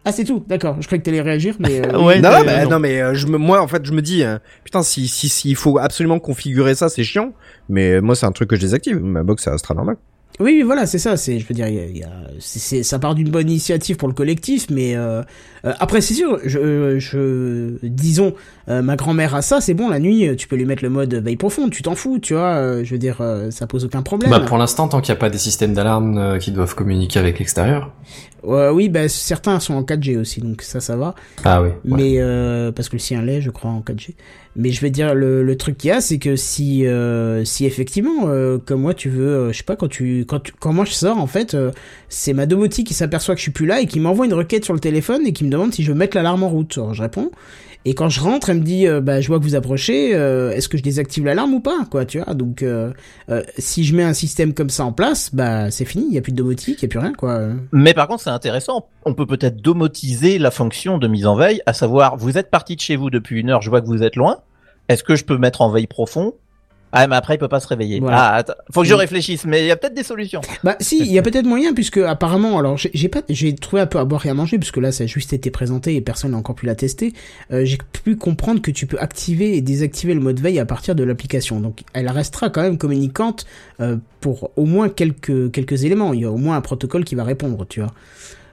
Ah 0.05 0.11
c'est 0.11 0.23
tout. 0.23 0.43
D'accord. 0.47 0.77
Je 0.79 0.87
croyais 0.87 1.01
que 1.01 1.05
t'allais 1.05 1.21
réagir, 1.21 1.55
mais 1.59 1.85
euh, 1.85 1.99
Ouais, 2.03 2.19
non, 2.21 2.29
euh, 2.29 2.39
non, 2.39 2.45
bah, 2.45 2.63
non. 2.63 2.69
non, 2.71 2.79
mais 2.79 3.01
euh, 3.01 3.13
je 3.13 3.27
me, 3.27 3.37
moi, 3.37 3.61
en 3.61 3.67
fait, 3.67 3.85
je 3.85 3.91
me 3.91 4.01
dis, 4.01 4.23
euh, 4.23 4.37
putain, 4.63 4.81
si, 4.81 5.07
si, 5.07 5.27
si, 5.29 5.49
il 5.49 5.55
faut 5.55 5.77
absolument 5.77 6.19
configurer 6.19 6.73
ça, 6.75 6.89
c'est 6.89 7.03
chiant. 7.03 7.33
Mais 7.67 7.91
euh, 7.91 8.01
moi, 8.01 8.15
c'est 8.15 8.25
un 8.25 8.31
truc 8.31 8.49
que 8.49 8.55
je 8.55 8.61
désactive. 8.61 8.99
Ma 8.99 9.23
box, 9.23 9.43
ça 9.43 9.51
restera 9.51 9.73
normal. 9.75 9.97
Oui, 10.39 10.51
oui, 10.57 10.61
voilà, 10.61 10.85
c'est 10.85 10.99
ça. 10.99 11.17
C'est, 11.17 11.37
je 11.39 11.45
veux 11.47 11.53
dire, 11.53 11.67
y 11.67 11.79
a, 11.79 11.85
y 11.85 12.03
a- 12.03 12.09
c'est, 12.39 12.83
ça 12.83 12.97
part 12.99 13.13
d'une 13.15 13.29
bonne 13.29 13.49
initiative 13.49 13.97
pour 13.97 14.07
le 14.07 14.13
collectif, 14.13 14.67
mais 14.69 14.95
euh, 14.95 15.21
euh, 15.65 15.73
après, 15.79 15.99
c'est 15.99 16.13
sûr. 16.13 16.39
Je, 16.45 16.97
je, 16.97 17.75
disons, 17.83 18.33
euh, 18.69 18.81
ma 18.81 18.95
grand-mère 18.95 19.35
a 19.35 19.41
ça, 19.41 19.59
c'est 19.59 19.73
bon. 19.73 19.89
La 19.89 19.99
nuit, 19.99 20.35
tu 20.37 20.47
peux 20.47 20.55
lui 20.55 20.65
mettre 20.65 20.83
le 20.83 20.89
mode 20.89 21.13
veille 21.13 21.35
profonde. 21.35 21.71
Tu 21.71 21.81
t'en 21.81 21.95
fous, 21.95 22.19
tu 22.19 22.33
vois. 22.35 22.53
euh, 22.55 22.83
je 22.85 22.91
veux 22.91 22.97
dire, 22.99 23.21
ça 23.49 23.67
pose 23.67 23.83
aucun 23.85 24.01
problème. 24.01 24.31
Bah, 24.31 24.39
pour 24.39 24.57
l'instant, 24.57 24.87
tant 24.87 25.01
qu'il 25.01 25.11
n'y 25.13 25.17
a 25.17 25.19
pas 25.19 25.29
des 25.29 25.37
systèmes 25.37 25.73
d'alarme 25.73 26.39
qui 26.39 26.51
doivent 26.51 26.75
communiquer 26.75 27.19
avec 27.19 27.39
l'extérieur. 27.39 27.91
Oui, 28.43 28.87
bah 28.87 29.09
certains 29.09 29.59
sont 29.59 29.73
en 29.73 29.83
4G 29.83 30.17
aussi, 30.17 30.39
donc 30.39 30.61
ça, 30.61 30.79
ça 30.79 30.95
va. 30.95 31.13
Ah 31.43 31.61
oui. 31.61 31.69
ouais. 31.69 31.75
Mais 31.83 32.13
euh, 32.19 32.71
parce 32.71 32.87
que 32.87 32.95
le 32.95 32.99
sien 32.99 33.21
l'est, 33.21 33.41
je 33.41 33.49
crois, 33.49 33.69
en 33.71 33.81
4G. 33.81 34.15
Mais 34.61 34.71
je 34.71 34.81
vais 34.81 34.89
dire 34.89 35.15
le, 35.15 35.41
le 35.41 35.55
truc 35.57 35.77
qu'il 35.77 35.87
y 35.87 35.91
a, 35.93 36.01
c'est 36.01 36.19
que 36.19 36.35
si 36.35 36.85
euh, 36.85 37.45
si 37.45 37.65
effectivement, 37.65 38.23
euh, 38.27 38.57
comme 38.57 38.81
moi, 38.81 38.93
tu 38.93 39.09
veux, 39.09 39.27
euh, 39.29 39.51
je 39.53 39.57
sais 39.59 39.63
pas 39.63 39.77
quand 39.77 39.87
tu 39.87 40.25
quand 40.27 40.41
tu, 40.41 40.51
quand 40.59 40.73
moi 40.73 40.83
je 40.83 40.91
sors 40.91 41.17
en 41.17 41.27
fait, 41.27 41.53
euh, 41.53 41.71
c'est 42.09 42.33
ma 42.33 42.45
domotique 42.45 42.85
qui 42.87 42.93
s'aperçoit 42.93 43.35
que 43.35 43.39
je 43.39 43.43
suis 43.43 43.51
plus 43.53 43.65
là 43.67 43.79
et 43.79 43.85
qui 43.85 44.01
m'envoie 44.01 44.25
une 44.25 44.33
requête 44.33 44.65
sur 44.65 44.73
le 44.73 44.81
téléphone 44.81 45.25
et 45.25 45.31
qui 45.31 45.45
me 45.45 45.49
demande 45.49 45.73
si 45.73 45.81
je 45.83 45.93
veux 45.93 45.97
mettre 45.97 46.17
l'alarme 46.17 46.43
en 46.43 46.49
route. 46.49 46.77
Alors 46.77 46.93
je 46.93 47.01
réponds. 47.01 47.31
Et 47.85 47.93
quand 47.93 48.09
je 48.09 48.19
rentre, 48.19 48.49
elle 48.49 48.57
me 48.57 48.63
dit, 48.63 48.85
euh, 48.85 48.99
bah 48.99 49.21
je 49.21 49.29
vois 49.29 49.39
que 49.39 49.43
vous 49.45 49.55
approchez. 49.55 50.13
euh, 50.13 50.51
Est-ce 50.51 50.67
que 50.67 50.77
je 50.77 50.83
désactive 50.83 51.23
l'alarme 51.23 51.53
ou 51.53 51.61
pas, 51.61 51.85
quoi, 51.89 52.03
tu 52.03 52.19
vois 52.19 52.33
Donc 52.33 52.65
si 53.57 53.85
je 53.85 53.95
mets 53.95 54.03
un 54.03 54.13
système 54.13 54.53
comme 54.53 54.69
ça 54.69 54.83
en 54.83 54.91
place, 54.91 55.33
bah 55.33 55.71
c'est 55.71 55.85
fini. 55.85 56.05
Il 56.09 56.13
y 56.13 56.17
a 56.17 56.21
plus 56.21 56.33
de 56.33 56.37
domotique, 56.37 56.79
il 56.81 56.81
y 56.81 56.85
a 56.85 56.89
plus 56.89 56.99
rien, 56.99 57.13
quoi. 57.13 57.39
Mais 57.71 57.93
par 57.93 58.09
contre, 58.09 58.23
c'est 58.23 58.29
intéressant. 58.29 58.87
On 59.05 59.13
peut 59.13 59.25
peut-être 59.25 59.61
domotiser 59.61 60.37
la 60.37 60.51
fonction 60.51 60.97
de 60.97 61.07
mise 61.07 61.25
en 61.25 61.35
veille, 61.37 61.61
à 61.65 61.71
savoir, 61.71 62.17
vous 62.17 62.37
êtes 62.37 62.49
parti 62.51 62.75
de 62.75 62.81
chez 62.81 62.97
vous 62.97 63.09
depuis 63.09 63.39
une 63.39 63.49
heure, 63.49 63.61
je 63.61 63.69
vois 63.69 63.79
que 63.79 63.87
vous 63.87 64.03
êtes 64.03 64.17
loin. 64.17 64.39
Est-ce 64.89 65.03
que 65.03 65.15
je 65.15 65.23
peux 65.23 65.37
mettre 65.37 65.61
en 65.61 65.69
veille 65.69 65.87
profond? 65.87 66.33
Ah, 66.91 67.07
mais 67.07 67.15
après, 67.15 67.35
il 67.35 67.37
peut 67.37 67.47
pas 67.47 67.59
se 67.59 67.67
réveiller. 67.67 67.99
Voilà. 67.99 68.17
Ah, 68.17 68.35
attends, 68.37 68.53
faut 68.73 68.81
que 68.81 68.87
je 68.87 68.95
réfléchisse, 68.95 69.45
mais 69.45 69.61
il 69.61 69.67
y 69.67 69.71
a 69.71 69.75
peut-être 69.75 69.93
des 69.93 70.03
solutions. 70.03 70.41
Bah 70.63 70.75
si, 70.79 70.97
il 70.97 71.11
y 71.11 71.19
a 71.19 71.21
peut-être 71.21 71.45
moyen 71.45 71.73
puisque 71.73 71.97
apparemment, 71.97 72.57
alors 72.57 72.77
j'ai 72.77 72.89
j'ai 72.95 73.09
pas, 73.09 73.21
j'ai 73.29 73.53
trouvé 73.53 73.81
un 73.81 73.85
peu 73.85 73.99
à 73.99 74.05
boire 74.05 74.25
et 74.25 74.29
à 74.29 74.33
manger 74.33 74.57
puisque 74.57 74.77
là 74.77 74.91
ça 74.91 75.03
a 75.03 75.07
juste 75.07 75.31
été 75.31 75.51
présenté 75.51 75.95
et 75.95 76.01
personne 76.01 76.31
n'a 76.31 76.37
encore 76.37 76.55
pu 76.55 76.65
la 76.65 76.73
tester. 76.73 77.13
Euh, 77.51 77.63
j'ai 77.63 77.77
pu 78.03 78.15
comprendre 78.15 78.61
que 78.61 78.71
tu 78.71 78.87
peux 78.87 78.97
activer 78.97 79.55
et 79.55 79.61
désactiver 79.61 80.15
le 80.15 80.19
mode 80.19 80.39
veille 80.39 80.57
à 80.57 80.65
partir 80.65 80.95
de 80.95 81.03
l'application. 81.03 81.59
Donc 81.59 81.81
elle 81.93 82.09
restera 82.09 82.49
quand 82.49 82.63
même 82.63 82.79
communicante 82.79 83.45
euh, 83.81 83.97
pour 84.19 84.51
au 84.55 84.65
moins 84.65 84.89
quelques 84.89 85.51
quelques 85.51 85.83
éléments. 85.83 86.13
Il 86.13 86.21
y 86.21 86.25
a 86.25 86.31
au 86.31 86.37
moins 86.37 86.55
un 86.55 86.61
protocole 86.61 87.03
qui 87.03 87.13
va 87.13 87.23
répondre, 87.23 87.67
tu 87.69 87.81
vois. 87.81 87.93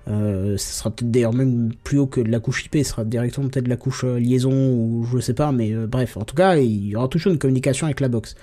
Euh, 0.08 0.56
ce 0.56 0.72
sera 0.74 0.90
peut-être 0.90 1.10
d'ailleurs 1.10 1.32
même 1.32 1.72
plus 1.82 1.98
haut 1.98 2.06
que 2.06 2.20
de 2.20 2.30
la 2.30 2.38
couche 2.38 2.64
IP, 2.64 2.76
ce 2.76 2.84
sera 2.84 3.04
directement 3.04 3.48
peut-être 3.48 3.66
la 3.66 3.76
couche 3.76 4.04
euh, 4.04 4.20
liaison 4.20 4.52
ou 4.52 5.04
je 5.12 5.18
sais 5.18 5.34
pas, 5.34 5.50
mais 5.50 5.72
euh, 5.72 5.86
bref, 5.86 6.16
en 6.16 6.24
tout 6.24 6.36
cas, 6.36 6.56
il 6.56 6.88
y 6.88 6.96
aura 6.96 7.08
toujours 7.08 7.32
une 7.32 7.38
communication 7.38 7.86
avec 7.86 8.00
la 8.00 8.08
box. 8.08 8.36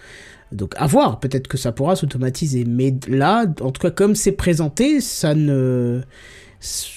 Donc 0.51 0.73
à 0.77 0.87
voir, 0.87 1.19
peut-être 1.19 1.47
que 1.47 1.57
ça 1.57 1.71
pourra 1.71 1.95
s'automatiser. 1.95 2.65
Mais 2.65 2.93
là, 3.07 3.45
en 3.61 3.71
tout 3.71 3.81
cas, 3.81 3.91
comme 3.91 4.15
c'est 4.15 4.33
présenté, 4.33 5.01
ça 5.01 5.35
ne... 5.35 6.01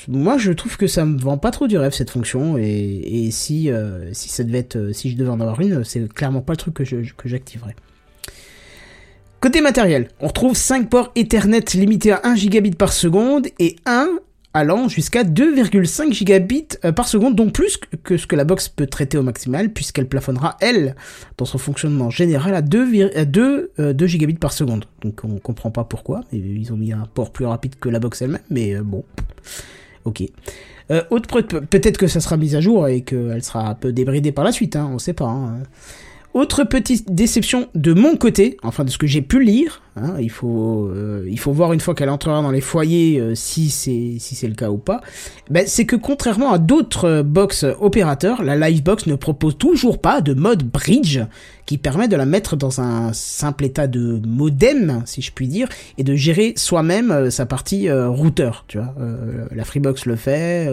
Moi, 0.07 0.39
je 0.39 0.53
trouve 0.53 0.77
que 0.77 0.87
ça 0.87 1.05
me 1.05 1.19
vend 1.19 1.39
pas 1.39 1.51
trop 1.51 1.67
du 1.67 1.77
rêve 1.77 1.93
cette 1.93 2.11
fonction 2.11 2.57
et, 2.57 2.65
et 2.65 3.31
si 3.33 3.69
euh, 3.69 4.13
si 4.13 4.29
ça 4.29 4.45
devait 4.45 4.59
être, 4.59 4.93
si 4.93 5.11
je 5.11 5.17
devais 5.17 5.31
en 5.31 5.41
avoir 5.41 5.61
une, 5.61 5.83
c'est 5.83 6.13
clairement 6.13 6.41
pas 6.41 6.53
le 6.53 6.59
truc 6.59 6.75
que 6.75 6.85
je 6.85 6.99
que 7.17 7.29
j'activerais. 7.29 7.75
Côté 9.41 9.61
matériel, 9.61 10.09
on 10.21 10.29
retrouve 10.29 10.57
5 10.57 10.89
ports 10.89 11.11
Ethernet 11.17 11.65
limités 11.75 12.13
à 12.13 12.21
1 12.23 12.37
gigabit 12.37 12.71
par 12.71 12.93
seconde 12.93 13.49
et 13.59 13.75
1 13.87 14.09
allant 14.57 14.89
jusqu'à 14.89 15.23
2,5 15.23 16.13
gigabits 16.13 16.69
euh, 16.85 16.93
par 16.93 17.07
seconde, 17.09 17.37
donc 17.37 17.53
plus 17.53 17.79
que 18.03 18.17
ce 18.17 18.27
que 18.27 18.37
la 18.37 18.45
box 18.45 18.69
peut 18.69 18.87
traiter 18.87 19.19
au 19.19 19.23
maximal, 19.23 19.71
puisqu'elle 19.71 20.09
plafonnera, 20.09 20.57
elle, 20.61 20.97
dans 21.37 21.45
son 21.45 21.59
fonctionnement 21.59 22.09
général, 22.09 22.55
à 22.55 22.63
2, 22.63 23.11
à 23.15 23.25
2, 23.27 23.73
2 23.79 24.07
gigabits 24.07 24.35
par 24.35 24.53
seconde. 24.53 24.87
Donc 25.03 25.21
on 25.25 25.39
comprend 25.39 25.71
pas 25.71 25.85
pourquoi, 25.85 26.23
ils 26.33 26.73
ont 26.73 26.77
mis 26.77 26.93
un 26.93 27.07
port 27.13 27.33
plus 27.33 27.45
rapide 27.45 27.75
que 27.79 27.91
la 27.91 27.99
box 27.99 28.23
elle-même, 28.23 28.41
mais 28.49 28.75
euh, 28.75 28.83
bon, 28.83 29.05
ok. 30.05 30.23
Euh, 30.91 31.03
autre 31.11 31.41
peut-être 31.43 31.99
que 31.99 32.07
ça 32.07 32.21
sera 32.21 32.37
mis 32.37 32.55
à 32.57 32.61
jour 32.61 32.89
et 32.89 33.03
qu'elle 33.03 33.43
sera 33.43 33.69
un 33.69 33.75
peu 33.75 33.93
débridée 33.93 34.33
par 34.33 34.45
la 34.45 34.53
suite, 34.53 34.77
hein, 34.77 34.89
on 34.91 34.99
sait 34.99 35.13
pas. 35.13 35.27
Hein. 35.27 35.59
Autre 36.37 36.65
petite 36.65 37.15
déception 37.15 37.67
de 37.75 37.95
mon 37.95 38.19
côté, 38.19 38.59
enfin 38.63 38.85
de 38.85 38.91
ce 38.91 38.99
que 38.99 39.07
j'ai 39.07 39.23
pu 39.23 39.43
lire, 39.43 39.81
hein, 39.97 40.17
il 40.21 40.31
faut 40.31 40.87
euh, 40.87 41.27
il 41.31 41.39
faut 41.39 41.51
voir 41.51 41.73
une 41.73 41.81
fois 41.81 41.95
qu'elle 41.95 42.11
entrera 42.11 42.43
dans 42.43 42.51
les 42.51 42.61
foyers 42.61 43.19
euh, 43.19 43.35
si 43.35 43.71
c'est 43.71 44.17
si 44.19 44.35
c'est 44.35 44.47
le 44.47 44.53
cas 44.55 44.69
ou 44.69 44.77
pas. 44.77 45.01
Ben, 45.49 45.65
c'est 45.67 45.87
que 45.87 45.97
contrairement 45.97 46.53
à 46.53 46.59
d'autres 46.59 47.23
box 47.23 47.65
opérateurs, 47.81 48.43
la 48.43 48.55
Livebox 48.69 49.07
ne 49.07 49.15
propose 49.15 49.57
toujours 49.57 49.99
pas 49.99 50.21
de 50.21 50.35
mode 50.35 50.63
bridge 50.63 51.21
qui 51.67 51.79
permet 51.79 52.09
de 52.09 52.17
la 52.17 52.27
mettre 52.27 52.57
dans 52.57 52.81
un 52.81 53.13
simple 53.13 53.65
état 53.65 53.87
de 53.87 54.21
modem, 54.27 55.03
si 55.05 55.21
je 55.21 55.33
puis 55.33 55.49
dire, 55.49 55.69
et 55.99 56.05
de 56.05 56.15
gérer 56.15 56.55
soi-même 56.57 57.11
euh, 57.11 57.31
sa 57.31 57.45
partie 57.45 57.91
routeur. 57.91 58.65
Tu 58.69 58.79
vois, 58.79 58.95
la 59.51 59.65
Freebox 59.65 60.07
le 60.07 60.17
fait. 60.17 60.71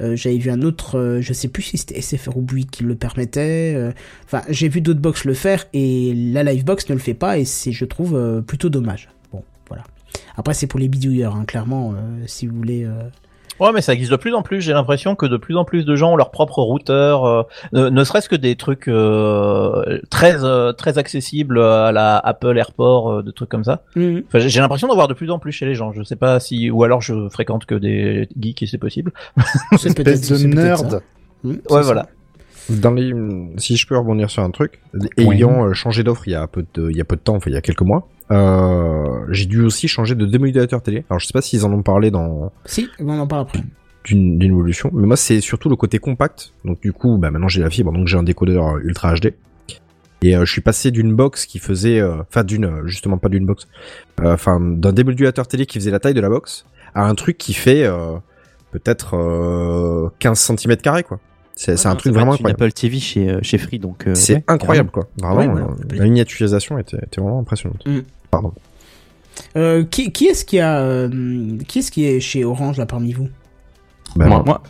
J'avais 0.00 0.38
vu 0.38 0.50
un 0.50 0.62
autre, 0.62 1.18
je 1.20 1.32
sais 1.32 1.48
plus 1.48 1.62
si 1.62 1.78
c'était 1.78 2.00
SFR 2.00 2.36
ou 2.36 2.40
Bouygues 2.40 2.70
qui 2.70 2.84
le 2.84 2.94
permettait. 2.94 3.92
Enfin, 4.24 4.42
j'ai 4.48 4.68
vu 4.68 4.80
d'autres 4.80 5.00
box 5.00 5.24
le 5.24 5.34
faire 5.34 5.66
et 5.72 6.12
la 6.14 6.42
Livebox 6.42 6.88
ne 6.88 6.94
le 6.94 7.00
fait 7.00 7.14
pas 7.14 7.38
et 7.38 7.44
c'est, 7.44 7.72
je 7.72 7.84
trouve, 7.84 8.42
plutôt 8.46 8.68
dommage. 8.68 9.08
Bon, 9.32 9.42
voilà. 9.68 9.84
Après, 10.36 10.54
c'est 10.54 10.66
pour 10.66 10.80
les 10.80 10.88
bidouilleurs, 10.88 11.36
hein, 11.36 11.44
clairement, 11.44 11.94
si 12.26 12.46
vous 12.46 12.56
voulez. 12.56 12.86
Ouais, 13.60 13.70
mais 13.72 13.80
ça 13.80 13.92
existe 13.92 14.10
de 14.10 14.16
plus 14.16 14.34
en 14.34 14.42
plus. 14.42 14.60
J'ai 14.60 14.72
l'impression 14.72 15.14
que 15.14 15.26
de 15.26 15.36
plus 15.36 15.56
en 15.56 15.64
plus 15.64 15.84
de 15.84 15.96
gens 15.96 16.12
ont 16.12 16.16
leur 16.16 16.30
propre 16.30 16.62
routeur, 16.62 17.24
euh, 17.24 17.42
ne, 17.72 18.04
serait-ce 18.04 18.28
que 18.28 18.36
des 18.36 18.56
trucs 18.56 18.88
euh, 18.88 20.00
très 20.10 20.44
euh, 20.44 20.72
très 20.72 20.98
accessibles 20.98 21.60
à 21.60 21.92
la 21.92 22.18
Apple 22.18 22.56
AirPort, 22.56 23.22
de 23.22 23.30
trucs 23.30 23.48
comme 23.48 23.64
ça. 23.64 23.82
Mhm. 23.96 24.24
Enfin, 24.26 24.38
j'ai 24.40 24.60
l'impression 24.60 24.88
d'en 24.88 24.94
voir 24.94 25.08
de 25.08 25.14
plus 25.14 25.30
en 25.30 25.38
plus 25.38 25.52
chez 25.52 25.66
les 25.66 25.74
gens. 25.74 25.92
Je 25.92 26.02
sais 26.02 26.16
pas 26.16 26.40
si, 26.40 26.70
ou 26.70 26.82
alors 26.84 27.00
je 27.00 27.28
fréquente 27.28 27.66
que 27.66 27.74
des 27.74 28.28
geeks 28.38 28.62
et 28.62 28.66
c'est 28.66 28.78
possible. 28.78 29.12
C'est 29.78 29.94
peut-être 29.96 30.28
de 30.28 30.46
nerd. 30.46 31.02
Ouais, 31.44 31.82
voilà. 31.82 32.06
Dans 32.70 32.92
les, 32.92 33.12
si 33.58 33.76
je 33.76 33.86
peux 33.86 33.96
rebondir 33.96 34.30
sur 34.30 34.42
un 34.42 34.50
truc, 34.50 34.80
ayant 35.18 35.72
changé 35.74 36.02
d'offre 36.02 36.26
il 36.26 36.32
y 36.32 36.34
a 36.34 36.46
peu 36.46 36.64
de, 36.74 36.90
il 36.90 36.96
y 36.96 37.00
a 37.00 37.04
peu 37.04 37.16
de 37.16 37.20
temps, 37.20 37.36
enfin 37.36 37.50
il 37.50 37.54
y 37.54 37.58
a 37.58 37.60
quelques 37.60 37.82
mois, 37.82 38.08
euh, 38.30 39.26
j'ai 39.30 39.46
dû 39.46 39.62
aussi 39.62 39.88
changer 39.88 40.14
de 40.14 40.26
démodulateur 40.26 40.82
télé. 40.82 41.04
Alors 41.10 41.20
je 41.20 41.26
sais 41.26 41.32
pas 41.32 41.42
s'ils 41.42 41.64
en 41.64 41.72
ont 41.72 41.82
parlé 41.82 42.10
dans. 42.10 42.52
Si, 42.64 42.88
on 42.98 43.08
en 43.18 43.26
parle 43.26 43.42
après. 43.42 43.60
D'une 44.04 44.42
évolution, 44.42 44.90
mais 44.92 45.06
moi 45.06 45.16
c'est 45.16 45.40
surtout 45.40 45.68
le 45.68 45.76
côté 45.76 45.98
compact. 45.98 46.52
Donc 46.64 46.80
du 46.80 46.92
coup, 46.92 47.16
bah 47.16 47.30
maintenant 47.30 47.48
j'ai 47.48 47.62
la 47.62 47.70
fibre, 47.70 47.92
donc 47.92 48.06
j'ai 48.06 48.18
un 48.18 48.22
décodeur 48.22 48.76
ultra 48.78 49.14
HD. 49.14 49.32
Et 50.22 50.36
euh, 50.36 50.44
je 50.44 50.52
suis 50.52 50.60
passé 50.62 50.90
d'une 50.90 51.14
box 51.14 51.44
qui 51.44 51.58
faisait, 51.58 52.00
euh, 52.00 52.16
enfin 52.20 52.44
d'une, 52.44 52.86
justement 52.86 53.18
pas 53.18 53.28
d'une 53.28 53.44
box, 53.44 53.66
euh, 54.20 54.32
enfin 54.32 54.58
d'un 54.60 54.92
démodulateur 54.92 55.46
télé 55.46 55.66
qui 55.66 55.78
faisait 55.78 55.90
la 55.90 56.00
taille 56.00 56.14
de 56.14 56.20
la 56.20 56.30
box, 56.30 56.64
à 56.94 57.04
un 57.06 57.14
truc 57.14 57.36
qui 57.38 57.52
fait 57.52 57.86
peut-être 58.70 60.12
15 60.18 60.38
cm 60.38 60.76
carrés 60.76 61.02
quoi. 61.02 61.18
C'est 61.56 61.72
Ouais, 61.72 61.86
un 61.86 61.90
non, 61.90 61.96
truc 61.96 62.12
vraiment 62.12 62.32
une 62.32 62.34
incroyable. 62.34 62.62
Apple 62.64 62.72
TV 62.72 62.98
chez, 62.98 63.28
euh, 63.30 63.38
chez 63.42 63.58
Free, 63.58 63.78
donc. 63.78 64.06
euh, 64.08 64.14
C'est 64.14 64.34
ouais, 64.34 64.44
incroyable 64.48 64.90
quoi. 64.90 65.08
Vraiment, 65.20 65.54
Ouais, 65.54 65.62
euh, 65.62 65.96
la 65.96 66.04
miniaturisation 66.04 66.78
était, 66.78 66.96
était 66.98 67.20
vraiment 67.20 67.38
impressionnante. 67.40 67.86
Mm. 67.86 67.98
Pardon. 68.30 68.52
Euh, 69.56 69.84
qui, 69.84 70.10
qui 70.12 70.26
est-ce 70.26 70.44
qui 70.44 70.58
a, 70.60 70.78
euh, 70.80 71.58
qui 71.68 71.78
est-ce 71.80 71.90
qui 71.92 72.04
est 72.06 72.20
chez 72.20 72.44
Orange 72.44 72.76
là 72.78 72.86
parmi 72.86 73.12
vous? 73.12 73.28
Bah, 74.16 74.26
Moi. 74.26 74.42
Moi. 74.44 74.62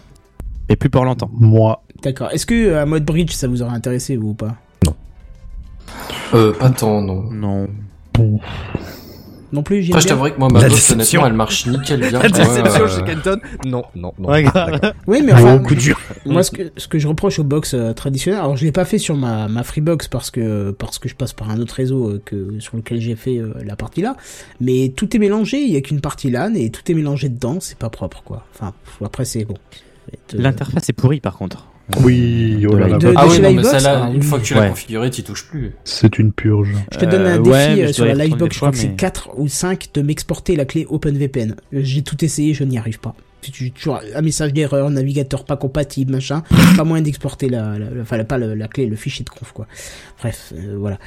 Et 0.68 0.76
plus 0.76 0.88
pour 0.90 1.04
longtemps. 1.04 1.30
Moi, 1.32 1.82
D'accord. 2.02 2.30
Est-ce 2.32 2.44
que 2.46 2.54
euh, 2.54 2.82
un 2.82 2.86
mode 2.86 3.04
bridge 3.04 3.32
ça 3.32 3.48
vous 3.48 3.62
aurait 3.62 3.74
intéressé 3.74 4.16
vous 4.16 4.28
ou 4.30 4.34
pas? 4.34 4.54
Euh, 6.34 6.52
pas 6.52 6.70
tant, 6.70 7.00
non. 7.00 7.22
Non. 7.30 7.68
Non 9.54 9.62
plus. 9.62 9.82
j'aime 9.82 9.92
Après, 9.92 10.00
je 10.00 10.06
bien 10.06 10.14
t'avouerais 10.14 10.32
que 10.32 10.38
moi, 10.38 10.48
ma 10.48 10.60
La 10.60 10.66
honnêtement, 10.66 11.26
elle 11.26 11.32
marche 11.32 11.66
nickel 11.66 12.00
bien. 12.00 12.20
La 12.20 12.28
déception 12.28 12.82
Ouais, 12.82 12.88
chez 12.88 12.96
euh, 12.96 13.02
Kenton 13.02 13.38
Non, 13.64 13.84
non, 13.94 14.12
non. 14.18 14.28
Ouais. 14.28 14.44
Oui, 15.06 15.22
mais 15.24 15.32
enfin, 15.32 15.58
coup 15.58 15.76
dur. 15.76 15.98
moi, 16.26 16.42
ce 16.42 16.50
que, 16.50 16.72
ce 16.76 16.88
que 16.88 16.98
je 16.98 17.06
reproche 17.06 17.38
aux 17.38 17.44
box 17.44 17.74
euh, 17.74 17.92
traditionnelles, 17.92 18.40
alors 18.40 18.56
je 18.56 18.64
l'ai 18.64 18.72
pas 18.72 18.84
fait 18.84 18.98
sur 18.98 19.16
ma, 19.16 19.46
ma 19.46 19.62
Freebox 19.62 20.08
parce 20.08 20.32
que, 20.32 20.72
parce 20.72 20.98
que 20.98 21.08
je 21.08 21.14
passe 21.14 21.32
par 21.32 21.50
un 21.50 21.60
autre 21.60 21.74
réseau 21.74 22.08
euh, 22.10 22.22
que, 22.24 22.58
sur 22.58 22.76
lequel 22.76 23.00
j'ai 23.00 23.14
fait 23.14 23.38
euh, 23.38 23.54
la 23.64 23.76
partie 23.76 24.02
là, 24.02 24.16
mais 24.60 24.92
tout 24.96 25.14
est 25.14 25.20
mélangé, 25.20 25.60
il 25.60 25.72
y 25.72 25.76
a 25.76 25.80
qu'une 25.80 26.00
partie 26.00 26.30
LAN 26.30 26.54
et 26.54 26.70
tout 26.70 26.82
est 26.90 26.94
mélangé 26.94 27.28
dedans, 27.28 27.58
c'est 27.60 27.78
pas 27.78 27.90
propre 27.90 28.22
quoi. 28.24 28.44
Enfin, 28.54 28.72
après 29.04 29.24
c'est 29.24 29.44
bon. 29.44 29.54
Euh, 30.12 30.16
L'interface 30.34 30.88
est 30.88 30.92
pourrie 30.92 31.20
par 31.20 31.36
contre. 31.36 31.66
Oui, 32.02 32.66
oh 32.68 32.74
là 32.76 32.88
là, 32.88 32.98
De- 32.98 33.12
Ah 33.14 33.26
de 33.26 33.30
oui, 33.30 33.40
non, 33.40 33.52
mais 33.52 33.62
celle-là, 33.64 34.04
ah, 34.06 34.10
une 34.14 34.22
fois 34.22 34.38
que 34.38 34.44
tu 34.44 34.54
l'as 34.54 34.60
Ouais. 34.62 34.68
configurée, 34.70 35.10
tu 35.10 35.22
touches 35.22 35.46
plus. 35.46 35.72
c'est 35.84 36.18
une 36.18 36.32
purge. 36.32 36.70
Je 36.92 36.98
te 36.98 37.04
donne 37.04 37.22
un 37.22 37.34
Euh, 37.36 37.38
défi 37.38 37.50
ouais, 37.50 37.84
euh, 37.88 37.92
sur 37.92 38.04
la 38.06 38.14
Livebox, 38.14 38.54
je 38.54 38.58
crois 38.58 38.70
que 38.70 38.76
c'est 38.78 38.88
mais- 38.88 38.94
4 38.96 39.30
ou 39.36 39.48
5 39.48 39.88
de 39.94 40.02
m'exporter 40.02 40.56
la 40.56 40.64
clé 40.64 40.86
OpenVPN. 40.88 41.56
J'ai 41.72 42.02
tout 42.02 42.24
essayé, 42.24 42.54
je 42.54 42.64
n'y 42.64 42.78
arrive 42.78 43.00
pas. 43.00 43.14
J'ai 43.52 43.70
toujours 43.70 44.00
un 44.14 44.22
message 44.22 44.52
d'erreur, 44.52 44.88
navigateur 44.90 45.44
pas 45.44 45.56
compatible, 45.56 46.12
machin. 46.12 46.42
pas 46.76 46.84
moyen 46.84 47.02
d'exporter 47.02 47.48
la, 47.48 47.78
la, 47.78 47.90
la- 47.90 48.02
enfin, 48.02 48.22
pas 48.24 48.38
la 48.38 48.68
clé, 48.68 48.86
le 48.86 48.96
fichier 48.96 49.24
de 49.24 49.30
conf, 49.30 49.52
quoi. 49.52 49.66
Bref, 50.20 50.52
euh, 50.56 50.76
voilà. 50.78 50.98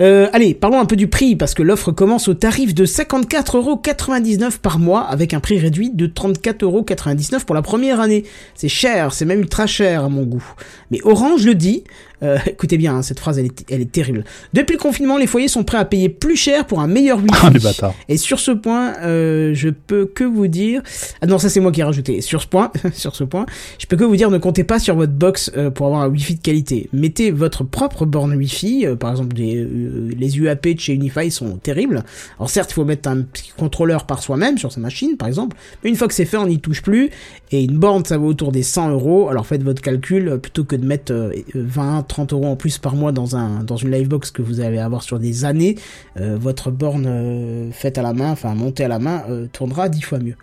Euh, 0.00 0.28
allez, 0.32 0.54
parlons 0.54 0.80
un 0.80 0.86
peu 0.86 0.96
du 0.96 1.08
prix, 1.08 1.36
parce 1.36 1.54
que 1.54 1.62
l'offre 1.62 1.92
commence 1.92 2.28
au 2.28 2.34
tarif 2.34 2.74
de 2.74 2.84
54,99€ 2.86 4.58
par 4.58 4.78
mois, 4.78 5.02
avec 5.02 5.34
un 5.34 5.40
prix 5.40 5.58
réduit 5.58 5.90
de 5.90 6.06
34,99€ 6.06 7.44
pour 7.44 7.54
la 7.54 7.62
première 7.62 8.00
année. 8.00 8.24
C'est 8.54 8.68
cher, 8.68 9.12
c'est 9.12 9.24
même 9.24 9.40
ultra 9.40 9.66
cher 9.66 10.04
à 10.04 10.08
mon 10.08 10.24
goût. 10.24 10.44
Mais 10.90 11.00
Orange 11.04 11.44
le 11.44 11.54
dit, 11.54 11.84
euh, 12.22 12.38
écoutez 12.46 12.78
bien, 12.78 12.96
hein, 12.96 13.02
cette 13.02 13.20
phrase, 13.20 13.38
elle 13.38 13.46
est, 13.46 13.64
elle 13.70 13.80
est 13.80 13.90
terrible. 13.90 14.24
Depuis 14.52 14.74
le 14.74 14.78
confinement, 14.78 15.18
les 15.18 15.26
foyers 15.26 15.48
sont 15.48 15.64
prêts 15.64 15.78
à 15.78 15.84
payer 15.84 16.08
plus 16.08 16.36
cher 16.36 16.66
pour 16.66 16.80
un 16.80 16.86
meilleur 16.86 17.18
wifi. 17.18 17.26
Ah, 17.42 17.50
les 17.50 17.60
bâtards. 17.60 17.94
Et 18.08 18.16
sur 18.16 18.40
ce 18.40 18.50
point, 18.50 18.94
euh, 19.02 19.52
je 19.54 19.68
peux 19.68 20.06
que 20.06 20.24
vous 20.24 20.48
dire. 20.48 20.82
Ah 21.20 21.26
non, 21.26 21.38
ça 21.38 21.48
c'est 21.48 21.60
moi 21.60 21.70
qui 21.70 21.80
ai 21.80 21.84
rajouté. 21.84 22.20
Sur 22.22 22.42
ce 22.42 22.46
point, 22.46 22.72
sur 22.92 23.14
ce 23.14 23.24
point, 23.24 23.46
je 23.78 23.86
peux 23.86 23.96
que 23.96 24.04
vous 24.04 24.16
dire, 24.16 24.30
ne 24.30 24.38
comptez 24.38 24.64
pas 24.64 24.78
sur 24.78 24.96
votre 24.96 25.12
box 25.12 25.52
euh, 25.56 25.70
pour 25.70 25.86
avoir 25.86 26.02
un 26.02 26.08
Wi-Fi 26.08 26.36
de 26.36 26.40
qualité. 26.40 26.88
Mettez 26.92 27.30
votre 27.30 27.62
propre 27.62 28.06
borne 28.06 28.34
Wi-Fi. 28.34 28.86
euh, 28.86 28.96
par 28.96 29.10
exemple, 29.10 29.34
des, 29.36 29.56
euh, 29.56 30.10
les 30.18 30.38
UAP 30.38 30.66
de 30.74 30.80
chez 30.80 30.94
Unify 30.94 31.30
sont 31.30 31.56
terribles. 31.58 32.04
Alors 32.38 32.50
certes, 32.50 32.70
il 32.70 32.74
faut 32.74 32.84
mettre 32.84 33.08
un 33.08 33.22
petit 33.22 33.52
contrôleur 33.56 34.06
par 34.06 34.22
soi-même 34.22 34.58
sur 34.58 34.72
sa 34.72 34.80
machine, 34.80 35.16
par 35.16 35.28
exemple. 35.28 35.56
Mais 35.84 35.90
une 35.90 35.96
fois 35.96 36.08
que 36.08 36.14
c'est 36.14 36.24
fait, 36.24 36.36
on 36.36 36.46
n'y 36.46 36.58
touche 36.58 36.82
plus. 36.82 37.10
Et 37.52 37.62
une 37.62 37.78
borne, 37.78 38.04
ça 38.04 38.18
vaut 38.18 38.28
autour 38.28 38.52
des 38.52 38.62
100 38.62 38.90
euros. 38.90 39.28
Alors 39.28 39.46
faites 39.46 39.62
votre 39.62 39.82
calcul 39.82 40.28
euh, 40.28 40.36
plutôt 40.38 40.64
que 40.64 40.76
de 40.76 40.86
mettre 40.86 41.12
euh, 41.12 41.32
20, 41.54 42.05
30 42.06 42.32
euros 42.32 42.46
en 42.46 42.56
plus 42.56 42.78
par 42.78 42.94
mois 42.94 43.12
dans 43.12 43.36
un 43.36 43.64
dans 43.64 43.76
une 43.76 43.90
livebox 43.90 44.30
que 44.30 44.42
vous 44.42 44.60
allez 44.60 44.78
avoir 44.78 45.02
sur 45.02 45.18
des 45.18 45.44
années. 45.44 45.76
euh, 46.16 46.36
votre 46.38 46.70
borne 46.70 47.06
euh, 47.06 47.70
faite 47.72 47.98
à 47.98 48.02
la 48.02 48.12
main, 48.12 48.30
enfin 48.30 48.54
montée 48.54 48.84
à 48.84 48.88
la 48.88 48.98
main, 48.98 49.24
euh, 49.28 49.46
tournera 49.52 49.88
10 49.88 50.00
fois 50.02 50.18
mieux. 50.18 50.36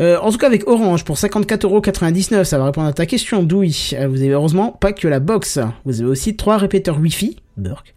Euh, 0.00 0.18
en 0.20 0.30
tout 0.30 0.36
cas 0.38 0.46
avec 0.46 0.68
Orange 0.68 1.04
pour 1.04 1.16
54,99€, 1.16 2.44
ça 2.44 2.58
va 2.58 2.66
répondre 2.66 2.86
à 2.86 2.92
ta 2.92 3.06
question 3.06 3.42
Douy. 3.42 3.92
Euh, 3.94 4.08
vous 4.08 4.20
avez 4.20 4.30
heureusement 4.30 4.70
pas 4.72 4.92
que 4.92 5.08
la 5.08 5.20
box, 5.20 5.58
vous 5.86 6.00
avez 6.02 6.10
aussi 6.10 6.36
trois 6.36 6.58
répéteurs 6.58 6.98
Wi-Fi, 7.00 7.36
Burk, 7.56 7.94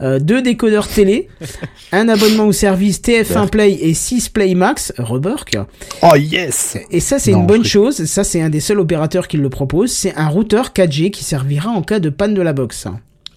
euh, 0.00 0.18
deux 0.18 0.42
décodeurs 0.42 0.88
télé, 0.88 1.28
un 1.92 2.08
abonnement 2.08 2.46
au 2.46 2.52
service 2.52 3.00
TF1 3.00 3.48
Play 3.48 3.72
et 3.80 3.94
6 3.94 4.30
Play 4.30 4.54
Max, 4.56 4.92
Reburk. 4.98 5.56
Oh 6.02 6.16
yes 6.16 6.76
Et 6.90 6.98
ça, 6.98 7.20
c'est 7.20 7.30
une 7.30 7.46
bonne 7.46 7.62
je- 7.64 7.68
chose. 7.68 8.04
Ça, 8.06 8.24
c'est 8.24 8.42
un 8.42 8.50
des 8.50 8.60
seuls 8.60 8.80
opérateurs 8.80 9.28
qui 9.28 9.36
le 9.36 9.48
propose. 9.48 9.92
C'est 9.92 10.16
un 10.16 10.26
routeur 10.28 10.72
4G 10.72 11.10
qui 11.12 11.22
servira 11.22 11.70
en 11.70 11.82
cas 11.82 12.00
de 12.00 12.10
panne 12.10 12.34
de 12.34 12.42
la 12.42 12.52
box. 12.54 12.88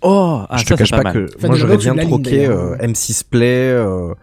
Oh, 0.02 0.40
ah, 0.50 0.58
je 0.58 0.64
te 0.64 0.70
ça, 0.70 0.78
cache 0.78 0.92
pas, 0.92 1.12
que 1.12 1.28
Enfin, 1.38 1.48
moi 1.50 1.58
j'aurais 1.58 1.76
bien 1.78 1.94
troqué 1.94 2.46
euh, 2.48 2.76
M6 2.78 3.24
Play, 3.30 3.70
euh, 3.70 4.14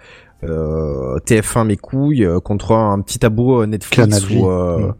euh, 0.44 1.18
TF1 1.26 1.64
mes 1.64 1.76
couilles 1.76 2.24
euh, 2.24 2.40
contre 2.40 2.72
un 2.72 3.00
petit 3.00 3.24
abo 3.24 3.62
euh, 3.62 3.66
Netflix 3.66 4.28
ou 4.30 4.50
euh, 4.50 4.78
Mm. 4.78 4.92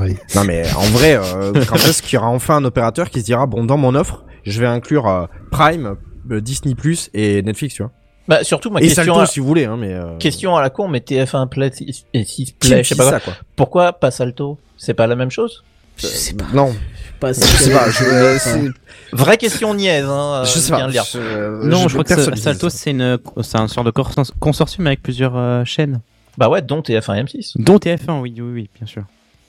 Ouais. 0.00 0.16
Non 0.34 0.44
mais 0.44 0.62
en 0.74 0.82
vrai 0.90 1.16
euh, 1.16 1.52
quand 1.68 1.76
est-ce 1.76 2.02
qu'il 2.02 2.14
y 2.14 2.18
aura 2.18 2.28
enfin 2.28 2.56
un 2.56 2.64
opérateur 2.64 3.10
qui 3.10 3.20
se 3.20 3.24
dira 3.24 3.46
bon 3.46 3.64
dans 3.64 3.76
mon 3.76 3.94
offre 3.94 4.24
je 4.44 4.60
vais 4.60 4.66
inclure 4.66 5.08
euh, 5.08 5.26
Prime 5.50 5.96
euh, 6.30 6.40
Disney 6.40 6.74
Plus 6.74 7.10
et 7.14 7.42
Netflix 7.42 7.74
tu 7.74 7.82
vois. 7.82 7.92
Bah, 8.28 8.44
surtout, 8.44 8.70
ma 8.70 8.78
et 8.80 8.84
question, 8.84 9.02
Salto 9.04 9.20
à... 9.20 9.26
si 9.26 9.40
vous 9.40 9.46
voulez 9.46 9.64
hein 9.64 9.76
mais 9.76 9.92
euh, 9.92 10.16
question 10.18 10.54
à 10.56 10.62
la 10.62 10.70
con, 10.70 10.86
mais 10.86 11.00
TF1 11.00 11.48
Play 11.48 11.70
et 12.14 12.24
6 12.24 12.44
qui 12.44 12.54
Play, 12.58 12.84
je 12.84 12.88
sais 12.90 12.94
pas 12.94 13.02
quoi. 13.04 13.12
ça 13.12 13.20
quoi. 13.20 13.32
Pourquoi 13.56 13.92
pas 13.92 14.12
Salto? 14.12 14.58
C'est 14.76 14.94
pas 14.94 15.08
la 15.08 15.16
même 15.16 15.30
chose? 15.30 15.64
Je 15.96 16.06
sais 16.06 16.34
pas. 17.20 17.32
Je 17.32 17.40
sais 17.40 17.70
pas, 17.72 17.88
je- 17.90 18.04
euh, 18.04 18.38
c'est- 18.38 18.70
Vraie 19.12 19.36
question 19.36 19.74
niaise, 19.74 20.04
hein. 20.08 20.42
Je 20.44 20.50
euh, 20.50 20.60
sais 20.60 20.70
pas. 20.72 20.86
lire. 20.88 21.04
je- 21.12 21.66
non, 21.66 21.82
je, 21.84 21.88
je 21.96 22.02
crois 22.02 22.04
que 22.04 22.36
Salto, 22.36 22.68
c'est 22.70 22.90
une, 22.90 23.18
c'est 23.42 23.58
un 23.58 23.68
sort 23.68 23.84
de 23.84 23.92
consortium 24.40 24.86
avec 24.86 25.02
plusieurs 25.02 25.36
euh, 25.36 25.64
chaînes. 25.64 26.00
Bah 26.38 26.48
ouais, 26.48 26.62
dont 26.62 26.80
TF1 26.80 27.16
et 27.18 27.22
M6. 27.24 27.52
Dont 27.58 27.76
TF1, 27.78 28.20
oui, 28.20 28.32
oui, 28.38 28.42
oui, 28.52 28.70
bien 28.78 28.86
sûr. 28.86 29.02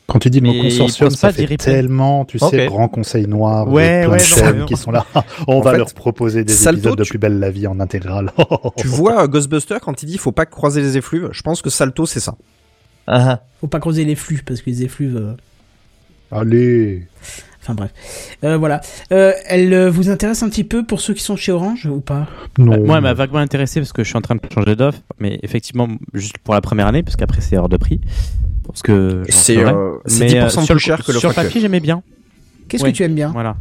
Quand 0.07 0.19
tu 0.19 0.29
dis 0.29 0.41
le 0.41 0.47
mot 0.47 0.61
consortium, 0.61 1.09
ça 1.11 1.31
fait 1.31 1.55
tellement, 1.55 2.25
tu 2.25 2.37
sais, 2.37 2.65
grand 2.65 2.89
conseil 2.89 3.27
noir, 3.27 3.67
Ouais, 3.69 4.01
plein 4.01 4.11
ouais, 4.11 4.17
de 4.17 4.23
chaînes 4.23 4.57
non. 4.59 4.65
qui 4.65 4.75
sont 4.75 4.91
là. 4.91 5.05
On 5.47 5.59
En 5.59 5.61
va 5.61 5.71
fait, 5.71 5.77
leur 5.77 5.93
proposer 5.93 6.43
des 6.43 6.51
Salto, 6.51 6.79
épisodes 6.79 6.97
de 6.97 7.03
tu- 7.05 7.09
Plus 7.11 7.19
belle 7.19 7.39
la 7.39 7.49
vie 7.49 7.65
en 7.67 7.79
intégrale. 7.79 8.33
Tu 8.77 8.87
vois 8.87 9.23
euh, 9.23 9.27
Ghostbuster 9.27 9.77
quand 9.81 10.03
il 10.03 10.07
dit 10.07 10.17
faut 10.17 10.33
pas 10.33 10.45
croiser 10.45 10.81
les 10.81 10.97
effluves, 10.97 11.29
je 11.31 11.41
pense 11.43 11.61
que 11.61 11.69
Salto 11.69 12.05
c'est 12.05 12.19
ça. 12.19 12.35
Ah, 13.07 13.29
ah. 13.31 13.43
Faut 13.61 13.67
pas 13.67 13.79
creuser 13.79 14.03
les 14.03 14.15
flux 14.15 14.41
parce 14.45 14.61
que 14.61 14.69
les 14.69 14.83
effluves. 14.83 15.15
euh, 15.15 15.33
Allez. 16.31 17.07
Enfin 17.61 17.75
bref. 17.75 17.91
Euh, 18.43 18.57
voilà. 18.57 18.81
Euh, 19.11 19.33
elle 19.45 19.71
euh, 19.73 19.89
vous 19.91 20.09
intéresse 20.09 20.41
un 20.41 20.49
petit 20.49 20.63
peu 20.63 20.83
pour 20.83 20.99
ceux 20.99 21.13
qui 21.13 21.21
sont 21.23 21.35
chez 21.35 21.51
Orange 21.51 21.85
ou 21.85 22.01
pas? 22.01 22.27
Non. 22.57 22.83
Moi, 22.83 22.97
elle 22.97 23.03
m'a 23.03 23.13
vaguement 23.13 23.37
intéressé 23.39 23.79
parce 23.79 23.93
que 23.93 24.03
je 24.03 24.09
suis 24.09 24.17
en 24.17 24.21
train 24.21 24.35
de 24.35 24.41
changer 24.53 24.75
d'offre, 24.75 24.99
mais 25.19 25.39
effectivement, 25.43 25.87
juste 26.13 26.37
pour 26.39 26.53
la 26.55 26.61
première 26.61 26.87
année, 26.87 27.03
parce 27.03 27.15
qu'après 27.15 27.41
c'est 27.41 27.57
hors 27.57 27.69
de 27.69 27.77
prix. 27.77 28.01
Parce 28.67 28.81
que 28.81 29.23
C'est 29.29 29.55
ferai. 29.55 29.71
euh, 29.71 29.91
c'est 30.07 30.25
Mais, 30.25 30.29
10% 30.31 30.37
euh, 30.39 30.45
plus 30.57 30.65
sur 30.65 30.73
le- 30.73 30.79
cher 30.79 30.97
que 30.97 31.03
Sur 31.11 31.13
le 31.13 31.17
actuelle. 31.29 31.45
papier, 31.45 31.61
j'aimais 31.61 31.79
bien. 31.79 32.01
Qu'est-ce 32.67 32.83
Oui. 32.83 32.91
que 32.93 32.97
tu 32.97 33.03
aimes 33.03 33.15
bien? 33.15 33.29
Voilà. 33.29 33.57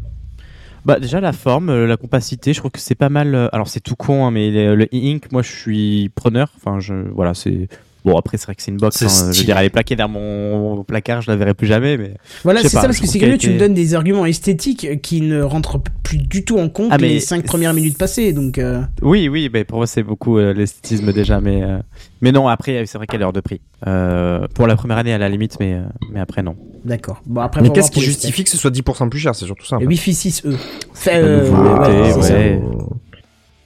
Bah 0.86 0.98
déjà 0.98 1.20
la 1.20 1.32
forme, 1.34 1.84
la 1.84 1.96
compacité, 1.98 2.54
je 2.54 2.58
trouve 2.60 2.70
que 2.70 2.80
c'est 2.80 2.94
pas 2.94 3.10
mal. 3.10 3.50
Alors 3.52 3.68
c'est 3.68 3.80
tout 3.80 3.96
con, 3.96 4.24
hein, 4.26 4.30
mais 4.30 4.50
le, 4.50 4.74
le 4.76 4.84
e-ink, 4.94 5.30
moi 5.30 5.42
je 5.42 5.50
suis 5.50 6.10
preneur. 6.14 6.52
Enfin 6.56 6.80
je, 6.80 6.94
voilà, 7.14 7.34
c'est 7.34 7.68
bon. 8.04 8.16
Après 8.16 8.36
c'est 8.36 8.44
vrai 8.46 8.54
que 8.54 8.62
c'est 8.62 8.70
une 8.70 8.76
box. 8.76 9.02
Hein, 9.02 9.32
je 9.32 9.42
dirais 9.42 9.60
elle 9.60 9.66
est 9.66 9.70
plaquée 9.70 9.96
dans 9.96 10.08
mon 10.08 10.82
placard, 10.84 11.22
je 11.22 11.30
la 11.30 11.36
verrai 11.36 11.54
plus 11.54 11.66
jamais. 11.66 11.96
Mais 11.96 12.14
Voilà, 12.44 12.60
c'est 12.62 12.68
ça 12.68 12.82
parce 12.82 12.98
que 12.98 13.06
c'est 13.06 13.18
curieux, 13.18 13.38
tu 13.38 13.48
me 13.48 13.54
était- 13.54 13.64
donnes 13.66 13.74
des 13.74 13.94
arguments 13.94 14.26
esthétiques 14.26 15.00
qui 15.02 15.20
ne 15.20 15.42
rentrent 15.42 15.78
plus 16.02 16.18
du 16.18 16.44
tout 16.44 16.58
en 16.58 16.68
compte 16.68 16.88
Ah, 16.90 16.98
mais 16.98 17.08
les 17.08 17.20
cinq 17.20 17.44
premières 17.44 17.74
minutes 17.74 17.98
passées. 17.98 18.32
Donc 18.32 18.58
euh, 18.58 18.82
oui, 19.02 19.28
oui, 19.28 19.50
mais 19.52 19.64
pour 19.64 19.78
moi 19.78 19.86
c'est 19.86 20.02
beaucoup 20.02 20.38
euh, 20.38 20.52
l'esthétisme 20.52 21.12
déjà, 21.12 21.40
mais 21.40 21.62
euh, 21.62 21.78
mais 22.20 22.32
non. 22.32 22.48
Après 22.48 22.84
c'est 22.86 22.98
vrai 22.98 23.06
qu'elle 23.06 23.20
est 23.22 23.24
hors 23.24 23.32
de 23.32 23.40
prix. 23.40 23.60
Euh, 23.86 24.46
pour 24.54 24.66
la 24.66 24.76
première 24.76 24.98
année 24.98 25.12
à 25.12 25.18
la 25.18 25.28
limite, 25.28 25.56
mais 25.60 25.74
euh, 25.74 25.82
mais 26.12 26.20
après 26.20 26.42
non. 26.42 26.56
d'accord. 26.84 27.22
Bon 27.26 27.40
après. 27.40 27.62
Mais 27.62 27.70
qu'est-ce 27.70 27.90
qui 27.90 28.00
justifie 28.00 28.44
que 28.44 28.50
ce 28.50 28.56
soit 28.58 28.70
10% 28.70 29.08
plus 29.08 29.18
cher? 29.20 29.34
C'est 29.34 29.46
surtout 29.46 29.64
ça. 29.66 29.78
Le 29.78 29.86
Wi-Fi 29.86 30.12
6E. 30.12 30.54
Enfin, 30.92 31.10
La 31.12 31.16
euh, 31.18 31.50
nouveauté, 31.50 31.92
ouais, 31.92 32.12
c'est 32.12 32.22
ça. 32.28 32.34
ouais. 32.34 32.60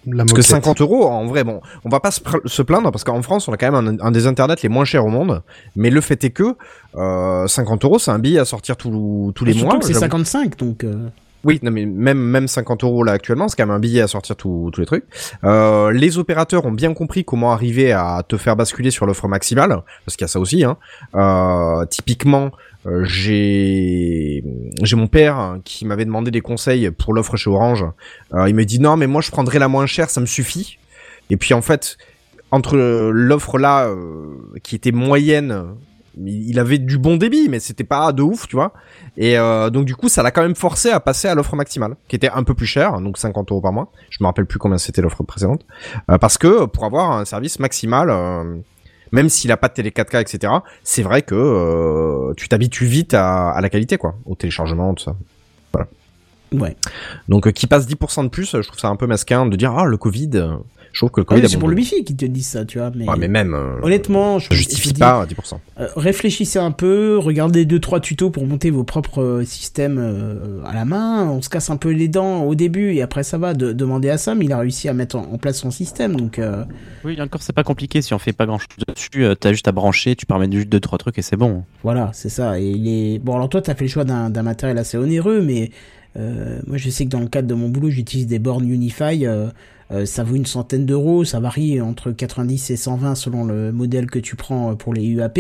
La 0.07 0.25
Parce 0.25 0.33
que 0.33 0.39
moquette. 0.39 0.51
50 0.51 0.81
euros, 0.81 1.07
en 1.07 1.27
vrai, 1.27 1.45
bon, 1.45 1.61
on 1.85 1.89
va 1.89 2.01
pas 2.01 2.11
se, 2.11 2.63
plaindre 2.63 2.91
parce 2.91 3.05
qu'en 3.05 3.23
France, 3.23 3.49
on 3.49 3.53
a 3.53 3.57
quand 3.57 3.71
même 3.73 3.99
un, 4.01 4.07
un 4.07 4.11
des 4.11 4.27
internets 4.27 4.57
les 4.63 4.69
moins 4.69 4.85
chers 4.85 5.05
au 5.05 5.09
monde. 5.09 5.43
Mais 5.77 5.91
le 5.91 6.01
fait 6.01 6.23
est 6.25 6.31
que 6.31 6.57
euh, 6.97 7.47
50 7.47 7.85
euros, 7.85 7.99
c'est 7.99 8.11
un 8.11 8.19
billet 8.19 8.39
à 8.39 8.45
sortir 8.45 8.77
tous 8.77 9.33
tous 9.35 9.45
les 9.45 9.55
mois. 9.55 9.79
que 9.79 9.85
c'est 9.85 9.93
j'avoue. 9.93 10.05
55, 10.05 10.59
donc. 10.59 10.85
euh, 10.85 11.09
Oui, 11.45 11.59
non, 11.63 11.71
mais 11.71 11.85
même 11.87 12.19
même 12.19 12.49
50 12.49 12.85
euros 12.85 13.05
là 13.05 13.13
actuellement, 13.13 13.49
c'est 13.49 13.57
quand 13.57 13.67
même 13.67 13.77
un 13.77 13.81
billet 13.81 14.01
à 14.01 14.09
sortir 14.09 14.35
tous 14.37 14.71
tous 14.73 14.81
les 14.81 14.87
trucs. 14.87 15.05
Euh, 15.45 15.91
les 15.93 16.17
opérateurs 16.19 16.65
ont 16.65 16.73
bien 16.73 16.95
compris 16.95 17.25
comment 17.25 17.53
arriver 17.53 17.93
à 17.93 18.23
te 18.27 18.37
faire 18.37 18.57
basculer 18.57 18.91
sur 18.91 19.05
l'offre 19.07 19.29
maximale, 19.29 19.83
parce 20.07 20.17
qu'il 20.17 20.25
y 20.25 20.25
a 20.25 20.29
ça 20.29 20.41
aussi. 20.41 20.65
Hein. 20.65 20.77
Euh, 21.15 21.85
typiquement, 21.87 22.47
euh, 22.47 22.51
j'ai 23.03 24.45
j'ai 24.83 24.97
mon 24.97 25.07
père 25.07 25.59
qui 25.65 25.87
m'avait 25.87 26.05
demandé 26.05 26.31
des 26.31 26.41
conseils 26.41 26.91
pour 26.91 27.15
l'offre 27.15 27.37
chez 27.37 27.51
Orange. 27.51 27.85
Euh, 28.35 28.49
il 28.49 28.55
me 28.55 28.65
dit 28.65 28.81
non, 28.81 28.97
mais 28.97 29.07
moi 29.07 29.21
je 29.23 29.31
prendrai 29.31 29.59
la 29.59 29.69
moins 29.69 29.87
chère, 29.87 30.11
ça 30.11 30.21
me 30.21 30.27
suffit. 30.27 30.79
Et 31.31 31.37
puis 31.37 31.55
en 31.55 31.63
fait, 31.63 31.97
entre 32.51 32.77
euh, 32.77 33.11
l'offre 33.13 33.59
là 33.59 33.87
euh, 33.87 34.37
qui 34.63 34.75
était 34.77 34.93
moyenne, 34.93 35.65
il 36.25 36.59
avait 36.59 36.79
du 36.79 36.99
bon 36.99 37.17
débit, 37.17 37.49
mais 37.49 37.61
c'était 37.61 37.85
pas 37.85 38.13
de 38.13 38.23
ouf, 38.23 38.47
tu 38.47 38.57
vois. 38.57 38.73
Et 39.17 39.39
euh, 39.39 39.71
donc 39.71 39.85
du 39.85 39.97
coup, 39.97 40.09
ça 40.09 40.23
l'a 40.23 40.31
quand 40.31 40.43
même 40.43 40.55
forcé 40.55 40.91
à 40.91 41.01
passer 41.01 41.29
à 41.29 41.35
l'offre 41.35 41.57
maximale, 41.57 41.97
qui 42.09 42.17
était 42.17 42.31
un 42.31 42.43
peu 42.43 42.55
plus 42.55 42.67
chère, 42.67 43.01
donc 43.01 43.19
50 43.19 43.51
euros 43.51 43.61
par 43.61 43.73
mois. 43.73 43.91
Je 44.11 44.19
me 44.21 44.27
rappelle 44.27 44.47
plus 44.47 44.59
combien 44.59 44.79
c'était 44.79 45.03
l'offre 45.03 45.23
précédente, 45.23 45.65
Euh, 46.11 46.19
parce 46.19 46.39
que 46.39 46.67
pour 46.67 46.85
avoir 46.85 47.13
un 47.13 47.25
service 47.25 47.59
maximal, 47.59 48.11
euh, 48.11 48.57
même 49.15 49.29
s'il 49.29 49.53
a 49.53 49.57
pas 49.57 49.69
de 49.69 49.75
télé 49.75 49.91
4K, 49.91 50.21
etc., 50.21 50.53
c'est 50.83 51.03
vrai 51.03 51.23
que 51.23 51.35
euh, 51.35 52.35
tu 52.37 52.49
t'habitues 52.49 52.87
vite 52.87 53.15
à, 53.15 53.51
à 53.51 53.61
la 53.61 53.71
qualité, 53.71 53.97
quoi, 53.97 54.17
au 54.27 54.35
téléchargement, 54.35 54.93
tout 54.95 55.05
ça. 55.05 55.17
Ouais. 56.53 56.77
Donc 57.29 57.47
euh, 57.47 57.51
qui 57.51 57.67
passe 57.67 57.87
10% 57.87 58.25
de 58.25 58.29
plus, 58.29 58.53
je 58.53 58.67
trouve 58.67 58.79
ça 58.79 58.89
un 58.89 58.97
peu 58.97 59.07
mesquin 59.07 59.47
de 59.47 59.57
dire 59.57 59.73
ah 59.77 59.85
le 59.85 59.97
Covid. 59.97 60.31
Je 60.95 61.01
trouve 61.01 61.11
que 61.11 61.21
le 61.21 61.27
Ah 61.29 61.35
Covid. 61.35 61.49
c'est 61.51 61.59
pour 61.59 61.69
le. 61.69 61.75
Wi-Fi 61.75 62.05
qui 62.05 62.17
te 62.17 62.25
dit 62.25 62.43
ça, 62.43 62.65
tu 62.65 62.79
vois. 62.79 62.91
Mais, 62.97 63.07
Ouais, 63.07 63.17
mais 63.19 63.29
même. 63.29 63.53
euh, 63.53 63.81
honnêtement, 63.83 64.39
je 64.39 64.55
justifie 64.55 64.89
je 64.89 64.95
dis, 64.95 65.01
pas 65.01 65.27
10%. 65.27 65.59
euh, 65.81 65.89
réfléchissez 65.97 66.59
un 66.59 66.71
peu, 66.71 67.19
regardez 67.19 67.65
deux 67.67 67.81
trois 67.81 68.01
tutos 68.01 68.31
pour 68.31 68.47
monter 68.47 68.71
vos 68.71 68.85
propres 68.85 69.21
euh, 69.23 69.45
systèmes 69.45 69.99
euh, 69.99 70.63
à 70.65 70.73
la 70.73 70.85
main. 70.85 71.29
On 71.29 71.43
se 71.43 71.49
casse 71.51 71.69
un 71.69 71.77
peu 71.77 71.91
les 71.91 72.09
dents 72.09 72.45
au 72.45 72.55
début 72.55 72.95
et 72.95 73.03
après 73.03 73.25
ça 73.25 73.37
va. 73.37 73.53
De, 73.55 73.73
demandez 73.73 74.09
à 74.09 74.17
Sam, 74.19 74.41
il 74.43 74.53
a 74.53 74.59
réussi 74.59 74.89
à 74.89 74.95
mettre 74.95 75.17
en, 75.17 75.25
en 75.33 75.37
place 75.37 75.59
son 75.59 75.71
système, 75.71 76.17
donc. 76.17 76.39
euh, 76.39 76.65
Oui, 77.05 77.21
encore 77.21 77.43
c'est 77.43 77.53
pas 77.53 77.65
compliqué. 77.65 78.01
Si 78.01 78.15
on 78.15 78.19
fait 78.21 78.33
pas 78.33 78.47
grand 78.47 78.59
chose 78.59 78.69
dessus, 78.89 79.25
euh, 79.25 79.35
t'as 79.35 79.51
juste 79.53 79.67
à 79.69 79.73
brancher, 79.73 80.15
tu 80.15 80.27
permets 80.27 80.49
juste 80.51 80.69
deux 80.69 80.81
trois 80.81 80.99
trucs 80.99 81.19
et 81.19 81.23
c'est 81.23 81.37
bon. 81.37 81.65
Voilà, 81.83 82.11
c'est 82.15 82.29
ça. 82.29 82.61
Et 82.61 82.71
il 82.71 82.87
est 82.89 83.19
bon. 83.19 83.35
Alors 83.35 83.49
toi, 83.49 83.61
t'as 83.61 83.75
fait 83.75 83.85
le 83.85 83.91
choix 83.91 84.05
d'un 84.05 84.43
matériel 84.43 84.79
assez 84.79 84.97
onéreux, 84.97 85.41
mais 85.43 85.71
euh, 86.17 86.61
moi, 86.69 86.77
je 86.77 86.89
sais 86.91 87.05
que 87.05 87.11
dans 87.11 87.19
le 87.19 87.27
cadre 87.27 87.49
de 87.49 87.55
mon 87.55 87.69
boulot, 87.69 87.91
j'utilise 87.91 88.29
des 88.29 88.39
bornes 88.39 88.69
Unify. 88.69 89.27
Euh, 89.91 90.07
ça 90.07 90.25
vaut 90.25 90.37
une 90.37 90.47
centaine 90.47 90.87
d'euros, 90.87 91.25
ça 91.25 91.41
varie 91.41 91.81
entre 91.81 92.11
90 92.11 92.71
et 92.71 92.77
120 92.77 93.15
selon 93.15 93.45
le 93.45 93.73
modèle 93.73 94.11
que 94.11 94.19
tu 94.19 94.37
prends 94.37 94.73
euh, 94.73 94.75
pour 94.75 94.95
les 94.95 95.05
UAP. 95.05 95.39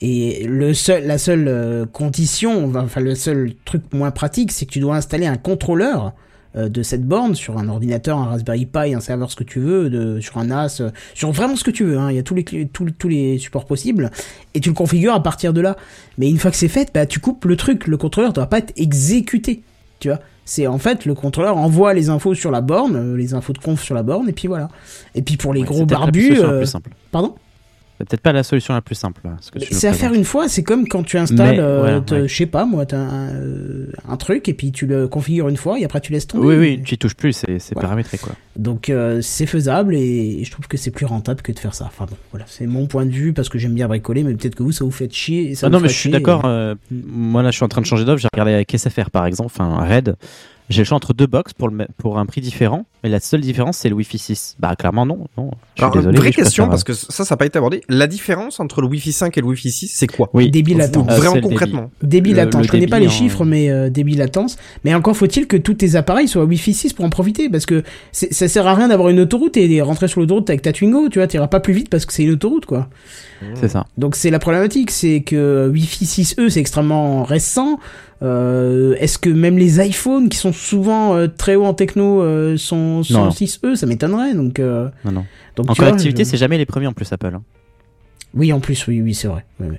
Et 0.00 0.44
le 0.46 0.74
seul, 0.74 1.06
la 1.06 1.18
seule 1.18 1.48
euh, 1.48 1.86
condition, 1.86 2.72
enfin 2.74 3.00
le 3.00 3.14
seul 3.14 3.52
truc 3.64 3.82
moins 3.92 4.10
pratique, 4.10 4.52
c'est 4.52 4.66
que 4.66 4.72
tu 4.72 4.80
dois 4.80 4.96
installer 4.96 5.26
un 5.26 5.36
contrôleur 5.36 6.12
de 6.54 6.82
cette 6.82 7.06
borne 7.06 7.34
sur 7.34 7.56
un 7.56 7.70
ordinateur, 7.70 8.18
un 8.18 8.26
Raspberry 8.26 8.66
Pi, 8.66 8.92
un 8.92 9.00
serveur, 9.00 9.30
ce 9.30 9.36
que 9.36 9.42
tu 9.42 9.58
veux, 9.58 9.88
de, 9.88 10.20
sur 10.20 10.36
un 10.36 10.44
NAS, 10.44 10.82
sur 11.14 11.32
vraiment 11.32 11.56
ce 11.56 11.64
que 11.64 11.70
tu 11.70 11.82
veux. 11.82 11.96
Hein. 11.96 12.10
Il 12.10 12.16
y 12.16 12.18
a 12.18 12.22
tous 12.22 12.34
les, 12.34 12.44
tous, 12.44 12.90
tous 12.90 13.08
les 13.08 13.38
supports 13.38 13.64
possibles 13.64 14.10
et 14.52 14.60
tu 14.60 14.68
le 14.68 14.74
configures 14.74 15.14
à 15.14 15.22
partir 15.22 15.54
de 15.54 15.62
là. 15.62 15.78
Mais 16.18 16.28
une 16.28 16.38
fois 16.38 16.50
que 16.50 16.58
c'est 16.58 16.68
fait, 16.68 16.90
bah, 16.92 17.06
tu 17.06 17.20
coupes 17.20 17.46
le 17.46 17.56
truc. 17.56 17.86
Le 17.86 17.96
contrôleur 17.96 18.34
doit 18.34 18.48
pas 18.48 18.58
être 18.58 18.74
exécuté. 18.76 19.62
Tu 19.98 20.08
vois 20.08 20.20
C'est 20.44 20.66
en 20.66 20.78
fait 20.78 21.04
le 21.06 21.14
contrôleur 21.14 21.56
envoie 21.56 21.94
les 21.94 22.08
infos 22.10 22.34
sur 22.34 22.50
la 22.50 22.60
borne, 22.60 22.96
euh, 22.96 23.16
les 23.16 23.32
infos 23.34 23.52
de 23.52 23.58
conf 23.58 23.80
sur 23.82 23.94
la 23.94 24.02
borne, 24.02 24.28
et 24.28 24.32
puis 24.32 24.48
voilà. 24.48 24.68
Et 25.14 25.22
puis 25.22 25.36
pour 25.36 25.54
les 25.54 25.60
Ouais, 25.60 25.66
gros 25.66 25.86
barbus. 25.86 26.38
euh, 26.40 26.58
plus 26.58 26.66
simple. 26.66 26.90
Pardon? 27.12 27.34
C'est 28.02 28.08
peut-être 28.08 28.20
pas 28.22 28.32
la 28.32 28.42
solution 28.42 28.74
la 28.74 28.80
plus 28.80 28.96
simple. 28.96 29.20
ce 29.40 29.50
nous 29.56 29.64
c'est 29.70 29.86
à 29.86 29.92
faire 29.92 30.12
une 30.12 30.24
fois, 30.24 30.48
c'est 30.48 30.64
comme 30.64 30.88
quand 30.88 31.04
tu 31.04 31.18
installes, 31.18 31.60
euh, 31.60 32.00
ouais, 32.00 32.12
ouais. 32.12 32.26
je 32.28 32.34
sais 32.34 32.46
pas 32.46 32.64
moi, 32.64 32.84
t'as 32.84 32.96
un, 32.98 33.28
euh, 33.30 33.92
un 34.08 34.16
truc 34.16 34.48
et 34.48 34.54
puis 34.54 34.72
tu 34.72 34.86
le 34.86 35.06
configures 35.06 35.48
une 35.48 35.56
fois 35.56 35.78
et 35.78 35.84
après 35.84 36.00
tu 36.00 36.10
laisses 36.12 36.26
tomber. 36.26 36.44
Oui, 36.44 36.56
oui, 36.56 36.82
tu 36.84 36.96
y 36.96 36.98
touches 36.98 37.14
plus, 37.14 37.32
c'est 37.32 37.46
Voilà. 37.74 37.82
paramétré 37.86 38.18
quoi. 38.18 38.32
Donc 38.56 38.90
euh, 38.90 39.20
c'est 39.22 39.46
faisable 39.46 39.94
et 39.94 40.42
je 40.42 40.50
trouve 40.50 40.66
que 40.66 40.76
c'est 40.76 40.90
plus 40.90 41.06
rentable 41.06 41.42
que 41.42 41.52
de 41.52 41.58
faire 41.60 41.74
ça. 41.76 41.84
Enfin 41.86 42.06
bon, 42.10 42.16
voilà, 42.32 42.44
c'est 42.48 42.66
mon 42.66 42.86
point 42.88 43.06
de 43.06 43.12
vue 43.12 43.32
parce 43.32 43.48
que 43.48 43.56
j'aime 43.58 43.74
bien 43.74 43.86
bricoler, 43.86 44.24
mais 44.24 44.34
peut-être 44.34 44.56
que 44.56 44.64
vous 44.64 44.72
ça 44.72 44.84
vous 44.84 44.90
fait 44.90 45.12
chier. 45.14 45.54
Ça 45.54 45.68
Ah 45.68 45.70
non, 45.70 45.78
mais 45.78 45.88
je 45.88 45.94
suis 45.94 46.10
d'accord. 46.10 46.40
et- 46.40 46.48
euh, 46.48 46.74
moi 46.90 47.44
là, 47.44 47.52
je 47.52 47.56
suis 47.56 47.64
en 47.64 47.68
train 47.68 47.82
de 47.82 47.86
changer 47.86 48.04
d'offre. 48.04 48.20
J'ai 48.20 48.28
regardé 48.32 48.52
avec 48.52 48.74
SFR 48.76 49.10
par 49.10 49.26
exemple, 49.26 49.52
enfin 49.54 49.76
Red. 49.86 50.16
J'ai 50.70 50.82
le 50.82 50.84
choix 50.86 50.96
entre 50.96 51.12
deux 51.12 51.26
box 51.26 51.52
pour, 51.52 51.68
le, 51.68 51.86
pour 51.98 52.18
un 52.18 52.24
prix 52.24 52.40
différent, 52.40 52.86
mais 53.02 53.10
la 53.10 53.20
seule 53.20 53.40
différence 53.40 53.76
c'est 53.78 53.88
le 53.88 53.94
Wi-Fi 53.94 54.16
6. 54.18 54.56
Bah 54.58 54.74
clairement 54.76 55.04
non, 55.04 55.26
non. 55.36 55.50
Je 55.74 55.82
suis 55.82 55.84
Alors, 55.84 55.96
désolé. 55.96 56.16
vraie 56.18 56.30
question, 56.32 56.64
préfère- 56.64 56.70
parce 56.70 56.84
que 56.84 56.92
ça, 57.12 57.24
ça 57.24 57.34
n'a 57.34 57.36
pas 57.36 57.46
été 57.46 57.58
abordé. 57.58 57.82
La 57.88 58.06
différence 58.06 58.58
entre 58.60 58.80
le 58.80 58.86
Wi-Fi 58.86 59.12
5 59.12 59.36
et 59.36 59.40
le 59.40 59.46
Wi-Fi 59.48 59.70
6, 59.70 59.88
c'est 59.88 60.06
quoi? 60.06 60.30
Oui, 60.32 60.50
Débit 60.50 60.74
latent. 60.74 60.96
Euh, 60.96 61.16
Vraiment 61.16 61.34
le 61.34 61.40
concrètement. 61.42 61.90
Débit 62.02 62.32
le 62.32 62.48
je 62.62 62.68
connais 62.68 62.86
pas 62.86 63.00
les 63.00 63.08
en- 63.08 63.10
chiffres, 63.10 63.44
mais 63.44 63.70
euh, 63.70 63.90
débit 63.90 64.14
latence. 64.14 64.56
Mais 64.84 64.94
encore 64.94 65.16
faut-il 65.16 65.46
que 65.46 65.56
tous 65.56 65.74
tes 65.74 65.96
appareils 65.96 66.28
soient 66.28 66.44
Wi-Fi 66.44 66.72
6 66.72 66.92
pour 66.94 67.04
en 67.04 67.10
profiter, 67.10 67.50
parce 67.50 67.66
que 67.66 67.82
ça 68.12 68.48
sert 68.48 68.66
à 68.66 68.74
rien 68.74 68.88
d'avoir 68.88 69.08
une 69.10 69.20
autoroute 69.20 69.56
et 69.56 69.82
rentrer 69.82 70.08
sur 70.08 70.20
l'autoroute 70.20 70.48
avec 70.48 70.62
ta 70.62 70.72
Twingo, 70.72 71.08
tu 71.08 71.18
vois, 71.18 71.26
t'iras 71.26 71.48
pas 71.48 71.60
plus 71.60 71.74
vite 71.74 71.90
parce 71.90 72.06
que 72.06 72.12
c'est 72.12 72.22
une 72.22 72.30
autoroute, 72.32 72.66
quoi. 72.66 72.88
C'est 73.54 73.68
ça. 73.68 73.86
Donc 73.98 74.14
c'est 74.14 74.30
la 74.30 74.38
problématique, 74.38 74.92
c'est 74.92 75.22
que 75.22 75.68
Wi-Fi 75.72 76.04
6E 76.06 76.48
c'est 76.48 76.60
extrêmement 76.60 77.24
récent. 77.24 77.80
Euh, 78.22 78.94
Est-ce 78.98 79.18
que 79.18 79.28
même 79.30 79.58
les 79.58 79.84
iPhones 79.84 80.28
qui 80.28 80.38
sont 80.38 80.52
souvent 80.52 81.14
euh, 81.16 81.26
très 81.26 81.56
hauts 81.56 81.64
en 81.64 81.74
techno 81.74 82.22
euh, 82.22 82.56
sont, 82.56 83.02
sont 83.02 83.24
Non. 83.24 83.28
6E 83.30 83.74
Ça 83.74 83.86
m'étonnerait. 83.86 84.34
Donc, 84.34 84.58
Non, 84.58 84.90
non. 85.12 85.24
donc 85.56 85.70
En 85.70 85.74
connectivité, 85.74 86.24
je- 86.24 86.30
c'est 86.30 86.36
jamais 86.36 86.58
les 86.58 86.66
premiers 86.66 86.86
en 86.86 86.92
plus 86.92 87.12
Apple. 87.12 87.32
hein. 87.34 87.42
Oui, 88.34 88.50
en 88.52 88.60
plus, 88.60 88.86
oui, 88.86 89.02
oui, 89.02 89.12
c'est 89.14 89.28
vrai. 89.28 89.44
Oui, 89.60 89.66
oui. 89.70 89.76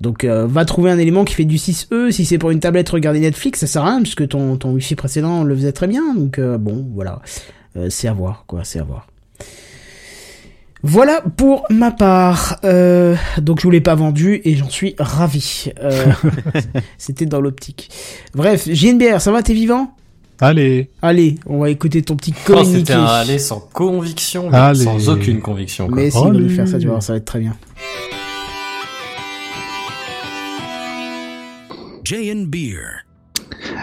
Donc, 0.00 0.22
euh, 0.22 0.46
va 0.46 0.64
trouver 0.64 0.92
un 0.92 0.98
élément 0.98 1.24
qui 1.24 1.34
fait 1.34 1.44
du 1.44 1.56
6E. 1.58 2.12
Si 2.12 2.24
c'est 2.24 2.38
pour 2.38 2.50
une 2.52 2.60
tablette, 2.60 2.88
regarder 2.90 3.18
Netflix, 3.18 3.58
ça 3.60 3.66
sert 3.66 3.82
à 3.82 3.88
rien 3.90 4.02
puisque 4.02 4.28
ton, 4.28 4.56
ton 4.56 4.70
Wi-Fi 4.74 4.94
précédent 4.94 5.42
le 5.42 5.56
faisait 5.56 5.72
très 5.72 5.88
bien. 5.88 6.14
Donc, 6.14 6.38
euh, 6.38 6.56
bon, 6.56 6.86
voilà. 6.94 7.20
Euh, 7.76 7.88
c'est 7.90 8.06
à 8.06 8.12
voir, 8.12 8.44
quoi, 8.46 8.62
c'est 8.62 8.78
à 8.78 8.84
voir. 8.84 9.08
Voilà 10.88 11.20
pour 11.36 11.64
ma 11.68 11.90
part. 11.90 12.58
Euh, 12.64 13.16
donc, 13.42 13.58
je 13.58 13.64
vous 13.64 13.72
l'ai 13.72 13.80
pas 13.80 13.96
vendu 13.96 14.40
et 14.44 14.54
j'en 14.54 14.68
suis 14.70 14.94
ravi. 15.00 15.72
Euh, 15.82 16.06
C'était 16.98 17.26
dans 17.26 17.40
l'optique. 17.40 17.90
Bref, 18.34 18.68
JNBR, 18.70 19.20
ça 19.20 19.32
va, 19.32 19.42
t'es 19.42 19.52
vivant? 19.52 19.92
Allez. 20.40 20.90
Allez, 21.02 21.36
on 21.46 21.58
va 21.58 21.70
écouter 21.70 22.02
ton 22.02 22.14
petit 22.14 22.32
Oh, 22.48 22.52
communiqué. 22.52 22.78
C'était 22.78 22.92
un 22.92 23.04
aller 23.04 23.38
sans 23.40 23.58
conviction, 23.58 24.48
Allez. 24.52 24.84
sans 24.84 25.08
aucune 25.08 25.40
conviction. 25.40 25.88
quoi. 25.88 25.96
Mais 25.96 26.10
si, 26.10 26.18
on 26.18 26.30
va 26.32 26.48
faire 26.50 26.68
ça, 26.68 26.78
tu 26.78 26.84
vas 26.86 26.92
voir, 26.92 27.02
ça 27.02 27.14
va 27.14 27.16
être 27.16 27.24
très 27.24 27.40
bien. 27.40 27.56
Jay 32.04 32.32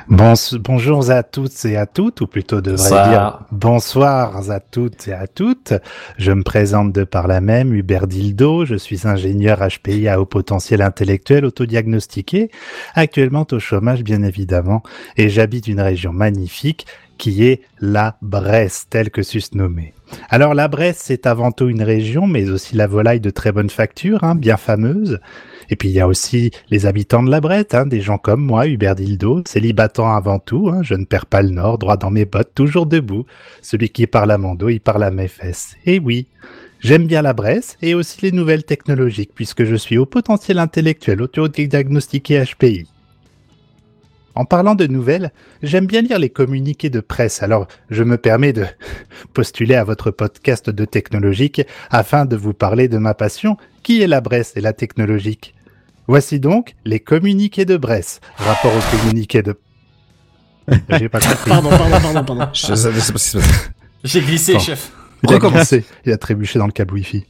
bonjour 0.09 1.09
à 1.09 1.23
toutes 1.23 1.65
et 1.65 1.77
à 1.77 1.85
toutes, 1.85 2.21
ou 2.21 2.27
plutôt 2.27 2.61
devrais 2.61 2.89
Ça- 2.89 3.09
dire 3.09 3.39
bonsoir 3.51 4.49
à 4.49 4.59
toutes 4.59 5.07
et 5.07 5.13
à 5.13 5.27
toutes. 5.27 5.73
Je 6.17 6.31
me 6.31 6.43
présente 6.43 6.91
de 6.91 7.03
par 7.03 7.27
la 7.27 7.41
même, 7.41 7.73
Hubert 7.73 8.07
Dildo. 8.07 8.65
Je 8.65 8.75
suis 8.75 9.07
ingénieur 9.07 9.59
HPI 9.59 10.07
à 10.07 10.19
haut 10.19 10.25
potentiel 10.25 10.81
intellectuel 10.81 11.45
autodiagnostiqué, 11.45 12.49
actuellement 12.95 13.45
au 13.51 13.59
chômage 13.59 14.03
bien 14.03 14.23
évidemment, 14.23 14.83
et 15.17 15.29
j'habite 15.29 15.67
une 15.67 15.81
région 15.81 16.13
magnifique 16.13 16.85
qui 17.17 17.45
est 17.45 17.61
la 17.79 18.17
Bresse, 18.21 18.87
telle 18.89 19.09
que 19.11 19.21
sus 19.23 19.43
nommée. 19.53 19.93
Alors 20.29 20.53
la 20.53 20.67
Bresse, 20.67 20.99
c'est 21.01 21.25
avant 21.27 21.51
tout 21.51 21.69
une 21.69 21.83
région, 21.83 22.27
mais 22.27 22.49
aussi 22.49 22.75
la 22.75 22.87
volaille 22.87 23.19
de 23.19 23.29
très 23.29 23.51
bonne 23.51 23.69
facture, 23.69 24.23
hein, 24.23 24.35
bien 24.35 24.57
fameuse. 24.57 25.19
Et 25.73 25.75
puis 25.75 25.89
il 25.89 25.95
y 25.95 25.99
a 25.99 26.07
aussi 26.07 26.51
les 26.69 26.85
habitants 26.85 27.23
de 27.23 27.31
la 27.31 27.41
Brette, 27.41 27.73
hein, 27.73 27.87
des 27.87 27.99
gens 27.99 28.19
comme 28.19 28.45
moi, 28.45 28.67
Hubert 28.67 28.93
Dildo, 28.93 29.41
célibatant 29.47 30.15
avant 30.15 30.37
tout, 30.37 30.69
hein, 30.69 30.83
je 30.83 30.93
ne 30.93 31.03
perds 31.03 31.25
pas 31.25 31.41
le 31.41 31.49
nord, 31.49 31.79
droit 31.79 31.97
dans 31.97 32.11
mes 32.11 32.25
bottes, 32.25 32.51
toujours 32.53 32.85
debout. 32.85 33.25
Celui 33.63 33.89
qui 33.89 34.05
parle 34.05 34.29
à 34.29 34.37
mon 34.37 34.53
dos, 34.53 34.69
il 34.69 34.79
parle 34.79 35.03
à 35.03 35.09
mes 35.09 35.27
fesses. 35.27 35.75
Et 35.87 35.97
oui, 35.97 36.27
j'aime 36.79 37.07
bien 37.07 37.23
la 37.23 37.33
Bresse 37.33 37.75
et 37.81 37.95
aussi 37.95 38.21
les 38.21 38.31
nouvelles 38.31 38.65
technologiques, 38.65 39.31
puisque 39.33 39.63
je 39.63 39.73
suis 39.73 39.97
au 39.97 40.05
potentiel 40.05 40.59
intellectuel 40.59 41.23
autodiagnostiqué 41.23 42.43
HPI. 42.43 42.85
En 44.35 44.45
parlant 44.45 44.75
de 44.75 44.85
nouvelles, 44.85 45.31
j'aime 45.63 45.87
bien 45.87 46.03
lire 46.03 46.19
les 46.19 46.29
communiqués 46.29 46.91
de 46.91 46.99
presse, 46.99 47.41
alors 47.41 47.67
je 47.89 48.03
me 48.03 48.19
permets 48.19 48.53
de 48.53 48.67
postuler 49.33 49.73
à 49.73 49.83
votre 49.83 50.11
podcast 50.11 50.69
de 50.69 50.85
technologique 50.85 51.63
afin 51.89 52.25
de 52.25 52.35
vous 52.35 52.53
parler 52.53 52.87
de 52.87 52.99
ma 52.99 53.15
passion, 53.15 53.57
qui 53.81 54.03
est 54.03 54.07
la 54.07 54.21
Bresse 54.21 54.53
et 54.55 54.61
la 54.61 54.73
technologique. 54.73 55.55
Voici 56.07 56.39
donc 56.39 56.75
les 56.85 56.99
communiqués 56.99 57.65
de 57.65 57.77
Bresse, 57.77 58.19
rapport 58.37 58.71
aux 58.75 58.97
communiqués 58.97 59.41
de... 59.41 59.57
J'ai 60.89 61.09
pas 61.09 61.19
compris. 61.19 61.49
Pardon, 61.49 61.69
pardon, 61.69 61.89
pardon, 62.01 62.23
pardon. 62.23 62.47
Je 62.53 62.73
savais 62.75 62.99
pas 62.99 63.01
ce 63.05 63.11
qui 63.11 63.19
se 63.19 63.37
passait. 63.37 63.69
J'ai 64.03 64.21
glissé, 64.21 64.53
Bon. 64.53 64.59
chef. 64.59 64.91
Il 65.23 65.33
a 65.33 65.39
commencé, 65.39 65.85
il 66.05 66.11
a 66.11 66.17
trébuché 66.17 66.59
dans 66.59 66.65
le 66.65 66.73
câble 66.73 66.93
Wi-Fi. 66.95 67.25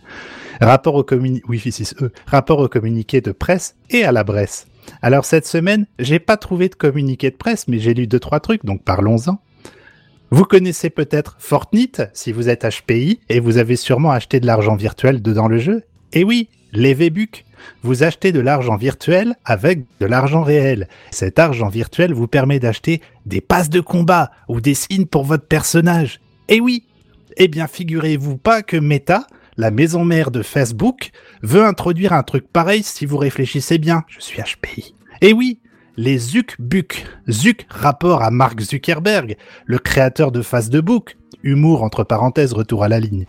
Rapport 0.61 0.95
au. 0.95 1.05
Wi-Fi 1.11 1.69
6E, 1.69 2.09
rapport 2.25 2.59
au 2.59 2.67
communiqué 2.67 3.21
de 3.21 3.31
presse 3.31 3.75
et 3.91 4.03
à 4.03 4.11
la 4.11 4.23
Bresse. 4.23 4.65
Alors 5.01 5.25
cette 5.25 5.45
semaine, 5.45 5.85
j'ai 5.99 6.19
pas 6.19 6.37
trouvé 6.37 6.69
de 6.69 6.75
communiqué 6.75 7.29
de 7.29 7.35
presse, 7.35 7.67
mais 7.67 7.79
j'ai 7.79 7.93
lu 7.93 8.07
deux 8.07 8.19
trois 8.19 8.39
trucs, 8.39 8.65
donc 8.65 8.83
parlons-en. 8.83 9.39
Vous 10.31 10.45
connaissez 10.45 10.89
peut-être 10.89 11.35
Fortnite 11.37 12.03
si 12.13 12.31
vous 12.31 12.49
êtes 12.49 12.65
HPI 12.65 13.19
et 13.29 13.39
vous 13.39 13.57
avez 13.57 13.75
sûrement 13.75 14.11
acheté 14.11 14.39
de 14.39 14.47
l'argent 14.47 14.75
virtuel 14.75 15.21
dedans 15.21 15.47
le 15.47 15.59
jeu. 15.59 15.83
Et 16.11 16.23
oui, 16.23 16.49
les 16.73 16.93
VBUC. 16.93 17.45
Vous 17.83 18.03
achetez 18.03 18.31
de 18.31 18.39
l'argent 18.39 18.75
virtuel 18.75 19.35
avec 19.45 19.85
de 19.99 20.05
l'argent 20.05 20.43
réel. 20.43 20.87
Cet 21.11 21.39
argent 21.39 21.69
virtuel 21.69 22.13
vous 22.13 22.27
permet 22.27 22.59
d'acheter 22.59 23.01
des 23.25 23.41
passes 23.41 23.69
de 23.69 23.79
combat 23.79 24.31
ou 24.49 24.59
des 24.59 24.73
skins 24.73 25.05
pour 25.05 25.23
votre 25.23 25.47
personnage. 25.47 26.19
Et 26.49 26.59
oui, 26.59 26.85
eh 27.37 27.47
bien, 27.47 27.67
figurez-vous 27.67 28.37
pas 28.37 28.61
que 28.61 28.77
Meta, 28.77 29.25
la 29.55 29.71
maison 29.71 30.03
mère 30.03 30.31
de 30.31 30.41
Facebook, 30.41 31.11
veut 31.41 31.63
introduire 31.63 32.13
un 32.13 32.23
truc 32.23 32.47
pareil 32.51 32.83
si 32.83 33.05
vous 33.05 33.17
réfléchissez 33.17 33.77
bien. 33.77 34.03
Je 34.07 34.19
suis 34.19 34.41
HPI. 34.41 34.93
Et 35.21 35.31
oui, 35.31 35.59
les 35.95 36.17
ZuckBuck. 36.17 37.05
Zuck, 37.29 37.65
rapport 37.69 38.23
à 38.23 38.31
Mark 38.31 38.59
Zuckerberg, 38.59 39.37
le 39.65 39.79
créateur 39.79 40.31
de 40.31 40.41
Facebook. 40.41 41.17
Humour, 41.43 41.83
entre 41.83 42.03
parenthèses, 42.03 42.53
retour 42.53 42.83
à 42.83 42.89
la 42.89 42.99
ligne. 42.99 43.25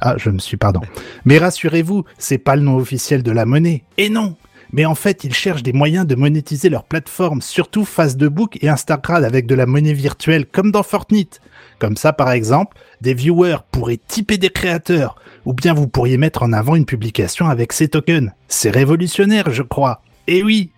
Ah, 0.00 0.14
je 0.16 0.30
me 0.30 0.38
suis, 0.38 0.56
pardon. 0.56 0.80
Mais 1.24 1.38
rassurez-vous, 1.38 2.04
c'est 2.18 2.38
pas 2.38 2.56
le 2.56 2.62
nom 2.62 2.76
officiel 2.76 3.22
de 3.22 3.32
la 3.32 3.46
monnaie. 3.46 3.84
Et 3.96 4.08
non! 4.08 4.36
Mais 4.72 4.84
en 4.84 4.94
fait, 4.94 5.24
ils 5.24 5.34
cherchent 5.34 5.62
des 5.62 5.72
moyens 5.72 6.06
de 6.06 6.14
monétiser 6.14 6.68
leur 6.68 6.84
plateforme, 6.84 7.40
surtout 7.40 7.84
Facebook 7.84 8.58
et 8.60 8.68
Instagram 8.68 9.24
avec 9.24 9.46
de 9.46 9.54
la 9.54 9.66
monnaie 9.66 9.94
virtuelle, 9.94 10.46
comme 10.46 10.70
dans 10.70 10.82
Fortnite. 10.82 11.40
Comme 11.78 11.96
ça, 11.96 12.12
par 12.12 12.32
exemple, 12.32 12.76
des 13.00 13.14
viewers 13.14 13.58
pourraient 13.70 14.00
typer 14.06 14.36
des 14.36 14.50
créateurs, 14.50 15.16
ou 15.44 15.54
bien 15.54 15.72
vous 15.72 15.88
pourriez 15.88 16.18
mettre 16.18 16.42
en 16.42 16.52
avant 16.52 16.74
une 16.74 16.84
publication 16.84 17.48
avec 17.48 17.72
ces 17.72 17.88
tokens. 17.88 18.30
C'est 18.48 18.70
révolutionnaire, 18.70 19.50
je 19.50 19.62
crois. 19.62 20.02
Et 20.26 20.42
oui 20.42 20.70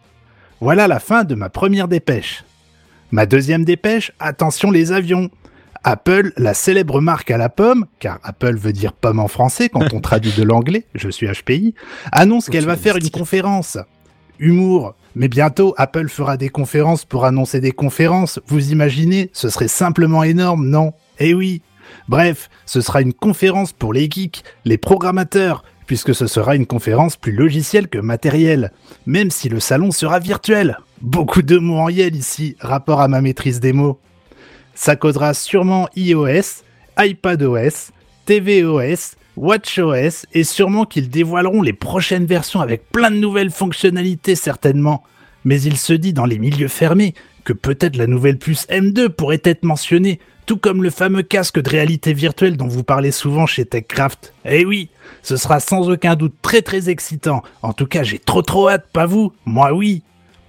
Voilà 0.60 0.86
la 0.86 1.00
fin 1.00 1.24
de 1.24 1.34
ma 1.34 1.48
première 1.48 1.88
dépêche. 1.88 2.44
Ma 3.10 3.26
deuxième 3.26 3.64
dépêche, 3.64 4.12
attention 4.20 4.70
les 4.70 4.92
avions 4.92 5.30
Apple, 5.82 6.32
la 6.36 6.52
célèbre 6.54 7.00
marque 7.00 7.30
à 7.30 7.38
la 7.38 7.48
pomme, 7.48 7.86
car 7.98 8.18
Apple 8.22 8.56
veut 8.56 8.72
dire 8.72 8.92
pomme 8.92 9.18
en 9.18 9.28
français 9.28 9.68
quand 9.68 9.92
on 9.94 10.00
traduit 10.00 10.32
de 10.32 10.42
l'anglais, 10.42 10.86
je 10.94 11.08
suis 11.08 11.26
HPI, 11.26 11.74
annonce 12.12 12.48
qu'elle 12.48 12.66
va 12.66 12.76
faire 12.76 12.96
une 12.96 13.10
conférence. 13.10 13.78
Humour. 14.38 14.94
Mais 15.14 15.28
bientôt, 15.28 15.74
Apple 15.76 16.08
fera 16.08 16.36
des 16.36 16.48
conférences 16.48 17.04
pour 17.04 17.24
annoncer 17.24 17.60
des 17.60 17.72
conférences. 17.72 18.40
Vous 18.46 18.72
imaginez 18.72 19.30
Ce 19.32 19.48
serait 19.48 19.68
simplement 19.68 20.22
énorme, 20.22 20.68
non? 20.68 20.92
Eh 21.18 21.34
oui 21.34 21.62
Bref, 22.08 22.48
ce 22.66 22.80
sera 22.80 23.02
une 23.02 23.12
conférence 23.12 23.72
pour 23.72 23.92
les 23.92 24.08
geeks, 24.08 24.44
les 24.64 24.78
programmateurs, 24.78 25.64
puisque 25.86 26.14
ce 26.14 26.26
sera 26.26 26.54
une 26.54 26.66
conférence 26.66 27.16
plus 27.16 27.32
logicielle 27.32 27.88
que 27.88 27.98
matérielle, 27.98 28.72
même 29.06 29.30
si 29.30 29.48
le 29.48 29.60
salon 29.60 29.90
sera 29.90 30.20
virtuel. 30.20 30.78
Beaucoup 31.00 31.42
de 31.42 31.58
mots 31.58 31.78
en 31.78 31.88
yel 31.88 32.14
ici, 32.14 32.56
rapport 32.60 33.00
à 33.00 33.08
ma 33.08 33.20
maîtrise 33.20 33.60
des 33.60 33.72
mots. 33.72 33.98
Ça 34.74 34.96
causera 34.96 35.34
sûrement 35.34 35.88
iOS, 35.96 36.62
iPadOS, 36.98 37.92
tvOS, 38.26 39.16
WatchOS 39.36 40.26
et 40.32 40.44
sûrement 40.44 40.84
qu'ils 40.84 41.08
dévoileront 41.08 41.62
les 41.62 41.72
prochaines 41.72 42.26
versions 42.26 42.60
avec 42.60 42.90
plein 42.90 43.10
de 43.10 43.16
nouvelles 43.16 43.50
fonctionnalités 43.50 44.34
certainement. 44.34 45.02
Mais 45.44 45.62
il 45.62 45.76
se 45.76 45.92
dit 45.92 46.12
dans 46.12 46.26
les 46.26 46.38
milieux 46.38 46.68
fermés 46.68 47.14
que 47.44 47.52
peut-être 47.52 47.96
la 47.96 48.06
nouvelle 48.06 48.38
puce 48.38 48.66
M2 48.68 49.08
pourrait 49.08 49.40
être 49.44 49.64
mentionnée, 49.64 50.20
tout 50.44 50.58
comme 50.58 50.82
le 50.82 50.90
fameux 50.90 51.22
casque 51.22 51.60
de 51.60 51.70
réalité 51.70 52.12
virtuelle 52.12 52.56
dont 52.56 52.68
vous 52.68 52.84
parlez 52.84 53.12
souvent 53.12 53.46
chez 53.46 53.64
TechCraft. 53.64 54.34
Eh 54.44 54.64
oui, 54.66 54.90
ce 55.22 55.36
sera 55.36 55.60
sans 55.60 55.88
aucun 55.88 56.16
doute 56.16 56.34
très 56.42 56.60
très 56.60 56.90
excitant. 56.90 57.42
En 57.62 57.72
tout 57.72 57.86
cas, 57.86 58.02
j'ai 58.02 58.18
trop 58.18 58.42
trop 58.42 58.68
hâte, 58.68 58.86
pas 58.92 59.06
vous 59.06 59.32
Moi 59.46 59.72
oui. 59.72 60.02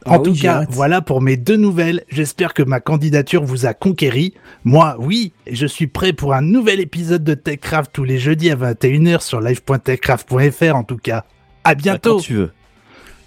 En 0.06 0.16
Ah 0.16 0.20
tout 0.20 0.34
cas, 0.34 0.66
voilà 0.70 1.02
pour 1.02 1.22
mes 1.22 1.38
deux 1.38 1.58
nouvelles. 1.58 2.04
J'espère 2.10 2.54
que 2.56 2.64
ma 2.64 2.80
candidature 2.80 3.44
vous 3.44 3.66
a 3.68 3.74
conquéri. 3.76 4.34
Moi, 4.64 4.96
oui, 5.00 5.32
et 5.46 5.56
je 5.56 5.68
suis 5.68 5.86
prêt 5.88 6.12
pour 6.12 6.34
un 6.34 6.42
nouvel 6.42 6.80
épisode 6.80 7.24
de 7.24 7.36
TechCraft 7.36 7.92
tous 7.94 8.04
les 8.04 8.18
jeudis 8.18 8.50
à 8.50 8.56
21h 8.56 9.22
sur 9.22 9.40
live.techcraft.fr 9.42 10.76
en 10.76 10.84
tout 10.84 10.98
cas. 10.98 11.26
À 11.64 11.76
bientôt. 11.76 12.16
Quand 12.16 12.22
tu 12.24 12.34
veux. 12.34 12.52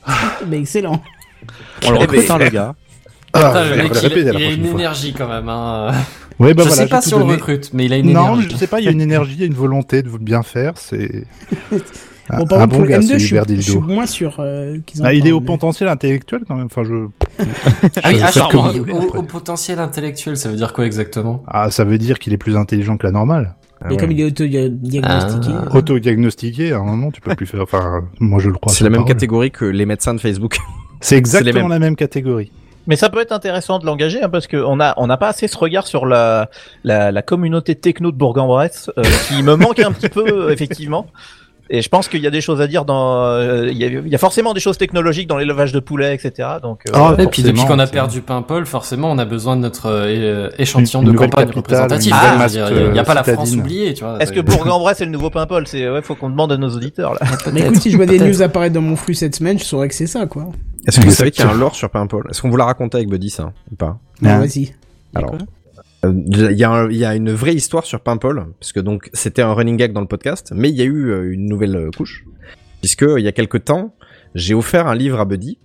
Mais 0.48 0.58
excellent. 0.58 1.00
On 1.84 1.90
le 1.92 1.98
Eh 2.02 2.06
ben, 2.06 2.10
recrute 2.10 2.30
hein, 2.30 2.38
le 2.38 2.48
gars. 2.48 2.74
Ah, 3.34 3.64
le 3.64 3.76
mec, 3.76 3.94
le 4.02 4.18
il, 4.18 4.24
la 4.24 4.32
il 4.40 4.44
a 4.46 4.50
une 4.52 4.62
fois. 4.66 4.70
énergie 4.80 5.12
quand 5.12 5.28
même. 5.28 5.48
Hein. 5.48 5.92
Ouais, 6.40 6.54
bah 6.54 6.62
je 6.64 6.68
voilà, 6.68 6.82
sais 6.82 6.88
pas 6.88 7.00
si 7.00 7.14
on 7.14 7.18
le 7.18 7.24
donné. 7.24 7.34
recrute, 7.36 7.70
mais 7.72 7.84
il 7.84 7.92
a 7.92 7.96
une 7.98 8.12
Non, 8.12 8.34
énergie. 8.34 8.48
je 8.50 8.56
sais 8.56 8.66
pas, 8.66 8.80
il 8.80 8.84
y 8.84 8.88
a 8.88 8.90
une 8.90 9.00
énergie, 9.00 9.34
il 9.34 9.40
y 9.40 9.42
a 9.44 9.46
une 9.46 9.54
volonté 9.54 10.02
de 10.02 10.08
bien 10.18 10.42
faire, 10.42 10.72
c'est 10.76 11.24
un, 12.30 12.38
Bon, 12.38 12.46
par 12.46 12.58
contre, 12.60 12.70
pour 12.74 12.82
le 12.82 12.88
gars, 12.88 12.98
M2, 13.00 13.06
ce 13.06 13.18
je 13.18 13.26
suis, 13.26 13.36
je 13.72 13.78
moins 13.78 14.06
sûr 14.06 14.36
euh, 14.38 14.78
qu'ils 14.86 15.02
en 15.02 15.04
Ah, 15.06 15.12
il 15.14 15.26
est 15.26 15.32
au 15.32 15.40
mais- 15.40 15.46
potentiel 15.46 15.88
intellectuel 15.88 16.42
quand 16.48 16.54
même, 16.56 16.66
enfin 16.66 16.82
je... 16.84 17.06
Ah 18.02 18.12
Je 18.12 18.40
ah, 18.40 18.48
que 18.50 18.56
au, 18.56 18.62
vous- 18.62 18.90
au- 18.92 19.18
au 19.18 19.22
potentiel 19.22 19.78
intellectuel, 19.78 20.36
ça 20.36 20.48
veut 20.48 20.56
dire 20.56 20.72
quoi 20.72 20.86
exactement? 20.86 21.42
Ah, 21.46 21.70
ça 21.70 21.84
veut 21.84 21.98
dire 21.98 22.18
qu'il 22.18 22.32
est 22.32 22.38
plus 22.38 22.56
intelligent 22.56 22.96
que 22.96 23.06
la 23.06 23.12
normale. 23.12 23.54
Et 23.90 23.96
comme 23.98 24.12
il 24.12 24.20
est 24.20 24.24
auto-diagnostiqué. 24.24 25.52
Ah. 25.54 25.64
euh, 25.74 25.78
Auto-diagnostiqué, 25.78 26.72
à 26.72 26.78
un 26.78 26.84
moment, 26.84 27.10
tu 27.10 27.20
peux 27.20 27.34
plus 27.34 27.44
faire, 27.46 27.60
enfin, 27.60 28.04
moi 28.20 28.38
je 28.40 28.48
le 28.48 28.54
crois. 28.54 28.72
C'est 28.72 28.84
la 28.84 28.90
même 28.90 29.00
parole. 29.00 29.08
catégorie 29.14 29.50
que 29.50 29.64
les 29.66 29.84
médecins 29.84 30.14
de 30.14 30.20
Facebook. 30.20 30.56
C'est 31.00 31.16
exactement 31.18 31.68
la 31.68 31.78
même 31.78 31.96
catégorie. 31.96 32.50
Mais 32.86 32.96
ça 32.96 33.08
peut 33.10 33.20
être 33.20 33.32
intéressant 33.32 33.78
de 33.78 33.86
l'engager 33.86 34.22
hein, 34.22 34.28
parce 34.28 34.46
qu'on 34.46 34.78
a 34.80 34.92
on 34.98 35.06
n'a 35.06 35.16
pas 35.16 35.28
assez 35.28 35.48
ce 35.48 35.56
regard 35.56 35.86
sur 35.86 36.04
la 36.06 36.50
la, 36.82 37.12
la 37.12 37.22
communauté 37.22 37.74
techno 37.74 38.10
de 38.10 38.16
Bourg-en-Bresse 38.16 38.90
euh, 38.98 39.02
qui 39.28 39.42
me 39.42 39.54
manque 39.56 39.80
un 39.80 39.90
petit 39.92 40.08
peu 40.10 40.24
euh, 40.26 40.50
effectivement. 40.50 41.06
Et 41.76 41.82
je 41.82 41.88
pense 41.88 42.06
qu'il 42.08 42.20
y 42.22 42.26
a 42.26 42.30
des 42.30 42.40
choses 42.40 42.60
à 42.60 42.66
dire 42.68 42.84
dans 42.84 43.24
euh, 43.24 43.68
il 43.68 43.76
y, 43.76 43.84
a, 43.84 43.88
il 43.88 44.08
y 44.08 44.14
a 44.14 44.18
forcément 44.18 44.54
des 44.54 44.60
choses 44.60 44.78
technologiques 44.78 45.26
dans 45.26 45.36
l'élevage 45.38 45.72
de 45.72 45.80
poulets 45.80 46.14
etc. 46.14 46.48
Donc 46.62 46.82
euh, 46.88 46.92
Ah, 46.94 47.14
Et 47.18 47.26
puis 47.26 47.42
depuis 47.42 47.64
qu'on 47.64 47.78
a 47.80 47.86
c'est- 47.86 47.92
perdu 47.92 48.20
Paimpol, 48.20 48.64
forcément, 48.64 49.10
on 49.10 49.18
a 49.18 49.24
besoin 49.24 49.56
de 49.56 49.62
notre 49.62 49.86
euh, 49.90 50.50
échantillon 50.58 51.02
Une 51.02 51.12
de 51.12 51.16
campagne 51.18 51.50
représentative. 51.50 52.12
Ah, 52.14 52.46
Il 52.70 52.92
n'y 52.92 52.98
a, 52.98 53.02
pas 53.04 53.14
la 53.14 53.24
France 53.24 53.52
oubliée, 53.54 53.92
tu 53.94 54.04
vois. 54.04 54.18
est-ce 54.20 54.32
que 54.32 54.40
Bourg-en-Bresse 54.40 55.00
est 55.00 55.04
le 55.06 55.10
nouveau 55.10 55.30
Paimpol? 55.30 55.66
C'est 55.66 55.90
ouais, 55.90 56.02
faut 56.02 56.14
qu'on 56.14 56.30
demande 56.30 56.52
à 56.52 56.56
nos 56.56 56.68
auditeurs 56.70 57.14
là. 57.14 57.20
Mais 57.52 57.62
écoute, 57.62 57.76
si 57.80 57.90
je 57.90 57.96
vois 57.96 58.06
des 58.06 58.18
news 58.20 58.40
apparaître 58.42 58.74
dans 58.74 58.80
mon 58.80 58.94
flux 58.96 59.14
cette 59.14 59.34
semaine, 59.34 59.58
je 59.58 59.64
saurais 59.64 59.88
que 59.88 59.94
c'est 59.94 60.06
ça, 60.06 60.26
quoi. 60.26 60.46
Est-ce 60.86 61.00
que 61.00 61.06
vous 61.06 61.10
savez 61.10 61.30
qu'il 61.32 61.44
y 61.44 61.48
a 61.48 61.50
un 61.50 61.54
lore 61.54 61.74
sur 61.74 61.90
Paimpol? 61.90 62.26
Est-ce 62.30 62.40
qu'on 62.42 62.50
vous 62.50 62.56
l'a 62.56 62.66
raconté 62.66 62.98
avec 62.98 63.08
Buddy 63.08 63.30
ça 63.30 63.52
ou 63.72 63.74
pas? 63.74 63.98
Non, 64.22 64.30
Hein 64.30 64.38
vas-y. 64.38 64.74
Alors, 65.14 65.34
il 66.12 66.52
y, 66.58 66.64
a 66.64 66.70
un- 66.70 66.90
il 66.90 66.96
y 66.96 67.04
a 67.04 67.14
une 67.14 67.30
vraie 67.32 67.54
histoire 67.54 67.84
sur 67.84 68.00
Paimpol, 68.00 68.46
parce 68.58 68.72
que 68.72 68.80
donc 68.80 69.08
c'était 69.12 69.42
un 69.42 69.52
running 69.52 69.76
gag 69.76 69.92
dans 69.92 70.00
le 70.00 70.06
podcast, 70.06 70.52
mais 70.54 70.68
il 70.70 70.74
y 70.76 70.82
a 70.82 70.84
eu 70.84 71.10
euh, 71.10 71.32
une 71.32 71.46
nouvelle 71.46 71.76
euh, 71.76 71.90
couche, 71.96 72.24
puisque 72.80 73.04
il 73.16 73.22
y 73.22 73.28
a 73.28 73.32
quelque 73.32 73.58
temps, 73.58 73.94
j'ai 74.34 74.54
offert 74.54 74.86
un 74.86 74.94
livre 74.94 75.20
à 75.20 75.24
Buddy, 75.24 75.58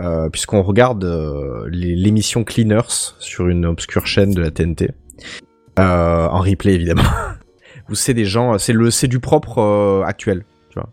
euh, 0.00 0.28
puisqu'on 0.28 0.62
regarde 0.62 1.04
euh, 1.04 1.66
l'émission 1.70 2.44
Cleaners 2.44 3.14
sur 3.18 3.48
une 3.48 3.64
obscure 3.66 4.06
chaîne 4.06 4.32
de 4.32 4.40
la 4.40 4.50
TNT, 4.50 4.90
euh, 5.78 6.26
en 6.28 6.40
replay 6.40 6.74
évidemment. 6.74 7.02
Où 7.88 7.94
c'est 7.94 8.14
des 8.14 8.24
gens, 8.24 8.58
c'est 8.58 8.72
le, 8.72 8.90
c'est 8.90 9.06
du 9.08 9.20
propre 9.20 9.58
euh, 9.58 10.02
actuel. 10.02 10.44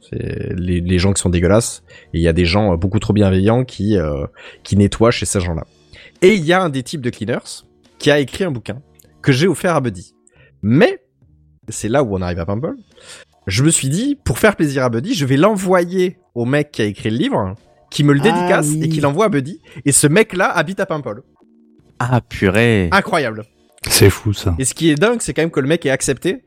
C'est 0.10 0.54
les, 0.56 0.98
gens 0.98 1.12
qui 1.12 1.22
sont 1.22 1.30
dégueulasses 1.30 1.84
et 2.14 2.20
il 2.20 2.22
y 2.22 2.30
a 2.30 2.34
des 2.34 2.46
gens 2.46 2.72
euh, 2.72 2.78
beaucoup 2.78 3.00
trop 3.00 3.12
bienveillants 3.12 3.66
qui 3.66 3.98
euh, 3.98 4.26
qui 4.64 4.78
nettoient 4.78 5.12
chez 5.12 5.26
ces 5.26 5.42
gens-là. 5.42 5.66
Et 6.22 6.36
il 6.36 6.46
y 6.46 6.54
a 6.54 6.62
un 6.64 6.70
des 6.70 6.84
types 6.84 7.02
de 7.02 7.10
cleaners 7.10 7.66
qui 8.04 8.12
a 8.12 8.20
écrit 8.20 8.44
un 8.44 8.52
bouquin 8.52 8.82
que 9.22 9.32
j'ai 9.32 9.48
offert 9.48 9.78
à 9.78 9.80
Buddy. 9.80 10.14
Mais, 10.62 11.00
c'est 11.70 11.88
là 11.88 12.04
où 12.04 12.14
on 12.18 12.22
arrive 12.22 12.40
à 12.40 12.46
Pimple, 12.46 12.74
je 13.48 13.64
me 13.64 13.70
suis 13.70 13.88
dit, 13.88 14.18
pour 14.26 14.40
faire 14.40 14.58
plaisir 14.58 14.84
à 14.84 14.90
Buddy, 14.90 15.14
je 15.14 15.26
vais 15.26 15.38
l'envoyer 15.38 16.18
au 16.36 16.44
mec 16.44 16.72
qui 16.72 16.82
a 16.82 16.86
écrit 16.86 17.12
le 17.12 17.16
livre, 17.16 17.56
qui 17.90 18.04
me 18.04 18.12
le 18.12 18.20
Ah 18.20 18.24
dédicace 18.24 18.68
oui. 18.72 18.84
et 18.84 18.90
qui 18.90 19.00
l'envoie 19.00 19.28
à 19.28 19.30
Buddy. 19.30 19.62
Et 19.86 19.94
ce 19.94 20.08
mec-là 20.08 20.52
habite 20.52 20.82
à 20.82 20.86
Pimple. 20.86 21.22
Ah, 22.00 22.20
purée. 22.20 22.90
Incroyable. 22.92 23.46
C'est 23.88 24.10
fou 24.10 24.34
ça. 24.34 24.54
Et 24.60 24.66
ce 24.66 24.74
qui 24.74 24.90
est 24.90 24.96
dingue, 24.96 25.22
c'est 25.22 25.34
quand 25.34 25.42
même 25.42 25.52
que 25.52 25.62
le 25.62 25.68
mec 25.70 25.86
ait 25.86 25.90
accepté. 25.90 26.44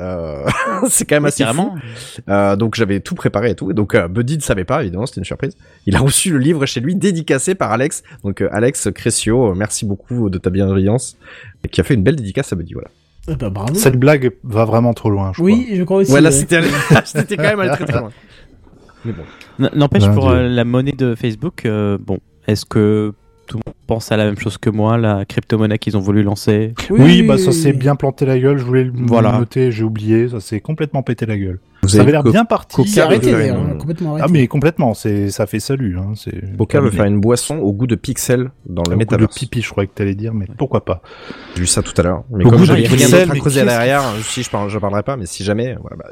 Euh, 0.00 0.44
c'est 0.88 1.04
quand 1.04 1.16
même 1.16 1.24
assez 1.26 1.44
carrément. 1.44 1.76
fou. 1.76 2.20
Euh, 2.28 2.56
donc 2.56 2.74
j'avais 2.74 3.00
tout 3.00 3.14
préparé 3.14 3.50
et 3.50 3.54
tout. 3.54 3.70
Et 3.70 3.74
donc 3.74 3.94
euh, 3.94 4.08
Buddy 4.08 4.36
ne 4.36 4.42
savait 4.42 4.64
pas, 4.64 4.82
évidemment, 4.82 5.06
c'était 5.06 5.20
une 5.20 5.24
surprise. 5.24 5.56
Il 5.86 5.96
a 5.96 6.00
reçu 6.00 6.30
le 6.30 6.38
livre 6.38 6.64
chez 6.66 6.80
lui, 6.80 6.94
dédicacé 6.96 7.54
par 7.54 7.72
Alex. 7.72 8.02
Donc 8.24 8.40
euh, 8.40 8.48
Alex 8.52 8.88
Crescio, 8.94 9.50
euh, 9.50 9.54
merci 9.54 9.84
beaucoup 9.86 10.30
de 10.30 10.38
ta 10.38 10.50
bienveillance, 10.50 11.16
et 11.64 11.68
qui 11.68 11.80
a 11.80 11.84
fait 11.84 11.94
une 11.94 12.02
belle 12.02 12.16
dédicace 12.16 12.52
à 12.52 12.56
Buddy. 12.56 12.74
Voilà. 12.74 12.88
Bah, 13.38 13.50
bravo. 13.50 13.74
Cette 13.74 13.96
blague 13.98 14.32
va 14.44 14.64
vraiment 14.64 14.94
trop 14.94 15.10
loin, 15.10 15.32
je 15.36 15.42
Oui, 15.42 15.68
je 15.74 15.82
crois 15.84 15.98
aussi. 15.98 16.12
ouais, 16.12 16.20
là 16.20 16.30
c'était 16.32 16.56
allé- 16.56 16.68
c'était 17.04 17.36
quand 17.36 17.42
même 17.44 17.60
allé 17.60 17.70
très 17.70 17.84
très 17.84 18.00
loin. 18.00 18.10
Mais 19.04 19.12
bon. 19.12 19.68
N'empêche, 19.74 20.04
Ben, 20.06 20.14
pour 20.14 20.30
euh, 20.30 20.48
la 20.48 20.64
monnaie 20.64 20.92
de 20.92 21.14
Facebook, 21.14 21.64
euh, 21.66 21.96
bon, 22.00 22.18
est-ce 22.46 22.64
que 22.66 23.12
tout 23.50 23.58
le 23.58 23.62
monde 23.66 23.74
pense 23.88 24.12
à 24.12 24.16
la 24.16 24.24
même 24.24 24.38
chose 24.38 24.56
que 24.58 24.70
moi, 24.70 24.96
la 24.96 25.24
crypto-monnaie 25.24 25.78
qu'ils 25.78 25.96
ont 25.96 26.00
voulu 26.00 26.22
lancer. 26.22 26.72
Oui, 26.90 27.24
bah 27.24 27.36
ça 27.36 27.50
s'est 27.50 27.72
bien 27.72 27.96
planté 27.96 28.24
la 28.24 28.38
gueule, 28.38 28.58
je 28.58 28.64
voulais 28.64 28.84
le 28.84 28.92
Voilà. 28.94 29.36
noter, 29.38 29.72
j'ai 29.72 29.82
oublié, 29.82 30.28
ça 30.28 30.38
s'est 30.38 30.60
complètement 30.60 31.02
pété 31.02 31.26
la 31.26 31.36
gueule. 31.36 31.58
Vous 31.82 31.88
Ça 31.88 31.96
avez 31.96 32.02
avait 32.02 32.12
l'air 32.12 32.22
bien 32.22 32.44
parti. 32.44 32.76
Coca 32.76 32.88
C'est 32.88 33.00
arrêté 33.00 33.48
hein, 33.48 33.76
complètement 33.78 34.10
arrêté. 34.12 34.26
Ah 34.28 34.32
mais 34.32 34.46
complètement, 34.46 34.94
c'est 34.94 35.30
ça 35.30 35.46
fait 35.46 35.58
salut. 35.58 35.98
Hein, 35.98 36.12
Coca 36.56 36.80
veut 36.80 36.90
faire 36.92 37.06
une 37.06 37.20
boisson 37.20 37.56
au 37.56 37.72
goût 37.72 37.88
de 37.88 37.96
pixel 37.96 38.50
dans 38.66 38.82
le 38.82 38.90
coup 38.90 38.90
de 38.92 38.96
métaverse. 38.98 39.34
pipi, 39.34 39.60
je 39.62 39.70
croyais 39.70 39.88
que 39.88 39.94
t'allais 39.94 40.14
dire, 40.14 40.32
mais 40.32 40.46
pourquoi 40.56 40.84
pas 40.84 41.02
J'ai 41.54 41.62
vu 41.62 41.66
ça 41.66 41.82
tout 41.82 41.94
à 41.96 42.02
l'heure. 42.02 42.22
Mais 42.30 42.44
Au 42.44 42.50
comme 42.50 42.60
goût 42.60 42.66
j'avais 42.66 42.82
de 42.82 42.88
pixel, 42.88 43.30
à 43.30 43.64
derrière, 43.64 44.02
si 44.22 44.44
je 44.44 44.50
parle, 44.50 44.70
je 44.70 44.78
parlerai 44.78 45.02
pas, 45.02 45.16
mais 45.16 45.26
si 45.26 45.42
jamais, 45.42 45.74
voilà, 45.80 45.96
bah, 45.96 46.10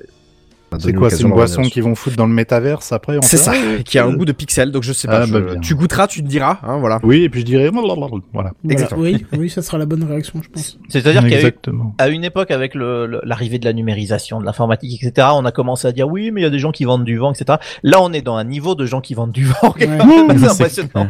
C'est 0.72 0.78
donné 0.88 0.98
quoi 0.98 1.10
C'est 1.10 1.22
une 1.22 1.30
boisson 1.30 1.62
qu'ils 1.62 1.82
vont 1.82 1.94
foutre 1.94 2.16
dans 2.16 2.26
le 2.26 2.32
métaverse 2.34 2.92
après 2.92 3.18
C'est 3.22 3.36
ça, 3.38 3.52
ah, 3.54 3.82
qui 3.82 3.98
a 3.98 4.04
un 4.04 4.12
goût 4.12 4.24
de 4.24 4.32
pixel, 4.32 4.70
donc 4.70 4.82
je 4.82 4.92
sais 4.92 5.08
pas. 5.08 5.22
Ah, 5.22 5.26
je- 5.26 5.32
bah, 5.32 5.40
bien. 5.52 5.60
tu 5.60 5.74
goûteras, 5.74 6.06
tu 6.06 6.22
te 6.22 6.28
diras, 6.28 6.58
hein, 6.62 6.78
voilà. 6.78 7.00
Oui, 7.02 7.22
et 7.22 7.28
puis 7.30 7.40
je 7.40 7.46
dirais 7.46 7.70
voilà. 7.70 7.94
Voilà. 8.32 8.52
Exactement. 8.68 9.00
Oui, 9.00 9.24
oui, 9.38 9.48
ça 9.48 9.62
sera 9.62 9.78
la 9.78 9.86
bonne 9.86 10.04
réaction, 10.04 10.40
je 10.42 10.48
pense. 10.50 10.78
C'est-à-dire 10.88 11.22
qu'il 11.22 11.30
y 11.30 11.34
a 11.34 11.36
eu, 11.36 11.40
Exactement. 11.40 11.94
à 11.98 12.08
une 12.08 12.22
époque 12.24 12.50
avec 12.50 12.74
le- 12.74 13.06
le- 13.06 13.20
l'arrivée 13.24 13.58
de 13.58 13.64
la 13.64 13.72
numérisation, 13.72 14.40
de 14.40 14.44
l'informatique, 14.44 15.02
etc., 15.02 15.28
on 15.32 15.44
a 15.46 15.52
commencé 15.52 15.88
à 15.88 15.92
dire 15.92 16.06
oui, 16.08 16.30
mais 16.30 16.42
il 16.42 16.44
y 16.44 16.46
a 16.46 16.50
des 16.50 16.58
gens 16.58 16.72
qui 16.72 16.84
vendent 16.84 17.04
du 17.04 17.16
vent, 17.16 17.32
etc. 17.32 17.58
Là, 17.82 18.02
on 18.02 18.12
est 18.12 18.22
dans 18.22 18.36
un 18.36 18.44
niveau 18.44 18.74
de 18.74 18.84
gens 18.84 19.00
qui 19.00 19.14
vendent 19.14 19.32
du 19.32 19.44
vent. 19.46 19.74
Ouais. 19.80 19.88
C'est 20.38 20.48
impressionnant. 20.50 21.08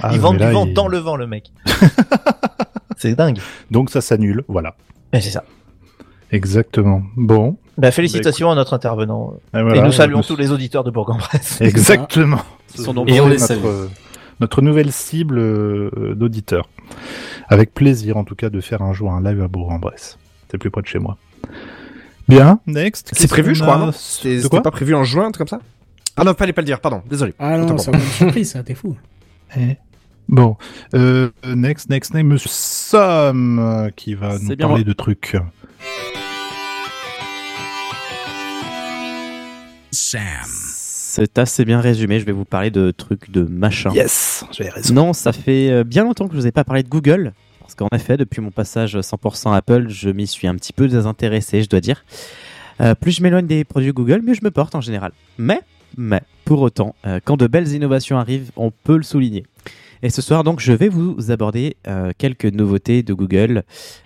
Ah, 0.00 0.08
Ils 0.10 0.12
mais 0.12 0.18
vendent 0.18 0.38
là, 0.38 0.46
du 0.48 0.54
vent 0.54 0.66
il- 0.66 0.72
dans 0.74 0.88
le 0.88 0.98
vent, 0.98 1.16
le 1.16 1.26
mec. 1.26 1.52
c'est 2.96 3.14
dingue. 3.14 3.38
Donc 3.70 3.90
ça 3.90 4.00
s'annule, 4.00 4.44
voilà. 4.48 4.74
Mais 5.12 5.20
c'est 5.20 5.30
ça. 5.30 5.44
Exactement. 6.30 7.02
Bon. 7.16 7.56
Bah, 7.78 7.90
félicitations 7.90 8.50
à 8.50 8.54
notre 8.54 8.74
intervenant. 8.74 9.34
Et, 9.54 9.58
Et 9.58 9.62
voilà, 9.62 9.82
nous 9.82 9.92
saluons 9.92 10.18
me- 10.18 10.22
tous 10.22 10.36
les 10.36 10.50
auditeurs 10.50 10.84
de 10.84 10.90
Bourg-en-Bresse. 10.90 11.60
Exactement. 11.60 12.40
Ils 12.76 12.82
sont 12.82 12.92
C'est 13.06 13.12
Et 13.14 13.20
on 13.20 13.26
les 13.28 13.34
notre, 13.36 13.46
salue. 13.46 13.60
notre 14.40 14.62
nouvelle 14.62 14.92
cible 14.92 15.38
euh, 15.38 16.14
d'auditeurs. 16.14 16.68
Avec 17.48 17.72
plaisir, 17.72 18.16
en 18.16 18.24
tout 18.24 18.34
cas, 18.34 18.50
de 18.50 18.60
faire 18.60 18.82
un 18.82 18.92
jour 18.92 19.12
un 19.12 19.22
live 19.22 19.42
à 19.42 19.48
Bourg-en-Bresse. 19.48 20.18
C'est 20.50 20.58
plus 20.58 20.70
près 20.70 20.82
de 20.82 20.86
chez 20.86 20.98
moi. 20.98 21.16
Bien, 22.28 22.60
next. 22.66 23.10
C'est 23.14 23.28
prévu, 23.28 23.54
je 23.54 23.62
crois, 23.62 23.90
C'était 23.94 24.60
pas 24.60 24.70
prévu 24.70 24.94
en 24.94 25.04
juin, 25.04 25.26
un 25.26 25.30
truc 25.30 25.48
comme 25.48 25.58
ça 25.58 25.64
Ah 26.16 26.24
non, 26.24 26.34
fallait 26.34 26.52
pas 26.52 26.60
le 26.60 26.66
dire, 26.66 26.80
pardon, 26.80 27.02
désolé. 27.08 27.32
Ah 27.38 27.56
non, 27.56 27.78
c'est 27.78 27.90
une 27.92 28.00
surprise, 28.00 28.52
ça, 28.52 28.62
t'es 28.62 28.74
fou. 28.74 28.96
Eh. 29.56 29.76
Bon, 30.28 30.56
euh, 30.94 31.30
next, 31.46 31.88
next, 31.88 32.12
next, 32.12 32.26
Monsieur 32.28 32.50
Sam 32.52 33.58
euh, 33.58 33.88
qui 33.96 34.14
va 34.14 34.38
nous 34.38 34.48
bien 34.48 34.56
parler 34.68 34.84
moi. 34.84 34.88
de 34.88 34.92
trucs. 34.92 35.36
Sam. 39.90 40.46
C'est 40.46 41.38
assez 41.38 41.64
bien 41.64 41.80
résumé. 41.80 42.20
Je 42.20 42.24
vais 42.24 42.32
vous 42.32 42.44
parler 42.44 42.70
de 42.70 42.90
trucs 42.90 43.30
de 43.30 43.42
machin. 43.42 43.90
Yes, 43.92 44.44
raison. 44.58 44.94
Non, 44.94 45.12
ça 45.12 45.32
fait 45.32 45.70
euh, 45.70 45.84
bien 45.84 46.04
longtemps 46.04 46.28
que 46.28 46.34
je 46.34 46.40
vous 46.40 46.46
ai 46.46 46.52
pas 46.52 46.64
parlé 46.64 46.82
de 46.82 46.88
Google. 46.88 47.32
Parce 47.60 47.74
qu'en 47.74 47.88
effet, 47.92 48.16
depuis 48.16 48.40
mon 48.40 48.50
passage 48.50 48.96
100% 48.96 49.54
Apple, 49.54 49.88
je 49.88 50.10
m'y 50.10 50.26
suis 50.26 50.46
un 50.46 50.54
petit 50.54 50.72
peu 50.72 50.88
désintéressé, 50.88 51.62
je 51.62 51.68
dois 51.68 51.80
dire. 51.80 52.04
Euh, 52.80 52.94
plus 52.94 53.12
je 53.12 53.22
m'éloigne 53.22 53.46
des 53.46 53.64
produits 53.64 53.92
Google, 53.92 54.22
mieux 54.22 54.34
je 54.34 54.44
me 54.44 54.50
porte 54.50 54.74
en 54.74 54.80
général. 54.80 55.12
Mais, 55.38 55.60
mais, 55.96 56.22
pour 56.44 56.62
autant, 56.62 56.94
euh, 57.06 57.20
quand 57.24 57.36
de 57.36 57.46
belles 57.46 57.68
innovations 57.72 58.18
arrivent, 58.18 58.50
on 58.56 58.70
peut 58.70 58.96
le 58.96 59.02
souligner. 59.02 59.44
Et 60.02 60.10
ce 60.10 60.22
soir, 60.22 60.44
donc, 60.44 60.60
je 60.60 60.72
vais 60.72 60.88
vous 60.88 61.30
aborder 61.30 61.76
euh, 61.88 62.12
quelques 62.16 62.44
nouveautés 62.44 63.02
de 63.02 63.12
Google 63.14 63.64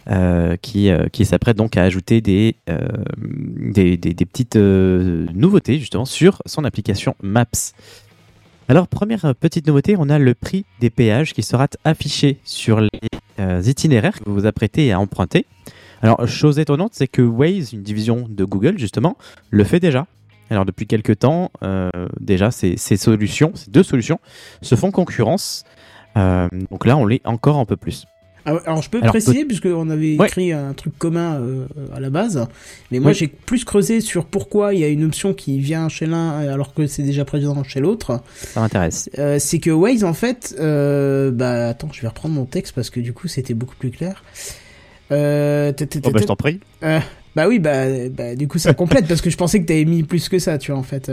euh, 0.08 0.56
qui, 0.56 0.88
euh, 0.88 1.08
qui 1.08 1.26
s'apprêtent 1.26 1.58
donc 1.58 1.76
à 1.76 1.82
ajouter 1.82 2.22
des, 2.22 2.56
euh, 2.70 2.78
des, 3.18 3.96
petites 4.24 4.56
nouveautés 4.56 5.78
justement 5.78 6.04
sur 6.06 6.40
son 6.46 6.64
application 6.64 7.14
Maps. 7.22 7.46
Alors, 8.68 8.88
première 8.88 9.34
petite 9.34 9.66
nouveauté, 9.66 9.96
on 9.98 10.08
a 10.08 10.18
le 10.18 10.34
prix 10.34 10.64
des 10.80 10.88
péages 10.88 11.34
qui 11.34 11.42
sera 11.42 11.68
affiché 11.84 12.38
sur 12.44 12.80
les 12.80 13.68
itinéraires 13.68 14.18
que 14.18 14.24
vous 14.24 14.34
vous 14.34 14.46
apprêtez 14.46 14.92
à 14.92 15.00
emprunter. 15.00 15.44
Alors, 16.00 16.26
chose 16.26 16.58
étonnante, 16.58 16.92
c'est 16.94 17.08
que 17.08 17.22
Waze, 17.22 17.72
une 17.72 17.82
division 17.82 18.26
de 18.28 18.44
Google 18.44 18.78
justement, 18.78 19.18
le 19.50 19.64
fait 19.64 19.80
déjà. 19.80 20.06
Alors, 20.48 20.64
depuis 20.64 20.86
quelques 20.86 21.18
temps, 21.18 21.50
déjà, 22.20 22.50
ces, 22.50 22.76
ces 22.76 22.96
solutions, 22.96 23.52
ces 23.54 23.70
deux 23.70 23.82
solutions, 23.82 24.20
se 24.62 24.74
font 24.74 24.90
concurrence. 24.90 25.64
Euh, 26.16 26.48
donc 26.70 26.86
là, 26.86 26.96
on 26.96 27.06
l'est 27.06 27.20
encore 27.26 27.58
un 27.58 27.64
peu 27.64 27.76
plus. 27.76 28.06
Ah 28.44 28.56
Alors 28.66 28.82
je 28.82 28.90
peux 28.90 28.98
Alors, 28.98 29.10
préciser, 29.12 29.44
puisqu'on 29.44 29.88
avait 29.88 30.18
Ouais. 30.18 30.26
écrit 30.26 30.50
un 30.52 30.72
truc 30.72 30.98
commun 30.98 31.34
euh, 31.40 31.66
à 31.94 32.00
la 32.00 32.10
base, 32.10 32.44
mais 32.90 32.98
moi 32.98 33.12
Oui. 33.12 33.16
j'ai 33.16 33.28
plus 33.28 33.64
creusé 33.64 34.00
sur 34.00 34.24
pourquoi 34.24 34.74
il 34.74 34.80
y 34.80 34.84
a 34.84 34.88
une 34.88 35.04
option 35.04 35.32
qui 35.32 35.60
vient 35.60 35.88
chez 35.88 36.06
l'un 36.06 36.40
alors 36.40 36.74
que 36.74 36.88
c'est 36.88 37.04
déjà 37.04 37.24
présent 37.24 37.62
chez 37.62 37.78
l'autre. 37.78 38.20
Ça 38.34 38.58
m'intéresse. 38.58 39.08
Euh, 39.20 39.38
c'est 39.38 39.60
que 39.60 39.70
Waze 39.70 40.02
en 40.02 40.12
fait, 40.12 40.56
euh, 40.58 41.30
bah 41.30 41.68
attends, 41.68 41.90
je 41.92 42.02
vais 42.02 42.08
reprendre 42.08 42.34
mon 42.34 42.44
texte 42.44 42.74
parce 42.74 42.90
que 42.90 42.98
du 42.98 43.12
coup 43.12 43.28
c'était 43.28 43.54
beaucoup 43.54 43.76
plus 43.76 43.92
clair. 43.92 44.24
Euh, 45.12 45.72
Oh, 46.04 46.10
bah, 46.10 46.18
je 46.20 46.24
t'en 46.26 46.34
prie. 46.36 46.58
euh, 46.82 46.98
bah 47.36 47.46
oui, 47.46 47.60
bah, 47.60 48.08
bah 48.10 48.34
du 48.34 48.48
coup 48.48 48.58
ça 48.58 48.74
complète 48.74 49.06
parce 49.06 49.20
que 49.20 49.30
je 49.30 49.36
pensais 49.36 49.60
que 49.60 49.66
t'avais 49.66 49.84
mis 49.84 50.02
plus 50.02 50.28
que 50.28 50.40
ça, 50.40 50.58
tu 50.58 50.72
vois 50.72 50.80
en 50.80 50.84
fait. 50.84 51.12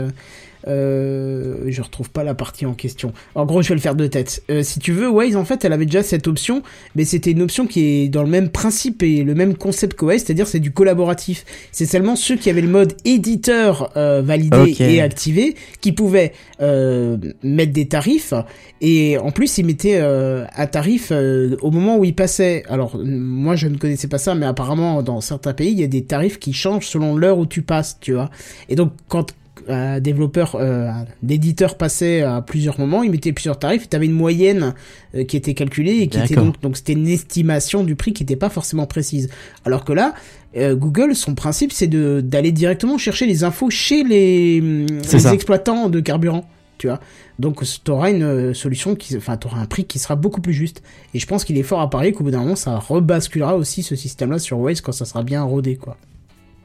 Euh, 0.66 1.50
euh, 1.50 1.64
je 1.68 1.82
retrouve 1.82 2.10
pas 2.10 2.24
la 2.24 2.34
partie 2.34 2.66
en 2.66 2.74
question. 2.74 3.12
En 3.34 3.46
gros, 3.46 3.62
je 3.62 3.68
vais 3.68 3.74
le 3.74 3.80
faire 3.80 3.94
de 3.94 4.06
tête. 4.06 4.42
Euh, 4.50 4.62
si 4.62 4.78
tu 4.78 4.92
veux, 4.92 5.08
Waze 5.08 5.36
en 5.36 5.44
fait, 5.44 5.64
elle 5.64 5.72
avait 5.72 5.86
déjà 5.86 6.02
cette 6.02 6.26
option, 6.26 6.62
mais 6.94 7.04
c'était 7.04 7.32
une 7.32 7.42
option 7.42 7.66
qui 7.66 7.84
est 7.84 8.08
dans 8.08 8.22
le 8.22 8.28
même 8.28 8.48
principe 8.48 9.02
et 9.02 9.22
le 9.22 9.34
même 9.34 9.56
concept 9.56 9.96
que 9.96 10.04
Waze, 10.04 10.24
c'est-à-dire 10.24 10.46
c'est 10.46 10.60
du 10.60 10.72
collaboratif. 10.72 11.44
C'est 11.72 11.86
seulement 11.86 12.16
ceux 12.16 12.36
qui 12.36 12.50
avaient 12.50 12.60
le 12.60 12.68
mode 12.68 12.94
éditeur 13.04 13.92
euh, 13.96 14.22
validé 14.22 14.74
et 14.80 15.00
activé 15.00 15.56
qui 15.80 15.92
pouvaient 15.92 16.32
euh, 16.60 17.16
mettre 17.42 17.72
des 17.72 17.88
tarifs 17.88 18.34
et 18.80 19.18
en 19.18 19.30
plus 19.30 19.58
ils 19.58 19.66
mettaient 19.66 20.00
euh, 20.00 20.44
un 20.56 20.66
tarif 20.66 21.08
euh, 21.12 21.56
au 21.62 21.70
moment 21.70 21.98
où 21.98 22.04
ils 22.04 22.14
passaient. 22.14 22.64
Alors 22.68 22.96
euh, 22.96 23.04
moi 23.04 23.56
je 23.56 23.68
ne 23.68 23.76
connaissais 23.76 24.08
pas 24.08 24.18
ça, 24.18 24.34
mais 24.34 24.46
apparemment 24.46 25.02
dans 25.02 25.20
certains 25.20 25.52
pays 25.52 25.72
il 25.72 25.80
y 25.80 25.84
a 25.84 25.88
des 25.88 26.04
tarifs 26.04 26.38
qui 26.38 26.52
changent 26.52 26.86
selon 26.86 27.16
l'heure 27.16 27.38
où 27.38 27.46
tu 27.46 27.62
passes, 27.62 27.98
tu 28.00 28.12
vois. 28.12 28.30
Et 28.68 28.76
donc 28.76 28.92
quand 29.08 29.34
un 29.68 30.00
développeur, 30.00 30.54
euh, 30.54 30.88
un 30.88 31.06
éditeur 31.28 31.76
passait 31.76 32.22
à 32.22 32.42
plusieurs 32.42 32.78
moments, 32.78 33.02
il 33.02 33.10
mettait 33.10 33.32
plusieurs 33.32 33.58
tarifs, 33.58 33.84
et 33.84 33.88
tu 33.88 33.96
avais 33.96 34.06
une 34.06 34.12
moyenne 34.12 34.74
euh, 35.14 35.24
qui 35.24 35.36
était 35.36 35.54
calculée 35.54 35.98
et 36.00 36.08
qui 36.08 36.18
était 36.18 36.34
donc 36.34 36.60
donc 36.60 36.76
c'était 36.76 36.92
une 36.94 37.08
estimation 37.08 37.84
du 37.84 37.96
prix 37.96 38.12
qui 38.12 38.22
n'était 38.22 38.36
pas 38.36 38.48
forcément 38.50 38.86
précise. 38.86 39.28
Alors 39.64 39.84
que 39.84 39.92
là, 39.92 40.14
euh, 40.56 40.74
Google, 40.74 41.14
son 41.14 41.34
principe, 41.34 41.72
c'est 41.72 41.86
de 41.86 42.20
d'aller 42.20 42.52
directement 42.52 42.98
chercher 42.98 43.26
les 43.26 43.44
infos 43.44 43.70
chez 43.70 44.02
les, 44.04 44.86
ça. 45.02 45.32
exploitants 45.32 45.88
de 45.88 46.00
carburant, 46.00 46.48
tu 46.78 46.86
vois. 46.88 47.00
Donc 47.38 47.62
tu 47.84 47.90
auras 47.90 48.10
une 48.10 48.22
euh, 48.22 48.54
solution 48.54 48.94
qui, 48.94 49.16
enfin, 49.16 49.36
tu 49.36 49.46
auras 49.46 49.60
un 49.60 49.66
prix 49.66 49.84
qui 49.84 49.98
sera 49.98 50.14
beaucoup 50.16 50.40
plus 50.40 50.52
juste. 50.52 50.82
Et 51.14 51.18
je 51.18 51.26
pense 51.26 51.44
qu'il 51.44 51.56
est 51.56 51.62
fort 51.62 51.80
à 51.80 51.88
parier 51.88 52.12
qu'au 52.12 52.24
bout 52.24 52.30
d'un 52.30 52.40
moment, 52.40 52.56
ça 52.56 52.76
rebasculera 52.78 53.56
aussi 53.56 53.82
ce 53.82 53.96
système-là 53.96 54.38
sur 54.38 54.58
Waze 54.58 54.80
quand 54.80 54.92
ça 54.92 55.04
sera 55.04 55.22
bien 55.22 55.42
rodé, 55.42 55.76
quoi. 55.76 55.96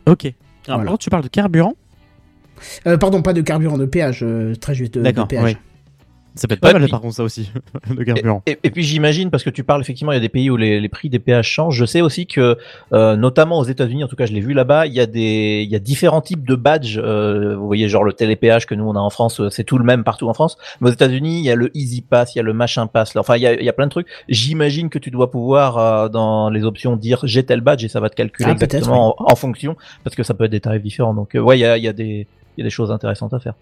Ok. 0.08 0.26
Alors, 0.68 0.82
Voilà. 0.82 0.98
tu 0.98 1.10
parles 1.10 1.24
de 1.24 1.30
carburant 1.30 1.76
Euh, 2.88 2.98
pardon, 2.98 3.22
pas 3.22 3.34
de 3.34 3.42
carburant, 3.42 3.78
de 3.78 3.86
péage, 3.86 4.20
euh, 4.24 4.56
très 4.56 4.76
juste 4.76 4.94
de, 4.96 5.00
de 5.00 5.04
D'accord, 5.04 5.28
péage. 5.28 5.44
oui. 5.44 5.58
Ça 6.38 6.50
peut 6.50 6.56
être 6.56 6.60
pas 6.60 6.68
Ouais, 6.68 6.74
mal 6.74 6.82
puis- 6.82 6.92
par 6.92 7.00
contre 7.00 7.16
ça 7.16 7.24
aussi, 7.24 7.50
le 7.98 8.04
carburant. 8.04 8.44
Et, 8.46 8.60
et 8.62 8.70
puis 8.70 8.84
j'imagine, 8.84 9.30
parce 9.30 9.42
que 9.42 9.50
tu 9.50 9.64
parles 9.64 9.80
effectivement, 9.80 10.12
il 10.12 10.16
y 10.16 10.18
a 10.18 10.22
des 10.22 10.28
pays 10.28 10.50
où 10.50 10.58
les, 10.58 10.82
les 10.82 10.90
prix 10.90 11.08
des 11.08 11.18
péages 11.20 11.48
changent. 11.48 11.78
Je 11.78 11.86
sais 11.86 12.02
aussi 12.02 12.28
que, 12.28 12.58
euh, 12.92 13.16
notamment 13.16 13.58
aux 13.58 13.64
États-Unis, 13.64 14.04
en 14.04 14.10
tout 14.10 14.18
cas, 14.18 14.26
je 14.26 14.34
l'ai 14.34 14.42
vu 14.42 14.52
là-bas, 14.52 14.86
il 14.86 14.92
y 14.94 15.00
a 15.00 15.06
des, 15.06 15.62
il 15.66 15.72
y 15.72 15.78
a 15.78 15.80
différents 15.80 16.20
types 16.20 16.46
de 16.46 16.56
badges. 16.56 17.00
Euh, 17.02 17.56
vous 17.56 17.66
voyez, 17.68 17.88
genre 17.88 18.04
le 18.04 18.12
télépéage 18.12 18.66
que 18.66 18.76
nous 18.76 18.84
on 18.84 18.98
a 18.98 19.00
en 19.00 19.10
France, 19.10 19.40
euh, 19.40 19.50
c'est 19.50 19.64
tout 19.64 19.78
le 19.78 19.86
même 19.86 20.04
partout 20.04 20.28
en 20.28 20.34
France. 20.34 20.58
Mais 20.82 20.90
aux 20.90 20.92
États-Unis, 20.92 21.40
il 21.40 21.46
y 21.46 21.52
a 21.52 21.56
le 21.56 21.72
Easy 21.74 22.02
Pass, 22.02 22.36
il 22.36 22.40
y 22.40 22.42
a 22.42 22.44
le 22.44 22.52
machin 22.52 22.86
pass. 22.88 23.14
là. 23.14 23.22
Enfin, 23.22 23.38
il 23.38 23.42
y 23.42 23.48
a, 23.48 23.54
il 23.54 23.64
y 23.66 23.70
a 23.70 23.74
plein 23.74 23.86
de 23.86 23.92
trucs. 23.92 24.08
J'imagine 24.28 24.90
que 24.90 25.00
tu 25.00 25.12
dois 25.12 25.32
pouvoir 25.32 25.78
euh, 25.78 26.10
dans 26.10 26.50
les 26.50 26.66
options 26.66 26.98
dire 26.98 27.22
j'ai 27.24 27.44
tel 27.46 27.62
badge 27.62 27.86
et 27.86 27.88
ça 27.88 28.02
va 28.02 28.10
te 28.10 28.16
calculer 28.16 28.50
Ah, 28.50 28.52
exactement 28.62 29.16
en, 29.22 29.32
en 29.32 29.36
fonction, 29.38 29.78
parce 30.04 30.18
que 30.18 30.24
ça 30.24 30.34
peut 30.34 30.44
être 30.44 30.52
des 30.52 30.60
tarifs 30.60 30.84
différents. 30.84 31.14
Donc 31.14 31.36
euh, 31.36 31.40
ouais, 31.40 31.58
il 31.58 31.62
y 31.62 31.66
a, 31.66 31.78
il 31.78 31.84
y 31.86 31.88
a 31.88 31.94
des 31.94 32.28
il 32.58 32.62
y 32.62 32.64
a 32.64 32.66
des 32.66 32.70
choses 32.70 32.92
intéressantes 32.92 33.34
à 33.34 33.40
faire. 33.40 33.54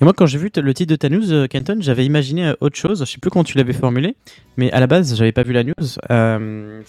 Et 0.00 0.04
moi, 0.04 0.12
quand 0.12 0.26
j'ai 0.26 0.38
vu 0.38 0.50
le 0.54 0.74
titre 0.74 0.90
de 0.90 0.96
ta 0.96 1.08
news, 1.08 1.32
euh, 1.32 1.46
Kenton, 1.46 1.76
j'avais 1.80 2.04
imaginé 2.06 2.48
euh, 2.48 2.54
autre 2.60 2.76
chose. 2.76 3.00
Je 3.04 3.10
sais 3.10 3.18
plus 3.18 3.30
comment 3.30 3.44
tu 3.44 3.56
l'avais 3.58 3.72
formulé, 3.72 4.16
mais 4.56 4.70
à 4.72 4.80
la 4.80 4.86
base, 4.86 5.16
j'avais 5.16 5.32
pas 5.32 5.42
vu 5.42 5.52
la 5.52 5.64
news. 5.64 5.72
Euh, 6.10 6.80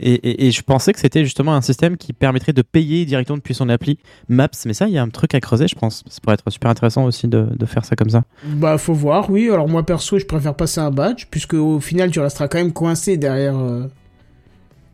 et, 0.00 0.14
et- 0.14 0.46
et 0.46 0.50
je 0.50 0.62
pensais 0.62 0.92
que 0.92 0.98
c'était 0.98 1.22
justement 1.24 1.54
un 1.54 1.60
système 1.60 1.96
qui 1.96 2.12
permettrait 2.12 2.52
de 2.52 2.62
payer 2.62 3.04
directement 3.04 3.36
depuis 3.36 3.54
son 3.54 3.68
appli 3.68 3.98
Maps. 4.28 4.48
Mais 4.66 4.74
ça, 4.74 4.88
il 4.88 4.92
y 4.94 4.98
a 4.98 5.02
un 5.02 5.08
truc 5.08 5.34
à 5.34 5.40
creuser, 5.40 5.68
je 5.68 5.76
pense. 5.76 6.02
Ça 6.08 6.18
pourrait 6.22 6.34
être 6.34 6.50
super 6.50 6.70
intéressant 6.70 7.04
aussi 7.04 7.28
de, 7.28 7.46
de 7.56 7.66
faire 7.66 7.84
ça 7.84 7.94
comme 7.94 8.10
ça. 8.10 8.24
Bah, 8.44 8.76
faut 8.78 8.92
voir, 8.94 9.30
oui. 9.30 9.48
Alors, 9.50 9.68
moi, 9.68 9.84
perso, 9.86 10.18
je 10.18 10.26
préfère 10.26 10.54
passer 10.54 10.80
un 10.80 10.90
badge, 10.90 11.26
puisque 11.30 11.54
au 11.54 11.78
final, 11.80 12.10
tu 12.10 12.18
resteras 12.20 12.48
quand 12.48 12.58
même 12.58 12.72
coincé 12.72 13.16
derrière. 13.16 13.56
euh, 13.56 13.86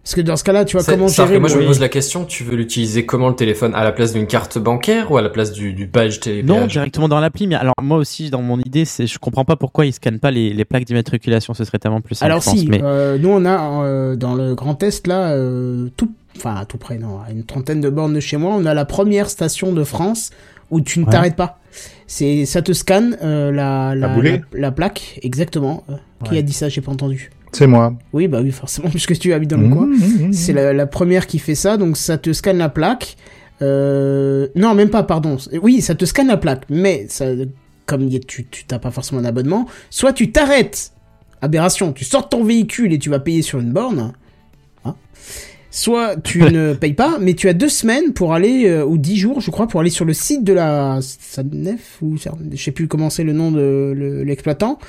Parce 0.03 0.15
que 0.15 0.23
dans 0.23 0.37
ce 0.37 0.45
cas-là, 0.45 0.65
tu 0.65 0.77
vois 0.79 0.85
comment 0.85 1.09
c'est-à-dire 1.09 1.27
gérer. 1.29 1.35
que 1.37 1.41
moi 1.41 1.49
je 1.51 1.59
me 1.63 1.67
pose 1.67 1.79
la 1.79 1.91
question, 1.91 2.25
tu 2.25 2.43
veux 2.43 2.57
l'utiliser 2.57 3.05
comment 3.05 3.29
le 3.29 3.35
téléphone 3.37 3.75
À 3.75 3.85
la 3.85 3.93
place 3.93 4.15
d'une 4.15 4.27
carte 4.27 4.57
bancaire 4.59 5.13
ou 5.13 5.19
à 5.19 5.23
la 5.23 5.29
place 5.29 5.53
du, 5.53 5.75
du 5.75 5.87
badge 5.87 6.21
télé 6.21 6.43
Non, 6.43 6.67
directement 6.67 7.07
dans 7.07 7.21
l'appli. 7.21 7.47
Mais 7.47 7.55
alors, 7.55 7.75
moi 7.83 7.99
aussi, 7.99 8.31
dans 8.31 8.41
mon 8.41 8.59
idée, 8.61 8.87
c'est 8.87 9.07
je 9.07 9.19
comprends 9.19 9.45
pas 9.45 9.57
pourquoi 9.57 9.85
ils 9.85 9.93
scannent 9.93 10.19
pas 10.19 10.31
les, 10.31 10.55
les 10.55 10.65
plaques 10.65 10.85
d'immatriculation. 10.87 11.53
Ce 11.53 11.65
serait 11.65 11.79
tellement 11.79 12.01
plus 12.01 12.15
simple. 12.15 12.31
Alors 12.33 12.43
pense, 12.43 12.57
si, 12.57 12.67
mais... 12.67 12.81
euh, 12.83 13.19
nous 13.19 13.29
on 13.29 13.45
a 13.45 13.85
euh, 13.85 14.17
dans 14.17 14.35
le 14.35 14.55
Grand 14.55 14.83
Est 14.83 15.07
là, 15.07 15.33
euh, 15.33 15.89
tout, 15.99 16.11
enfin 16.37 16.55
à 16.57 16.65
tout 16.65 16.79
près, 16.79 16.97
non, 16.97 17.21
à 17.21 17.31
une 17.31 17.45
trentaine 17.45 17.83
de 17.83 17.91
bornes 17.91 18.15
de 18.15 18.21
chez 18.21 18.39
moi, 18.39 18.55
on 18.57 18.65
a 18.65 18.73
la 18.73 18.87
première 18.87 19.29
station 19.29 19.73
de 19.73 19.85
France 19.85 20.31
où 20.71 20.81
tu 20.81 20.99
ne 21.01 21.05
Ouais. 21.05 21.11
t'arrêtes 21.13 21.37
pas. 21.37 21.59
C'est, 22.07 22.47
ça 22.47 22.63
te 22.63 22.73
scanne 22.73 23.17
euh, 23.23 23.53
la, 23.53 23.95
la, 23.95 24.09
boulet 24.09 24.43
la, 24.53 24.61
la 24.61 24.73
plaque, 24.73 25.21
exactement. 25.23 25.85
Qui 26.25 26.39
a 26.39 26.43
dit 26.43 26.53
ça 26.55 26.69
J'ai 26.69 26.81
pas 26.81 26.91
entendu. 26.93 27.31
C'est 27.53 27.67
moi. 27.67 27.95
Oui, 28.13 28.29
bah 28.29 28.41
oui, 28.43 28.51
forcément, 28.53 28.89
puisque 28.91 29.19
tu 29.19 29.33
habites 29.33 29.51
dans 29.51 29.57
le 29.59 29.69
Mmh, 29.69 29.75
coin. 29.77 29.87
mmh, 29.87 30.29
mmh. 30.29 30.33
C'est 30.33 30.53
la, 30.53 30.73
la 30.73 30.87
première 30.87 31.27
qui 31.27 31.39
fait 31.39 31.55
ça, 31.55 31.77
donc 31.77 31.97
ça 31.97 32.17
te 32.19 32.33
scanne 32.33 32.59
la 32.59 32.69
plaque. 32.69 33.17
Euh, 33.63 34.49
non, 34.55 34.75
même 34.75 34.91
pas, 34.91 35.03
pardon. 35.03 35.37
Oui, 35.63 35.81
ça 35.83 35.95
te 35.95 36.05
scanne 36.05 36.29
la 36.29 36.37
plaque, 36.37 36.65
mais 36.71 37.07
ça, 37.09 37.27
comme 37.87 38.03
y 38.09 38.19
tu 38.21 38.47
t'as 38.67 38.79
pas 38.79 38.91
forcément 38.91 39.21
un 39.21 39.25
abonnement, 39.25 39.67
soit 39.91 40.13
tu 40.13 40.31
t'arrêtes, 40.33 40.93
aberration, 41.43 41.93
tu 41.93 42.05
sors 42.05 42.23
de 42.25 42.29
ton 42.29 42.45
véhicule 42.45 42.93
et 42.93 42.99
tu 42.99 43.11
vas 43.11 43.19
payer 43.19 43.43
sur 43.43 43.59
une 43.59 43.73
borne. 43.73 44.13
Hein. 44.85 44.95
Soit 45.73 46.17
tu 46.17 46.41
ne 46.43 46.75
payes 46.75 46.95
pas, 46.95 47.19
mais 47.21 47.35
tu 47.35 47.49
as 47.49 47.53
deux 47.53 47.69
semaines 47.69 48.13
pour 48.13 48.35
aller, 48.35 48.67
euh, 48.67 48.85
ou 48.85 48.99
dix 48.99 49.17
jours, 49.17 49.41
je 49.41 49.53
crois, 49.53 49.69
pour 49.69 49.79
aller 49.81 49.91
sur 49.91 50.05
le 50.05 50.13
site 50.13 50.43
de 50.43 50.53
la 50.53 50.99
SANEF, 51.01 51.99
ou 52.03 52.17
je 52.17 52.57
sais 52.61 52.73
plus 52.73 52.89
comment 52.89 53.09
c'est 53.09 53.23
le 53.23 53.33
nom 53.33 53.53
de 53.53 53.93
le- 53.97 54.25
l'exploitant, 54.25 54.81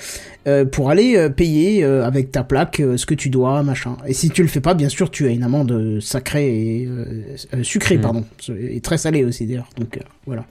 euh, 0.48 0.66
pour 0.66 0.90
aller 0.90 1.16
euh, 1.18 1.30
payer 1.30 1.84
euh, 1.84 2.04
avec 2.04 2.32
ta 2.32 2.44
plaque 2.44 2.80
euh, 2.80 2.98
ce 2.98 3.06
que 3.06 3.14
tu 3.14 3.30
dois, 3.30 3.62
machin. 3.62 3.96
Et 4.08 4.14
si 4.14 4.32
tu 4.32 4.42
le 4.42 4.48
fais 4.48 4.60
pas, 4.60 4.74
bien 4.74 4.90
sûr, 4.90 5.12
tu 5.12 5.28
as 5.28 5.30
une 5.30 5.44
amende 5.44 6.00
sacrée 6.02 6.48
et 6.82 6.88
euh, 6.88 7.06
euh, 7.54 7.64
sucrée, 7.64 7.98
Mm. 7.98 8.02
pardon, 8.02 8.26
et 8.60 8.82
très 8.82 8.98
salée 8.98 9.24
aussi 9.24 9.46
d'ailleurs. 9.46 9.70
Donc 9.78 9.98
euh, 9.98 10.02
voilà. 10.26 10.46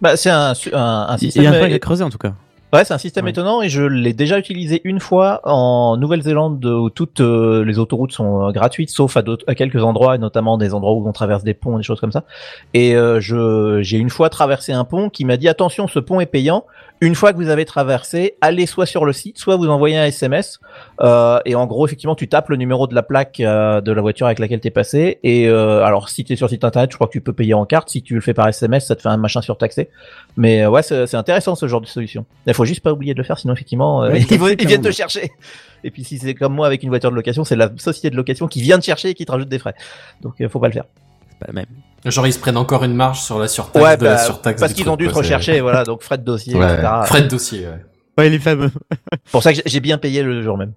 Bah, 0.00 0.16
c'est 0.16 0.30
un, 0.30 0.54
un, 0.72 0.78
un 1.10 1.16
Il 1.16 1.18
système. 1.18 1.44
y 1.44 1.46
a 1.48 1.50
un 1.52 1.60
truc 1.60 1.72
à 1.74 1.78
creuser 1.78 2.02
en 2.02 2.08
tout 2.10 2.16
cas. 2.16 2.34
Ouais, 2.72 2.84
c'est 2.84 2.94
un 2.94 2.98
système 2.98 3.26
étonnant 3.26 3.62
et 3.62 3.68
je 3.68 3.82
l'ai 3.82 4.12
déjà 4.12 4.38
utilisé 4.38 4.80
une 4.84 5.00
fois 5.00 5.40
en 5.42 5.96
Nouvelle-Zélande 5.96 6.64
où 6.64 6.88
toutes 6.88 7.20
euh, 7.20 7.64
les 7.64 7.80
autoroutes 7.80 8.12
sont 8.12 8.46
euh, 8.46 8.52
gratuites 8.52 8.90
sauf 8.90 9.16
à 9.16 9.54
quelques 9.56 9.82
endroits 9.82 10.14
et 10.14 10.18
notamment 10.18 10.56
des 10.56 10.72
endroits 10.72 10.92
où 10.92 11.08
on 11.08 11.10
traverse 11.10 11.42
des 11.42 11.52
ponts 11.52 11.74
et 11.74 11.80
des 11.80 11.82
choses 11.82 11.98
comme 11.98 12.12
ça. 12.12 12.22
Et 12.72 12.94
euh, 12.94 13.20
je 13.20 13.80
j'ai 13.82 13.98
une 13.98 14.08
fois 14.08 14.30
traversé 14.30 14.72
un 14.72 14.84
pont 14.84 15.10
qui 15.10 15.24
m'a 15.24 15.36
dit 15.36 15.48
attention 15.48 15.88
ce 15.88 15.98
pont 15.98 16.20
est 16.20 16.26
payant. 16.26 16.64
Une 17.00 17.14
fois 17.14 17.32
que 17.32 17.38
vous 17.38 17.48
avez 17.48 17.64
traversé, 17.64 18.36
allez 18.40 18.66
soit 18.66 18.86
sur 18.86 19.04
le 19.04 19.12
site, 19.12 19.38
soit 19.38 19.56
vous 19.56 19.68
envoyez 19.68 19.96
un 19.96 20.04
SMS. 20.04 20.60
Euh, 21.00 21.40
et 21.46 21.54
en 21.54 21.66
gros, 21.66 21.86
effectivement, 21.86 22.14
tu 22.14 22.28
tapes 22.28 22.50
le 22.50 22.56
numéro 22.56 22.86
de 22.86 22.94
la 22.94 23.02
plaque 23.02 23.40
euh, 23.40 23.80
de 23.80 23.90
la 23.90 24.02
voiture 24.02 24.26
avec 24.26 24.38
laquelle 24.38 24.60
t'es 24.60 24.70
passé. 24.70 25.18
Et 25.22 25.48
euh, 25.48 25.82
alors, 25.84 26.08
si 26.10 26.24
tu 26.24 26.34
es 26.34 26.36
sur 26.36 26.46
le 26.46 26.50
site 26.50 26.64
internet, 26.64 26.90
je 26.90 26.96
crois 26.96 27.06
que 27.06 27.12
tu 27.12 27.20
peux 27.20 27.32
payer 27.32 27.54
en 27.54 27.64
carte. 27.64 27.88
Si 27.88 28.02
tu 28.02 28.14
le 28.14 28.20
fais 28.20 28.34
par 28.34 28.48
SMS, 28.48 28.86
ça 28.86 28.96
te 28.96 29.02
fait 29.02 29.08
un 29.08 29.16
machin 29.16 29.40
surtaxé. 29.40 29.88
Mais 30.36 30.62
euh, 30.62 30.70
ouais, 30.70 30.82
c'est 30.82 31.14
intéressant 31.14 31.54
ce 31.54 31.66
genre 31.66 31.80
de 31.80 31.86
solution. 31.86 32.24
Il 32.46 32.54
faut 32.54 32.64
juste 32.64 32.82
pas 32.82 32.92
oublier 32.92 33.14
de 33.14 33.18
le 33.18 33.24
faire, 33.24 33.38
sinon 33.38 33.54
effectivement, 33.54 34.04
euh, 34.04 34.16
ils, 34.16 34.66
viennent 34.66 34.82
te 34.82 34.90
chercher. 34.90 35.32
Et 35.84 35.90
puis 35.90 36.04
si 36.04 36.18
c'est 36.18 36.34
comme 36.34 36.54
moi 36.54 36.66
avec 36.66 36.82
une 36.82 36.88
voiture 36.88 37.10
de 37.10 37.16
location, 37.16 37.44
c'est 37.44 37.56
la 37.56 37.70
société 37.76 38.10
de 38.10 38.16
location 38.16 38.46
qui 38.46 38.60
vient 38.62 38.78
te 38.78 38.84
chercher 38.84 39.10
et 39.10 39.14
qui 39.14 39.24
te 39.24 39.32
rajoute 39.32 39.48
des 39.48 39.58
frais. 39.58 39.74
Donc 40.20 40.40
euh, 40.40 40.48
faut 40.48 40.60
pas 40.60 40.68
le 40.68 40.72
faire. 40.72 40.84
Pas 41.40 41.46
la 41.48 41.52
même. 41.54 41.66
Genre 42.04 42.26
ils 42.26 42.32
se 42.32 42.38
prennent 42.38 42.56
encore 42.56 42.84
une 42.84 42.94
marge 42.94 43.20
sur 43.20 43.38
la 43.38 43.48
surtaxe 43.48 43.84
Ouais, 43.84 43.96
de 43.96 44.04
la 44.04 44.14
bah, 44.14 44.18
surtaxe 44.24 44.60
parce 44.60 44.72
qu'ils 44.72 44.88
ont 44.88 44.96
dû 44.96 45.08
te 45.08 45.14
rechercher, 45.14 45.60
voilà, 45.60 45.84
donc 45.84 46.02
frais 46.02 46.18
de 46.18 46.24
dossier, 46.24 46.54
Ouais, 46.54 46.74
etc. 46.74 46.88
frais 47.06 47.22
de 47.22 47.28
dossier, 47.28 47.66
ouais. 47.66 47.84
Ouais, 48.18 48.28
les 48.30 48.38
fameux. 48.38 48.70
Pour 49.32 49.42
ça 49.42 49.52
que 49.52 49.60
j'ai- 49.64 49.80
bien 49.80 49.98
payé 49.98 50.22
le 50.22 50.42
jour 50.42 50.56
même. 50.56 50.72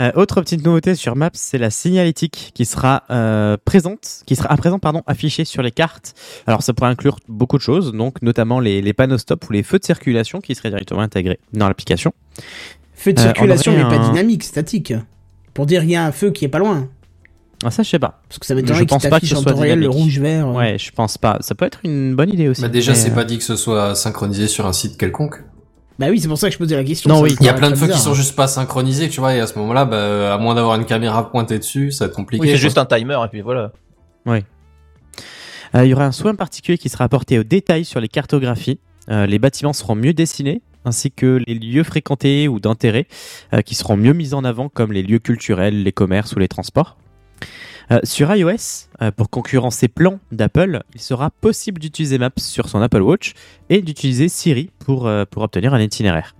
Euh, 0.00 0.10
autre 0.16 0.40
petite 0.40 0.64
nouveauté 0.64 0.96
sur 0.96 1.14
Maps, 1.14 1.30
c'est 1.34 1.58
la 1.58 1.70
signalétique 1.70 2.50
qui 2.54 2.64
sera 2.64 3.04
euh, 3.10 3.56
présente, 3.64 4.22
qui 4.26 4.34
sera 4.34 4.50
à 4.52 4.56
présent 4.56 4.80
pardon 4.80 5.02
affichée 5.06 5.44
sur 5.44 5.62
les 5.62 5.70
cartes. 5.70 6.14
Alors 6.48 6.62
ça 6.64 6.72
pourrait 6.72 6.90
inclure 6.90 7.18
beaucoup 7.28 7.56
de 7.58 7.62
choses, 7.62 7.92
donc 7.92 8.20
notamment 8.20 8.58
les, 8.58 8.82
les 8.82 8.92
panneaux 8.92 9.18
stop 9.18 9.48
ou 9.48 9.52
les 9.52 9.62
feux 9.62 9.78
de 9.78 9.84
circulation 9.84 10.40
qui 10.40 10.56
seraient 10.56 10.70
directement 10.70 11.00
intégrés 11.00 11.38
dans 11.52 11.68
l'application. 11.68 12.12
Feu 12.94 13.12
de 13.12 13.20
Euh, 13.20 13.22
on 13.22 13.26
circulation, 13.26 13.72
mais 13.72 13.84
pas 13.84 13.98
dynamique, 14.08 14.42
statique. 14.42 14.92
Pour 15.52 15.66
dire 15.66 15.84
il 15.84 15.90
y 15.90 15.96
a 15.96 16.04
un 16.04 16.10
feu 16.10 16.32
qui 16.32 16.44
est 16.44 16.48
pas 16.48 16.58
loin. 16.58 16.88
Ah, 17.64 17.70
ça 17.70 17.82
je 17.82 17.88
sais 17.88 17.98
pas. 17.98 18.20
Parce 18.28 18.38
que 18.38 18.46
ça 18.46 18.54
Je 18.56 18.84
pense 18.84 19.06
pas 19.06 19.20
que 19.20 19.26
ce 19.26 19.34
en 19.34 19.42
soit 19.42 19.54
réel 19.54 19.80
le 19.80 19.88
rouge 19.88 20.18
vert. 20.18 20.48
euh. 20.48 20.52
Ouais, 20.52 20.76
je 20.78 20.90
pense 20.92 21.18
pas. 21.18 21.38
Ça 21.40 21.54
peut 21.54 21.64
être 21.64 21.80
une 21.84 22.14
bonne 22.14 22.30
idée 22.30 22.48
aussi. 22.48 22.62
Bah 22.62 22.68
déjà 22.68 22.92
mais, 22.92 22.98
c'est 22.98 23.10
euh, 23.10 23.14
pas 23.14 23.24
dit 23.24 23.38
que 23.38 23.44
ce 23.44 23.56
soit 23.56 23.94
synchronisé 23.94 24.48
sur 24.48 24.66
un 24.66 24.72
site 24.72 24.96
quelconque. 24.98 25.42
Bah 25.98 26.06
oui, 26.10 26.20
c'est 26.20 26.28
pour 26.28 26.38
ça 26.38 26.48
que 26.48 26.52
je 26.52 26.58
posais 26.58 26.76
la 26.76 26.84
question. 26.84 27.08
Non, 27.08 27.20
oui. 27.20 27.36
Il 27.40 27.46
y 27.46 27.48
a 27.48 27.54
plein 27.54 27.70
de 27.70 27.76
feux 27.76 27.86
qui 27.86 27.98
sont 27.98 28.14
juste 28.14 28.34
pas 28.34 28.48
synchronisés, 28.48 29.08
tu 29.08 29.20
vois, 29.20 29.34
et 29.34 29.40
à 29.40 29.46
ce 29.46 29.56
moment-là, 29.60 29.84
bah, 29.84 30.34
à 30.34 30.38
moins 30.38 30.56
d'avoir 30.56 30.74
une 30.74 30.86
caméra 30.86 31.30
pointée 31.30 31.58
dessus, 31.58 31.92
ça 31.92 32.04
va 32.04 32.08
être 32.08 32.16
compliqué. 32.16 32.42
Oui, 32.42 32.50
c'est 32.50 32.56
juste 32.56 32.78
un 32.78 32.84
timer 32.86 33.18
et 33.24 33.28
puis 33.28 33.42
voilà. 33.42 33.72
Euh, 34.26 35.84
il 35.84 35.88
y 35.88 35.94
aura 35.94 36.06
un 36.06 36.12
soin 36.12 36.34
particulier 36.34 36.78
qui 36.78 36.88
sera 36.88 37.04
apporté 37.04 37.38
aux 37.38 37.44
détails 37.44 37.84
sur 37.84 38.00
les 38.00 38.08
cartographies. 38.08 38.78
Euh, 39.10 39.26
les 39.26 39.38
bâtiments 39.38 39.72
seront 39.72 39.94
mieux 39.94 40.14
dessinés, 40.14 40.62
ainsi 40.84 41.10
que 41.10 41.42
les 41.46 41.54
lieux 41.54 41.82
fréquentés 41.82 42.48
ou 42.48 42.60
d'intérêt, 42.60 43.06
euh, 43.52 43.60
qui 43.60 43.74
seront 43.74 43.96
mieux 43.96 44.12
mis 44.12 44.34
en 44.34 44.44
avant, 44.44 44.68
comme 44.68 44.92
les 44.92 45.02
lieux 45.02 45.18
culturels, 45.18 45.82
les 45.82 45.92
commerces 45.92 46.34
ou 46.34 46.38
les 46.38 46.48
transports. 46.48 46.96
Euh, 47.90 48.00
sur 48.02 48.34
iOS, 48.34 48.88
euh, 49.02 49.10
pour 49.10 49.30
concurrencer 49.30 49.88
Plan 49.88 50.18
d'Apple, 50.32 50.82
il 50.94 51.00
sera 51.00 51.30
possible 51.30 51.80
d'utiliser 51.80 52.18
Maps 52.18 52.30
sur 52.38 52.68
son 52.68 52.80
Apple 52.80 53.02
Watch 53.02 53.34
et 53.68 53.82
d'utiliser 53.82 54.28
Siri 54.28 54.70
pour, 54.78 55.06
euh, 55.06 55.24
pour 55.30 55.42
obtenir 55.42 55.74
un 55.74 55.80
itinéraire. 55.80 56.34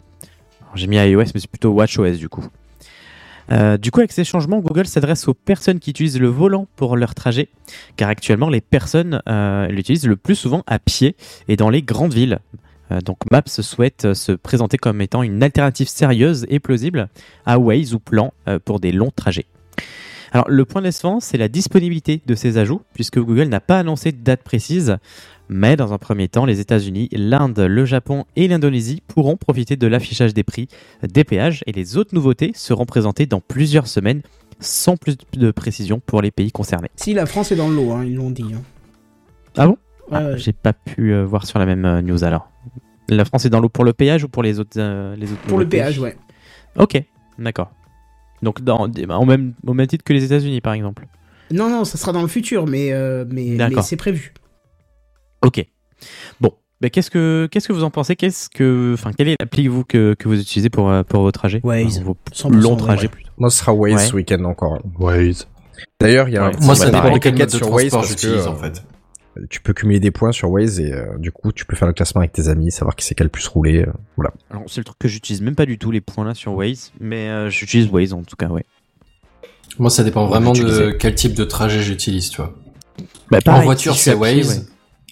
J'ai 0.74 0.86
mis 0.86 0.96
iOS, 0.96 1.24
mais 1.34 1.40
c'est 1.40 1.50
plutôt 1.50 1.70
WatchOS 1.70 2.16
du 2.18 2.28
coup. 2.28 2.44
Du 3.78 3.90
coup, 3.90 4.00
avec 4.00 4.10
ces 4.10 4.24
changements, 4.24 4.58
Google 4.60 4.86
s'adresse 4.86 5.28
aux 5.28 5.34
personnes 5.34 5.78
qui 5.78 5.90
utilisent 5.90 6.18
le 6.18 6.28
volant 6.28 6.66
pour 6.76 6.96
leur 6.96 7.14
trajet, 7.14 7.50
car 7.96 8.08
actuellement, 8.08 8.48
les 8.48 8.62
personnes 8.62 9.20
l'utilisent 9.70 10.06
le 10.06 10.16
plus 10.16 10.34
souvent 10.34 10.64
à 10.66 10.78
pied 10.78 11.14
et 11.46 11.56
dans 11.56 11.68
les 11.68 11.82
grandes 11.82 12.14
villes. 12.14 12.38
Donc 13.04 13.18
Maps 13.30 13.42
souhaite 13.46 14.14
se 14.14 14.32
présenter 14.32 14.78
comme 14.78 15.00
étant 15.02 15.22
une 15.22 15.42
alternative 15.42 15.88
sérieuse 15.88 16.46
et 16.48 16.58
plausible 16.58 17.10
à 17.44 17.58
Waze 17.58 17.92
ou 17.92 18.00
Plan 18.00 18.32
pour 18.64 18.80
des 18.80 18.92
longs 18.92 19.12
trajets. 19.14 19.46
Alors 20.34 20.50
le 20.50 20.64
point 20.64 20.82
décevant, 20.82 21.20
c'est 21.20 21.38
la 21.38 21.46
disponibilité 21.48 22.20
de 22.26 22.34
ces 22.34 22.58
ajouts, 22.58 22.80
puisque 22.92 23.20
Google 23.20 23.44
n'a 23.44 23.60
pas 23.60 23.78
annoncé 23.78 24.10
de 24.10 24.16
date 24.20 24.42
précise, 24.42 24.96
mais 25.48 25.76
dans 25.76 25.92
un 25.92 25.98
premier 25.98 26.26
temps, 26.26 26.44
les 26.44 26.58
États-Unis, 26.58 27.08
l'Inde, 27.12 27.60
le 27.60 27.84
Japon 27.84 28.24
et 28.34 28.48
l'Indonésie 28.48 29.00
pourront 29.06 29.36
profiter 29.36 29.76
de 29.76 29.86
l'affichage 29.86 30.34
des 30.34 30.42
prix 30.42 30.66
des 31.04 31.22
péages 31.22 31.62
et 31.68 31.72
les 31.72 31.96
autres 31.96 32.16
nouveautés 32.16 32.50
seront 32.56 32.84
présentées 32.84 33.26
dans 33.26 33.40
plusieurs 33.40 33.86
semaines 33.86 34.22
sans 34.58 34.96
plus 34.96 35.16
de 35.34 35.50
précision 35.52 36.00
pour 36.04 36.20
les 36.20 36.32
pays 36.32 36.50
concernés. 36.50 36.90
Si 36.96 37.14
la 37.14 37.26
France 37.26 37.52
est 37.52 37.56
dans 37.56 37.68
le 37.68 37.76
lot, 37.76 37.92
hein, 37.92 38.04
ils 38.04 38.16
l'ont 38.16 38.30
dit. 38.30 38.52
hein. 38.54 38.62
Ah 39.56 39.66
bon? 39.68 39.78
Ouais, 40.10 40.18
Ah, 40.18 40.24
ouais. 40.30 40.38
J'ai 40.38 40.52
pas 40.52 40.72
pu 40.72 41.12
euh, 41.14 41.24
voir 41.24 41.46
sur 41.46 41.60
la 41.60 41.66
même 41.66 41.84
euh, 41.84 42.02
news 42.02 42.24
alors. 42.24 42.50
La 43.08 43.24
France 43.24 43.44
est 43.44 43.50
dans 43.50 43.60
l'eau 43.60 43.68
pour 43.68 43.84
le 43.84 43.92
péage 43.92 44.24
ou 44.24 44.28
pour 44.28 44.42
les 44.42 44.58
autres, 44.58 44.78
euh, 44.78 45.14
les 45.14 45.30
autres 45.30 45.42
Pour 45.42 45.58
le 45.60 45.68
péage, 45.68 46.00
ouais. 46.00 46.16
Ok, 46.76 47.00
d'accord. 47.38 47.70
Donc 48.44 48.62
dans, 48.62 48.86
au, 48.86 49.24
même, 49.24 49.54
au 49.66 49.74
même 49.74 49.86
titre 49.86 50.04
que 50.04 50.12
les 50.12 50.24
États-Unis 50.24 50.60
par 50.60 50.74
exemple. 50.74 51.06
Non, 51.50 51.68
non, 51.68 51.84
ça 51.84 51.98
sera 51.98 52.12
dans 52.12 52.22
le 52.22 52.28
futur, 52.28 52.66
mais, 52.66 52.92
euh, 52.92 53.24
mais, 53.28 53.58
c'est 53.82 53.96
prévu. 53.96 54.32
Ok. 55.44 55.64
Bon, 56.40 56.52
mais 56.80 56.90
qu'est-ce 56.90 57.10
que 57.10 57.48
qu'est-ce 57.50 57.68
que 57.68 57.72
vous 57.72 57.84
en 57.84 57.90
pensez? 57.90 58.16
Qu'est-ce 58.16 58.48
que, 58.48 58.92
enfin, 58.94 59.12
quelle 59.12 59.28
est 59.28 59.36
l'appli 59.40 59.68
vous 59.68 59.84
que, 59.84 60.14
que 60.18 60.28
vous 60.28 60.40
utilisez 60.40 60.70
pour 60.70 60.90
euh, 60.90 61.02
pour 61.02 61.22
vos 61.22 61.32
trajets 61.32 61.60
Waze. 61.62 61.98
Enfin, 61.98 62.04
vos 62.04 62.16
100% 62.32 62.52
longs 62.52 62.70
ouais. 62.72 62.76
trajets 62.76 63.08
plutôt. 63.08 63.30
Moi, 63.38 63.50
ce 63.50 63.58
sera 63.58 63.72
Waze 63.72 63.94
Ouais. 63.94 63.98
ce 63.98 64.14
week-end 64.14 64.44
encore. 64.44 64.78
Waze. 64.98 65.48
D'ailleurs, 66.00 66.28
il 66.28 66.34
y 66.34 66.36
a 66.36 66.44
un 66.44 66.50
Ouais. 66.50 66.56
Moi, 66.62 66.74
ça 66.74 66.86
dépend 66.90 67.12
des 67.12 67.20
quel 67.20 67.36
mode 67.36 67.50
de 67.50 67.58
transport 67.58 68.04
j'utilise, 68.04 68.46
en 68.46 68.56
fait. 68.56 68.82
Tu 69.50 69.60
peux 69.60 69.72
cumuler 69.72 70.00
des 70.00 70.10
points 70.10 70.32
sur 70.32 70.50
Waze 70.50 70.78
et 70.80 70.92
euh, 70.92 71.18
du 71.18 71.32
coup, 71.32 71.52
tu 71.52 71.64
peux 71.66 71.74
faire 71.76 71.88
le 71.88 71.94
classement 71.94 72.20
avec 72.20 72.32
tes 72.32 72.48
amis, 72.48 72.70
savoir 72.70 72.94
qui 72.96 73.04
c'est 73.04 73.14
qui 73.14 73.22
a 73.22 73.24
le 73.24 73.30
plus 73.30 73.46
roulé. 73.48 73.82
euh, 73.82 73.92
voilà. 74.16 74.32
Alors 74.50 74.62
c'est 74.68 74.78
le 74.80 74.84
truc 74.84 74.98
que 74.98 75.08
j'utilise 75.08 75.40
même 75.42 75.56
pas 75.56 75.66
du 75.66 75.76
tout 75.78 75.90
les 75.90 76.00
points 76.00 76.24
là 76.24 76.34
sur 76.34 76.54
Waze, 76.54 76.92
mais 77.00 77.28
euh, 77.28 77.50
j'utilise 77.50 77.88
Waze 77.90 78.12
en 78.12 78.22
tout 78.22 78.36
cas, 78.36 78.46
ouais. 78.48 78.64
Moi, 79.78 79.90
ça 79.90 80.04
dépend 80.04 80.26
vraiment 80.26 80.52
de 80.52 80.58
Utiliser. 80.60 80.96
quel 80.98 81.14
type 81.16 81.34
de 81.34 81.42
trajet 81.44 81.82
j'utilise, 81.82 82.30
tu 82.30 82.36
vois. 82.40 82.54
Bah, 83.30 83.38
en 83.48 83.60
voiture, 83.62 83.96
c'est 83.96 84.14
Waze. 84.14 84.58
ouais. 84.58 84.64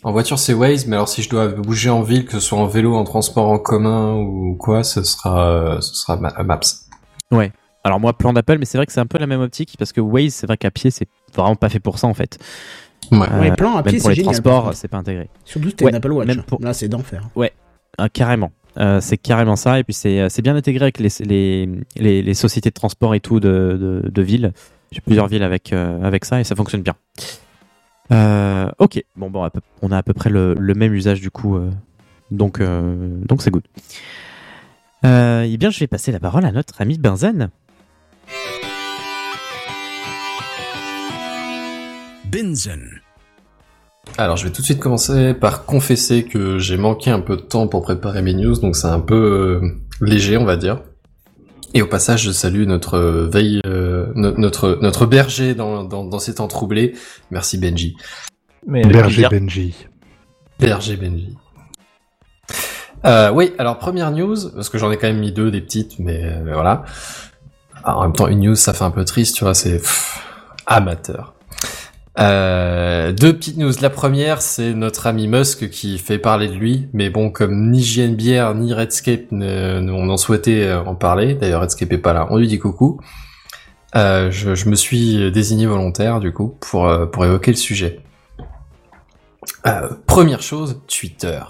En 0.04 0.12
voiture, 0.12 0.38
c'est 0.38 0.52
Waze, 0.54 0.86
mais 0.86 0.94
alors 0.96 1.08
si 1.08 1.22
je 1.22 1.28
dois 1.28 1.48
bouger 1.48 1.90
en 1.90 2.02
ville, 2.02 2.24
que 2.24 2.32
ce 2.32 2.40
soit 2.40 2.58
en 2.58 2.66
vélo, 2.66 2.94
en 2.94 3.04
transport 3.04 3.48
en 3.48 3.58
commun 3.58 4.14
ou 4.14 4.54
quoi, 4.56 4.84
ce 4.84 5.02
sera, 5.02 5.48
euh, 5.48 5.80
ce 5.80 5.94
sera 5.94 6.16
Ma- 6.16 6.42
Maps. 6.44 6.60
Alors 7.84 7.98
moi, 7.98 8.12
plan 8.12 8.32
d'Apple, 8.32 8.58
mais 8.58 8.64
c'est 8.64 8.78
vrai 8.78 8.86
que 8.86 8.92
c'est 8.92 9.00
un 9.00 9.06
peu 9.06 9.18
la 9.18 9.26
même 9.26 9.40
optique 9.40 9.74
parce 9.76 9.92
que 9.92 10.00
Waze, 10.00 10.32
c'est 10.34 10.46
vrai 10.46 10.56
qu'à 10.56 10.70
pied, 10.70 10.92
c'est 10.92 11.08
vraiment 11.34 11.56
pas 11.56 11.68
fait 11.68 11.80
pour 11.80 11.98
ça 11.98 12.06
en 12.06 12.14
fait. 12.14 12.38
Ouais. 13.10 13.18
Ouais, 13.38 13.52
plan 13.52 13.72
à 13.72 13.82
même 13.82 13.84
pied, 13.84 13.98
pour 13.98 14.08
c'est 14.10 14.14
génial, 14.14 14.34
c'est 14.74 14.88
pas 14.88 14.96
intégré. 14.98 15.28
Surtout 15.44 15.68
si 15.70 15.74
t'as 15.76 15.84
Ouais, 15.84 15.90
une 15.90 15.96
Apple 15.96 16.12
Watch. 16.12 16.26
même 16.26 16.42
pour- 16.44 16.62
Là, 16.62 16.72
c'est 16.72 16.88
d'enfer. 16.88 17.28
Ah, 17.98 18.08
carrément. 18.08 18.52
Euh, 18.78 19.00
c'est 19.02 19.18
carrément 19.18 19.56
ça. 19.56 19.78
Et 19.78 19.84
puis 19.84 19.92
c'est 19.92 20.18
euh, 20.20 20.28
c'est 20.30 20.40
bien 20.40 20.56
intégré 20.56 20.84
avec 20.84 20.98
les, 20.98 21.08
les, 21.20 21.68
les, 21.96 22.22
les 22.22 22.34
sociétés 22.34 22.70
de 22.70 22.74
transport 22.74 23.14
et 23.14 23.20
tout 23.20 23.38
de, 23.38 24.00
de, 24.04 24.08
de 24.08 24.22
villes. 24.22 24.52
J'ai 24.92 25.02
plusieurs 25.02 25.26
villes 25.26 25.42
avec, 25.42 25.72
euh, 25.74 26.02
avec 26.02 26.24
ça 26.24 26.40
et 26.40 26.44
ça 26.44 26.54
fonctionne 26.56 26.80
bien. 26.82 26.94
Euh, 28.12 28.70
ok, 28.78 29.02
bon, 29.16 29.30
bon, 29.30 29.46
on 29.82 29.90
a 29.92 29.96
à 29.98 30.02
peu 30.02 30.12
près 30.14 30.30
le, 30.30 30.54
le 30.58 30.74
même 30.74 30.94
usage 30.94 31.20
du 31.20 31.30
coup. 31.30 31.56
euh, 31.56 31.70
donc 32.30 32.60
euh, 32.60 32.94
donc 33.26 33.42
c'est 33.42 33.50
good. 33.50 33.64
Euh, 35.04 35.46
eh 35.46 35.56
bien, 35.58 35.70
je 35.70 35.78
vais 35.80 35.86
passer 35.86 36.12
la 36.12 36.20
parole 36.20 36.44
à 36.44 36.52
notre 36.52 36.80
ami 36.80 36.96
Benzen. 36.98 37.50
Benzen. 42.32 43.00
Alors, 44.18 44.36
je 44.36 44.44
vais 44.44 44.50
tout 44.50 44.62
de 44.62 44.66
suite 44.66 44.80
commencer 44.80 45.34
par 45.34 45.64
confesser 45.64 46.24
que 46.24 46.58
j'ai 46.58 46.76
manqué 46.78 47.10
un 47.10 47.20
peu 47.20 47.36
de 47.36 47.42
temps 47.42 47.68
pour 47.68 47.82
préparer 47.82 48.22
mes 48.22 48.32
news, 48.34 48.56
donc 48.58 48.74
c'est 48.74 48.86
un 48.88 49.00
peu 49.00 49.60
euh, 49.62 49.68
léger, 50.00 50.36
on 50.38 50.44
va 50.44 50.56
dire. 50.56 50.80
Et 51.74 51.82
au 51.82 51.86
passage, 51.86 52.22
je 52.24 52.32
salue 52.32 52.64
notre 52.64 52.94
euh, 52.94 53.28
veille, 53.28 53.60
euh, 53.66 54.06
no- 54.14 54.36
notre 54.36 54.78
notre 54.82 55.06
berger 55.06 55.54
dans, 55.54 55.84
dans, 55.84 56.04
dans 56.04 56.18
ces 56.18 56.34
temps 56.34 56.48
troublés. 56.48 56.94
Merci 57.30 57.58
Benji. 57.58 57.96
Mais 58.66 58.82
Berger. 58.82 59.28
Benji. 59.30 59.74
Berger 60.58 60.96
Benji. 60.96 61.36
Euh, 63.04 63.30
oui, 63.30 63.52
alors 63.58 63.78
première 63.78 64.10
news, 64.10 64.36
parce 64.54 64.68
que 64.68 64.78
j'en 64.78 64.90
ai 64.90 64.96
quand 64.96 65.06
même 65.08 65.18
mis 65.20 65.32
deux, 65.32 65.50
des 65.50 65.60
petites, 65.60 65.98
mais 65.98 66.40
voilà. 66.44 66.84
Alors, 67.84 68.00
en 68.00 68.02
même 68.04 68.12
temps, 68.12 68.28
une 68.28 68.40
news, 68.40 68.54
ça 68.54 68.72
fait 68.72 68.84
un 68.84 68.90
peu 68.90 69.04
triste, 69.04 69.36
tu 69.36 69.44
vois, 69.44 69.54
c'est 69.54 69.80
amateur. 70.66 71.34
Euh, 72.18 73.12
deux 73.12 73.32
petites 73.34 73.56
news. 73.56 73.72
La 73.80 73.88
première, 73.90 74.42
c'est 74.42 74.74
notre 74.74 75.06
ami 75.06 75.28
Musk 75.28 75.70
qui 75.70 75.98
fait 75.98 76.18
parler 76.18 76.48
de 76.48 76.52
lui, 76.54 76.88
mais 76.92 77.08
bon, 77.08 77.30
comme 77.30 77.70
ni 77.70 77.82
JNBR 77.82 78.54
ni 78.54 78.74
Redscape 78.74 79.30
ne, 79.32 79.80
ne- 79.80 79.92
on 79.92 80.08
en 80.10 80.16
souhaitait 80.18 80.64
euh, 80.64 80.82
en 80.84 80.94
parler, 80.94 81.34
d'ailleurs 81.34 81.62
Redscape 81.62 81.90
est 81.92 81.98
pas 81.98 82.12
là, 82.12 82.26
on 82.30 82.36
lui 82.36 82.48
dit 82.48 82.58
coucou. 82.58 83.00
Euh, 83.96 84.30
je, 84.30 84.54
je 84.54 84.68
me 84.68 84.74
suis 84.74 85.30
désigné 85.32 85.66
volontaire 85.66 86.20
du 86.20 86.32
coup 86.32 86.56
pour 86.60 86.86
euh, 86.86 87.06
pour 87.06 87.24
évoquer 87.24 87.50
le 87.50 87.56
sujet. 87.56 88.00
Euh, 89.66 89.88
première 90.06 90.42
chose, 90.42 90.80
Twitter. 90.88 91.40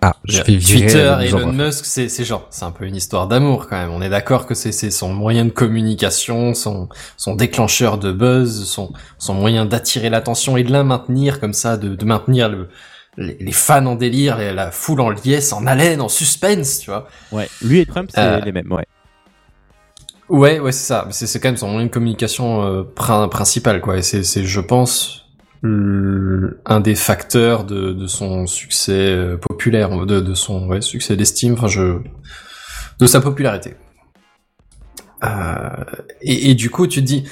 Ah, 0.00 0.14
je 0.24 0.42
vais 0.42 0.56
virer 0.56 0.82
Twitter 0.86 1.16
et 1.22 1.26
Elon. 1.28 1.52
Musk, 1.52 1.84
c'est 1.84 2.08
c'est 2.08 2.24
genre, 2.24 2.46
c'est 2.50 2.64
un 2.64 2.70
peu 2.70 2.84
une 2.86 2.94
histoire 2.94 3.26
d'amour 3.26 3.66
quand 3.68 3.76
même. 3.76 3.90
On 3.90 4.00
est 4.00 4.08
d'accord 4.08 4.46
que 4.46 4.54
c'est 4.54 4.70
c'est 4.70 4.92
son 4.92 5.12
moyen 5.12 5.44
de 5.44 5.50
communication, 5.50 6.54
son 6.54 6.88
son 7.16 7.34
déclencheur 7.34 7.98
de 7.98 8.12
buzz, 8.12 8.64
son 8.64 8.92
son 9.18 9.34
moyen 9.34 9.64
d'attirer 9.66 10.08
l'attention 10.08 10.56
et 10.56 10.62
de 10.62 10.70
la 10.70 10.84
maintenir 10.84 11.40
comme 11.40 11.52
ça, 11.52 11.76
de, 11.76 11.96
de 11.96 12.04
maintenir 12.04 12.48
le 12.48 12.68
les, 13.16 13.36
les 13.40 13.50
fans 13.52 13.84
en 13.86 13.96
délire, 13.96 14.38
les- 14.38 14.52
la 14.52 14.70
foule 14.70 15.00
en 15.00 15.10
liesse, 15.10 15.52
en 15.52 15.66
haleine, 15.66 16.00
en 16.00 16.08
suspense, 16.08 16.78
tu 16.78 16.90
vois. 16.90 17.08
Ouais, 17.32 17.48
lui 17.62 17.80
et 17.80 17.86
Trump, 17.86 18.08
c'est 18.14 18.20
Euh, 18.20 18.38
les 18.40 18.52
mêmes. 18.52 18.70
Ouais. 18.70 18.86
Ouais, 20.28 20.60
ouais, 20.60 20.72
c'est 20.72 20.86
ça. 20.86 21.08
C'est 21.10 21.26
c'est 21.26 21.40
quand 21.40 21.48
même 21.48 21.56
son 21.56 21.68
moyen 21.70 21.86
de 21.86 21.90
communication 21.90 22.62
euh, 22.62 22.82
prin- 22.84 23.28
principal, 23.28 23.80
quoi. 23.80 23.96
Et 23.96 24.02
c'est, 24.02 24.22
c'est, 24.22 24.44
je 24.44 24.60
pense, 24.60 25.24
un 25.62 26.80
des 26.80 26.94
facteurs 26.94 27.64
de, 27.64 27.92
de 27.92 28.06
son 28.06 28.46
succès 28.46 28.92
euh, 28.92 29.36
populaire, 29.36 30.06
de, 30.06 30.20
de 30.20 30.34
son 30.34 30.68
ouais, 30.68 30.80
succès 30.80 31.16
d'estime. 31.16 31.54
Enfin, 31.54 31.66
je, 31.66 31.98
de 32.98 33.06
sa 33.06 33.20
popularité. 33.20 33.74
Euh, 35.24 35.84
et, 36.22 36.50
et 36.50 36.54
du 36.54 36.70
coup, 36.70 36.86
tu 36.86 37.00
te 37.00 37.06
dis, 37.06 37.24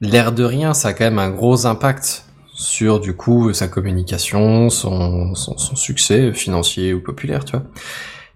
l'air 0.00 0.32
de 0.32 0.44
rien, 0.44 0.74
ça 0.74 0.88
a 0.88 0.92
quand 0.92 1.04
même 1.04 1.18
un 1.18 1.30
gros 1.30 1.66
impact 1.66 2.24
sur 2.54 2.98
du 3.00 3.14
coup 3.14 3.52
sa 3.52 3.68
communication, 3.68 4.68
son, 4.70 5.34
son, 5.34 5.56
son 5.58 5.76
succès 5.76 6.32
financier 6.32 6.92
ou 6.92 7.00
populaire, 7.00 7.44
tu 7.44 7.52
vois. 7.52 7.64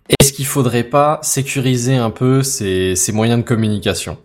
Est-ce 0.09 0.33
qu'il 0.33 0.47
faudrait 0.47 0.85
pas 0.85 1.21
sécuriser 1.23 1.97
un 1.97 2.11
peu 2.11 2.43
ces, 2.43 2.97
ces 2.97 3.13
moyens 3.13 3.41
de 3.41 3.45
communication? 3.45 4.19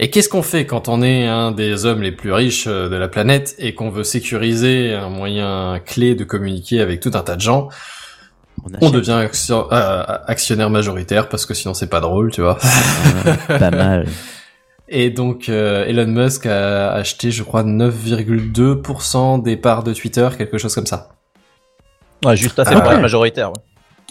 Et 0.00 0.10
qu'est-ce 0.10 0.28
qu'on 0.28 0.42
fait 0.42 0.66
quand 0.66 0.88
on 0.88 1.02
est 1.02 1.26
un 1.26 1.52
des 1.52 1.86
hommes 1.86 2.02
les 2.02 2.10
plus 2.12 2.32
riches 2.32 2.66
euh, 2.66 2.88
de 2.88 2.96
la 2.96 3.06
planète 3.08 3.54
et 3.58 3.74
qu'on 3.74 3.90
veut 3.90 4.02
sécuriser 4.02 4.92
un 4.92 5.08
moyen 5.08 5.80
clé 5.84 6.14
de 6.16 6.24
communiquer 6.24 6.80
avec 6.80 6.98
tout 7.00 7.12
un 7.14 7.20
tas 7.22 7.36
de 7.36 7.40
gens? 7.40 7.68
On, 8.80 8.90
devient 8.90 9.12
action- 9.12 9.68
euh, 9.72 10.02
actionnaire 10.26 10.70
majoritaire 10.70 11.28
parce 11.28 11.44
que 11.46 11.54
sinon 11.54 11.74
c'est 11.74 11.88
pas 11.88 12.00
drôle, 12.00 12.30
tu 12.32 12.40
vois. 12.40 12.58
Ouais, 13.24 13.58
pas 13.58 13.70
mal. 13.70 14.06
Et 14.88 15.10
donc 15.10 15.48
euh, 15.48 15.84
Elon 15.86 16.06
Musk 16.06 16.46
a 16.46 16.92
acheté, 16.92 17.30
je 17.30 17.42
crois, 17.42 17.62
9,2% 17.62 19.42
des 19.42 19.56
parts 19.56 19.82
de 19.82 19.92
Twitter, 19.92 20.28
quelque 20.36 20.58
chose 20.58 20.74
comme 20.74 20.86
ça. 20.86 21.10
Ouais, 22.24 22.36
juste 22.36 22.58
assez 22.58 22.72
Ah 22.74 22.80
pour 22.80 22.88
ouais. 22.88 22.94
être 22.96 23.02
majoritaire. 23.02 23.48
ouais. 23.50 23.62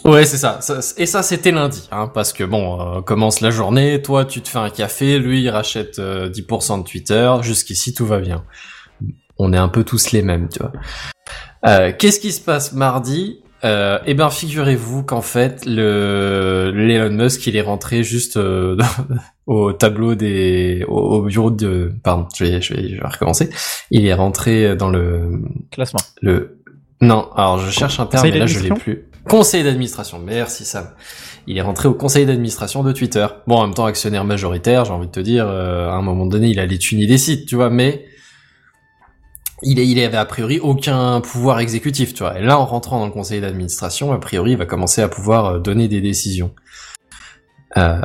Ouais, 0.04 0.26
c'est 0.26 0.36
ça. 0.36 0.60
Et 0.98 1.06
ça, 1.06 1.22
c'était 1.22 1.50
lundi, 1.50 1.88
hein, 1.90 2.10
parce 2.12 2.32
que 2.34 2.44
bon, 2.44 2.98
euh, 2.98 3.00
commence 3.00 3.40
la 3.40 3.50
journée, 3.50 4.02
toi, 4.02 4.24
tu 4.26 4.42
te 4.42 4.48
fais 4.48 4.58
un 4.58 4.68
café, 4.68 5.18
lui, 5.18 5.42
il 5.42 5.48
rachète 5.48 5.98
euh, 5.98 6.28
10% 6.28 6.78
de 6.82 6.84
Twitter. 6.88 7.32
Jusqu'ici, 7.40 7.94
tout 7.94 8.04
va 8.06 8.18
bien. 8.20 8.44
On 9.38 9.52
est 9.52 9.58
un 9.58 9.68
peu 9.68 9.82
tous 9.82 10.12
les 10.12 10.22
mêmes, 10.22 10.48
tu 10.48 10.58
vois. 10.60 10.72
Euh, 11.66 11.92
Qu'est-ce 11.98 12.20
qui 12.20 12.32
se 12.32 12.40
passe 12.42 12.72
mardi? 12.74 13.40
Euh, 13.64 13.98
Eh 14.04 14.12
ben, 14.12 14.28
figurez-vous 14.28 15.04
qu'en 15.04 15.22
fait, 15.22 15.64
le 15.64 16.70
l'Elon 16.74 17.10
Musk, 17.14 17.46
il 17.46 17.56
est 17.56 17.62
rentré 17.62 18.04
juste 18.04 18.36
euh, 18.36 18.76
au 19.46 19.72
tableau 19.72 20.14
des, 20.14 20.84
au, 20.86 20.98
au 20.98 21.22
bureau 21.22 21.50
de, 21.50 21.92
pardon, 22.02 22.28
je 22.36 22.44
vais, 22.44 22.60
je 22.60 22.74
vais, 22.74 22.88
je 22.90 23.00
vais 23.00 23.08
recommencer. 23.08 23.48
Il 23.90 24.06
est 24.06 24.12
rentré 24.14 24.76
dans 24.76 24.90
le 24.90 25.40
Classement. 25.70 26.00
le 26.20 26.58
non, 27.00 27.28
alors 27.34 27.58
je 27.58 27.70
cherche 27.70 27.98
un 28.00 28.06
terme, 28.06 28.28
mais 28.28 28.38
là 28.38 28.46
je 28.46 28.60
l'ai 28.60 28.70
plus. 28.70 29.06
Conseil 29.28 29.64
d'administration, 29.64 30.18
merci 30.18 30.64
Sam. 30.64 30.88
Il 31.46 31.56
est 31.56 31.62
rentré 31.62 31.88
au 31.88 31.94
conseil 31.94 32.26
d'administration 32.26 32.82
de 32.82 32.92
Twitter. 32.92 33.26
Bon, 33.46 33.56
en 33.56 33.66
même 33.66 33.74
temps, 33.74 33.86
actionnaire 33.86 34.24
majoritaire, 34.24 34.84
j'ai 34.84 34.92
envie 34.92 35.06
de 35.06 35.12
te 35.12 35.20
dire, 35.20 35.46
euh, 35.48 35.88
à 35.88 35.94
un 35.94 36.02
moment 36.02 36.26
donné, 36.26 36.48
il 36.48 36.60
a 36.60 36.66
les 36.66 36.76
il 36.76 37.08
décide, 37.08 37.46
tu 37.46 37.56
vois, 37.56 37.70
mais 37.70 38.04
il, 39.62 39.78
il 39.78 39.98
avait 40.04 40.16
a 40.16 40.24
priori 40.24 40.58
aucun 40.58 41.20
pouvoir 41.20 41.60
exécutif, 41.60 42.12
tu 42.12 42.22
vois. 42.22 42.38
Et 42.38 42.42
là, 42.42 42.58
en 42.58 42.66
rentrant 42.66 42.98
dans 42.98 43.06
le 43.06 43.12
conseil 43.12 43.40
d'administration, 43.40 44.12
a 44.12 44.18
priori, 44.18 44.52
il 44.52 44.58
va 44.58 44.66
commencer 44.66 45.00
à 45.00 45.08
pouvoir 45.08 45.46
euh, 45.46 45.58
donner 45.58 45.88
des 45.88 46.00
décisions. 46.00 46.54
Euh, 47.76 48.00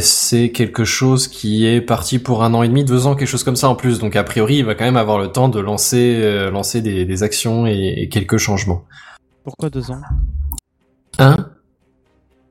c'est 0.00 0.50
quelque 0.50 0.84
chose 0.84 1.28
qui 1.28 1.66
est 1.66 1.80
parti 1.80 2.18
pour 2.18 2.42
un 2.42 2.54
an 2.54 2.62
et 2.62 2.68
demi, 2.68 2.84
deux 2.84 3.06
ans, 3.06 3.14
quelque 3.14 3.28
chose 3.28 3.44
comme 3.44 3.56
ça 3.56 3.68
en 3.68 3.76
plus. 3.76 3.98
Donc 3.98 4.16
a 4.16 4.24
priori, 4.24 4.56
il 4.56 4.64
va 4.64 4.74
quand 4.74 4.84
même 4.84 4.96
avoir 4.96 5.18
le 5.18 5.28
temps 5.28 5.48
de 5.48 5.60
lancer, 5.60 6.18
euh, 6.22 6.50
lancer 6.50 6.80
des, 6.80 7.04
des 7.04 7.22
actions 7.22 7.66
et 7.66 8.08
quelques 8.10 8.38
changements. 8.38 8.84
Pourquoi 9.44 9.70
deux 9.70 9.90
ans? 9.90 10.00
Hein 11.18 11.36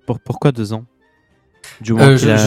Pour, 0.06 0.20
Pourquoi 0.20 0.52
deux 0.52 0.74
ans? 0.74 0.86
Du 1.82 1.94
Euh, 1.94 2.16
qu'il 2.18 2.30
a, 2.30 2.38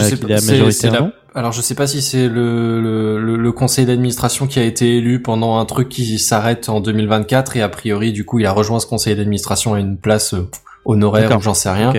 c'est 0.71 0.89
la- 0.89 1.01
non 1.01 1.11
Alors 1.35 1.51
je 1.51 1.61
sais 1.61 1.75
pas 1.75 1.87
si 1.87 2.01
c'est 2.01 2.27
le, 2.29 2.81
le, 3.19 3.35
le- 3.37 3.51
conseil 3.51 3.85
d'administration 3.85 4.47
qui 4.47 4.59
a 4.59 4.63
été 4.63 4.97
élu 4.97 5.21
pendant 5.21 5.57
un 5.59 5.65
truc 5.65 5.89
qui 5.89 6.17
s'arrête 6.19 6.69
en 6.69 6.79
2024 6.81 7.57
et 7.57 7.61
a 7.61 7.69
priori 7.69 8.11
du 8.13 8.25
coup 8.25 8.39
il 8.39 8.45
a 8.45 8.51
rejoint 8.51 8.79
ce 8.79 8.87
conseil 8.87 9.15
d'administration 9.15 9.73
à 9.73 9.79
une 9.79 9.97
place 9.97 10.33
euh, 10.33 10.49
honoraire 10.85 11.37
ou 11.37 11.41
j'en 11.41 11.53
sais 11.53 11.69
rien. 11.69 11.91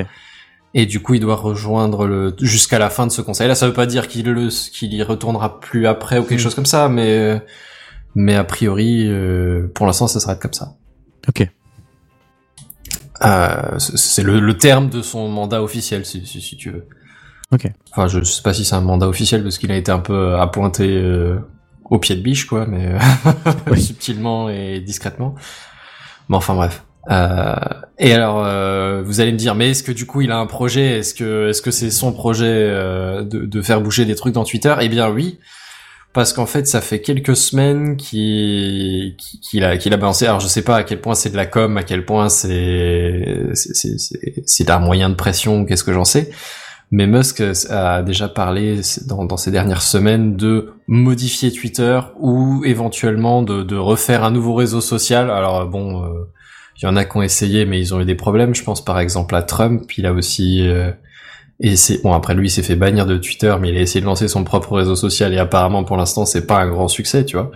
Et 0.72 0.86
du 0.86 1.00
coup 1.00 1.14
il 1.14 1.20
doit 1.20 1.36
rejoindre 1.36 2.06
le 2.06 2.34
jusqu'à 2.40 2.78
la 2.78 2.90
fin 2.90 3.06
de 3.06 3.12
ce 3.12 3.20
conseil. 3.22 3.46
Là 3.48 3.54
ça 3.54 3.66
veut 3.66 3.72
pas 3.74 3.86
dire 3.86 4.08
qu'il 4.08 4.26
le 4.30 4.48
qu'il 4.48 4.92
y 4.94 5.02
retournera 5.02 5.60
plus 5.60 5.86
après 5.86 6.18
ou 6.18 6.24
quelque 6.24 6.40
Hmm. 6.40 6.42
chose 6.44 6.54
comme 6.54 6.66
ça, 6.66 6.88
mais 6.88 7.10
euh, 7.18 7.38
mais 8.14 8.34
a 8.34 8.44
priori 8.44 9.06
euh, 9.06 9.68
pour 9.74 9.86
l'instant 9.86 10.06
ça 10.08 10.20
s'arrête 10.20 10.40
comme 10.40 10.54
ça. 10.54 10.74
Ok. 11.28 11.46
Euh, 13.22 13.78
c'est 13.78 14.22
le, 14.22 14.40
le 14.40 14.56
terme 14.56 14.88
de 14.88 15.02
son 15.02 15.28
mandat 15.28 15.62
officiel 15.62 16.06
si, 16.06 16.26
si, 16.26 16.40
si 16.40 16.56
tu 16.56 16.70
veux. 16.70 16.86
Ok. 17.52 17.66
Enfin, 17.90 18.06
je 18.08 18.22
sais 18.22 18.42
pas 18.42 18.54
si 18.54 18.64
c'est 18.64 18.74
un 18.76 18.80
mandat 18.80 19.08
officiel 19.08 19.42
parce 19.42 19.58
qu'il 19.58 19.72
a 19.72 19.76
été 19.76 19.90
un 19.90 19.98
peu 19.98 20.36
appointé 20.36 20.86
euh, 20.88 21.38
au 21.84 21.98
pied 21.98 22.14
de 22.16 22.22
biche, 22.22 22.46
quoi, 22.46 22.66
mais 22.66 22.94
euh, 22.94 23.76
subtilement 23.76 24.48
et 24.48 24.80
discrètement. 24.80 25.34
Mais 26.28 26.36
enfin 26.36 26.54
bref. 26.54 26.84
Euh, 27.10 27.54
et 27.98 28.12
alors, 28.12 28.44
euh, 28.44 29.02
vous 29.04 29.20
allez 29.20 29.32
me 29.32 29.36
dire, 29.38 29.54
mais 29.54 29.70
est-ce 29.70 29.82
que 29.82 29.92
du 29.92 30.06
coup 30.06 30.20
il 30.20 30.30
a 30.30 30.38
un 30.38 30.46
projet? 30.46 30.98
Est-ce 30.98 31.14
que 31.14 31.48
est-ce 31.48 31.62
que 31.62 31.70
c'est 31.70 31.90
son 31.90 32.12
projet 32.12 32.46
euh, 32.46 33.22
de, 33.24 33.46
de 33.46 33.62
faire 33.62 33.80
bouger 33.80 34.04
des 34.04 34.14
trucs 34.14 34.34
dans 34.34 34.44
Twitter? 34.44 34.74
Eh 34.80 34.88
bien 34.88 35.10
oui, 35.10 35.38
parce 36.12 36.32
qu'en 36.32 36.46
fait 36.46 36.66
ça 36.66 36.80
fait 36.80 37.00
quelques 37.00 37.36
semaines 37.36 37.96
qu'il 37.96 39.14
a 39.64 39.76
qu'il 39.76 39.92
a 39.92 39.96
balancé. 39.96 40.26
Alors 40.26 40.40
je 40.40 40.48
sais 40.48 40.62
pas 40.62 40.76
à 40.76 40.82
quel 40.82 41.00
point 41.00 41.14
c'est 41.14 41.30
de 41.30 41.36
la 41.36 41.46
com, 41.46 41.76
à 41.76 41.82
quel 41.82 42.04
point 42.04 42.28
c'est 42.28 43.50
c'est- 43.54 43.96
c'est 44.46 44.70
un 44.70 44.78
moyen 44.78 45.08
de 45.10 45.14
pression, 45.14 45.64
qu'est-ce 45.64 45.84
que 45.84 45.92
j'en 45.92 46.04
sais. 46.04 46.30
Mais 46.92 47.06
Musk 47.06 47.40
a 47.70 48.02
déjà 48.02 48.28
parlé 48.28 48.80
dans, 49.06 49.24
dans 49.24 49.36
ces 49.36 49.52
dernières 49.52 49.82
semaines 49.82 50.36
de 50.36 50.72
modifier 50.88 51.52
Twitter 51.52 52.00
ou 52.18 52.64
éventuellement 52.64 53.42
de, 53.44 53.62
de 53.62 53.76
refaire 53.76 54.24
un 54.24 54.32
nouveau 54.32 54.54
réseau 54.54 54.80
social. 54.80 55.30
Alors 55.30 55.68
bon, 55.68 56.02
euh, 56.04 56.08
il 56.82 56.86
y 56.86 56.88
en 56.88 56.96
a 56.96 57.04
qui 57.04 57.16
ont 57.16 57.22
essayé, 57.22 57.64
mais 57.64 57.78
ils 57.78 57.94
ont 57.94 58.00
eu 58.00 58.04
des 58.04 58.16
problèmes. 58.16 58.56
Je 58.56 58.64
pense 58.64 58.84
par 58.84 58.98
exemple 58.98 59.36
à 59.36 59.42
Trump. 59.42 59.84
Il 59.96 60.04
a 60.06 60.12
aussi 60.12 60.66
euh, 60.66 60.90
essayé. 61.60 62.00
Bon 62.02 62.12
après 62.12 62.34
lui, 62.34 62.48
il 62.48 62.50
s'est 62.50 62.62
fait 62.62 62.76
bannir 62.76 63.06
de 63.06 63.16
Twitter, 63.16 63.54
mais 63.60 63.70
il 63.70 63.76
a 63.76 63.80
essayé 63.80 64.00
de 64.00 64.06
lancer 64.06 64.28
son 64.28 64.44
propre 64.44 64.72
réseau 64.76 64.96
social 64.96 65.32
et 65.34 65.38
apparemment 65.38 65.84
pour 65.84 65.96
l'instant 65.96 66.26
c'est 66.26 66.46
pas 66.46 66.58
un 66.60 66.68
grand 66.68 66.88
succès, 66.88 67.24
tu 67.24 67.36
vois. 67.36 67.50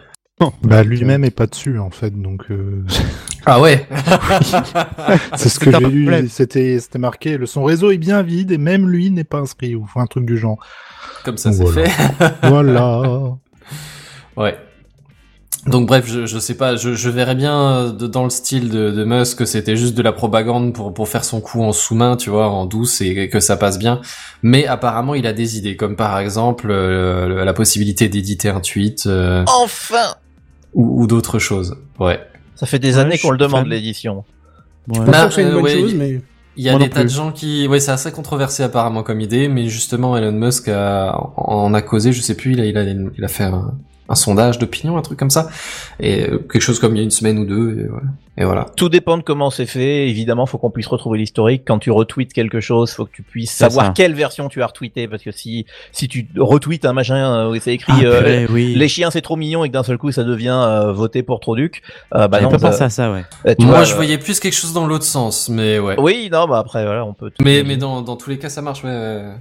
Bah 0.62 0.82
lui-même 0.82 1.24
est 1.24 1.31
pas 1.31 1.47
dessus 1.47 1.78
en 1.78 1.90
fait, 1.90 2.10
donc 2.10 2.43
euh, 2.51 2.85
Ah 3.47 3.60
ouais. 3.60 3.86
c'est 5.36 5.48
ce 5.48 5.59
C'est 5.59 5.60
que 5.60 5.70
j'ai 5.70 5.86
lu. 5.86 6.28
C'était 6.28 6.78
c'était 6.81 6.98
marqué. 6.98 7.36
Le 7.39 7.47
son 7.47 7.62
réseau 7.62 7.90
est 7.90 7.98
bien 7.98 8.22
vide 8.22 8.51
et 8.51 8.59
même 8.59 8.89
lui 8.89 9.10
n'est 9.10 9.24
pas 9.24 9.39
inscrit 9.39 9.74
ou 9.74 9.86
un 9.97 10.06
truc 10.06 10.24
du 10.26 10.36
genre. 10.39 10.59
Comme 11.24 11.36
ça, 11.36 11.52
c'est 11.52 11.62
Voilà. 11.62 11.89
fait. 11.89 12.35
voilà. 12.48 13.02
Ouais. 14.36 14.56
Donc 15.66 15.86
bref, 15.89 16.05
je, 16.07 16.27
je 16.27 16.39
sais 16.39 16.57
pas, 16.57 16.77
je, 16.77 16.95
je 16.95 17.09
verrais 17.09 17.35
bien 17.35 17.59
euh, 17.70 17.91
de- 17.93 18.07
dans 18.07 18.24
le 18.24 18.28
style 18.31 18.69
de, 18.69 18.91
de 18.91 19.05
Musk 19.05 19.39
que 19.39 19.45
c'était 19.47 19.77
juste 19.77 19.95
de 19.95 20.03
la 20.03 20.12
propagande 20.12 20.74
pour, 20.74 20.93
pour 20.93 21.09
faire 21.09 21.24
son 21.24 21.41
coup 21.41 21.62
en 21.62 21.73
sous-main, 21.73 22.16
tu 22.16 22.28
vois, 22.28 22.49
en 22.51 22.66
douce 22.66 23.01
et 23.01 23.28
que 23.31 23.41
ça 23.41 23.57
passe 23.57 23.78
bien. 23.78 24.03
Mais 24.43 24.66
apparemment, 24.66 25.15
il 25.15 25.27
a 25.27 25.32
des 25.32 25.57
idées, 25.57 25.74
comme 25.77 25.97
par 25.97 26.19
exemple 26.19 26.69
euh, 26.70 27.45
la 27.47 27.53
possibilité 27.55 28.09
d'éditer 28.11 28.51
un 28.51 28.61
tweet 28.61 29.07
euh, 29.07 29.43
Enfin 29.49 30.15
ou, 30.74 31.03
ou 31.03 31.07
d'autres 31.07 31.39
choses. 31.39 31.77
Ouais. 31.99 32.20
Ça 32.57 32.66
fait 32.66 32.78
des 32.78 32.97
Ouais, 32.97 33.01
années 33.01 33.19
qu'on 33.19 33.31
le 33.31 33.39
demande 33.39 33.66
l'édition. 33.66 34.24
Ouais. 34.89 34.99
Bah, 35.07 35.31
c'est 35.31 35.41
une 35.43 35.49
euh, 35.49 35.53
bonne 35.55 35.62
ouais, 35.65 35.73
chose, 35.81 35.93
il- 35.93 35.99
mais 35.99 36.20
Il 36.57 36.62
y 36.65 36.69
a 36.69 36.73
Moi 36.73 36.81
des 36.82 36.91
tas 36.91 37.05
de 37.05 37.09
gens 37.09 37.32
qui, 37.32 37.66
ouais, 37.69 37.81
c'est 37.81 37.91
assez 37.91 38.12
controversé 38.12 38.62
apparemment 38.65 39.03
comme 39.03 39.20
idée, 39.23 39.49
mais 39.49 39.69
justement 39.69 40.15
Elon 40.16 40.31
Musk 40.32 40.69
a, 40.69 41.16
en 41.36 41.73
a 41.73 41.81
causé, 41.81 42.12
je 42.12 42.20
sais 42.20 42.36
plus, 42.36 42.53
il 42.53 42.61
a, 42.61 42.66
il 42.66 42.77
a, 42.77 42.82
il 42.85 43.24
a 43.24 43.28
fait 43.28 43.45
un, 43.45 43.73
un 44.09 44.14
sondage 44.14 44.59
d'opinion, 44.59 44.97
un 44.98 45.02
truc 45.02 45.18
comme 45.18 45.31
ça, 45.31 45.48
et 46.01 46.28
euh, 46.28 46.39
quelque 46.39 46.60
chose 46.60 46.78
comme 46.78 46.94
il 46.94 46.98
y 46.98 47.01
a 47.01 47.05
une 47.05 47.10
semaine 47.10 47.39
ou 47.39 47.44
deux, 47.44 47.81
et, 47.81 47.89
voilà. 47.89 48.06
Et 48.36 48.44
voilà. 48.44 48.66
Tout 48.76 48.89
dépend 48.89 49.16
de 49.16 49.22
comment 49.22 49.48
c'est 49.51 49.64
fait. 49.64 50.09
Évidemment, 50.09 50.44
faut 50.47 50.59
qu'on 50.59 50.70
puisse 50.72 50.89
retrouver 50.89 51.18
l'historique. 51.18 51.62
Quand 51.64 51.78
tu 51.78 51.93
retweets 51.93 52.32
quelque 52.32 52.59
chose, 52.59 52.90
faut 52.90 53.05
que 53.05 53.12
tu 53.12 53.22
puisses 53.22 53.52
savoir 53.52 53.86
ça. 53.86 53.93
quelle 53.94 54.12
version 54.12 54.48
tu 54.48 54.60
as 54.60 54.66
retweeté, 54.66 55.06
parce 55.06 55.22
que 55.22 55.31
si 55.31 55.66
si 55.93 56.09
tu 56.09 56.26
retweets 56.36 56.85
un 56.85 56.93
machin 56.93 57.14
euh, 57.47 57.51
où 57.51 57.60
c'est 57.60 57.72
écrit 57.74 57.93
Ah, 57.97 58.01
euh, 58.02 58.18
purée, 58.18 58.47
oui. 58.51 58.74
les 58.74 58.89
chiens 58.89 59.12
c'est 59.12 59.20
trop 59.20 59.36
mignon 59.36 59.62
et 59.64 59.68
que 59.68 59.72
d'un 59.72 59.85
seul 59.85 59.98
coup 59.98 60.10
ça 60.10 60.24
devient 60.24 60.48
euh, 60.66 60.93
voter 60.93 61.22
pour 61.22 61.39
Troduc, 61.39 61.82
euh, 62.16 62.26
bah 62.26 62.40
non. 62.40 62.51
pas 62.51 62.59
pensé 62.59 62.82
à 62.82 62.90
ça, 62.90 63.12
ouais. 63.12 63.24
euh, 63.47 63.55
tu 63.56 63.66
Moi, 63.66 63.76
vois, 63.76 63.85
je 63.85 63.93
euh, 63.93 63.97
voyais 63.97 64.18
plus 64.18 64.40
quelque 64.40 64.52
chose 64.56 64.72
dans 64.72 64.89
l'autre 64.89 65.05
sens, 65.05 65.48
mais 65.48 65.78
ouais. 65.78 65.94
Oui, 66.01 66.28
non, 66.32 66.48
bah 66.48 66.59
après 66.59 66.85
voilà, 66.85 67.05
on 67.05 67.14
peut. 67.14 67.31
tout 67.31 67.44
Mais, 67.44 67.62
mais 67.62 67.76
dans, 67.76 68.02
dans 68.02 68.16
tous 68.16 68.31
les 68.31 68.39
cas, 68.39 68.48
ça 68.48 68.62
marche, 68.62 68.82
ouais, 68.82 68.90
ouais. 68.90 69.32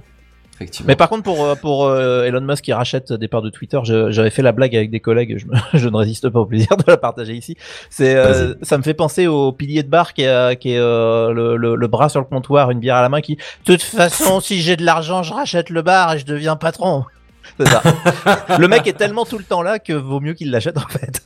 Effectivement. 0.54 0.86
Mais 0.86 0.94
par 0.94 1.08
contre, 1.08 1.24
pour 1.24 1.44
euh, 1.44 1.54
pour 1.56 1.86
euh, 1.86 2.24
Elon 2.24 2.40
Musk 2.40 2.62
qui 2.64 2.72
rachète 2.72 3.12
des 3.12 3.26
parts 3.26 3.42
de 3.42 3.50
Twitter, 3.50 3.78
j'avais 3.82 4.30
fait 4.30 4.42
la 4.42 4.52
blague 4.52 4.76
avec 4.76 4.90
des 4.90 5.00
collègues. 5.00 5.36
Je, 5.38 5.46
me- 5.46 5.52
je 5.78 5.88
ne 5.88 5.96
résiste 5.96 6.28
pas 6.28 6.38
au 6.40 6.46
plaisir 6.46 6.76
de 6.76 6.84
la 6.86 6.96
partager 6.96 7.34
ici. 7.34 7.56
C'est, 7.90 8.14
euh, 8.14 8.54
ça 8.62 8.78
me 8.78 8.82
fait 8.84 8.94
penser 8.94 9.26
au 9.26 9.50
pilier 9.52 9.82
de 9.82 9.88
bar 9.88 10.14
qui 10.14 10.22
est, 10.22 10.56
qui 10.60 10.72
est 10.74 10.78
euh, 10.78 11.32
le, 11.32 11.56
le, 11.56 11.74
le 11.74 11.86
bras 11.88 12.08
sur 12.08 12.20
le 12.20 12.26
comptoir, 12.26 12.70
une 12.70 12.78
bière 12.78 12.96
à 12.96 13.02
la 13.02 13.08
main, 13.08 13.20
qui, 13.20 13.34
de 13.36 13.40
toute 13.64 13.82
façon, 13.82 14.38
si 14.42 14.60
j'ai 14.60 14.76
de 14.76 14.84
l'argent, 14.84 15.24
je 15.24 15.32
rachète 15.34 15.70
le 15.70 15.82
bar 15.82 16.14
et 16.14 16.18
je 16.20 16.24
deviens 16.26 16.54
patron. 16.54 17.04
C'est 17.58 17.68
ça. 17.68 17.82
le 18.58 18.68
mec 18.68 18.86
est 18.86 18.92
tellement 18.96 19.24
tout 19.24 19.38
le 19.38 19.44
temps 19.44 19.60
là 19.62 19.78
que 19.80 19.92
vaut 19.92 20.20
mieux 20.20 20.34
qu'il 20.34 20.50
l'achète 20.52 20.78
en 20.78 20.88
fait. 20.88 21.22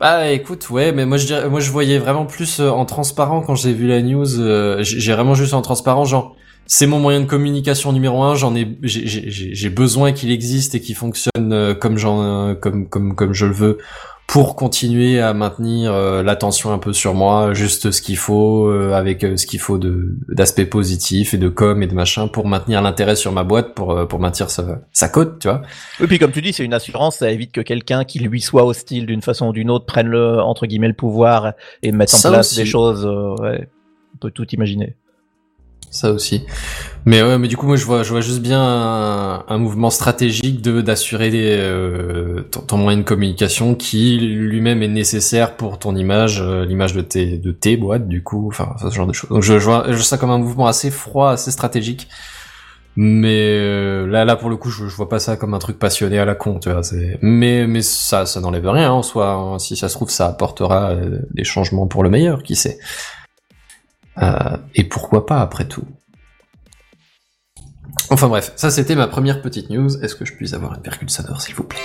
Bah 0.00 0.28
écoute, 0.30 0.70
ouais, 0.70 0.92
mais 0.92 1.06
moi 1.06 1.16
je 1.16 1.26
dirais, 1.26 1.48
moi 1.48 1.58
je 1.58 1.70
voyais 1.72 1.98
vraiment 1.98 2.24
plus 2.24 2.60
en 2.60 2.84
transparent 2.84 3.40
quand 3.40 3.56
j'ai 3.56 3.72
vu 3.72 3.88
la 3.88 4.00
news. 4.00 4.40
euh, 4.40 4.78
j'ai 4.82 5.12
vraiment 5.12 5.34
juste 5.34 5.54
en 5.54 5.62
transparent, 5.62 6.04
genre 6.04 6.36
c'est 6.70 6.86
mon 6.86 7.00
moyen 7.00 7.20
de 7.20 7.26
communication 7.26 7.92
numéro 7.92 8.22
un. 8.22 8.34
J'en 8.36 8.54
ai, 8.54 8.78
j'ai- 8.82 9.70
besoin 9.70 10.12
qu'il 10.12 10.30
existe 10.30 10.74
et 10.76 10.80
qu'il 10.80 10.94
fonctionne 10.94 11.52
euh, 11.52 11.74
comme 11.74 11.96
j'en, 11.98 12.22
euh, 12.22 12.54
comme 12.54 12.88
comme 12.88 13.14
comme 13.16 13.32
je 13.32 13.46
le 13.46 13.52
veux 13.52 13.78
pour 14.26 14.56
continuer 14.56 15.20
à 15.22 15.32
maintenir 15.32 15.90
euh, 15.94 16.22
l'attention 16.22 16.70
un 16.70 16.76
peu 16.78 16.92
sur 16.92 17.14
moi, 17.14 17.54
juste 17.54 17.90
ce 17.90 18.02
qu'il 18.02 18.18
faut 18.18 18.68
avec 18.92 19.22
ce 19.36 19.46
qu'il 19.46 19.58
faut 19.58 19.78
de 19.78 20.14
d'aspect 20.28 20.66
positif 20.66 21.32
et 21.32 21.38
de 21.38 21.48
com 21.48 21.82
et 21.82 21.86
de 21.86 21.94
machin 21.94 22.28
pour 22.28 22.46
maintenir 22.46 22.82
l'intérêt 22.82 23.16
sur 23.16 23.32
ma 23.32 23.42
boîte 23.44 23.74
pour 23.74 24.06
pour 24.06 24.18
maintenir 24.20 24.50
sa 24.50 24.80
sa 24.92 25.08
cote, 25.08 25.38
tu 25.38 25.48
vois. 25.48 25.62
Et 26.00 26.06
puis 26.06 26.18
comme 26.18 26.32
tu 26.32 26.42
dis, 26.42 26.52
c'est 26.52 26.64
une 26.64 26.74
assurance, 26.74 27.16
ça 27.16 27.30
évite 27.30 27.52
que 27.52 27.62
quelqu'un 27.62 28.04
qui 28.04 28.18
lui 28.18 28.42
soit 28.42 28.66
hostile 28.66 29.06
d'une 29.06 29.22
façon 29.22 29.48
ou 29.48 29.52
d'une 29.54 29.70
autre 29.70 29.86
prenne 29.86 30.08
le 30.08 30.40
entre 30.42 30.66
guillemets 30.66 30.88
le 30.88 30.94
pouvoir 30.94 31.54
et 31.82 31.90
mette 31.92 32.12
en 32.12 32.18
Ça 32.18 32.28
place 32.30 32.48
aussi. 32.52 32.60
des 32.60 32.66
choses. 32.66 33.06
ouais, 33.40 33.68
on 34.14 34.18
peut 34.18 34.30
tout 34.30 34.46
imaginer. 34.50 34.94
Ça 35.90 36.12
aussi. 36.12 36.44
Mais 37.06 37.22
ouais, 37.22 37.38
mais 37.38 37.48
du 37.48 37.56
coup, 37.56 37.66
moi, 37.66 37.76
je 37.76 37.84
vois, 37.84 38.02
je 38.02 38.10
vois 38.10 38.20
juste 38.20 38.40
bien 38.40 38.60
un, 38.60 39.58
mouvement 39.58 39.88
stratégique 39.90 40.60
de 40.60 40.82
d'assurer 40.82 41.30
euh, 41.34 42.42
ton, 42.50 42.60
ton 42.60 42.76
moyen 42.76 42.98
de 42.98 43.02
communication 43.04 43.74
qui 43.74 44.18
lui-même 44.18 44.82
est 44.82 44.88
nécessaire 44.88 45.56
pour 45.56 45.78
ton 45.78 45.96
image, 45.96 46.42
euh, 46.42 46.66
l'image 46.66 46.92
de 46.92 47.00
tes 47.00 47.38
de 47.38 47.50
tes 47.52 47.76
boîtes, 47.76 48.08
du 48.08 48.22
coup, 48.22 48.48
enfin, 48.48 48.74
ce 48.80 48.94
genre 48.94 49.06
de 49.06 49.14
choses. 49.14 49.30
Donc, 49.30 49.42
je, 49.42 49.58
je 49.58 49.64
vois, 49.64 49.84
je 49.86 49.92
vois 49.94 50.02
ça 50.02 50.18
comme 50.18 50.30
un 50.30 50.38
mouvement 50.38 50.66
assez 50.66 50.90
froid, 50.90 51.30
assez 51.30 51.50
stratégique. 51.50 52.08
Mais 53.00 53.56
euh, 53.60 54.08
là, 54.08 54.24
là, 54.24 54.34
pour 54.34 54.50
le 54.50 54.56
coup, 54.56 54.70
je, 54.70 54.88
je 54.88 54.96
vois 54.96 55.08
pas 55.08 55.20
ça 55.20 55.36
comme 55.36 55.54
un 55.54 55.60
truc 55.60 55.78
passionné 55.78 56.18
à 56.18 56.24
la 56.24 56.34
con, 56.34 56.58
tu 56.58 56.68
vois. 56.68 56.80
Mais, 57.22 57.66
mais 57.68 57.80
ça, 57.80 58.26
ça 58.26 58.40
n'enlève 58.40 58.68
rien 58.68 58.90
en 58.90 59.04
soi. 59.04 59.30
hein. 59.30 59.58
Si 59.60 59.76
ça 59.76 59.88
se 59.88 59.94
trouve, 59.94 60.10
ça 60.10 60.26
apportera 60.26 60.90
euh, 60.90 61.20
des 61.30 61.44
changements 61.44 61.86
pour 61.86 62.02
le 62.02 62.10
meilleur, 62.10 62.42
qui 62.42 62.56
sait. 62.56 62.80
Euh, 64.22 64.56
et 64.74 64.84
pourquoi 64.84 65.26
pas 65.26 65.40
après 65.40 65.66
tout 65.66 65.84
Enfin 68.10 68.28
bref, 68.28 68.52
ça 68.56 68.70
c'était 68.70 68.94
ma 68.94 69.06
première 69.06 69.42
petite 69.42 69.70
news. 69.70 70.02
Est-ce 70.02 70.14
que 70.14 70.24
je 70.24 70.32
puis 70.32 70.54
avoir 70.54 70.74
une 70.74 70.82
virgule 70.82 71.10
sonore 71.10 71.40
s'il 71.40 71.54
vous 71.54 71.64
plaît 71.64 71.78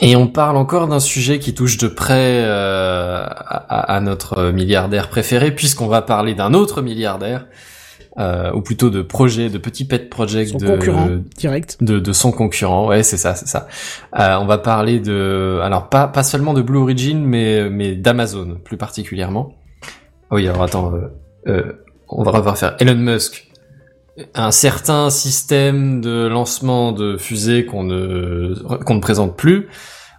Et 0.00 0.14
on 0.14 0.28
parle 0.28 0.56
encore 0.56 0.86
d'un 0.86 1.00
sujet 1.00 1.40
qui 1.40 1.54
touche 1.54 1.76
de 1.76 1.88
près 1.88 2.44
euh, 2.44 3.26
à 3.26 4.00
notre 4.00 4.52
milliardaire 4.52 5.08
préféré, 5.08 5.52
puisqu'on 5.52 5.88
va 5.88 6.02
parler 6.02 6.34
d'un 6.34 6.54
autre 6.54 6.82
milliardaire, 6.82 7.46
euh, 8.18 8.52
ou 8.52 8.62
plutôt 8.62 8.90
de 8.90 9.02
projet, 9.02 9.48
de 9.48 9.58
petit 9.58 9.84
pet 9.84 10.10
project 10.10 10.52
son 10.52 10.58
de, 10.58 10.66
concurrent 10.66 11.08
direct. 11.36 11.76
de, 11.80 11.98
de 11.98 12.12
son 12.12 12.32
concurrent. 12.32 12.88
Ouais, 12.88 13.02
c'est 13.02 13.16
ça, 13.16 13.34
c'est 13.34 13.46
ça. 13.46 13.68
Euh, 14.18 14.36
on 14.40 14.46
va 14.46 14.58
parler 14.58 14.98
de, 14.98 15.60
alors 15.62 15.88
pas 15.88 16.08
pas 16.08 16.22
seulement 16.22 16.54
de 16.54 16.62
Blue 16.62 16.78
Origin, 16.78 17.24
mais 17.24 17.70
mais 17.70 17.94
d'Amazon 17.94 18.58
plus 18.64 18.76
particulièrement. 18.76 19.54
Oui, 20.30 20.48
alors 20.48 20.62
attends, 20.62 20.92
euh, 20.94 21.08
euh, 21.46 21.72
on 22.08 22.22
va 22.22 22.32
va 22.40 22.54
faire 22.54 22.76
Elon 22.80 22.96
Musk. 22.96 23.46
Un 24.34 24.50
certain 24.50 25.10
système 25.10 26.00
de 26.00 26.26
lancement 26.26 26.90
de 26.90 27.16
fusées 27.16 27.64
qu'on 27.64 27.84
ne 27.84 28.54
qu'on 28.84 28.96
ne 28.96 29.00
présente 29.00 29.36
plus. 29.36 29.68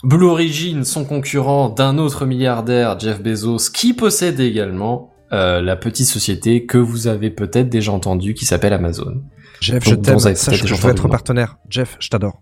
Blue 0.03 0.27
Origin, 0.27 0.85
son 0.85 1.03
concurrent 1.03 1.67
d'un 1.67 1.97
autre 1.97 2.25
milliardaire, 2.25 2.97
Jeff 2.97 3.21
Bezos, 3.21 3.69
qui 3.73 3.93
possède 3.93 4.39
également 4.39 5.11
euh, 5.31 5.61
la 5.61 5.75
petite 5.75 6.07
société 6.07 6.65
que 6.65 6.77
vous 6.77 7.07
avez 7.07 7.29
peut-être 7.29 7.69
déjà 7.69 7.91
entendue 7.91 8.33
qui 8.33 8.45
s'appelle 8.45 8.73
Amazon. 8.73 9.21
Jeff, 9.61 9.83
je 9.83 9.95
t'aime. 9.95 10.19
Sache 10.19 10.61
que 10.61 10.67
je 10.67 10.73
veux 10.73 10.91
être 10.91 11.07
partenaire. 11.07 11.57
Jeff, 11.69 11.97
je 11.99 12.09
t'adore. 12.09 12.41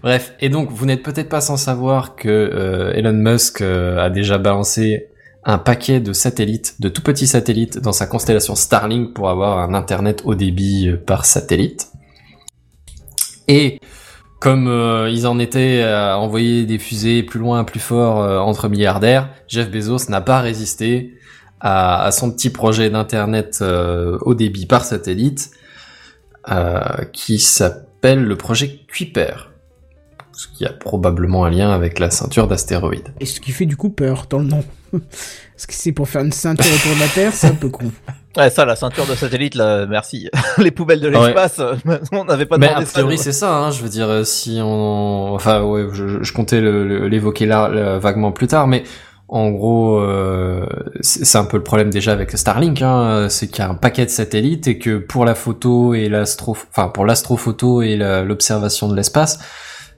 Bref, 0.01 0.33
et 0.39 0.49
donc 0.49 0.71
vous 0.71 0.85
n'êtes 0.85 1.03
peut-être 1.03 1.29
pas 1.29 1.41
sans 1.41 1.57
savoir 1.57 2.15
que 2.15 2.27
euh, 2.29 2.93
Elon 2.93 3.13
Musk 3.13 3.61
euh, 3.61 3.99
a 3.99 4.09
déjà 4.09 4.37
balancé 4.37 5.07
un 5.43 5.57
paquet 5.57 5.99
de 5.99 6.13
satellites, 6.13 6.75
de 6.79 6.89
tout 6.89 7.01
petits 7.01 7.27
satellites 7.27 7.79
dans 7.79 7.93
sa 7.93 8.07
constellation 8.07 8.55
Starlink 8.55 9.13
pour 9.13 9.29
avoir 9.29 9.59
un 9.59 9.73
internet 9.73 10.21
haut 10.25 10.35
débit 10.35 10.91
par 11.05 11.25
satellite. 11.25 11.89
Et 13.47 13.79
comme 14.41 14.67
euh, 14.67 15.07
ils 15.07 15.27
en 15.27 15.37
étaient 15.37 15.83
à 15.83 16.17
envoyer 16.17 16.65
des 16.65 16.79
fusées 16.79 17.21
plus 17.21 17.39
loin, 17.39 17.63
plus 17.63 17.79
fort 17.79 18.21
euh, 18.21 18.39
entre 18.39 18.69
milliardaires, 18.69 19.29
Jeff 19.47 19.69
Bezos 19.69 20.09
n'a 20.09 20.19
pas 20.19 20.41
résisté 20.41 21.15
à, 21.59 22.03
à 22.03 22.11
son 22.11 22.31
petit 22.31 22.49
projet 22.49 22.89
d'internet 22.89 23.59
euh, 23.61 24.17
haut 24.21 24.33
débit 24.33 24.65
par 24.65 24.83
satellite 24.83 25.51
euh, 26.49 26.81
qui 27.13 27.37
s'appelle 27.37 28.23
le 28.23 28.35
projet 28.35 28.79
Kuiper. 28.87 29.51
Ce 30.31 30.47
qui 30.47 30.65
a 30.65 30.73
probablement 30.73 31.45
un 31.45 31.51
lien 31.51 31.69
avec 31.69 31.99
la 31.99 32.09
ceinture 32.09 32.47
d'astéroïdes. 32.47 33.13
Et 33.19 33.27
ce 33.27 33.39
qui 33.41 33.51
fait 33.51 33.67
du 33.67 33.77
coup 33.77 33.91
peur 33.91 34.25
dans 34.27 34.39
le 34.39 34.45
nom. 34.45 34.63
Parce 34.91 35.67
que 35.67 35.73
c'est 35.73 35.91
pour 35.91 36.09
faire 36.09 36.23
une 36.23 36.31
ceinture 36.31 36.65
autour 36.65 36.95
de 36.95 36.99
la 36.99 37.07
Terre, 37.09 37.31
c'est 37.31 37.45
un 37.45 37.53
peu 37.53 37.69
con. 37.69 37.91
Ouais, 38.37 38.49
ça, 38.49 38.65
la 38.65 38.75
ceinture 38.75 39.05
de 39.05 39.15
satellite, 39.15 39.55
là, 39.55 39.85
merci. 39.85 40.29
Les 40.57 40.71
poubelles 40.71 41.01
de 41.01 41.09
l'espace, 41.09 41.59
euh, 41.59 41.75
on 42.11 42.25
n'avait 42.25 42.45
pas 42.45 42.57
Mais 42.57 42.69
a 42.69 42.81
priori 42.81 43.17
c'est 43.17 43.33
ça, 43.33 43.57
hein, 43.57 43.71
je 43.71 43.83
veux 43.83 43.89
dire, 43.89 44.09
euh, 44.09 44.23
si 44.23 44.59
on... 44.61 45.33
Enfin 45.33 45.63
ouais, 45.63 45.87
je, 45.91 46.23
je 46.23 46.33
comptais 46.33 46.61
l'évoquer 46.61 47.45
là 47.45 47.67
là, 47.67 47.97
vaguement 47.97 48.31
plus 48.31 48.47
tard, 48.47 48.67
mais 48.67 48.83
en 49.27 49.49
gros, 49.49 49.99
euh, 49.99 50.65
c'est 51.01 51.37
un 51.37 51.45
peu 51.45 51.57
le 51.57 51.63
problème 51.63 51.89
déjà 51.89 52.13
avec 52.13 52.31
Starlink, 52.31 52.81
hein, 52.81 53.27
c'est 53.29 53.47
qu'il 53.47 53.59
y 53.59 53.67
a 53.67 53.69
un 53.69 53.75
paquet 53.75 54.05
de 54.05 54.09
satellites 54.09 54.67
et 54.67 54.77
que 54.77 54.97
pour 54.97 55.25
la 55.25 55.35
photo 55.35 55.93
et 55.93 56.09
l'astro... 56.09 56.55
Enfin 56.69 56.89
pour 56.89 57.05
l'astrophoto 57.05 57.81
et 57.81 57.95
l'observation 57.95 58.89
de 58.89 58.95
l'espace, 58.95 59.39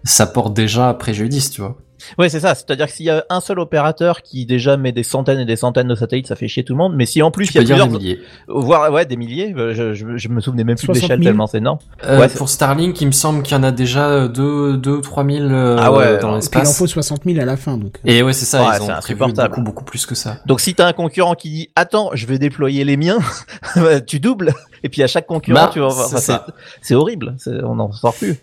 ça 0.03 0.27
porte 0.27 0.53
déjà 0.53 0.93
préjudice, 0.93 1.49
tu 1.49 1.61
vois. 1.61 1.77
Ouais, 2.17 2.29
c'est 2.29 2.39
ça. 2.39 2.55
C'est-à-dire 2.55 2.87
que 2.87 2.91
s'il 2.91 3.05
y 3.05 3.09
a 3.09 3.25
un 3.29 3.39
seul 3.39 3.59
opérateur 3.59 4.21
qui 4.21 4.45
déjà 4.45 4.77
met 4.77 4.91
des 4.91 5.03
centaines 5.03 5.39
et 5.39 5.45
des 5.45 5.55
centaines 5.55 5.87
de 5.87 5.95
satellites, 5.95 6.27
ça 6.27 6.35
fait 6.35 6.47
chier 6.47 6.63
tout 6.63 6.73
le 6.73 6.77
monde. 6.77 6.93
Mais 6.95 7.05
si 7.05 7.21
en 7.21 7.31
plus 7.31 7.47
Tu 7.47 7.53
il 7.53 7.55
y 7.55 7.59
a 7.59 7.63
dire 7.63 7.75
des 7.75 7.81
plusieurs, 7.89 8.01
milliers. 8.01 8.19
voire 8.47 8.91
ouais 8.91 9.05
des 9.05 9.15
milliers, 9.17 9.53
euh, 9.57 9.73
je, 9.73 9.93
je, 9.93 10.17
je 10.17 10.27
me 10.29 10.39
souvenais 10.41 10.63
même 10.63 10.75
plus 10.77 10.87
de 10.87 10.93
60 10.93 11.01
l'échelle 11.03 11.19
000. 11.19 11.29
tellement 11.29 11.47
c'est 11.47 11.57
énorme. 11.59 11.79
Euh, 12.05 12.19
Ouais, 12.19 12.29
pour 12.29 12.49
Starlink, 12.49 12.99
il 13.01 13.07
me 13.07 13.11
semble 13.11 13.43
qu'il 13.43 13.55
y 13.55 13.59
en 13.59 13.63
a 13.63 13.71
déjà 13.71 14.27
2 14.27 14.77
deux, 14.77 14.91
ou 14.97 15.01
3 15.01 15.25
000 15.25 15.45
euh, 15.45 15.77
Ah 15.79 15.91
ouais, 15.91 16.17
dans 16.17 16.17
puis 16.17 16.19
il 16.21 16.25
en 16.31 16.35
l'espace. 16.35 16.77
faut 16.77 16.87
60 16.87 17.21
000 17.25 17.39
à 17.39 17.45
la 17.45 17.57
fin, 17.57 17.77
donc. 17.77 17.97
Et 18.05 18.21
ouais, 18.23 18.33
c'est 18.33 18.45
ça, 18.45 18.61
Ouais, 18.61 18.67
ils 18.73 18.75
c'est 18.75 18.91
ont 18.91 18.95
insupportable. 18.95 19.49
beaucoup, 19.49 19.61
beaucoup 19.63 19.83
plus 19.83 20.05
que 20.05 20.15
ça. 20.15 20.37
Donc 20.45 20.59
si 20.61 20.75
t'as 20.75 20.87
un 20.87 20.93
concurrent 20.93 21.35
qui 21.35 21.49
dit 21.49 21.69
attends, 21.75 22.09
je 22.13 22.25
vais 22.27 22.37
déployer 22.39 22.83
les 22.83 22.97
miens, 22.97 23.19
bah, 23.75 24.01
tu 24.01 24.19
doubles. 24.19 24.53
Et 24.83 24.89
puis 24.89 25.01
à 25.03 25.07
chaque 25.07 25.25
concurrent, 25.27 25.65
Bah, 25.65 25.69
tu 25.71 25.79
vas. 25.79 25.89
c'est 25.91 26.33
enfin, 26.33 26.41
c'est 26.81 26.95
horrible. 26.95 27.35
On 27.63 27.75
n'en 27.75 27.91
sort 27.91 28.13
plus. 28.13 28.37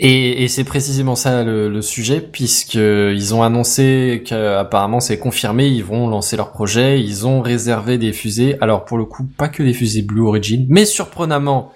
Et, 0.00 0.44
et 0.44 0.48
c'est 0.48 0.64
précisément 0.64 1.16
ça 1.16 1.42
le, 1.42 1.68
le 1.68 1.82
sujet, 1.82 2.20
puisque 2.20 2.74
ils 2.74 3.34
ont 3.34 3.42
annoncé 3.42 4.22
qu'apparemment 4.24 5.00
c'est 5.00 5.18
confirmé, 5.18 5.66
ils 5.66 5.82
vont 5.82 6.08
lancer 6.08 6.36
leur 6.36 6.52
projet, 6.52 7.00
ils 7.00 7.26
ont 7.26 7.40
réservé 7.40 7.98
des 7.98 8.12
fusées. 8.12 8.56
Alors 8.60 8.84
pour 8.84 8.96
le 8.96 9.04
coup, 9.04 9.24
pas 9.24 9.48
que 9.48 9.62
des 9.62 9.74
fusées 9.74 10.02
Blue 10.02 10.20
Origin, 10.20 10.66
mais 10.68 10.84
surprenamment, 10.84 11.72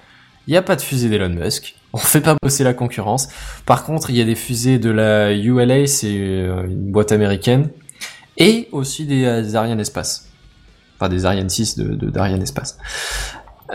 il 0.46 0.52
n'y 0.52 0.56
a 0.56 0.62
pas 0.62 0.76
de 0.76 0.82
fusée 0.82 1.08
d'Elon 1.08 1.30
Musk. 1.30 1.74
On 1.92 1.98
fait 1.98 2.20
pas 2.20 2.36
bosser 2.40 2.64
la 2.64 2.74
concurrence. 2.74 3.28
Par 3.66 3.84
contre, 3.84 4.10
il 4.10 4.16
y 4.16 4.20
a 4.20 4.24
des 4.24 4.34
fusées 4.34 4.78
de 4.78 4.90
la 4.90 5.32
ULA, 5.32 5.86
c'est 5.86 6.16
euh, 6.16 6.64
une 6.64 6.90
boîte 6.90 7.12
américaine, 7.12 7.68
et 8.38 8.68
aussi 8.72 9.04
des, 9.04 9.42
des 9.42 9.56
Ariane 9.56 9.80
Espace. 9.80 10.28
Enfin, 10.96 11.08
des 11.08 11.26
Ariane 11.26 11.50
6 11.50 11.76
de, 11.76 11.94
de 11.94 12.08
d'Ariane 12.08 12.42
Espace. 12.42 12.78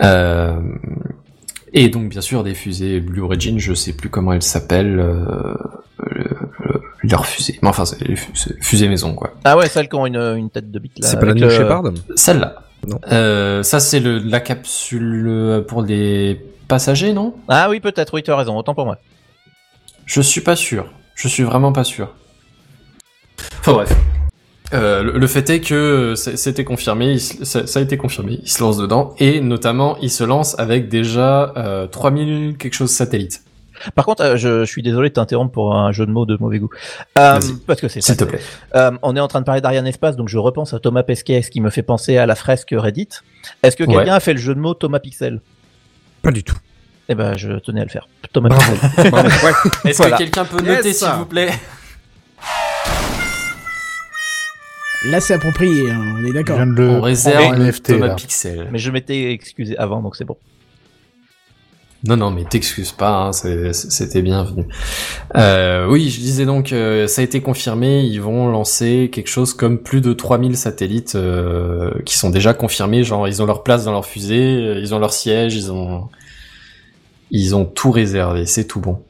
Euh, 0.02 0.58
et 1.72 1.88
donc, 1.88 2.08
bien 2.08 2.20
sûr, 2.20 2.42
des 2.44 2.54
fusées 2.54 3.00
Blue 3.00 3.20
Origin, 3.22 3.58
je 3.58 3.74
sais 3.74 3.92
plus 3.92 4.08
comment 4.08 4.32
elles 4.32 4.42
s'appellent, 4.42 4.98
euh, 5.00 5.54
le- 6.10 6.24
le- 6.64 6.80
leur 7.02 7.26
fusée. 7.26 7.58
Mais 7.62 7.68
enfin, 7.68 7.84
c'est 7.84 8.00
les 8.06 8.16
fusées 8.60 8.88
maison, 8.88 9.14
quoi. 9.14 9.34
Ah 9.44 9.56
ouais, 9.56 9.68
celles 9.68 9.88
qui 9.88 9.96
ont 9.96 10.06
une, 10.06 10.16
une 10.16 10.50
tête 10.50 10.70
de 10.70 10.78
bite 10.78 10.98
là. 11.00 11.08
C'est 11.08 11.18
pas 11.18 11.26
la 11.26 11.34
New 11.34 11.42
le- 11.44 11.50
Shepard 11.50 11.82
Celle-là. 12.16 12.62
Non. 12.86 13.00
Euh, 13.10 13.62
ça, 13.62 13.80
c'est 13.80 14.00
le, 14.00 14.18
la 14.18 14.40
capsule 14.40 15.26
euh, 15.28 15.60
pour 15.62 15.82
les 15.82 16.40
passagers, 16.68 17.12
non? 17.12 17.34
Ah 17.48 17.68
oui, 17.70 17.80
peut-être. 17.80 18.14
Oui, 18.14 18.22
tu 18.22 18.30
as 18.30 18.36
raison. 18.36 18.56
Autant 18.56 18.74
pour 18.74 18.84
moi. 18.84 18.98
Je 20.06 20.20
suis 20.20 20.40
pas 20.40 20.56
sûr. 20.56 20.86
Je 21.14 21.28
suis 21.28 21.42
vraiment 21.42 21.72
pas 21.72 21.84
sûr. 21.84 22.14
Enfin 23.60 23.72
bref. 23.72 23.92
Euh, 24.74 25.02
le, 25.02 25.12
le 25.18 25.26
fait 25.26 25.48
est 25.50 25.60
que 25.60 25.74
euh, 25.74 26.14
c'était 26.14 26.64
confirmé, 26.64 27.12
il 27.12 27.20
ça, 27.20 27.66
ça 27.66 27.78
a 27.78 27.82
été 27.82 27.96
confirmé, 27.96 28.38
il 28.42 28.48
se 28.50 28.60
lance 28.62 28.76
dedans, 28.76 29.14
et 29.18 29.40
notamment 29.40 29.96
il 30.02 30.10
se 30.10 30.24
lance 30.24 30.58
avec 30.58 30.88
déjà 30.90 31.54
euh, 31.56 31.86
3000 31.86 32.56
quelque 32.58 32.74
chose 32.74 32.90
satellites. 32.90 33.42
Par 33.94 34.04
contre, 34.04 34.22
euh, 34.24 34.36
je, 34.36 34.64
je 34.64 34.70
suis 34.70 34.82
désolé 34.82 35.08
de 35.08 35.14
t'interrompre 35.14 35.52
pour 35.52 35.74
un 35.74 35.90
jeu 35.92 36.04
de 36.04 36.10
mots 36.10 36.26
de 36.26 36.36
mauvais 36.38 36.58
goût. 36.58 36.68
Euh, 37.18 37.40
parce 37.66 37.80
que 37.80 37.88
c'est 37.88 38.00
S'il 38.02 38.16
ça. 38.16 38.24
te 38.26 38.28
plaît. 38.28 38.40
Euh, 38.74 38.90
on 39.02 39.14
est 39.16 39.20
en 39.20 39.28
train 39.28 39.40
de 39.40 39.44
parler 39.46 39.60
d'Ariane 39.60 39.86
Espace, 39.86 40.16
donc 40.16 40.28
je 40.28 40.36
repense 40.36 40.74
à 40.74 40.80
Thomas 40.80 41.02
Pesquet, 41.04 41.40
ce 41.42 41.50
qui 41.50 41.60
me 41.60 41.70
fait 41.70 41.82
penser 41.84 42.18
à 42.18 42.26
la 42.26 42.34
fresque 42.34 42.74
Reddit. 42.76 43.08
Est-ce 43.62 43.76
que 43.76 43.84
quelqu'un 43.84 44.02
Ouais. 44.02 44.10
a 44.10 44.20
fait 44.20 44.34
le 44.34 44.40
jeu 44.40 44.54
de 44.54 44.60
mots 44.60 44.74
Thomas 44.74 44.98
Pixel? 44.98 45.40
Pas 46.22 46.32
du 46.32 46.42
tout. 46.42 46.56
Eh 47.08 47.14
ben, 47.14 47.38
je 47.38 47.52
tenais 47.60 47.80
à 47.80 47.84
le 47.84 47.90
faire. 47.90 48.06
Thomas 48.32 48.50
Pixel. 48.50 49.12
Est-ce 49.84 49.96
Voilà. 49.96 50.16
que 50.16 50.22
quelqu'un 50.24 50.44
peut 50.44 50.60
noter 50.60 50.92
ça. 50.92 51.10
s'il 51.12 51.18
vous 51.20 51.26
plaît? 51.26 51.50
Là, 55.04 55.20
c'est 55.20 55.34
approprié, 55.34 55.90
hein, 55.90 56.16
on 56.18 56.24
est 56.24 56.32
d'accord. 56.32 56.58
le 56.58 56.88
On 56.88 57.00
réserve 57.00 57.54
en 57.54 57.56
NFT, 57.56 57.84
Thomas 57.84 58.06
là. 58.08 58.14
Pixel. 58.14 58.68
Mais 58.72 58.78
je 58.78 58.90
m'étais 58.90 59.32
excusé 59.32 59.76
avant, 59.78 60.02
donc 60.02 60.16
c'est 60.16 60.24
bon. 60.24 60.36
Non, 62.04 62.16
non, 62.16 62.30
mais 62.30 62.44
t'excuses 62.44 62.92
pas, 62.92 63.26
hein, 63.26 63.32
c'était 63.32 64.22
bienvenu. 64.22 64.66
Euh, 65.34 65.88
oui, 65.88 66.10
je 66.10 66.20
disais 66.20 66.46
donc, 66.46 66.72
euh, 66.72 67.08
ça 67.08 67.22
a 67.22 67.24
été 67.24 67.40
confirmé, 67.40 68.02
ils 68.02 68.20
vont 68.20 68.48
lancer 68.48 69.10
quelque 69.12 69.28
chose 69.28 69.52
comme 69.52 69.78
plus 69.78 70.00
de 70.00 70.12
3000 70.12 70.56
satellites 70.56 71.16
euh, 71.16 71.90
qui 72.04 72.16
sont 72.16 72.30
déjà 72.30 72.54
confirmés, 72.54 73.02
genre 73.02 73.26
ils 73.26 73.42
ont 73.42 73.46
leur 73.46 73.64
place 73.64 73.84
dans 73.84 73.90
leur 73.92 74.06
fusée, 74.06 74.58
euh, 74.62 74.80
ils 74.80 74.94
ont 74.94 75.00
leur 75.00 75.12
siège, 75.12 75.56
ils 75.56 75.72
ont, 75.72 76.08
ils 77.32 77.56
ont 77.56 77.64
tout 77.64 77.90
réservé, 77.90 78.46
c'est 78.46 78.64
tout 78.64 78.80
bon. 78.80 79.02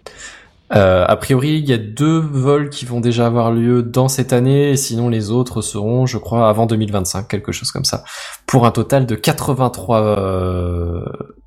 Euh, 0.75 1.05
a 1.07 1.17
priori, 1.17 1.59
il 1.59 1.69
y 1.69 1.73
a 1.73 1.79
deux 1.79 2.19
vols 2.19 2.69
qui 2.69 2.85
vont 2.85 3.01
déjà 3.01 3.27
avoir 3.27 3.53
lieu 3.53 3.83
dans 3.83 4.09
cette 4.09 4.33
année, 4.33 4.71
et 4.71 4.77
sinon 4.77 5.09
les 5.09 5.31
autres 5.31 5.63
seront, 5.63 6.07
je 6.07 6.19
crois, 6.19 6.49
avant 6.49 6.67
2025, 6.67 7.27
quelque 7.27 7.53
chose 7.53 7.71
comme 7.71 7.85
ça, 7.85 8.05
pour 8.47 8.67
un 8.67 8.71
total 8.71 9.07
de 9.07 9.15
83 9.15 10.03
euh, 10.03 11.05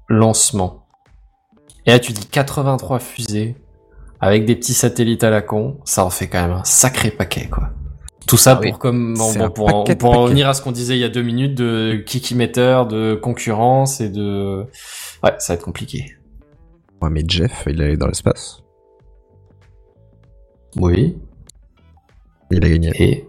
lancements. 0.10 0.88
Et 1.86 1.92
là, 1.92 2.00
tu 2.00 2.14
dis 2.14 2.26
83 2.26 3.00
fusées 3.00 3.56
avec 4.20 4.46
des 4.46 4.56
petits 4.56 4.74
satellites 4.74 5.24
à 5.24 5.30
la 5.30 5.42
con, 5.42 5.80
ça 5.84 6.06
en 6.06 6.10
fait 6.10 6.28
quand 6.28 6.42
même 6.42 6.58
un 6.58 6.64
sacré 6.64 7.12
paquet, 7.12 7.48
quoi. 7.50 7.70
Tout 8.28 8.38
ça 8.38 8.52
Ah 8.52 8.56
pour 8.58 8.66
oui. 8.66 8.74
comme 8.80 9.16
bon, 9.16 9.34
bon, 9.34 9.50
pour, 9.50 9.76
en, 9.76 9.84
pour 9.84 10.12
en 10.12 10.22
revenir 10.22 10.48
à 10.48 10.54
ce 10.54 10.62
qu'on 10.62 10.72
disait 10.72 10.96
il 10.96 11.02
y 11.02 11.04
a 11.04 11.10
deux 11.10 11.24
minutes 11.24 11.56
de 11.56 12.04
kikimeter, 12.06 12.84
de 12.88 13.16
concurrence 13.16 14.00
et 14.00 14.10
de 14.10 14.64
ouais, 15.24 15.34
ça 15.40 15.54
va 15.54 15.56
être 15.56 15.66
compliqué. 15.66 16.16
Ouais, 17.02 17.10
mais 17.10 17.24
Jeff, 17.28 17.64
il 17.68 17.82
est 17.82 17.98
dans 17.98 18.06
l'espace. 18.06 18.62
Oui. 20.78 21.18
Il 22.52 22.66
a 22.66 22.70
gagné. 22.70 22.92
Et 23.00 23.26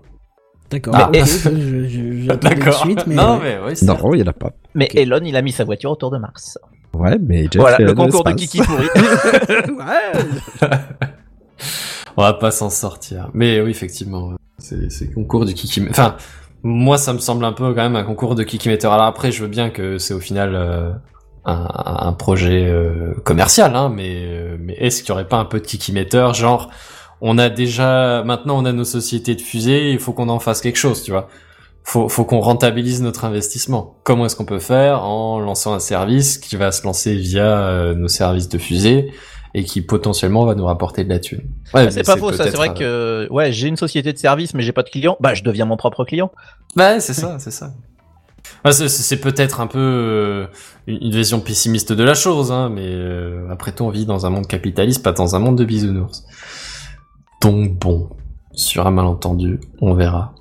D'accord. 0.71 0.95
Ah. 0.97 1.11
d'accord. 2.41 2.75
suite, 2.75 3.07
mais 3.07 3.15
non 3.15 3.39
ouais. 3.39 3.41
mais 3.43 3.59
oui. 3.69 3.77
c'est- 3.77 3.85
Non, 3.85 4.15
il 4.15 4.21
y 4.21 4.23
en 4.23 4.27
a 4.27 4.33
pas. 4.33 4.53
Mais. 4.75 4.89
Elon, 4.95 5.21
il 5.25 5.37
a 5.37 5.43
mis 5.43 5.53
sa 5.53 5.65
voiture 5.65 5.91
autour 5.91 6.11
de 6.11 6.19
Mars. 6.19 6.59
Ouais, 6.95 7.19
mais 7.21 7.43
Jeff, 7.45 7.57
voilà, 7.61 7.79
le 7.79 7.95
concours 7.95 8.25
de. 8.25 8.33
Kiki 8.33 8.61
pourri. 8.63 8.87
On 12.17 12.23
va 12.23 12.35
pas 12.35 12.51
s'en 12.51 12.71
sortir. 12.71 13.31
Mais 13.35 13.61
oui, 13.61 13.71
effectivement, 13.71 14.33
c'est 14.59 14.77
le 14.77 15.15
concours 15.15 15.45
du 15.47 15.55
kikimeter. 15.55 15.91
Enfin, 15.93 16.17
moi, 16.63 16.99
ça 16.99 17.13
me 17.13 17.19
semble 17.19 17.45
un 17.45 17.53
peu 17.53 17.69
quand 17.75 17.83
même 17.83 17.97
un 17.97 18.05
concours 18.05 18.35
de 18.35 18.43
kikimeter. 18.43 18.87
Alors 18.87 19.07
après, 19.07 19.33
je 19.33 19.43
veux 19.43 19.49
bien 19.49 19.71
que 19.71 19.99
c'est 19.99 20.13
au 20.15 20.21
final 20.21 20.55
euh, 20.55 20.91
un, 21.45 21.67
un 21.75 22.13
projet 22.13 22.67
euh, 22.69 23.15
commercial, 23.25 23.75
hein, 23.75 23.89
mais, 23.95 24.25
euh, 24.27 24.57
mais 24.61 24.75
est-ce 24.75 25.03
qu'il 25.03 25.09
y 25.11 25.13
aurait 25.13 25.29
pas 25.29 25.39
un 25.39 25.45
peu 25.47 25.59
de 25.61 25.67
kikimeter, 25.67 26.29
genre 26.35 26.71
on 27.23 27.39
a 27.39 27.49
déjà 27.49 28.23
maintenant 28.25 28.59
on 28.61 28.67
a 28.67 28.73
nos 28.73 28.85
sociétés 28.85 29.35
de 29.35 29.41
fusées, 29.41 29.93
il 29.93 29.99
faut 29.99 30.13
qu'on 30.13 30.29
en 30.29 30.41
fasse 30.41 30.61
quelque 30.61 30.77
chose, 30.79 31.03
tu 31.03 31.11
vois. 31.13 31.29
Faut, 31.85 32.09
faut 32.09 32.25
qu'on 32.25 32.41
rentabilise 32.41 33.03
notre 33.03 33.25
investissement. 33.25 33.97
Comment 34.05 34.27
est-ce 34.27 34.37
qu'on 34.37 34.45
peut 34.45 34.61
faire 34.61 35.03
en 35.05 35.41
lançant 35.41 35.75
un 35.75 35.81
service 35.81 36.39
qui 36.39 36.57
va 36.57 36.71
se 36.73 36.85
lancer 36.85 37.15
via 37.17 37.59
euh, 37.69 37.95
nos 37.95 38.09
services 38.09 38.49
de 38.49 38.59
fusée 38.59 39.13
et 39.55 39.65
qui 39.65 39.83
potentiellement 39.83 40.47
va 40.47 40.55
nous 40.55 40.65
rapporter 40.65 41.03
de 41.05 41.09
la 41.09 41.19
thune? 41.19 41.41
Ouais, 41.75 41.87
Ah, 41.87 41.91
c'est 41.91 41.97
mais 41.97 42.03
pas 42.05 42.17
faux, 42.17 42.33
ça. 42.33 42.45
C'est 42.45 42.57
vrai 42.57 42.71
euh, 42.83 43.27
que, 43.27 43.33
ouais, 43.33 43.51
j'ai 43.53 43.67
une 43.69 43.77
société 43.77 44.13
de 44.13 44.19
service, 44.19 44.55
mais 44.55 44.63
j'ai 44.63 44.73
pas 44.73 44.85
de 44.85 44.91
clients. 44.91 45.17
Bah, 45.21 45.35
je 45.35 45.43
deviens 45.43 45.65
mon 45.65 45.77
propre 45.77 46.05
client. 46.05 46.31
Ouais, 46.77 47.01
c'est 47.01 47.15
ça, 47.15 47.37
c'est 47.41 47.51
ça. 47.51 47.73
Ouais, 48.65 48.73
c'est- 48.73 48.89
c'est 48.89 49.03
c'est 49.03 49.21
peut-être 49.21 49.61
un 49.61 49.67
peu 49.67 49.79
euh, 49.81 50.47
une 50.87 50.99
une 51.03 51.11
vision 51.13 51.41
pessimiste 51.41 51.93
de 51.93 52.05
la 52.05 52.15
chose, 52.15 52.53
hein, 52.53 52.71
mais 52.73 52.87
euh, 52.87 53.49
après 53.51 53.73
tout, 53.73 53.85
on 53.85 53.91
vit 53.91 54.07
dans 54.07 54.25
un 54.27 54.31
monde 54.31 54.47
capitaliste, 54.47 55.03
pas 55.03 55.13
dans 55.13 55.35
un 55.35 55.41
monde 55.41 55.59
de 55.59 55.65
bisounours. 55.65 56.25
Donc 57.43 57.73
bon, 57.79 58.09
sur 58.53 58.87
un 58.87 58.93
malentendu, 58.93 59.61
on 59.81 59.95
verra. 59.95 60.35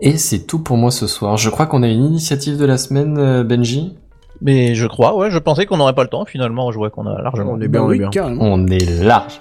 Et 0.00 0.18
c'est 0.18 0.46
tout 0.46 0.58
pour 0.62 0.76
moi 0.76 0.90
ce 0.90 1.06
soir. 1.06 1.38
Je 1.38 1.48
crois 1.48 1.64
qu'on 1.66 1.82
a 1.82 1.88
une 1.88 2.04
initiative 2.04 2.58
de 2.58 2.66
la 2.66 2.76
semaine, 2.76 3.16
euh, 3.18 3.42
Benji. 3.42 3.96
Mais 4.42 4.74
je 4.74 4.86
crois, 4.86 5.16
ouais, 5.16 5.30
je 5.30 5.38
pensais 5.38 5.64
qu'on 5.64 5.78
n'aurait 5.78 5.94
pas 5.94 6.02
le 6.02 6.10
temps. 6.10 6.26
Finalement, 6.26 6.70
je 6.70 6.76
vois 6.76 6.90
qu'on 6.90 7.06
a 7.06 7.22
largement. 7.22 7.52
On 7.52 7.60
est 7.62 7.68
Bah 7.68 7.78
bien, 7.78 7.82
on 7.82 7.92
est 7.92 8.08
bien. 8.10 8.36
On 8.38 8.66
est 8.66 9.02
large. 9.02 9.40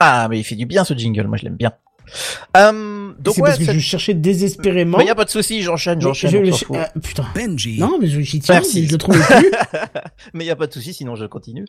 Ah, 0.00 0.26
mais 0.28 0.38
il 0.40 0.44
fait 0.44 0.56
du 0.56 0.66
bien 0.66 0.84
ce 0.84 0.94
jingle. 0.94 1.26
Moi, 1.26 1.36
je 1.36 1.44
l'aime 1.44 1.56
bien. 1.56 1.72
Euh, 2.56 3.12
donc 3.20 3.34
C'est 3.34 3.42
ouais, 3.42 3.50
parce 3.50 3.58
que 3.64 3.72
je 3.72 3.78
cherchais 3.78 4.14
désespérément. 4.14 4.98
mais 4.98 5.04
y 5.04 5.10
a 5.10 5.14
pas 5.14 5.24
de 5.24 5.30
souci, 5.30 5.62
j'enchaîne, 5.62 6.00
j'enchaîne. 6.00 6.44
je 6.44 6.64
ah, 6.74 6.88
putain. 7.00 7.24
Benji. 7.34 7.78
Non, 7.78 7.98
mais 8.00 8.08
je 8.08 8.20
j'y 8.20 8.40
tiens, 8.40 8.56
Merci. 8.56 8.86
je 8.86 8.92
le 8.92 8.98
trouvais 8.98 9.20
plus. 9.20 9.50
mais 10.34 10.44
il 10.44 10.46
y 10.48 10.50
a 10.50 10.56
pas 10.56 10.66
de 10.66 10.72
souci, 10.72 10.92
sinon 10.92 11.14
je 11.14 11.26
continue. 11.26 11.66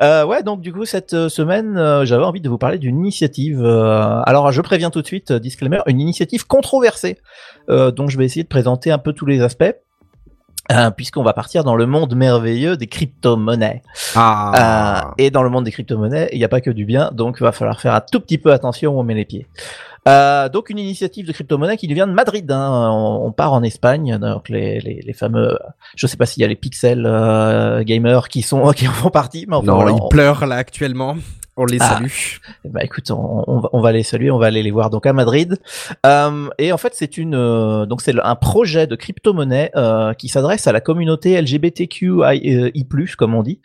Euh, 0.00 0.24
ouais, 0.24 0.42
donc 0.42 0.60
du 0.60 0.72
coup 0.72 0.84
cette 0.86 1.12
euh, 1.12 1.28
semaine, 1.28 1.76
euh, 1.76 2.04
j'avais 2.04 2.24
envie 2.24 2.40
de 2.40 2.48
vous 2.48 2.56
parler 2.56 2.78
d'une 2.78 2.98
initiative. 2.98 3.62
euh, 3.62 4.22
alors 4.24 4.50
je 4.52 4.60
préviens 4.62 4.90
tout 4.90 5.02
de 5.02 5.06
suite, 5.06 5.32
euh, 5.32 5.38
disclaimer, 5.38 5.80
une 5.86 6.00
initiative 6.00 6.46
controversée. 6.46 7.18
Euh, 7.68 7.90
donc 7.90 8.08
je 8.10 8.16
vais 8.16 8.24
essayer 8.24 8.42
de 8.44 8.48
présenter 8.48 8.90
un 8.90 8.98
peu 8.98 9.12
tous 9.12 9.26
les 9.26 9.42
aspects. 9.42 9.74
Euh, 10.72 10.90
Puisqu'on 10.90 11.22
va 11.22 11.32
partir 11.32 11.64
dans 11.64 11.76
le 11.76 11.86
monde 11.86 12.14
merveilleux 12.14 12.76
des 12.76 12.86
crypto-monnaies. 12.86 13.82
Ah. 14.16 15.02
Euh, 15.08 15.14
et 15.18 15.30
dans 15.30 15.42
le 15.42 15.50
monde 15.50 15.64
des 15.64 15.70
crypto-monnaies, 15.72 16.28
il 16.32 16.38
n'y 16.38 16.44
a 16.44 16.48
pas 16.48 16.60
que 16.60 16.70
du 16.70 16.84
bien, 16.84 17.10
donc 17.12 17.36
il 17.40 17.42
va 17.42 17.52
falloir 17.52 17.80
faire 17.80 17.94
un 17.94 18.00
tout 18.00 18.20
petit 18.20 18.38
peu 18.38 18.52
attention 18.52 18.96
où 18.96 19.00
on 19.00 19.02
met 19.02 19.14
les 19.14 19.24
pieds. 19.24 19.46
Euh, 20.06 20.50
donc 20.50 20.68
une 20.68 20.78
initiative 20.78 21.26
de 21.26 21.32
crypto-monnaie 21.32 21.78
qui 21.78 21.86
vient 21.86 22.06
de 22.06 22.12
Madrid. 22.12 22.50
Hein. 22.50 22.90
On, 22.92 23.26
on 23.26 23.32
part 23.32 23.52
en 23.54 23.62
Espagne, 23.62 24.18
donc 24.18 24.48
les, 24.50 24.78
les, 24.80 25.00
les 25.00 25.12
fameux, 25.14 25.58
je 25.96 26.06
sais 26.06 26.18
pas 26.18 26.26
s'il 26.26 26.42
y 26.42 26.44
a 26.44 26.48
les 26.48 26.56
pixels 26.56 27.04
euh, 27.06 27.82
gamers 27.84 28.28
qui 28.28 28.42
sont 28.42 28.70
qui 28.76 28.86
en 28.86 28.92
font 28.92 29.08
partie, 29.10 29.46
mais 29.48 29.56
enfin, 29.56 29.66
non, 29.66 29.76
voilà, 29.76 29.92
ils 29.92 30.02
on- 30.02 30.08
pleurent 30.08 30.46
là 30.46 30.56
actuellement. 30.56 31.16
On 31.56 31.66
les 31.66 31.78
Ah. 31.80 31.98
salue. 31.98 32.08
bah 32.64 32.80
écoute, 32.82 33.10
on, 33.12 33.44
on 33.46 33.60
va, 33.60 33.68
on 33.72 33.80
va 33.80 33.92
les 33.92 34.02
saluer, 34.02 34.30
on 34.32 34.38
va 34.38 34.46
aller 34.46 34.62
les 34.62 34.72
voir 34.72 34.90
donc 34.90 35.06
à 35.06 35.12
Madrid. 35.12 35.56
Euh, 36.04 36.48
et 36.58 36.72
en 36.72 36.78
fait, 36.78 36.92
c'est 36.96 37.16
une 37.16 37.36
euh, 37.36 37.86
donc 37.86 38.00
c'est 38.02 38.14
un 38.20 38.34
projet 38.34 38.86
de 38.88 38.96
crypto-monnaie 38.96 39.70
euh, 39.76 40.14
qui 40.14 40.28
s'adresse 40.28 40.66
à 40.66 40.72
la 40.72 40.80
communauté 40.80 41.40
LGBTQI+, 41.40 42.84
comme 43.16 43.34
on 43.34 43.42
dit. 43.42 43.60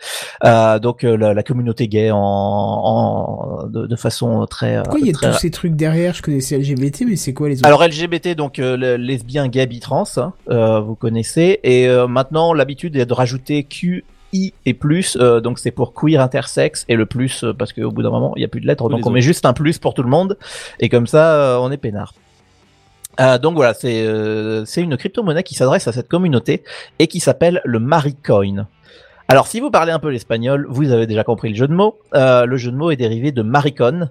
Euh, 0.45 0.80
donc 0.80 1.03
euh, 1.03 1.18
la, 1.18 1.34
la 1.34 1.44
communauté 1.44 1.88
gay 1.88 2.11
en, 2.11 2.18
en 2.20 3.68
de, 3.68 3.88
de 3.88 3.95
façon 3.95 4.45
très 4.45 4.78
euh, 4.78 4.84
Pourquoi 4.84 4.99
il 4.99 5.07
y 5.07 5.10
a 5.10 5.14
très- 5.14 5.32
tous 5.32 5.38
ces 5.38 5.52
trucs 5.52 5.76
derrière? 5.76 6.14
Je 6.14 6.22
connaissais 6.22 6.57
LGBT, 6.57 7.06
mais 7.07 7.16
c'est 7.16 7.34
quoi 7.34 7.49
les 7.49 7.57
autres? 7.57 7.66
Alors 7.68 7.84
LGBT, 7.84 8.36
donc 8.36 8.60
euh, 8.60 8.78
le- 8.78 8.98
lesbien, 8.98 9.48
gay, 9.48 9.66
bi, 9.66 9.80
trans, 9.80 10.03
hein, 10.18 10.34
euh, 10.49 10.80
vous 10.80 10.95
connaissez. 10.95 11.60
Et 11.64 11.88
euh, 11.88 12.07
maintenant, 12.07 12.53
l'habitude 12.53 12.95
est 12.95 13.06
de 13.06 13.14
rajouter 13.14 13.64
Q, 13.64 14.03
I 14.34 14.53
et 14.65 14.73
plus. 14.73 15.18
euh, 15.19 15.39
donc 15.41 15.60
c'est 15.60 15.72
pour 15.72 15.93
queer, 15.93 16.22
intersexe 16.22 16.85
et 16.88 16.95
le 16.95 17.06
plus 17.06 17.43
euh, 17.43 17.53
parce 17.53 17.73
qu'au 17.73 17.91
bout 17.91 18.03
d'un 18.03 18.11
moment, 18.11 18.34
il 18.35 18.41
y 18.41 18.45
a 18.45 18.47
plus 18.47 18.61
de 18.61 18.68
lettres. 18.68 18.89
Donc 18.89 19.06
on 19.06 19.11
met 19.11 19.22
juste 19.22 19.45
un 19.45 19.53
plus 19.53 19.77
pour 19.80 19.93
tout 19.93 20.03
le 20.03 20.10
monde. 20.10 20.38
Et 20.80 20.89
comme 20.89 21.07
ça, 21.07 21.34
euh, 21.34 21.57
on 21.57 21.72
est 21.72 21.77
peinard. 21.77 22.14
Euh, 23.19 23.38
donc 23.38 23.56
voilà, 23.56 23.73
c'est 23.73 24.06
euh, 24.06 24.64
c'est 24.65 24.81
une 24.81 24.95
crypto-monnaie 24.95 25.43
qui 25.43 25.56
s'adresse 25.56 25.88
à 25.88 25.91
cette 25.91 26.07
communauté 26.07 26.64
et 26.99 27.07
qui 27.07 27.19
s'appelle 27.19 27.61
le 27.65 27.80
Maricoin. 27.80 28.68
Alors 29.27 29.47
si 29.47 29.60
vous 29.60 29.69
parlez 29.69 29.91
un 29.91 29.99
peu 29.99 30.10
l'espagnol, 30.10 30.65
vous 30.69 30.91
avez 30.91 31.06
déjà 31.06 31.23
compris 31.23 31.49
le 31.49 31.56
jeu 31.56 31.68
de 31.68 31.73
mots. 31.73 31.99
Euh, 32.15 32.45
le 32.45 32.57
jeu 32.57 32.72
de 32.72 32.77
mots 32.77 32.91
est 32.91 32.95
dérivé 32.95 33.31
de 33.31 33.41
maricon, 33.41 34.10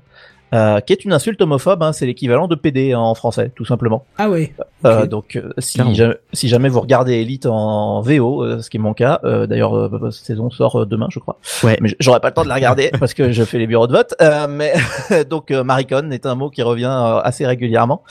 euh, 0.55 0.81
qui 0.81 0.93
est 0.93 1.05
une 1.05 1.13
insulte 1.13 1.41
homophobe. 1.41 1.83
hein, 1.83 1.93
c'est 1.93 2.07
l'équivalent 2.07 2.49
de 2.49 2.55
PD 2.55 2.95
en 2.95 3.15
français, 3.15 3.53
tout 3.55 3.65
simplement. 3.65 4.05
Ah 4.19 4.31
ouais. 4.31 4.53
Euh, 4.85 5.07
donc, 5.07 5.37
euh, 5.37 5.51
si, 5.59 5.79
ja- 5.95 6.15
si 6.33 6.49
jamais 6.49 6.69
vous 6.69 6.81
regardez 6.81 7.15
Elite 7.15 7.47
en 7.47 8.01
VO, 8.01 8.45
euh, 8.45 8.61
ce 8.63 8.71
qui 8.71 8.77
est 8.77 8.81
mon 8.81 8.95
cas, 8.95 9.21
euh, 9.25 9.47
d'ailleurs, 9.47 9.77
euh, 9.77 9.91
la 10.03 10.11
saison 10.13 10.51
sort 10.51 10.83
euh, 10.83 10.87
demain, 10.87 11.09
je 11.11 11.19
crois. 11.19 11.39
Ouais. 11.65 11.77
Mais 11.81 11.91
j'aurai 11.99 12.21
pas 12.21 12.29
le 12.29 12.35
temps 12.35 12.45
de 12.45 12.49
la 12.49 12.55
regarder 12.55 12.91
parce 13.01 13.15
que 13.15 13.33
je 13.33 13.43
fais 13.45 13.59
les 13.59 13.67
bureaux 13.67 13.87
de 13.89 13.93
vote. 13.93 14.15
Euh, 14.23 14.47
mais 14.49 14.75
donc, 15.31 15.51
euh, 15.51 15.65
Maricon 15.65 16.11
est 16.13 16.27
un 16.27 16.35
mot 16.37 16.49
qui 16.51 16.63
revient 16.63 16.85
euh, 16.87 17.21
assez 17.23 17.45
régulièrement. 17.47 18.03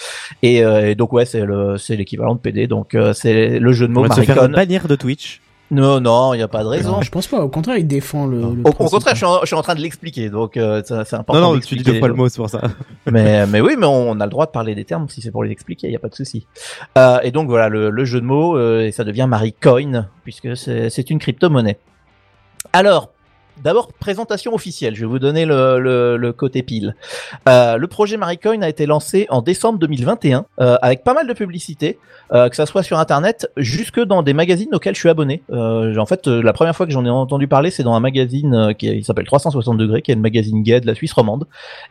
Et, 0.44 0.64
euh, 0.64 0.90
et 0.90 0.96
donc, 0.96 1.14
ouais, 1.14 1.26
c'est 1.26 1.46
le, 1.46 1.78
c'est 1.78 1.96
l'équivalent 1.96 2.36
de 2.36 2.40
PD. 2.40 2.68
Donc, 2.68 2.96
euh, 2.96 3.14
c'est 3.14 3.60
le 3.60 3.72
jeu 3.72 3.88
de 3.88 3.94
mots 3.94 4.04
va 4.04 4.14
se 4.16 4.22
faire 4.22 4.36
Maricon. 4.36 4.54
bannir 4.56 4.88
de 4.88 4.96
Twitch. 4.96 5.42
Non, 5.70 6.00
non, 6.00 6.34
il 6.34 6.40
y 6.40 6.42
a 6.42 6.48
pas 6.48 6.64
de 6.64 6.68
raison. 6.70 6.94
Non, 6.94 7.02
je 7.02 7.12
pense 7.12 7.28
pas. 7.28 7.42
Au 7.44 7.50
contraire, 7.50 7.78
il 7.78 7.86
défend 7.88 8.26
le. 8.26 8.40
le 8.40 8.62
Au, 8.64 8.70
au 8.70 8.72
contraire, 8.90 9.16
je 9.16 9.18
suis, 9.18 9.26
en, 9.26 9.42
je 9.42 9.48
suis 9.48 9.56
en 9.56 9.62
train 9.62 9.76
de 9.76 9.82
l'expliquer, 9.82 10.30
donc 10.30 10.56
euh, 10.56 10.82
ça- 10.84 11.04
c'est 11.04 11.16
important. 11.18 11.42
Non, 11.42 11.54
non, 11.56 11.60
tu 11.60 11.76
dis 11.76 11.84
deux 11.84 12.00
fois 12.00 12.08
le 12.08 12.14
mot, 12.14 12.30
c'est 12.30 12.38
pour 12.38 12.50
ça. 12.50 12.62
mais, 13.12 13.46
mais 13.48 13.60
oui, 13.60 13.76
mais 13.78 13.86
on 13.86 14.20
a 14.22 14.26
le 14.26 14.30
droit 14.32 14.46
de 14.46 14.52
parler 14.52 14.76
des 14.76 14.86
termes 14.86 15.10
si 15.10 15.22
c'est 15.22 15.32
pour 15.32 15.44
les 15.44 15.52
expliquer, 15.52 15.88
il 15.88 15.90
n'y 15.90 15.96
a 15.98 16.00
pas 16.00 16.08
de 16.10 16.16
souci. 16.16 16.48
Euh, 16.98 17.20
et 17.24 17.32
donc 17.32 17.50
voilà, 17.50 17.68
le, 17.68 17.90
le 17.90 18.06
jeu 18.06 18.22
de 18.22 18.26
mots, 18.26 18.58
euh, 18.58 18.86
et 18.86 18.92
ça 18.94 19.04
devient 19.04 19.26
Maricoin, 19.28 20.08
puisque 20.24 20.56
c'est 20.56 20.90
c'est 20.90 21.10
une 21.10 21.20
crypto-monnaie. 21.20 21.78
Alors, 22.72 23.10
d'abord, 23.64 23.92
présentation 23.94 24.54
officielle, 24.54 24.96
je 24.96 25.02
vais 25.02 25.08
vous 25.08 25.20
donner 25.20 25.46
le, 25.46 25.80
le, 25.80 26.18
le 26.18 26.34
côté 26.34 26.64
pile. 26.64 26.96
Euh, 27.48 27.78
le 27.78 27.88
projet 27.88 28.18
Maricoin 28.18 28.62
a 28.62 28.70
été 28.70 28.86
lancé 28.86 29.28
en 29.30 29.42
décembre 29.42 29.80
2021, 29.80 30.46
euh, 30.60 30.78
avec 30.82 31.04
pas 31.04 31.14
mal 31.14 31.28
de 31.28 31.34
publicité, 31.34 32.00
euh, 32.34 32.50
que 32.50 32.56
ça 32.56 32.66
soit 32.66 32.84
sur 32.84 33.00
Internet, 33.00 33.50
jusque 33.58 34.00
dans 34.00 34.24
des 34.24 34.34
magazines 34.34 34.74
auxquels 34.74 34.96
je 34.96 35.00
suis 35.00 35.10
abonné. 35.10 35.42
Euh, 35.52 35.98
en 35.98 36.06
fait, 36.06 36.28
la 36.28 36.54
première 36.54 36.76
fois 36.76 36.86
que 36.86 36.92
j'en 36.92 37.06
ai 37.06 37.10
entendu 37.10 37.48
parler, 37.48 37.72
c'est 37.72 37.84
dans 37.84 37.94
un 37.94 38.00
magazine 38.00 38.74
qui 38.78 39.04
s'appelle 39.04 39.26
360 39.26 39.78
degrés, 39.78 40.02
qui 40.02 40.12
est 40.12 40.16
un 40.16 40.20
magazine 40.20 40.64
gay 40.64 40.80
de 40.80 40.88
la 40.88 40.96
Suisse 40.96 41.14
romande, 41.14 41.46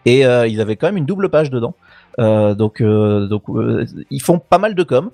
et 0.05 0.21
ils 0.23 0.61
avaient 0.61 0.77
quand 0.77 0.87
même 0.87 0.97
une 0.97 1.07
double 1.07 1.29
page 1.29 1.51
dedans. 1.51 1.75
Euh, 2.19 2.55
donc, 2.55 2.81
ils 2.81 4.23
font 4.23 4.39
pas 4.39 4.59
mal 4.59 4.75
de 4.75 4.83
com. 4.83 5.11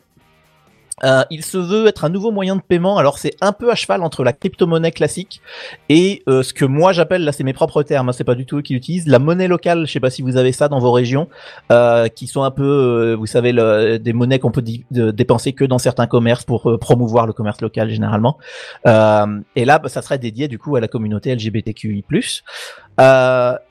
Euh, 1.05 1.23
il 1.31 1.45
se 1.45 1.59
veut 1.59 1.87
être 1.89 2.05
un 2.05 2.09
nouveau 2.09 2.31
moyen 2.31 2.57
de 2.57 2.61
paiement. 2.63 2.97
Alors 2.99 3.19
c'est 3.19 3.35
un 3.41 3.53
peu 3.53 3.71
à 3.71 3.75
cheval 3.75 4.03
entre 4.03 4.23
la 4.25 4.33
crypto-monnaie 4.33 4.93
classique 4.93 5.41
et 5.89 6.23
euh, 6.29 6.43
ce 6.43 6.55
que 6.55 6.65
moi 6.65 6.93
j'appelle, 6.93 7.25
là 7.25 7.33
c'est 7.33 7.45
mes 7.45 7.53
propres 7.53 7.83
termes, 7.83 8.09
hein, 8.09 8.13
c'est 8.13 8.25
pas 8.25 8.35
du 8.35 8.47
tout 8.47 8.59
eux 8.59 8.63
qui 8.63 8.75
l'utilisent, 8.75 9.09
la 9.09 9.19
monnaie 9.19 9.49
locale. 9.49 9.87
Je 9.87 9.93
sais 9.93 10.01
pas 10.01 10.11
si 10.11 10.23
vous 10.23 10.37
avez 10.37 10.53
ça 10.53 10.69
dans 10.69 10.79
vos 10.79 10.93
régions, 10.93 11.29
euh, 11.71 12.09
qui 12.09 12.27
sont 12.27 12.43
un 12.45 12.51
peu, 12.51 12.63
euh, 12.65 13.15
vous 13.17 13.27
savez, 13.27 13.53
le- 13.53 13.99
des 13.99 14.13
monnaies 14.13 14.39
qu'on 14.39 14.51
peut 14.53 14.63
dépenser 14.91 15.53
que 15.53 15.65
dans 15.65 15.79
certains 15.79 16.07
commerces 16.07 16.45
pour 16.45 16.71
euh, 16.71 16.79
promouvoir 16.79 17.27
le 17.27 17.33
commerce 17.33 17.61
local 17.61 17.91
généralement. 17.91 18.39
Euh, 18.87 19.41
et 19.57 19.65
là, 19.65 19.79
bah, 19.79 19.89
ça 19.89 20.03
serait 20.03 20.19
dédié 20.19 20.49
du 20.49 20.59
coup 20.59 20.77
à 20.77 20.81
la 20.81 20.89
communauté 20.89 21.35
LGBTQI+. 21.35 22.05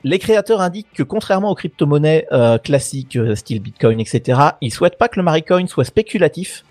Les 0.04 0.18
créateurs 0.18 0.60
indiquent 0.60 0.92
que 0.94 1.02
contrairement 1.02 1.50
aux 1.50 1.54
crypto-monnaies 1.54 2.26
classiques, 2.62 3.18
style 3.34 3.60
Bitcoin, 3.60 4.00
etc., 4.00 4.38
ils 4.60 4.72
souhaitent 4.72 4.98
pas 4.98 5.08
que 5.08 5.18
le 5.18 5.22
Maricoin 5.22 5.66
soit 5.66 5.84
spéculatif, 5.84 6.64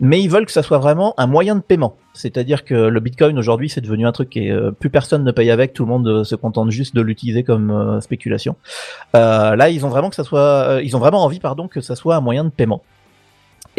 mais 0.00 0.20
ils 0.20 0.28
veulent 0.28 0.46
que 0.46 0.52
ça 0.52 0.62
soit 0.62 0.78
vraiment 0.78 1.14
un 1.16 1.26
moyen 1.26 1.56
de 1.56 1.60
paiement. 1.60 1.96
C'est-à-dire 2.14 2.64
que 2.64 2.74
le 2.74 3.00
Bitcoin 3.00 3.38
aujourd'hui, 3.38 3.68
c'est 3.68 3.80
devenu 3.80 4.06
un 4.06 4.12
truc 4.12 4.36
et 4.36 4.52
plus 4.80 4.90
personne 4.90 5.24
ne 5.24 5.32
paye 5.32 5.50
avec, 5.50 5.72
tout 5.72 5.84
le 5.84 5.88
monde 5.88 6.06
euh, 6.08 6.24
se 6.24 6.34
contente 6.34 6.70
juste 6.70 6.94
de 6.94 7.00
l'utiliser 7.00 7.44
comme 7.44 7.70
euh, 7.70 8.00
spéculation. 8.00 8.56
Euh, 9.16 9.56
là, 9.56 9.70
ils 9.70 9.84
ont 9.84 9.88
vraiment 9.88 10.10
que 10.10 10.16
ça 10.16 10.24
soit, 10.24 10.40
euh, 10.40 10.82
ils 10.82 10.96
ont 10.96 11.00
vraiment 11.00 11.24
envie, 11.24 11.40
pardon, 11.40 11.68
que 11.68 11.80
ça 11.80 11.96
soit 11.96 12.16
un 12.16 12.20
moyen 12.20 12.44
de 12.44 12.50
paiement. 12.50 12.82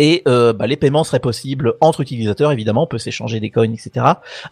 Et 0.02 0.24
euh, 0.30 0.54
bah, 0.54 0.66
les 0.66 0.78
paiements 0.78 1.04
seraient 1.04 1.20
possibles 1.20 1.74
entre 1.82 2.00
utilisateurs, 2.00 2.54
évidemment, 2.54 2.84
on 2.84 2.88
peut 2.88 2.98
s'échanger 2.98 3.42
des 3.42 3.50
coins, 3.50 3.74
etc. 3.74 4.06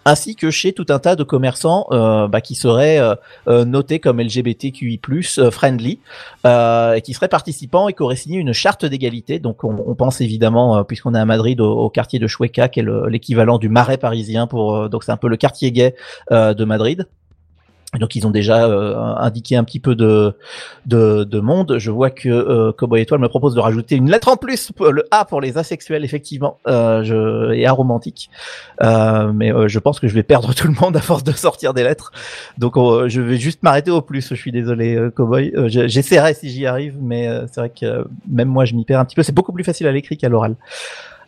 Ainsi 0.03 0.35
que 0.35 0.51
chez 0.51 0.73
tout 0.73 0.85
un 0.89 0.99
tas 0.99 1.15
de 1.15 1.23
commerçants 1.23 1.87
euh, 1.91 2.27
bah, 2.27 2.41
qui 2.41 2.53
seraient 2.53 2.99
euh, 2.99 3.15
euh, 3.47 3.63
notés 3.63 3.99
comme 3.99 4.19
LGBTQI+ 4.19 4.99
euh, 5.37 5.49
friendly 5.49 5.99
et 6.43 7.01
qui 7.01 7.13
seraient 7.13 7.29
participants 7.29 7.87
et 7.87 7.93
qui 7.93 8.03
auraient 8.03 8.17
signé 8.17 8.39
une 8.39 8.51
charte 8.51 8.85
d'égalité. 8.85 9.39
Donc 9.39 9.63
on, 9.63 9.95
pense 9.95 10.19
évidemment, 10.19 10.83
puisqu'on 10.83 11.15
est 11.15 11.19
à 11.19 11.25
Madrid, 11.25 11.61
au, 11.61 11.89
quartier 11.89 12.19
de 12.19 12.27
Chueca, 12.27 12.67
qui 12.67 12.81
est 12.81 12.83
le- 12.83 13.07
l'équivalent 13.07 13.57
du 13.57 13.69
Marais 13.69 13.97
parisien 13.97 14.47
pour 14.47 14.89
donc 14.89 15.05
c'est 15.05 15.11
un 15.11 15.17
peu 15.17 15.29
le 15.29 15.37
quartier 15.37 15.71
gay 15.71 15.95
de 16.31 16.63
Madrid. 16.65 17.07
Donc 17.97 18.15
ils 18.15 18.27
ont 18.27 18.31
déjà 18.31 18.65
euh, 18.65 18.95
indiqué 19.15 19.55
un 19.55 19.63
petit 19.63 19.79
peu 19.79 19.95
de, 19.95 20.33
de, 20.85 21.23
de 21.23 21.39
monde. 21.39 21.77
Je 21.79 21.89
vois 21.89 22.09
que 22.09 22.27
euh, 22.27 22.71
Cowboy 22.73 23.01
Étoile 23.01 23.21
me 23.21 23.29
propose 23.29 23.55
de 23.55 23.61
rajouter 23.61 23.95
une 23.95 24.11
lettre 24.11 24.27
en 24.27 24.35
plus, 24.35 24.71
le 24.79 25.05
A 25.09 25.23
pour 25.23 25.39
les 25.39 25.57
asexuels 25.57 26.03
effectivement, 26.03 26.57
euh, 26.67 27.01
je, 27.03 27.53
et 27.53 27.65
aromantiques. 27.65 28.29
Euh, 28.83 29.31
mais 29.33 29.53
euh, 29.53 29.69
je 29.69 29.79
pense 29.79 30.01
que 30.01 30.07
je 30.09 30.13
vais 30.13 30.23
perdre 30.23 30.53
tout 30.53 30.67
le 30.67 30.73
monde 30.79 30.97
à 30.97 31.01
force 31.01 31.23
de 31.23 31.31
sortir 31.31 31.73
des 31.73 31.83
lettres. 31.83 32.11
Donc 32.57 32.75
euh, 32.75 33.07
je 33.07 33.21
vais 33.21 33.37
juste 33.37 33.63
m'arrêter 33.63 33.89
au 33.89 34.01
plus. 34.01 34.27
Je 34.27 34.35
suis 34.35 34.51
désolé 34.51 34.95
euh, 34.95 35.09
Cowboy. 35.09 35.53
Je- 35.67 35.87
J'essaierai 35.87 36.33
si 36.33 36.49
j'y 36.49 36.65
arrive, 36.65 36.97
mais 37.01 37.29
c'est 37.51 37.61
vrai 37.61 37.69
que 37.71 38.05
même 38.29 38.49
moi 38.49 38.65
je 38.65 38.75
m'y 38.75 38.83
perds 38.83 38.99
un 38.99 39.05
petit 39.05 39.15
peu. 39.15 39.23
C'est 39.23 39.31
beaucoup 39.33 39.53
plus 39.53 39.63
facile 39.63 39.87
à 39.87 39.93
l'écrit 39.93 40.17
qu'à 40.17 40.27
l'oral. 40.27 40.55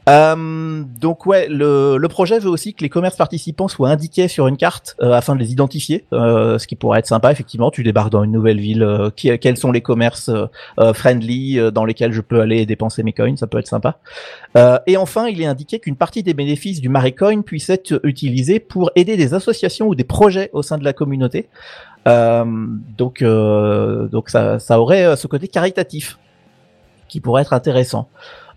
Euh, 0.09 0.83
donc 0.99 1.27
ouais, 1.27 1.47
le, 1.47 1.97
le 1.97 2.07
projet 2.07 2.39
veut 2.39 2.49
aussi 2.49 2.73
que 2.73 2.81
les 2.81 2.89
commerces 2.89 3.15
participants 3.15 3.67
soient 3.67 3.89
indiqués 3.89 4.27
sur 4.27 4.47
une 4.47 4.57
carte 4.57 4.95
euh, 5.01 5.11
afin 5.11 5.35
de 5.35 5.39
les 5.39 5.51
identifier, 5.51 6.07
euh, 6.13 6.57
ce 6.57 6.65
qui 6.65 6.75
pourrait 6.75 6.99
être 6.99 7.07
sympa. 7.07 7.31
Effectivement, 7.31 7.69
tu 7.69 7.83
débarques 7.83 8.09
dans 8.09 8.23
une 8.23 8.31
nouvelle 8.31 8.59
ville, 8.59 8.81
euh, 8.81 9.11
qui, 9.15 9.37
quels 9.37 9.57
sont 9.57 9.71
les 9.71 9.81
commerces 9.81 10.29
euh, 10.29 10.47
euh, 10.79 10.93
friendly 10.93 11.59
euh, 11.59 11.69
dans 11.69 11.85
lesquels 11.85 12.11
je 12.11 12.21
peux 12.21 12.41
aller 12.41 12.65
dépenser 12.65 13.03
mes 13.03 13.13
coins, 13.13 13.37
ça 13.37 13.45
peut 13.45 13.59
être 13.59 13.67
sympa. 13.67 13.99
Euh, 14.57 14.79
et 14.87 14.97
enfin, 14.97 15.27
il 15.27 15.39
est 15.41 15.45
indiqué 15.45 15.79
qu'une 15.79 15.95
partie 15.95 16.23
des 16.23 16.33
bénéfices 16.33 16.81
du 16.81 16.89
Maricoin 16.89 17.41
puisse 17.43 17.69
être 17.69 17.99
utilisée 18.03 18.59
pour 18.59 18.89
aider 18.95 19.15
des 19.15 19.35
associations 19.35 19.87
ou 19.87 19.95
des 19.95 20.03
projets 20.05 20.49
au 20.53 20.63
sein 20.63 20.79
de 20.79 20.83
la 20.83 20.93
communauté. 20.93 21.49
Euh, 22.07 22.45
donc, 22.97 23.21
euh, 23.21 24.07
donc 24.07 24.29
ça, 24.29 24.57
ça 24.57 24.79
aurait 24.79 25.05
euh, 25.05 25.15
ce 25.15 25.27
côté 25.27 25.47
caritatif 25.47 26.17
qui 27.07 27.19
pourrait 27.19 27.43
être 27.43 27.53
intéressant. 27.53 28.09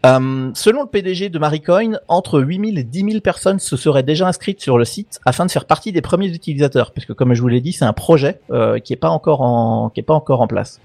Euh, 0.04 0.50
selon 0.54 0.82
le 0.82 0.88
PDG 0.88 1.28
de 1.28 1.38
Maricoin, 1.38 1.98
entre 2.08 2.40
8000 2.40 2.78
et 2.78 2.82
10 2.84 2.98
000 3.10 3.20
personnes 3.20 3.60
se 3.60 3.76
seraient 3.76 4.02
déjà 4.02 4.26
inscrites 4.26 4.60
sur 4.60 4.76
le 4.76 4.84
site 4.84 5.20
afin 5.24 5.46
de 5.46 5.50
faire 5.50 5.64
partie 5.64 5.92
des 5.92 6.00
premiers 6.02 6.28
utilisateurs, 6.28 6.90
puisque 6.92 7.14
comme 7.14 7.34
je 7.34 7.40
vous 7.40 7.48
l'ai 7.48 7.60
dit, 7.60 7.72
c'est 7.72 7.84
un 7.84 7.92
projet 7.92 8.40
euh, 8.50 8.78
qui 8.80 8.92
est 8.92 8.96
pas 8.96 9.10
encore 9.10 9.42
en 9.42 9.90
qui 9.90 10.00
est 10.00 10.04
pas 10.04 10.14
encore 10.14 10.40
en 10.40 10.48
place. 10.48 10.80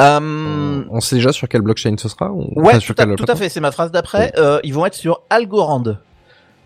Euh, 0.00 0.84
On 0.90 1.00
sait 1.00 1.16
déjà 1.16 1.32
sur 1.32 1.48
quelle 1.48 1.62
blockchain 1.62 1.94
ce 1.98 2.08
sera 2.08 2.32
ou- 2.32 2.48
Ouais, 2.56 2.74
enfin, 2.76 2.78
tout, 2.94 2.94
à, 2.98 3.16
tout 3.16 3.36
fait, 3.36 3.48
c'est 3.48 3.60
ma 3.60 3.70
phrase 3.70 3.90
d'après. 3.92 4.32
Euh, 4.38 4.58
ils 4.64 4.74
vont 4.74 4.86
être 4.86 4.94
sur 4.94 5.22
Algorand. 5.30 5.82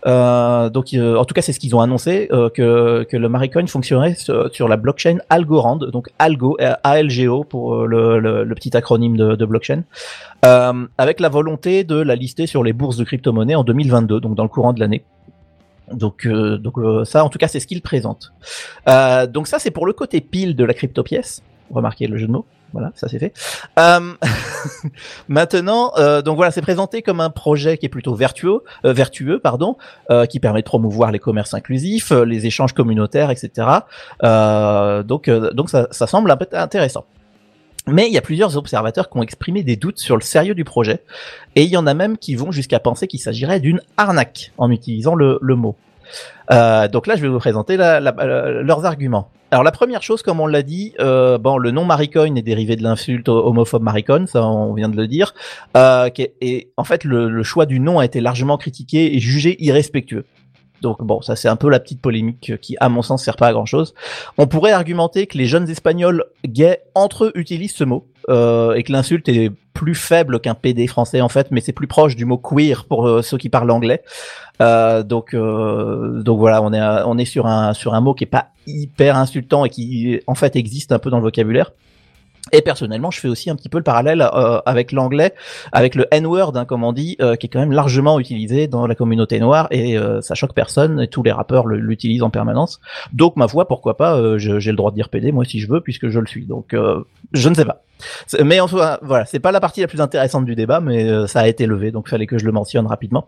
Euh, 0.05 0.69
donc, 0.69 0.93
euh, 0.93 1.15
en 1.15 1.25
tout 1.25 1.33
cas, 1.33 1.41
c'est 1.41 1.53
ce 1.53 1.59
qu'ils 1.59 1.75
ont 1.75 1.81
annoncé 1.81 2.27
euh, 2.31 2.49
que 2.49 3.03
que 3.09 3.17
le 3.17 3.29
Maricoin 3.29 3.65
fonctionnerait 3.67 4.15
sur, 4.15 4.67
la 4.67 4.77
blockchain 4.77 5.17
Algorand, 5.29 5.77
donc 5.77 6.09
Algo, 6.19 6.57
ALGO 6.83 7.43
pour 7.43 7.75
euh, 7.75 7.85
le, 7.87 8.19
le, 8.19 8.43
le 8.43 8.55
petit 8.55 8.75
acronyme 8.77 9.17
de, 9.17 9.35
de 9.35 9.45
blockchain, 9.45 9.83
euh, 10.45 10.87
avec 10.97 11.19
la 11.19 11.29
volonté 11.29 11.83
de 11.83 11.95
la 11.95 12.15
lister 12.15 12.47
sur 12.47 12.63
les 12.63 12.73
bourses 12.73 12.97
de 12.97 13.03
crypto-monnaie 13.03 13.55
en 13.55 13.63
2022, 13.63 14.19
donc 14.19 14.35
dans 14.35 14.43
le 14.43 14.49
courant 14.49 14.73
de 14.73 14.79
l'année. 14.79 15.03
Donc, 15.91 16.27
donc 16.27 16.75
ça, 17.05 17.23
en 17.23 17.29
tout 17.29 17.37
cas, 17.37 17.47
c'est 17.47 17.61
ce 17.61 17.67
qu'ils 17.67 17.81
présentent. 17.81 18.33
Donc 19.29 19.47
ça, 19.47 19.57
c'est 19.57 19.71
pour 19.71 19.85
le 19.85 19.93
côté 19.93 20.19
pile 20.19 20.53
de 20.53 20.65
la 20.65 20.73
crypto-pièce. 20.73 21.41
Remarquez 21.71 22.07
le 22.07 22.17
jeu 22.17 22.27
de 22.27 22.31
mots. 22.33 22.45
Voilà, 22.73 22.91
ça 22.95 23.07
c'est 23.07 23.17
fait. 23.19 23.33
Euh, 23.79 24.13
maintenant, 25.27 25.91
euh, 25.97 26.21
donc 26.21 26.35
voilà, 26.35 26.51
c'est 26.51 26.61
présenté 26.61 27.01
comme 27.01 27.19
un 27.21 27.29
projet 27.29 27.77
qui 27.77 27.85
est 27.85 27.89
plutôt 27.89 28.13
vertueux, 28.15 28.61
euh, 28.85 28.93
vertueux, 28.93 29.39
pardon, 29.39 29.77
euh, 30.11 30.25
qui 30.25 30.39
permet 30.39 30.61
de 30.61 30.65
promouvoir 30.65 31.11
les 31.11 31.19
commerces 31.19 31.53
inclusifs, 31.53 32.11
euh, 32.11 32.25
les 32.25 32.45
échanges 32.45 32.73
communautaires, 32.73 33.31
etc. 33.31 33.67
Euh, 34.23 35.03
donc, 35.03 35.29
donc 35.29 35.69
ça, 35.69 35.87
ça 35.91 36.07
semble 36.07 36.29
un 36.31 36.37
peu 36.37 36.47
intéressant. 36.53 37.05
Mais 37.89 38.07
il 38.07 38.13
y 38.13 38.17
a 38.17 38.21
plusieurs 38.21 38.57
observateurs 38.57 39.09
qui 39.09 39.17
ont 39.17 39.23
exprimé 39.23 39.63
des 39.63 39.77
doutes 39.77 39.97
sur 39.99 40.15
le 40.17 40.21
sérieux 40.21 40.53
du 40.55 40.65
projet, 40.65 41.03
et 41.55 41.63
il 41.63 41.69
y 41.69 41.77
en 41.77 41.87
a 41.87 41.93
même 41.93 42.17
qui 42.17 42.35
vont 42.35 42.51
jusqu'à 42.51 42.79
penser 42.81 43.07
qu'il 43.07 43.21
s'agirait 43.21 43.61
d'une 43.61 43.79
arnaque 43.95 44.51
en 44.57 44.69
utilisant 44.71 45.15
le, 45.15 45.39
le 45.41 45.55
mot. 45.55 45.75
Euh, 46.51 46.87
donc 46.89 47.07
là, 47.07 47.15
je 47.15 47.21
vais 47.21 47.27
vous 47.29 47.39
présenter 47.39 47.77
la- 47.77 47.99
la- 48.01 48.61
leurs 48.61 48.85
arguments. 48.85 49.29
Alors 49.49 49.63
la 49.63 49.71
première 49.71 50.03
chose, 50.03 50.23
comme 50.23 50.41
on 50.41 50.47
l'a 50.47 50.61
dit, 50.61 50.93
euh, 50.99 51.37
bon, 51.37 51.57
le 51.57 51.71
nom 51.71 51.85
Maricoin 51.85 52.35
est 52.35 52.41
dérivé 52.41 52.75
de 52.75 52.83
l'insulte 52.83 53.29
homophobe 53.29 53.81
Maricon, 53.81 54.25
ça 54.27 54.45
on 54.45 54.73
vient 54.73 54.89
de 54.89 54.97
le 54.97 55.07
dire. 55.07 55.33
Euh, 55.77 56.09
et 56.41 56.69
en 56.75 56.83
fait, 56.83 57.05
le 57.05 57.43
choix 57.43 57.65
du 57.65 57.79
nom 57.79 57.99
a 57.99 58.05
été 58.05 58.19
largement 58.19 58.57
critiqué 58.57 59.15
et 59.15 59.19
jugé 59.19 59.55
irrespectueux. 59.63 60.25
Donc 60.81 61.03
bon, 61.03 61.21
ça 61.21 61.35
c'est 61.35 61.47
un 61.47 61.55
peu 61.55 61.69
la 61.69 61.79
petite 61.79 62.01
polémique 62.01 62.53
qui, 62.61 62.75
à 62.79 62.89
mon 62.89 63.01
sens, 63.01 63.23
sert 63.23 63.35
pas 63.35 63.47
à 63.47 63.53
grand 63.53 63.65
chose. 63.65 63.93
On 64.37 64.47
pourrait 64.47 64.71
argumenter 64.71 65.27
que 65.27 65.37
les 65.37 65.45
jeunes 65.45 65.69
espagnols 65.69 66.25
gays 66.45 66.81
entre 66.95 67.25
eux 67.25 67.31
utilisent 67.35 67.75
ce 67.75 67.83
mot 67.83 68.07
euh, 68.29 68.73
et 68.73 68.83
que 68.83 68.91
l'insulte 68.91 69.29
est 69.29 69.51
plus 69.77 69.95
faible 69.95 70.39
qu'un 70.39 70.55
PD 70.55 70.87
français 70.87 71.21
en 71.21 71.29
fait, 71.29 71.51
mais 71.51 71.61
c'est 71.61 71.71
plus 71.71 71.85
proche 71.85 72.15
du 72.15 72.25
mot 72.25 72.37
queer 72.37 72.85
pour 72.85 73.07
euh, 73.07 73.21
ceux 73.21 73.37
qui 73.37 73.47
parlent 73.47 73.69
anglais. 73.69 74.01
Euh, 74.59 75.03
donc 75.03 75.35
euh, 75.35 76.23
donc 76.23 76.39
voilà, 76.39 76.63
on 76.63 76.73
est 76.73 76.81
on 77.05 77.17
est 77.19 77.25
sur 77.25 77.45
un 77.45 77.73
sur 77.73 77.93
un 77.93 78.01
mot 78.01 78.15
qui 78.15 78.23
est 78.23 78.27
pas 78.27 78.47
hyper 78.65 79.15
insultant 79.15 79.65
et 79.65 79.69
qui 79.69 80.19
en 80.25 80.33
fait 80.33 80.55
existe 80.55 80.91
un 80.91 80.99
peu 80.99 81.11
dans 81.11 81.17
le 81.17 81.23
vocabulaire. 81.23 81.71
Et 82.51 82.61
personnellement, 82.61 83.11
je 83.11 83.19
fais 83.19 83.27
aussi 83.27 83.49
un 83.49 83.55
petit 83.55 83.69
peu 83.69 83.77
le 83.77 83.83
parallèle 83.83 84.21
euh, 84.21 84.59
avec 84.65 84.91
l'anglais, 84.91 85.33
avec 85.71 85.95
le 85.95 86.05
N-word, 86.11 86.55
hein, 86.55 86.65
comme 86.65 86.83
on 86.83 86.93
dit, 86.93 87.15
euh, 87.21 87.35
qui 87.35 87.47
est 87.47 87.49
quand 87.49 87.59
même 87.59 87.71
largement 87.71 88.19
utilisé 88.19 88.67
dans 88.67 88.87
la 88.87 88.95
communauté 88.95 89.39
noire 89.39 89.67
et 89.71 89.97
euh, 89.97 90.21
ça 90.21 90.35
choque 90.35 90.53
personne 90.53 91.01
et 91.01 91.07
tous 91.07 91.23
les 91.23 91.31
rappeurs 91.31 91.67
l'utilisent 91.67 92.23
en 92.23 92.29
permanence. 92.29 92.79
Donc 93.13 93.35
ma 93.35 93.47
foi, 93.47 93.67
pourquoi 93.67 93.97
pas, 93.97 94.15
euh, 94.17 94.37
j'ai 94.37 94.71
le 94.71 94.77
droit 94.77 94.91
de 94.91 94.95
dire 94.95 95.09
PD 95.09 95.31
moi 95.31 95.45
si 95.45 95.59
je 95.59 95.67
veux 95.67 95.81
puisque 95.81 96.09
je 96.09 96.19
le 96.19 96.27
suis. 96.27 96.45
Donc 96.45 96.73
euh, 96.73 97.03
je 97.33 97.49
ne 97.49 97.55
sais 97.55 97.65
pas. 97.65 97.83
Mais 98.43 98.59
enfin 98.59 98.97
voilà, 99.01 99.25
c'est 99.25 99.39
pas 99.39 99.51
la 99.51 99.59
partie 99.59 99.81
la 99.81 99.87
plus 99.87 100.01
intéressante 100.01 100.45
du 100.45 100.55
débat, 100.55 100.79
mais 100.79 101.09
euh, 101.09 101.27
ça 101.27 101.41
a 101.41 101.47
été 101.47 101.65
levé, 101.65 101.91
donc 101.91 102.09
fallait 102.09 102.27
que 102.27 102.37
je 102.37 102.45
le 102.45 102.51
mentionne 102.51 102.87
rapidement. 102.87 103.27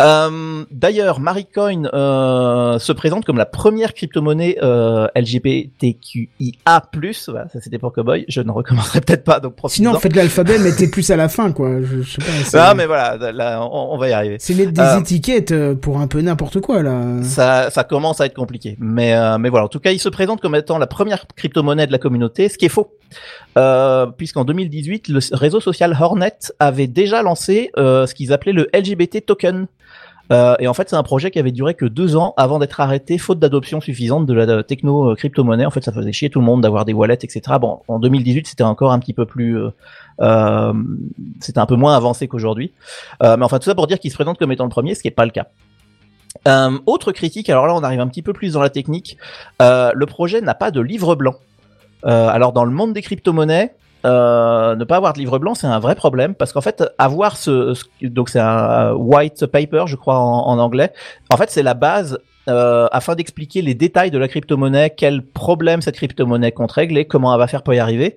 Euh, 0.00 0.64
D'ailleurs, 0.70 1.20
Maricoin 1.20 1.84
euh, 1.92 2.78
se 2.78 2.92
présente 2.92 3.24
comme 3.24 3.36
la 3.38 3.46
première 3.46 3.94
crypto-monnaie 3.94 4.56
euh, 4.62 5.06
LGBTQIA+. 5.14 6.82
Voilà, 7.28 7.48
ça 7.48 7.60
c'était 7.60 7.78
pour 7.78 7.92
Cowboy. 7.92 8.24
Je 8.28 8.40
ne 8.40 8.50
recommencerai 8.50 9.00
peut-être 9.00 9.24
pas, 9.24 9.40
donc. 9.40 9.54
Sinon, 9.68 9.98
faites 9.98 10.16
l'alphabet, 10.16 10.58
mettez 10.58 10.88
plus 10.90 11.08
à 11.10 11.16
la 11.16 11.28
fin, 11.28 11.52
quoi. 11.52 11.80
Je, 11.82 12.02
je 12.02 12.10
sais 12.10 12.18
pas. 12.18 12.32
c'est- 12.44 12.58
Ah 12.58 12.74
mais 12.74 12.86
voilà, 12.86 13.32
là, 13.32 13.62
on, 13.64 13.94
on 13.94 13.98
va 13.98 14.08
y 14.08 14.12
arriver. 14.12 14.36
C'est 14.40 14.54
mettre 14.54 14.72
des 14.72 14.80
Euh, 14.80 14.98
étiquettes 15.00 15.52
euh, 15.52 15.74
pour 15.74 15.98
un 16.00 16.06
peu 16.06 16.20
n'importe 16.20 16.60
quoi, 16.60 16.82
là. 16.82 17.00
Ça, 17.22 17.70
ça 17.70 17.84
commence 17.84 18.20
à 18.20 18.26
être 18.26 18.34
compliqué. 18.34 18.76
Mais, 18.80 19.14
euh, 19.14 19.38
mais 19.38 19.48
voilà, 19.50 19.66
en 19.66 19.68
tout 19.68 19.80
cas, 19.80 19.92
il 19.92 19.98
se 20.00 20.08
présente 20.08 20.40
comme 20.40 20.54
étant 20.54 20.78
la 20.78 20.86
première 20.86 21.26
crypto-monnaie 21.36 21.86
de 21.86 21.92
la 21.92 21.98
communauté, 21.98 22.48
ce 22.48 22.58
qui 22.58 22.64
est 22.66 22.70
faux. 22.70 22.90
Euh, 23.58 24.06
puisqu'en 24.06 24.44
2018, 24.44 25.08
le 25.08 25.20
réseau 25.32 25.60
social 25.60 25.96
Hornet 25.98 26.38
avait 26.58 26.86
déjà 26.86 27.22
lancé 27.22 27.70
euh, 27.76 28.06
ce 28.06 28.14
qu'ils 28.14 28.32
appelaient 28.32 28.52
le 28.52 28.68
LGBT 28.74 29.24
token. 29.24 29.66
Euh, 30.30 30.54
et 30.60 30.68
en 30.68 30.74
fait, 30.74 30.88
c'est 30.88 30.96
un 30.96 31.02
projet 31.02 31.30
qui 31.30 31.38
avait 31.38 31.52
duré 31.52 31.74
que 31.74 31.84
deux 31.84 32.16
ans 32.16 32.32
avant 32.38 32.58
d'être 32.58 32.80
arrêté, 32.80 33.18
faute 33.18 33.38
d'adoption 33.38 33.82
suffisante 33.82 34.24
de 34.24 34.32
la 34.32 34.62
techno 34.62 35.14
crypto-monnaie. 35.14 35.66
En 35.66 35.70
fait, 35.70 35.84
ça 35.84 35.92
faisait 35.92 36.12
chier 36.12 36.30
tout 36.30 36.38
le 36.38 36.46
monde 36.46 36.62
d'avoir 36.62 36.86
des 36.86 36.94
wallets, 36.94 37.14
etc. 37.14 37.42
Bon, 37.60 37.80
en 37.88 37.98
2018, 37.98 38.46
c'était 38.46 38.62
encore 38.62 38.92
un 38.92 38.98
petit 38.98 39.12
peu 39.12 39.26
plus, 39.26 39.58
c'était 41.40 41.58
un 41.58 41.66
peu 41.66 41.76
moins 41.76 41.94
avancé 41.94 42.28
qu'aujourd'hui. 42.28 42.72
Mais 43.20 43.42
enfin, 43.42 43.58
tout 43.58 43.66
ça 43.66 43.74
pour 43.74 43.86
dire 43.86 43.98
qu'il 43.98 44.10
se 44.10 44.16
présente 44.16 44.38
comme 44.38 44.52
étant 44.52 44.64
le 44.64 44.70
premier, 44.70 44.94
ce 44.94 45.02
qui 45.02 45.08
n'est 45.08 45.12
pas 45.14 45.26
le 45.26 45.32
cas. 45.32 45.48
Autre 46.86 47.12
critique, 47.12 47.50
alors 47.50 47.66
là 47.66 47.74
on 47.74 47.82
arrive 47.82 48.00
un 48.00 48.08
petit 48.08 48.22
peu 48.22 48.32
plus 48.32 48.54
dans 48.54 48.62
la 48.62 48.70
technique, 48.70 49.18
le 49.60 50.04
projet 50.04 50.40
n'a 50.40 50.54
pas 50.54 50.70
de 50.70 50.80
livre 50.80 51.14
blanc. 51.14 51.34
Euh, 52.06 52.28
alors 52.28 52.52
dans 52.52 52.64
le 52.64 52.70
monde 52.70 52.92
des 52.92 53.02
crypto-monnaies, 53.02 53.74
euh, 54.04 54.74
ne 54.74 54.84
pas 54.84 54.96
avoir 54.96 55.12
de 55.12 55.18
livre 55.20 55.38
blanc 55.38 55.54
c'est 55.54 55.68
un 55.68 55.78
vrai 55.78 55.94
problème 55.94 56.34
parce 56.34 56.52
qu'en 56.52 56.60
fait 56.60 56.82
avoir 56.98 57.36
ce, 57.36 57.72
donc 58.02 58.30
c'est 58.30 58.40
un 58.40 58.94
white 58.94 59.46
paper 59.46 59.84
je 59.86 59.94
crois 59.94 60.18
en, 60.18 60.48
en 60.48 60.58
anglais, 60.58 60.92
en 61.32 61.36
fait 61.36 61.50
c'est 61.50 61.62
la 61.62 61.74
base 61.74 62.18
euh, 62.48 62.88
afin 62.90 63.14
d'expliquer 63.14 63.62
les 63.62 63.74
détails 63.74 64.10
de 64.10 64.18
la 64.18 64.26
crypto-monnaie, 64.26 64.90
quels 64.90 65.24
problèmes 65.24 65.80
cette 65.80 65.94
crypto-monnaie 65.94 66.50
compte 66.50 66.72
régler, 66.72 67.04
comment 67.04 67.32
elle 67.32 67.38
va 67.38 67.46
faire 67.46 67.62
pour 67.62 67.72
y 67.72 67.78
arriver, 67.78 68.16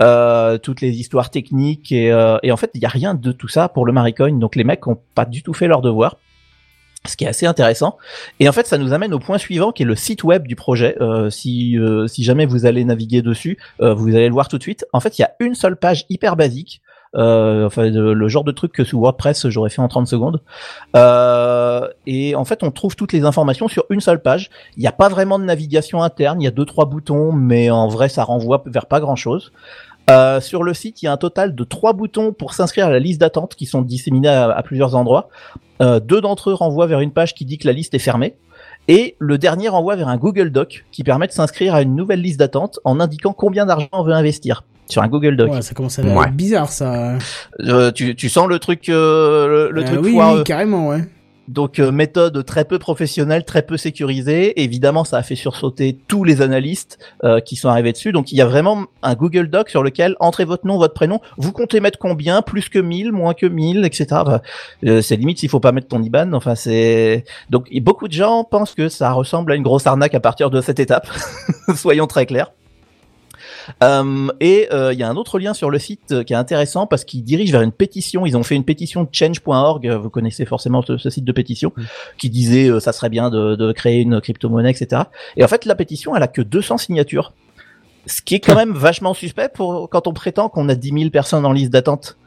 euh, 0.00 0.58
toutes 0.58 0.80
les 0.80 1.00
histoires 1.00 1.30
techniques 1.30 1.90
et, 1.90 2.12
euh, 2.12 2.38
et 2.44 2.52
en 2.52 2.56
fait 2.56 2.70
il 2.74 2.78
n'y 2.78 2.86
a 2.86 2.90
rien 2.90 3.14
de 3.14 3.32
tout 3.32 3.48
ça 3.48 3.68
pour 3.68 3.84
le 3.84 3.92
Maricoin 3.92 4.38
donc 4.38 4.54
les 4.54 4.62
mecs 4.62 4.86
ont 4.86 4.98
pas 5.16 5.24
du 5.24 5.42
tout 5.42 5.54
fait 5.54 5.66
leur 5.66 5.82
devoir 5.82 6.18
ce 7.06 7.16
qui 7.16 7.24
est 7.24 7.28
assez 7.28 7.46
intéressant. 7.46 7.96
Et 8.40 8.48
en 8.48 8.52
fait, 8.52 8.66
ça 8.66 8.78
nous 8.78 8.92
amène 8.92 9.12
au 9.12 9.18
point 9.18 9.38
suivant, 9.38 9.72
qui 9.72 9.82
est 9.82 9.86
le 9.86 9.96
site 9.96 10.24
web 10.24 10.46
du 10.46 10.56
projet. 10.56 10.96
Euh, 11.00 11.30
si, 11.30 11.78
euh, 11.78 12.06
si 12.06 12.24
jamais 12.24 12.46
vous 12.46 12.66
allez 12.66 12.84
naviguer 12.84 13.22
dessus, 13.22 13.58
euh, 13.80 13.94
vous 13.94 14.08
allez 14.08 14.28
le 14.28 14.32
voir 14.32 14.48
tout 14.48 14.58
de 14.58 14.62
suite. 14.62 14.86
En 14.92 15.00
fait, 15.00 15.18
il 15.18 15.22
y 15.22 15.24
a 15.24 15.32
une 15.40 15.54
seule 15.54 15.76
page 15.76 16.06
hyper 16.08 16.36
basique. 16.36 16.80
Euh, 17.16 17.66
enfin, 17.66 17.88
le 17.90 18.28
genre 18.28 18.42
de 18.42 18.50
truc 18.50 18.72
que 18.72 18.82
sous 18.82 18.98
WordPress 18.98 19.48
j'aurais 19.48 19.70
fait 19.70 19.80
en 19.80 19.88
30 19.88 20.06
secondes. 20.06 20.40
Euh, 20.96 21.88
et 22.06 22.34
en 22.34 22.44
fait, 22.44 22.62
on 22.62 22.70
trouve 22.70 22.96
toutes 22.96 23.12
les 23.12 23.24
informations 23.24 23.68
sur 23.68 23.84
une 23.90 24.00
seule 24.00 24.20
page. 24.20 24.50
Il 24.76 24.80
n'y 24.80 24.88
a 24.88 24.92
pas 24.92 25.08
vraiment 25.08 25.38
de 25.38 25.44
navigation 25.44 26.02
interne. 26.02 26.40
Il 26.40 26.44
y 26.44 26.48
a 26.48 26.50
deux 26.50 26.64
trois 26.64 26.86
boutons, 26.86 27.32
mais 27.32 27.70
en 27.70 27.88
vrai, 27.88 28.08
ça 28.08 28.24
renvoie 28.24 28.62
vers 28.66 28.86
pas 28.86 29.00
grand 29.00 29.16
chose. 29.16 29.52
Euh, 30.10 30.40
sur 30.40 30.62
le 30.62 30.74
site, 30.74 31.02
il 31.02 31.06
y 31.06 31.08
a 31.08 31.12
un 31.12 31.16
total 31.16 31.54
de 31.54 31.64
trois 31.64 31.92
boutons 31.94 32.32
pour 32.32 32.52
s'inscrire 32.52 32.86
à 32.86 32.90
la 32.90 32.98
liste 32.98 33.20
d'attente 33.20 33.54
qui 33.54 33.66
sont 33.66 33.80
disséminés 33.82 34.28
à, 34.28 34.50
à 34.50 34.62
plusieurs 34.62 34.94
endroits. 34.96 35.28
Euh, 35.82 35.98
deux 36.00 36.20
d'entre 36.20 36.50
eux 36.50 36.54
renvoient 36.54 36.86
vers 36.86 37.00
une 37.00 37.10
page 37.12 37.34
qui 37.34 37.44
dit 37.44 37.58
que 37.58 37.66
la 37.66 37.72
liste 37.72 37.94
est 37.94 37.98
fermée. 37.98 38.36
Et 38.86 39.16
le 39.18 39.38
dernier 39.38 39.68
renvoie 39.68 39.96
vers 39.96 40.08
un 40.08 40.18
Google 40.18 40.50
Doc 40.50 40.84
qui 40.92 41.04
permet 41.04 41.26
de 41.26 41.32
s'inscrire 41.32 41.74
à 41.74 41.80
une 41.80 41.96
nouvelle 41.96 42.20
liste 42.20 42.38
d'attente 42.38 42.80
en 42.84 43.00
indiquant 43.00 43.32
combien 43.32 43.64
d'argent 43.64 43.88
on 43.92 44.02
veut 44.02 44.12
investir 44.12 44.64
sur 44.86 45.02
un 45.02 45.08
Google 45.08 45.36
Doc. 45.38 45.50
Ouais, 45.50 45.62
ça 45.62 45.72
commence 45.72 45.98
à 45.98 46.02
être 46.02 46.14
Ouais. 46.14 46.30
bizarre, 46.30 46.68
ça. 46.68 47.16
Euh, 47.60 47.90
tu, 47.90 48.14
tu 48.14 48.28
sens 48.28 48.46
le 48.46 48.58
truc, 48.58 48.90
euh, 48.90 49.48
le, 49.48 49.70
le 49.70 49.80
Euh, 49.80 49.84
truc 49.86 50.00
oui, 50.02 50.12
foireux. 50.12 50.38
oui, 50.40 50.44
carrément, 50.44 50.88
ouais. 50.88 51.00
Donc 51.48 51.78
euh, 51.78 51.92
méthode 51.92 52.44
très 52.44 52.64
peu 52.64 52.78
professionnelle, 52.78 53.44
très 53.44 53.62
peu 53.62 53.76
sécurisée. 53.76 54.62
Évidemment, 54.62 55.04
ça 55.04 55.18
a 55.18 55.22
fait 55.22 55.34
sursauter 55.34 55.98
tous 56.08 56.24
les 56.24 56.42
analystes 56.42 56.98
euh, 57.22 57.40
qui 57.40 57.56
sont 57.56 57.68
arrivés 57.68 57.92
dessus. 57.92 58.12
Donc 58.12 58.32
il 58.32 58.38
y 58.38 58.40
a 58.40 58.46
vraiment 58.46 58.86
un 59.02 59.14
Google 59.14 59.48
Doc 59.48 59.68
sur 59.68 59.82
lequel 59.82 60.16
entrez 60.20 60.44
votre 60.44 60.66
nom, 60.66 60.78
votre 60.78 60.94
prénom. 60.94 61.20
Vous 61.36 61.52
comptez 61.52 61.80
mettre 61.80 61.98
combien? 61.98 62.42
Plus 62.42 62.68
que 62.68 62.78
1000, 62.78 63.12
moins 63.12 63.34
que 63.34 63.46
1000, 63.46 63.84
etc. 63.84 64.22
Euh, 64.84 65.02
c'est 65.02 65.16
limite 65.16 65.38
s'il 65.38 65.48
faut 65.48 65.60
pas 65.60 65.72
mettre 65.72 65.88
ton 65.88 66.02
IBAN. 66.02 66.32
Enfin 66.32 66.54
c'est 66.54 67.24
donc 67.50 67.68
beaucoup 67.82 68.08
de 68.08 68.12
gens 68.12 68.44
pensent 68.44 68.74
que 68.74 68.88
ça 68.88 69.12
ressemble 69.12 69.52
à 69.52 69.56
une 69.56 69.62
grosse 69.62 69.86
arnaque 69.86 70.14
à 70.14 70.20
partir 70.20 70.50
de 70.50 70.60
cette 70.60 70.80
étape. 70.80 71.08
Soyons 71.76 72.06
très 72.06 72.26
clairs. 72.26 72.52
Euh, 73.82 74.28
et 74.40 74.68
euh, 74.72 74.92
il 74.92 74.98
y 74.98 75.02
a 75.02 75.08
un 75.08 75.16
autre 75.16 75.38
lien 75.38 75.54
sur 75.54 75.70
le 75.70 75.78
site 75.78 76.12
euh, 76.12 76.22
qui 76.24 76.32
est 76.32 76.36
intéressant 76.36 76.86
parce 76.86 77.04
qu'il 77.04 77.24
dirige 77.24 77.50
vers 77.52 77.62
une 77.62 77.72
pétition. 77.72 78.26
Ils 78.26 78.36
ont 78.36 78.42
fait 78.42 78.54
une 78.54 78.64
pétition 78.64 79.08
change.org. 79.10 79.86
euh, 79.86 79.98
Vous 79.98 80.10
connaissez 80.10 80.44
forcément 80.44 80.82
ce, 80.82 80.96
ce 80.98 81.10
site 81.10 81.24
de 81.24 81.32
pétition 81.32 81.72
qui 82.18 82.30
disait 82.30 82.68
euh, 82.68 82.80
ça 82.80 82.92
serait 82.92 83.10
bien 83.10 83.30
de, 83.30 83.56
de 83.56 83.72
créer 83.72 84.00
une 84.00 84.20
crypto-monnaie, 84.20 84.70
etc. 84.70 85.02
Et 85.36 85.44
en 85.44 85.48
fait, 85.48 85.64
la 85.64 85.74
pétition, 85.74 86.14
elle 86.16 86.22
a 86.22 86.28
que 86.28 86.42
200 86.42 86.78
signatures, 86.78 87.32
ce 88.06 88.20
qui 88.22 88.34
est 88.34 88.40
quand 88.40 88.56
même 88.56 88.72
vachement 88.74 89.14
suspect 89.14 89.48
pour 89.48 89.88
quand 89.88 90.06
on 90.06 90.12
prétend 90.12 90.48
qu'on 90.48 90.68
a 90.68 90.74
10 90.74 90.92
000 90.98 91.10
personnes 91.10 91.46
en 91.46 91.52
liste 91.52 91.70
d'attente. 91.72 92.18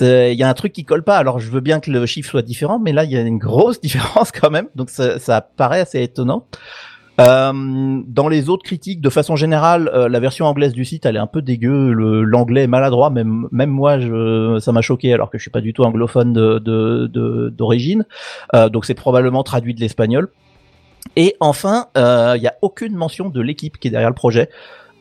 Il 0.00 0.34
y 0.34 0.42
a 0.42 0.48
un 0.48 0.54
truc 0.54 0.72
qui 0.74 0.84
colle 0.84 1.02
pas. 1.02 1.16
Alors, 1.16 1.38
je 1.40 1.50
veux 1.50 1.60
bien 1.60 1.80
que 1.80 1.90
le 1.90 2.04
chiffre 2.04 2.30
soit 2.30 2.42
différent, 2.42 2.78
mais 2.78 2.92
là, 2.92 3.04
il 3.04 3.10
y 3.10 3.16
a 3.16 3.22
une 3.22 3.38
grosse 3.38 3.80
différence 3.82 4.30
quand 4.30 4.50
même. 4.50 4.68
Donc, 4.74 4.90
ça, 4.90 5.18
ça 5.18 5.40
paraît 5.40 5.80
assez 5.80 6.02
étonnant. 6.02 6.46
Euh, 7.20 8.00
dans 8.06 8.28
les 8.28 8.48
autres 8.48 8.62
critiques, 8.62 9.00
de 9.00 9.10
façon 9.10 9.36
générale, 9.36 9.90
euh, 9.94 10.08
la 10.08 10.20
version 10.20 10.46
anglaise 10.46 10.72
du 10.72 10.84
site, 10.84 11.04
elle 11.04 11.16
est 11.16 11.20
un 11.20 11.26
peu 11.26 11.42
dégueu. 11.42 11.92
L'anglais 11.92 12.62
est 12.62 12.66
maladroit, 12.66 13.10
même 13.10 13.46
même 13.52 13.70
moi, 13.70 13.98
je, 13.98 14.58
ça 14.58 14.72
m'a 14.72 14.80
choqué, 14.80 15.12
alors 15.12 15.28
que 15.30 15.36
je 15.36 15.42
suis 15.42 15.50
pas 15.50 15.60
du 15.60 15.72
tout 15.74 15.82
anglophone 15.82 16.32
de 16.32 16.58
de- 16.58 17.08
de- 17.12 17.50
d'origine. 17.50 18.06
Euh, 18.54 18.68
donc 18.70 18.86
c'est 18.86 18.94
probablement 18.94 19.42
traduit 19.42 19.74
de 19.74 19.80
l'espagnol. 19.80 20.28
Et 21.16 21.34
enfin, 21.40 21.86
euh, 21.98 22.34
il 22.36 22.42
y 22.42 22.46
a 22.46 22.54
aucune 22.62 22.94
mention 22.94 23.28
de 23.30 23.40
l'équipe 23.40 23.78
qui 23.78 23.88
est 23.88 23.90
derrière 23.90 24.10
le 24.10 24.14
projet. 24.14 24.48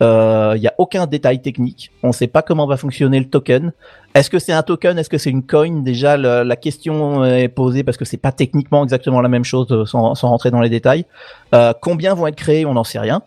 Euh, 0.01 0.53
Il 0.55 0.61
y 0.61 0.67
a 0.67 0.73
aucun 0.77 1.05
détail 1.07 1.41
technique. 1.41 1.91
On 2.03 2.07
ne 2.09 2.13
sait 2.13 2.27
pas 2.27 2.41
comment 2.41 2.65
va 2.67 2.77
fonctionner 2.77 3.19
le 3.19 3.29
token. 3.29 3.73
Est-ce 4.15 4.29
que 4.29 4.39
c'est 4.39 4.53
un 4.53 4.63
token? 4.63 4.97
Est-ce 4.97 5.09
que 5.09 5.17
c'est 5.17 5.29
une 5.29 5.45
coin? 5.45 5.81
Déjà, 5.83 6.15
la, 6.17 6.43
la 6.43 6.55
question 6.55 7.23
est 7.25 7.47
posée 7.49 7.83
parce 7.83 7.97
que 7.97 8.05
c'est 8.05 8.17
pas 8.17 8.31
techniquement 8.31 8.83
exactement 8.83 9.21
la 9.21 9.29
même 9.29 9.43
chose, 9.43 9.67
euh, 9.71 9.85
sans, 9.85 10.15
sans 10.15 10.29
rentrer 10.29 10.51
dans 10.51 10.61
les 10.61 10.69
détails. 10.69 11.05
Euh, 11.53 11.73
combien 11.81 12.13
vont 12.13 12.27
être 12.27 12.35
créés? 12.35 12.65
On 12.65 12.73
n'en 12.73 12.83
sait 12.83 12.99
rien. 12.99 13.21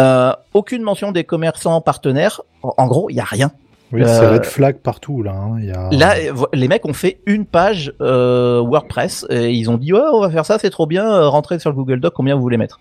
Euh, 0.00 0.32
aucune 0.54 0.82
mention 0.82 1.12
des 1.12 1.24
commerçants 1.24 1.80
partenaires. 1.80 2.40
En, 2.62 2.72
en 2.78 2.86
gros, 2.86 3.10
il 3.10 3.16
y 3.16 3.20
a 3.20 3.24
rien. 3.24 3.50
Oui, 3.92 4.02
c'est 4.04 4.24
Euh, 4.24 4.32
red 4.32 4.44
flag 4.44 4.76
partout, 4.78 5.22
là. 5.22 5.32
hein. 5.32 5.56
Il 5.60 5.64
y 5.66 5.70
a... 5.72 5.88
Là, 5.92 6.14
euh, 6.18 6.44
les 6.52 6.68
mecs 6.68 6.84
ont 6.84 6.92
fait 6.92 7.20
une 7.26 7.46
page 7.46 7.92
euh, 8.00 8.60
WordPress 8.60 9.26
et 9.30 9.50
ils 9.52 9.70
ont 9.70 9.78
dit 9.78 9.92
ouais, 9.94 10.00
on 10.12 10.20
va 10.20 10.30
faire 10.30 10.44
ça, 10.46 10.58
c'est 10.58 10.70
trop 10.70 10.86
bien. 10.86 11.10
euh, 11.10 11.28
rentrez 11.28 11.58
sur 11.58 11.70
le 11.70 11.76
Google 11.76 11.98
Doc, 12.00 12.12
combien 12.14 12.34
vous 12.34 12.42
voulez 12.42 12.58
mettre 12.58 12.80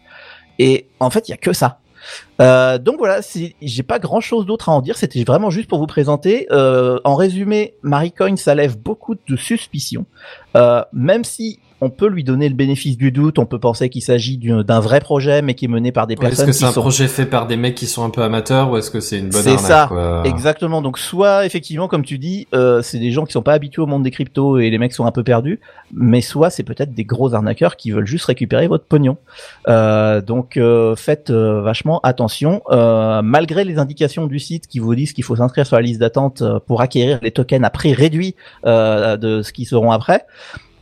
Et 0.59 0.87
en 0.99 1.09
fait, 1.09 1.27
il 1.29 1.31
y 1.31 1.33
a 1.33 1.37
que 1.37 1.53
ça. 1.53 1.79
Euh, 2.41 2.77
donc 2.77 2.97
voilà, 2.97 3.21
j'ai 3.61 3.83
pas 3.83 3.99
grand 3.99 4.21
chose 4.21 4.45
d'autre 4.45 4.69
à 4.69 4.71
en 4.71 4.81
dire. 4.81 4.97
C'était 4.97 5.23
vraiment 5.23 5.49
juste 5.49 5.69
pour 5.69 5.79
vous 5.79 5.87
présenter. 5.87 6.47
Euh, 6.51 6.99
en 7.03 7.15
résumé, 7.15 7.75
Maricoin, 7.81 8.35
ça 8.35 8.55
lève 8.55 8.77
beaucoup 8.77 9.15
de 9.15 9.35
suspicions. 9.35 10.05
Euh, 10.55 10.83
même 10.93 11.23
si 11.23 11.59
on 11.81 11.89
peut 11.89 12.07
lui 12.07 12.23
donner 12.23 12.49
le 12.49 12.55
bénéfice 12.55 12.97
du 12.97 13.11
doute. 13.11 13.39
On 13.39 13.45
peut 13.45 13.59
penser 13.59 13.89
qu'il 13.89 14.01
s'agit 14.01 14.37
d'un 14.37 14.79
vrai 14.79 14.99
projet, 14.99 15.41
mais 15.41 15.53
qui 15.53 15.65
est 15.65 15.67
mené 15.67 15.91
par 15.91 16.07
des 16.07 16.15
Ouais, 16.15 16.27
Est-ce 16.27 16.37
personnes 16.37 16.45
que 16.47 16.51
c'est 16.53 16.65
un 16.65 16.71
sont 16.71 16.81
projet 16.81 17.07
fait 17.07 17.25
par 17.25 17.47
des 17.47 17.57
mecs 17.57 17.75
qui 17.75 17.85
sont 17.85 18.03
un 18.03 18.09
peu 18.09 18.23
amateurs 18.23 18.71
ou 18.71 18.77
est-ce 18.77 18.89
que 18.89 18.99
c'est 18.99 19.19
une 19.19 19.29
bonne 19.29 19.41
c'est 19.41 19.57
ça, 19.57 19.85
quoi 19.87 20.23
exactement. 20.25 20.81
Donc 20.81 20.97
soit 20.97 21.45
effectivement, 21.45 21.87
comme 21.87 22.03
tu 22.03 22.17
dis, 22.17 22.47
euh, 22.53 22.81
c'est 22.81 22.99
des 22.99 23.11
gens 23.11 23.25
qui 23.25 23.33
sont 23.33 23.41
pas 23.41 23.53
habitués 23.53 23.81
au 23.81 23.85
monde 23.85 24.03
des 24.03 24.11
cryptos 24.11 24.57
et 24.57 24.69
les 24.69 24.77
mecs 24.77 24.93
sont 24.93 25.05
un 25.05 25.11
peu 25.11 25.23
perdus, 25.23 25.59
mais 25.93 26.21
soit 26.21 26.49
c'est 26.49 26.63
peut-être 26.63 26.93
des 26.93 27.03
gros 27.03 27.33
arnaqueurs 27.33 27.75
qui 27.75 27.91
veulent 27.91 28.07
juste 28.07 28.25
récupérer 28.25 28.67
votre 28.67 28.85
pognon. 28.85 29.17
Euh, 29.67 30.21
donc 30.21 30.57
euh, 30.57 30.95
faites 30.95 31.29
euh, 31.29 31.61
vachement 31.61 31.99
attention. 32.01 32.61
Euh, 32.69 33.21
malgré 33.21 33.63
les 33.63 33.77
indications 33.77 34.27
du 34.27 34.39
site 34.39 34.67
qui 34.67 34.79
vous 34.79 34.95
disent 34.95 35.13
qu'il 35.13 35.23
faut 35.23 35.35
s'inscrire 35.35 35.65
sur 35.65 35.75
la 35.75 35.81
liste 35.81 35.99
d'attente 35.99 36.41
euh, 36.41 36.59
pour 36.59 36.81
acquérir 36.81 37.19
les 37.21 37.31
tokens 37.31 37.63
à 37.63 37.69
prix 37.69 37.93
réduit 37.93 38.35
euh, 38.65 39.17
de 39.17 39.41
ce 39.41 39.51
qui 39.53 39.65
seront 39.65 39.91
après. 39.91 40.25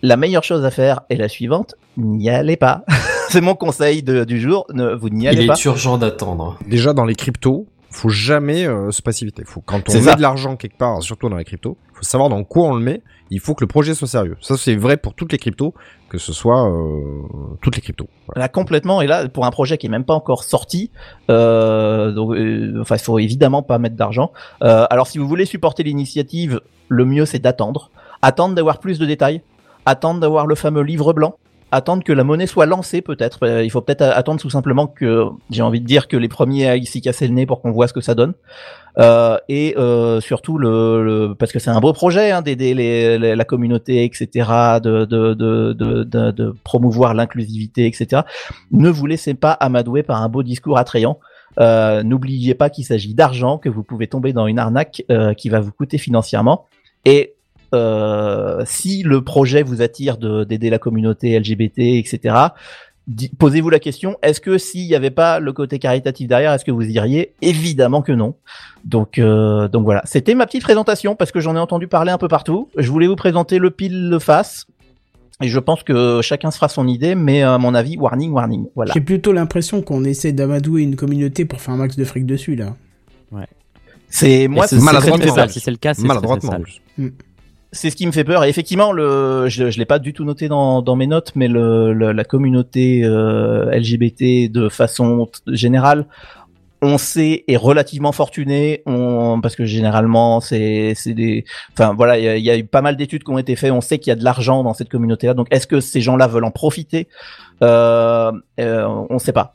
La 0.05 0.17
meilleure 0.17 0.43
chose 0.43 0.63
à 0.63 0.69
faire 0.69 1.01
est 1.09 1.15
la 1.15 1.27
suivante 1.27 1.73
n'y 1.97 2.29
allez 2.29 2.57
pas. 2.57 2.83
c'est 3.29 3.41
mon 3.41 3.55
conseil 3.55 4.03
de- 4.03 4.23
du 4.23 4.39
jour. 4.39 4.67
Ne, 4.71 4.93
vous 4.93 5.09
n'y 5.09 5.23
Il 5.23 5.27
allez 5.29 5.43
est 5.45 5.47
pas. 5.47 5.55
urgent 5.65 5.97
d'attendre. 5.97 6.59
Déjà 6.67 6.93
dans 6.93 7.05
les 7.05 7.15
cryptos, 7.15 7.65
faut 7.89 8.09
jamais 8.09 8.67
euh, 8.67 8.91
se 8.91 9.01
précipiter. 9.01 9.43
Faut 9.45 9.61
quand 9.61 9.81
on 9.89 9.93
met 9.93 10.01
ça. 10.01 10.15
de 10.15 10.21
l'argent 10.21 10.57
quelque 10.57 10.77
part, 10.77 11.01
surtout 11.01 11.27
dans 11.29 11.37
les 11.37 11.43
cryptos, 11.45 11.75
faut 11.93 12.03
savoir 12.03 12.29
dans 12.29 12.43
quoi 12.43 12.67
on 12.67 12.75
le 12.75 12.81
met. 12.83 13.01
Il 13.31 13.39
faut 13.39 13.55
que 13.55 13.63
le 13.63 13.67
projet 13.67 13.95
soit 13.95 14.07
sérieux. 14.07 14.37
Ça 14.41 14.57
c'est 14.57 14.75
vrai 14.75 14.97
pour 14.97 15.15
toutes 15.15 15.31
les 15.31 15.39
cryptos, 15.39 15.73
que 16.09 16.19
ce 16.19 16.33
soit 16.33 16.69
euh, 16.69 17.21
toutes 17.63 17.75
les 17.77 17.81
cryptos. 17.81 18.07
Voilà. 18.27 18.41
Là 18.41 18.49
complètement 18.49 19.01
et 19.01 19.07
là 19.07 19.27
pour 19.27 19.45
un 19.47 19.51
projet 19.51 19.79
qui 19.79 19.87
est 19.87 19.89
même 19.89 20.05
pas 20.05 20.13
encore 20.13 20.43
sorti, 20.43 20.91
euh, 21.31 22.11
donc 22.11 22.33
euh, 22.35 22.77
enfin 22.81 22.95
il 22.97 23.01
faut 23.01 23.17
évidemment 23.19 23.63
pas 23.63 23.79
mettre 23.79 23.95
d'argent. 23.95 24.31
Euh, 24.61 24.85
alors 24.89 25.07
si 25.07 25.17
vous 25.17 25.27
voulez 25.27 25.45
supporter 25.45 25.81
l'initiative, 25.83 26.61
le 26.89 27.05
mieux 27.05 27.25
c'est 27.25 27.39
d'attendre, 27.39 27.89
attendre 28.21 28.53
d'avoir 28.53 28.77
plus 28.79 28.99
de 28.99 29.05
détails, 29.05 29.41
attendre 29.85 30.19
d'avoir 30.19 30.47
le 30.47 30.55
fameux 30.55 30.81
livre 30.81 31.13
blanc, 31.13 31.35
attendre 31.71 32.03
que 32.03 32.13
la 32.13 32.23
monnaie 32.23 32.47
soit 32.47 32.65
lancée 32.65 33.01
peut-être. 33.01 33.39
Euh, 33.43 33.63
il 33.63 33.69
faut 33.69 33.81
peut-être 33.81 34.01
attendre 34.03 34.39
tout 34.39 34.49
simplement 34.49 34.87
que 34.87 35.25
j'ai 35.49 35.61
envie 35.61 35.81
de 35.81 35.85
dire 35.85 36.07
que 36.07 36.15
les 36.17 36.27
premiers 36.27 36.67
aillent 36.67 36.85
s'y 36.85 37.01
casser 37.01 37.27
le 37.27 37.33
nez 37.33 37.45
pour 37.45 37.61
qu'on 37.61 37.71
voit 37.71 37.87
ce 37.87 37.93
que 37.93 38.01
ça 38.01 38.15
donne. 38.15 38.33
Euh, 38.97 39.37
et 39.49 39.75
euh, 39.77 40.21
surtout 40.21 40.57
le, 40.57 41.03
le- 41.03 41.35
parce 41.35 41.51
que 41.51 41.59
c'est 41.59 41.69
un 41.69 41.81
beau 41.81 41.91
projet 41.91 42.31
hein, 42.31 42.41
d'aider 42.41 43.17
la 43.17 43.43
communauté 43.43 44.05
etc 44.05 44.79
de 44.81 45.03
de, 45.03 45.33
de, 45.33 45.73
de, 45.73 46.31
de, 46.31 46.55
promouvoir 46.63 47.13
l'inclusivité 47.13 47.87
etc 47.87 48.21
ne 48.71 48.89
vous 48.89 49.05
laissez 49.05 49.33
pas 49.33 49.51
amadouer 49.51 50.01
par 50.01 50.21
un 50.23 50.29
beau 50.29 50.43
discours 50.43 50.77
attrayant 50.77 51.19
euh, 51.59 52.03
n'oubliez 52.03 52.55
pas 52.55 52.69
qu'il 52.69 52.85
s'agit 52.85 53.13
d'argent 53.13 53.57
que 53.57 53.67
vous 53.67 53.83
pouvez 53.83 54.07
tomber 54.07 54.31
dans 54.31 54.47
une 54.47 54.59
arnaque 54.59 55.03
euh, 55.11 55.33
qui 55.33 55.49
va 55.49 55.59
vous 55.59 55.73
coûter 55.73 55.97
financièrement 55.97 56.63
et 57.03 57.34
si 58.65 59.03
le 59.03 59.21
projet 59.21 59.63
vous 59.63 59.81
attire 59.81 60.17
de- 60.17 60.43
d'aider 60.43 60.69
la 60.69 60.79
communauté 60.79 61.37
LGBT 61.39 61.97
etc 61.99 62.35
Posez-vous 63.37 63.69
la 63.69 63.77
question, 63.77 64.17
est-ce 64.23 64.41
que 64.41 64.57
s'il 64.57 64.87
n'y 64.87 64.95
avait 64.95 65.11
pas 65.11 65.39
le 65.39 65.53
côté 65.53 65.77
caritatif 65.77 66.27
derrière, 66.27 66.51
est-ce 66.53 66.65
que 66.65 66.71
vous 66.71 66.81
iriez? 66.89 67.35
Évidemment 67.43 68.01
que 68.01 68.11
non. 68.11 68.33
Donc, 68.83 69.19
euh, 69.19 69.67
donc 69.67 69.83
voilà, 69.83 70.01
c'était 70.05 70.33
ma 70.33 70.47
petite 70.47 70.63
présentation 70.63 71.15
parce 71.15 71.31
que 71.31 71.39
j'en 71.39 71.55
ai 71.55 71.59
entendu 71.59 71.87
parler 71.87 72.11
un 72.11 72.17
peu 72.17 72.27
partout. 72.27 72.67
Je 72.77 72.89
voulais 72.89 73.05
vous 73.05 73.15
présenter 73.15 73.59
le 73.59 73.69
pile 73.69 74.09
le 74.09 74.17
face. 74.17 74.65
Et 75.39 75.49
je 75.49 75.59
pense 75.59 75.83
que 75.83 76.21
chacun 76.23 76.49
se 76.49 76.55
fera 76.55 76.67
son 76.67 76.87
idée, 76.87 77.13
mais 77.13 77.43
à 77.43 77.59
mon 77.59 77.75
avis, 77.75 77.95
warning, 77.95 78.31
warning. 78.31 78.65
Voilà. 78.73 78.93
J'ai 78.95 79.01
plutôt 79.01 79.33
l'impression 79.33 79.83
qu'on 79.83 80.03
essaie 80.03 80.31
d'amadouer 80.31 80.81
une 80.81 80.95
communauté 80.95 81.45
pour 81.45 81.61
faire 81.61 81.75
un 81.75 81.77
max 81.77 81.97
de 81.97 82.05
fric 82.05 82.25
dessus, 82.25 82.55
là. 82.55 82.75
C'est 84.09 84.47
moi, 84.47 84.65
c'est 84.65 84.79
maladroitement. 84.81 85.47
Si 85.49 85.59
c'est 85.59 85.71
le 85.71 85.77
cas, 85.77 85.93
c'est 85.93 86.03
Maladroitement. 86.07 86.51
sale. 86.97 87.11
C'est 87.75 87.89
ce 87.89 87.95
qui 87.95 88.07
me 88.07 88.11
fait 88.11 88.23
peur. 88.23 88.43
Et 88.45 88.49
effectivement, 88.49 88.93
je, 88.93 89.47
je 89.47 89.77
l'ai 89.77 89.85
pas 89.85 89.99
du 89.99 90.13
tout 90.13 90.23
noté 90.23 90.47
dans, 90.47 90.95
mes 90.95 91.07
notes, 91.07 91.33
mais 91.35 91.47
le, 91.47 91.93
la 91.93 92.23
communauté 92.23 93.03
euh, 93.03 93.69
LGBT 93.71 94.51
de 94.51 94.69
façon 94.69 95.27
générale, 95.47 96.07
on 96.81 96.97
sait 96.97 97.43
est 97.47 97.57
relativement 97.57 98.11
fortuné, 98.11 98.83
parce 99.41 99.55
que 99.55 99.65
généralement 99.65 100.39
c'est 100.39 100.95
des, 101.07 101.45
enfin 101.73 101.93
voilà, 101.93 102.17
il 102.17 102.43
y 102.43 102.49
a, 102.49 102.57
eu 102.57 102.65
pas 102.65 102.81
mal 102.81 102.95
d'études 102.95 103.23
qui 103.23 103.31
ont 103.31 103.37
été 103.37 103.55
faites. 103.55 103.71
On 103.71 103.81
sait 103.81 103.99
qu'il 103.99 104.11
y 104.11 104.13
a 104.13 104.15
de 104.15 104.23
l'argent 104.23 104.63
dans 104.63 104.73
cette 104.73 104.89
communauté-là. 104.89 105.33
Donc 105.33 105.47
est-ce 105.51 105.67
que 105.67 105.79
ces 105.81 105.99
gens-là 105.99 106.27
veulent 106.27 106.45
en 106.45 106.51
profiter? 106.51 107.07
Euh, 107.61 108.31
euh, 108.59 108.85
On 109.09 109.15
ne 109.15 109.19
sait 109.19 109.33
pas. 109.33 109.53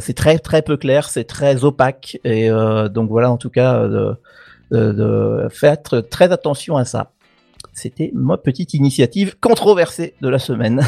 C'est 0.00 0.14
très 0.14 0.38
très 0.38 0.62
peu 0.62 0.76
clair, 0.76 1.08
c'est 1.08 1.24
très 1.24 1.64
opaque. 1.64 2.20
Et 2.24 2.48
donc 2.50 3.08
voilà, 3.08 3.32
en 3.32 3.36
tout 3.36 3.50
cas. 3.50 3.88
faire 5.50 5.76
très 6.10 6.32
attention 6.32 6.76
à 6.76 6.84
ça. 6.84 7.10
C'était 7.80 8.10
ma 8.14 8.36
petite 8.36 8.74
initiative 8.74 9.36
controversée 9.40 10.14
de 10.20 10.28
la 10.28 10.38
semaine. 10.40 10.84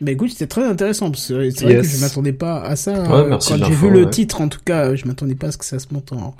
Mais 0.00 0.12
écoute, 0.12 0.30
c'était 0.30 0.46
très 0.46 0.64
intéressant, 0.66 1.10
parce 1.10 1.28
que 1.28 1.50
c'est 1.50 1.64
vrai 1.64 1.74
Yes. 1.74 1.90
que 1.92 1.96
je 1.96 2.00
m'attendais 2.02 2.32
pas 2.32 2.60
à 2.62 2.74
ça. 2.76 2.92
Ouais, 3.02 3.08
euh, 3.20 3.28
merci 3.28 3.52
Quand 3.58 3.64
j'ai 3.66 3.74
vu 3.74 3.90
le 3.90 4.04
ouais. 4.04 4.10
titre, 4.10 4.40
en 4.40 4.48
tout 4.48 4.60
cas, 4.64 4.94
je 4.94 5.06
m'attendais 5.06 5.34
pas 5.34 5.48
à 5.48 5.52
ce 5.52 5.58
que 5.58 5.64
ça 5.64 5.78
se 5.78 5.86
monte 5.92 6.12
en, 6.12 6.34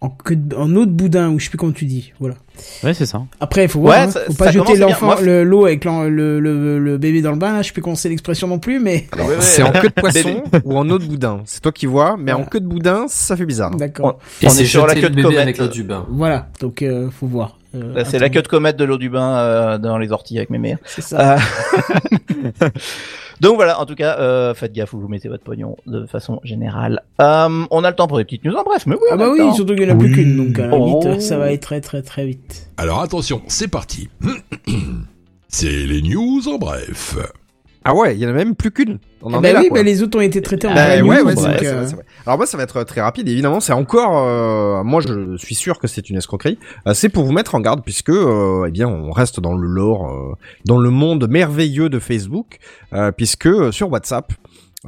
en, 0.00 0.08
queue 0.08 0.36
de- 0.36 0.56
en 0.56 0.74
eau 0.76 0.86
de 0.86 0.90
boudin, 0.90 1.28
ou 1.30 1.38
je 1.38 1.44
sais 1.44 1.50
plus 1.50 1.58
comment 1.58 1.72
tu 1.72 1.84
dis. 1.84 2.12
Voilà. 2.18 2.36
Ouais, 2.82 2.94
c'est 2.94 3.04
ça. 3.06 3.22
Après, 3.38 3.64
il 3.64 3.68
faut 3.68 3.80
voir, 3.80 3.98
Ouais, 3.98 4.04
hein, 4.04 4.10
ça- 4.10 4.20
faut 4.26 4.32
pas 4.34 4.50
jeter 4.50 4.76
l'enfant, 4.76 5.06
Moi, 5.06 5.20
le- 5.20 5.44
l'eau 5.44 5.66
avec 5.66 5.84
l'en- 5.84 6.04
le, 6.04 6.40
le, 6.40 6.78
le 6.78 6.98
bébé 6.98 7.20
dans 7.20 7.32
le 7.32 7.36
bain, 7.38 7.52
là, 7.52 7.60
je 7.62 7.68
sais 7.68 7.72
plus 7.74 7.82
comment 7.82 7.96
c'est 7.96 8.08
l'expression 8.08 8.48
non 8.48 8.58
plus, 8.58 8.80
mais 8.80 9.06
C'est 9.40 9.62
en 9.62 9.72
queue 9.72 9.88
de 9.88 10.00
poisson 10.00 10.42
ou 10.64 10.76
en 10.78 10.88
eau 10.88 10.98
de 10.98 11.04
boudin. 11.04 11.42
C'est 11.44 11.60
toi 11.60 11.72
qui 11.72 11.84
vois, 11.86 12.16
mais 12.18 12.32
en 12.32 12.44
queue 12.44 12.60
de 12.60 12.66
boudin, 12.66 13.04
ça 13.08 13.36
fait 13.36 13.46
bizarre. 13.46 13.76
d'accord. 13.76 14.18
Et 14.42 14.46
On 14.46 14.50
c'est 14.50 14.62
est 14.62 14.66
sur 14.66 14.86
la 14.86 14.94
queue 14.94 15.02
de 15.10 15.14
bébé 15.16 15.22
comète. 15.24 15.38
avec 15.40 15.58
l'eau 15.58 15.68
du 15.68 15.82
bain. 15.84 16.06
Voilà, 16.10 16.48
donc 16.60 16.80
euh, 16.82 17.10
faut 17.10 17.26
voir. 17.26 17.58
Euh, 17.74 18.02
c'est 18.04 18.18
la 18.18 18.28
queue 18.30 18.42
de 18.42 18.48
comète 18.48 18.76
de 18.76 18.84
l'eau 18.84 18.98
du 18.98 19.08
bain 19.10 19.38
euh, 19.38 19.78
dans 19.78 19.96
les 19.98 20.10
orties 20.12 20.36
avec 20.38 20.50
mes 20.50 20.58
mères. 20.58 20.78
C'est 20.84 21.02
ça. 21.02 21.36
Euh, 21.36 22.68
Donc 23.40 23.56
voilà, 23.56 23.80
en 23.80 23.86
tout 23.86 23.94
cas, 23.94 24.18
euh, 24.18 24.52
faites 24.54 24.72
gaffe 24.72 24.92
où 24.92 25.00
vous 25.00 25.08
mettez 25.08 25.28
votre 25.30 25.42
pognon 25.44 25.76
de 25.86 26.04
façon 26.04 26.40
générale. 26.44 27.00
Euh, 27.22 27.64
on 27.70 27.84
a 27.84 27.88
le 27.90 27.96
temps 27.96 28.06
pour 28.06 28.18
des 28.18 28.24
petites 28.24 28.44
news 28.44 28.54
en 28.54 28.64
bref, 28.64 28.84
mais 28.86 28.96
oui. 28.96 29.00
Ah 29.10 29.16
bah 29.16 29.24
le 29.26 29.30
oui, 29.32 29.38
temps. 29.38 29.54
surtout 29.54 29.74
qu'il 29.74 29.84
n'y 29.86 29.90
en 29.90 29.94
a 29.94 29.98
plus 29.98 30.08
Oui. 30.08 30.14
qu'une, 30.14 30.36
donc 30.36 30.58
à 30.58 30.66
la 30.66 30.76
Oh. 30.76 31.00
limite, 31.02 31.22
ça 31.22 31.38
va 31.38 31.50
être 31.52 31.62
très 31.62 31.80
très 31.80 32.02
très 32.02 32.26
vite. 32.26 32.68
Alors 32.76 33.00
attention, 33.00 33.40
c'est 33.48 33.68
parti. 33.68 34.08
C'est 35.52 35.66
les 35.68 36.00
news 36.02 36.42
en 36.48 36.58
bref. 36.58 37.16
Ah 37.90 37.94
ouais, 37.96 38.14
il 38.16 38.20
y 38.20 38.26
en 38.26 38.30
a 38.30 38.32
même 38.32 38.54
plus 38.54 38.70
qu'une. 38.70 38.98
On 39.22 39.30
Eh 39.30 39.34
en 39.36 39.40
bah 39.40 39.50
est 39.50 39.52
là, 39.52 39.60
oui, 39.60 39.68
quoi. 39.68 39.78
bah 39.78 39.82
les 39.82 40.02
autres 40.02 40.16
ont 40.18 40.22
été 40.22 40.40
traités 40.40 40.66
en 40.66 40.74
Bah 40.74 40.96
ouais, 40.96 41.02
ouais, 41.02 41.34
vrai, 41.34 41.66
euh, 41.66 41.74
vrai, 41.76 41.86
c'est 41.86 41.94
vrai. 41.94 42.04
Alors 42.26 42.38
moi, 42.38 42.46
ça 42.46 42.56
va 42.56 42.62
être 42.62 42.84
très 42.84 43.00
rapide. 43.00 43.28
Évidemment, 43.28 43.60
c'est 43.60 43.72
encore. 43.72 44.16
euh, 44.26 44.82
moi, 44.84 45.00
je 45.00 45.36
suis 45.36 45.54
sûr 45.54 45.78
que 45.78 45.86
c'est 45.88 46.08
une 46.10 46.16
escroquerie. 46.16 46.58
Euh, 46.86 46.94
c'est 46.94 47.08
pour 47.08 47.24
vous 47.24 47.32
mettre 47.32 47.54
en 47.54 47.60
garde, 47.60 47.82
puisque, 47.84 48.10
euh, 48.10 48.64
eh 48.68 48.70
bien, 48.70 48.88
on 48.88 49.10
reste 49.10 49.40
dans 49.40 49.54
le 49.54 49.66
lore, 49.66 50.10
euh, 50.10 50.34
dans 50.64 50.78
le 50.78 50.90
monde 50.90 51.28
merveilleux 51.28 51.88
de 51.88 51.98
Facebook, 51.98 52.58
euh, 52.94 53.12
puisque 53.12 53.48
sur 53.72 53.90
WhatsApp. 53.90 54.32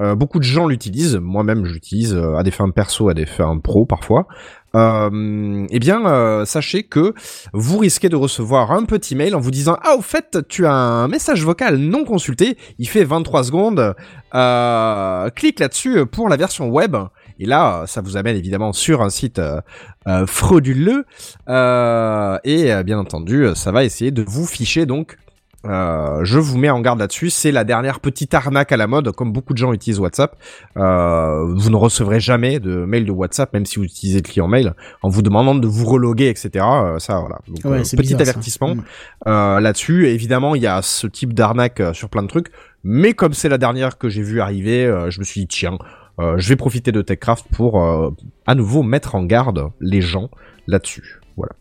euh, 0.01 0.15
beaucoup 0.15 0.39
de 0.39 0.45
gens 0.45 0.67
l'utilisent, 0.67 1.17
moi-même 1.17 1.67
euh, 2.15 2.37
à 2.37 2.43
des 2.43 2.51
fins 2.51 2.71
perso, 2.71 3.11
à 3.11 3.15
des 3.15 3.27
fins 3.27 3.59
pro 3.59 3.85
parfois. 3.85 4.27
Euh, 4.75 5.67
eh 5.71 5.79
bien, 5.79 6.07
euh, 6.07 6.45
sachez 6.45 6.83
que 6.83 7.15
vous 7.53 7.79
risquez 7.79 8.09
de 8.09 8.17
recevoir 8.17 8.73
un 8.73 8.85
petit 8.85 9.15
mail 9.15 9.35
en 9.35 9.41
vous 9.41 9.51
disant 9.51 9.77
ah 9.83 9.97
au 9.97 10.03
fait 10.03 10.39
tu 10.49 10.67
as 10.67 10.73
un 10.73 11.09
message 11.09 11.45
vocal 11.45 11.77
non 11.77 12.05
consulté, 12.05 12.57
il 12.79 12.89
fait 12.89 13.05
23 13.05 13.45
secondes, 13.45 13.95
euh, 14.35 15.31
clique 15.31 15.61
là-dessus 15.61 16.07
pour 16.07 16.29
la 16.29 16.37
version 16.37 16.69
web. 16.69 16.97
Et 17.39 17.47
là, 17.47 17.85
ça 17.87 18.01
vous 18.01 18.17
amène 18.17 18.37
évidemment 18.37 18.73
sur 18.73 19.03
un 19.03 19.11
site 19.11 19.41
euh, 19.41 20.27
frauduleux. 20.27 21.05
Et 21.49 22.83
bien 22.85 22.99
entendu, 22.99 23.49
ça 23.55 23.73
va 23.73 23.85
essayer 23.85 24.11
de 24.11 24.23
vous 24.23 24.47
ficher. 24.47 24.87
Donc, 24.87 25.17
euh, 25.65 26.25
je 26.25 26.39
vous 26.39 26.59
mets 26.59 26.71
en 26.71 26.81
garde 26.81 26.99
là-dessus. 26.99 27.31
C'est 27.31 27.53
la 27.53 27.65
dernière 27.65 28.01
petite 28.01 28.35
arnaque 28.35 28.73
à 28.73 28.77
la 28.77 28.87
mode. 28.87 29.13
Comme 29.13 29.33
beaucoup 29.33 29.53
de 29.53 29.59
gens 29.59 29.73
utilisent 29.73 30.01
WhatsApp, 30.01 30.37
euh, 30.77 31.55
vous 31.55 31.71
ne 31.71 31.77
recevrez 31.77 32.21
jamais 32.21 32.61
de 32.61 32.85
mail 32.85 33.05
de 33.05 33.13
WhatsApp, 33.13 33.53
même 33.53 33.67
si 33.67 33.77
vous 33.79 33.85
utilisez 33.85 34.19
le 34.19 34.23
client 34.23 34.49
mail, 34.49 34.75
en 35.03 35.09
vous 35.09 35.23
demandant 35.23 35.55
de 35.55 35.67
vous 35.67 35.87
reloguer, 35.87 36.29
etc. 36.29 36.65
Euh, 36.65 36.99
ça, 36.99 37.19
voilà. 37.21 37.39
Donc, 37.49 37.59
Ouais, 37.65 37.79
euh, 37.79 37.83
petit 37.83 37.97
bizarre, 37.97 38.21
avertissement 38.23 38.75
Mm. 38.75 38.83
euh, 39.29 39.61
là-dessus. 39.61 40.09
Évidemment, 40.09 40.55
il 40.55 40.63
y 40.63 40.67
a 40.67 40.83
ce 40.83 41.07
type 41.07 41.33
d'arnaque 41.35 41.83
sur 41.93 42.09
plein 42.09 42.23
de 42.23 42.29
trucs. 42.29 42.49
Mais 42.85 43.13
comme 43.15 43.33
c'est 43.33 43.49
la 43.49 43.59
dernière 43.59 43.99
que 43.99 44.09
j'ai 44.09 44.23
vue 44.23 44.41
arriver, 44.41 44.93
je 45.09 45.21
me 45.21 45.25
suis 45.25 45.43
dit 45.43 45.47
tiens, 45.47 45.79
euh, 46.21 46.35
je 46.39 46.49
vais 46.49 46.57
profiter 46.57 46.93
de 46.93 47.01
TechCraft 47.01 47.47
pour 47.53 47.83
euh, 47.83 48.11
à 48.47 48.55
nouveau 48.55 48.83
mettre 48.83 49.15
en 49.15 49.23
garde 49.25 49.71
les 49.81 50.01
gens 50.03 50.29
là-dessus. 50.67 51.21
Voilà. 51.37 51.53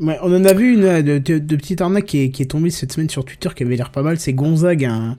On 0.00 0.08
en 0.08 0.44
a 0.44 0.52
vu 0.52 0.74
une 0.74 0.84
euh, 0.84 1.02
de, 1.02 1.18
de, 1.18 1.38
de 1.38 1.56
petite 1.56 1.80
arnaque 1.80 2.06
qui 2.06 2.18
est, 2.22 2.50
tombée 2.50 2.70
cette 2.70 2.92
semaine 2.92 3.10
sur 3.10 3.24
Twitter 3.24 3.48
qui 3.54 3.62
avait 3.62 3.76
l'air 3.76 3.90
pas 3.90 4.02
mal. 4.02 4.18
C'est 4.18 4.32
Gonzague, 4.32 4.84
un, 4.84 5.16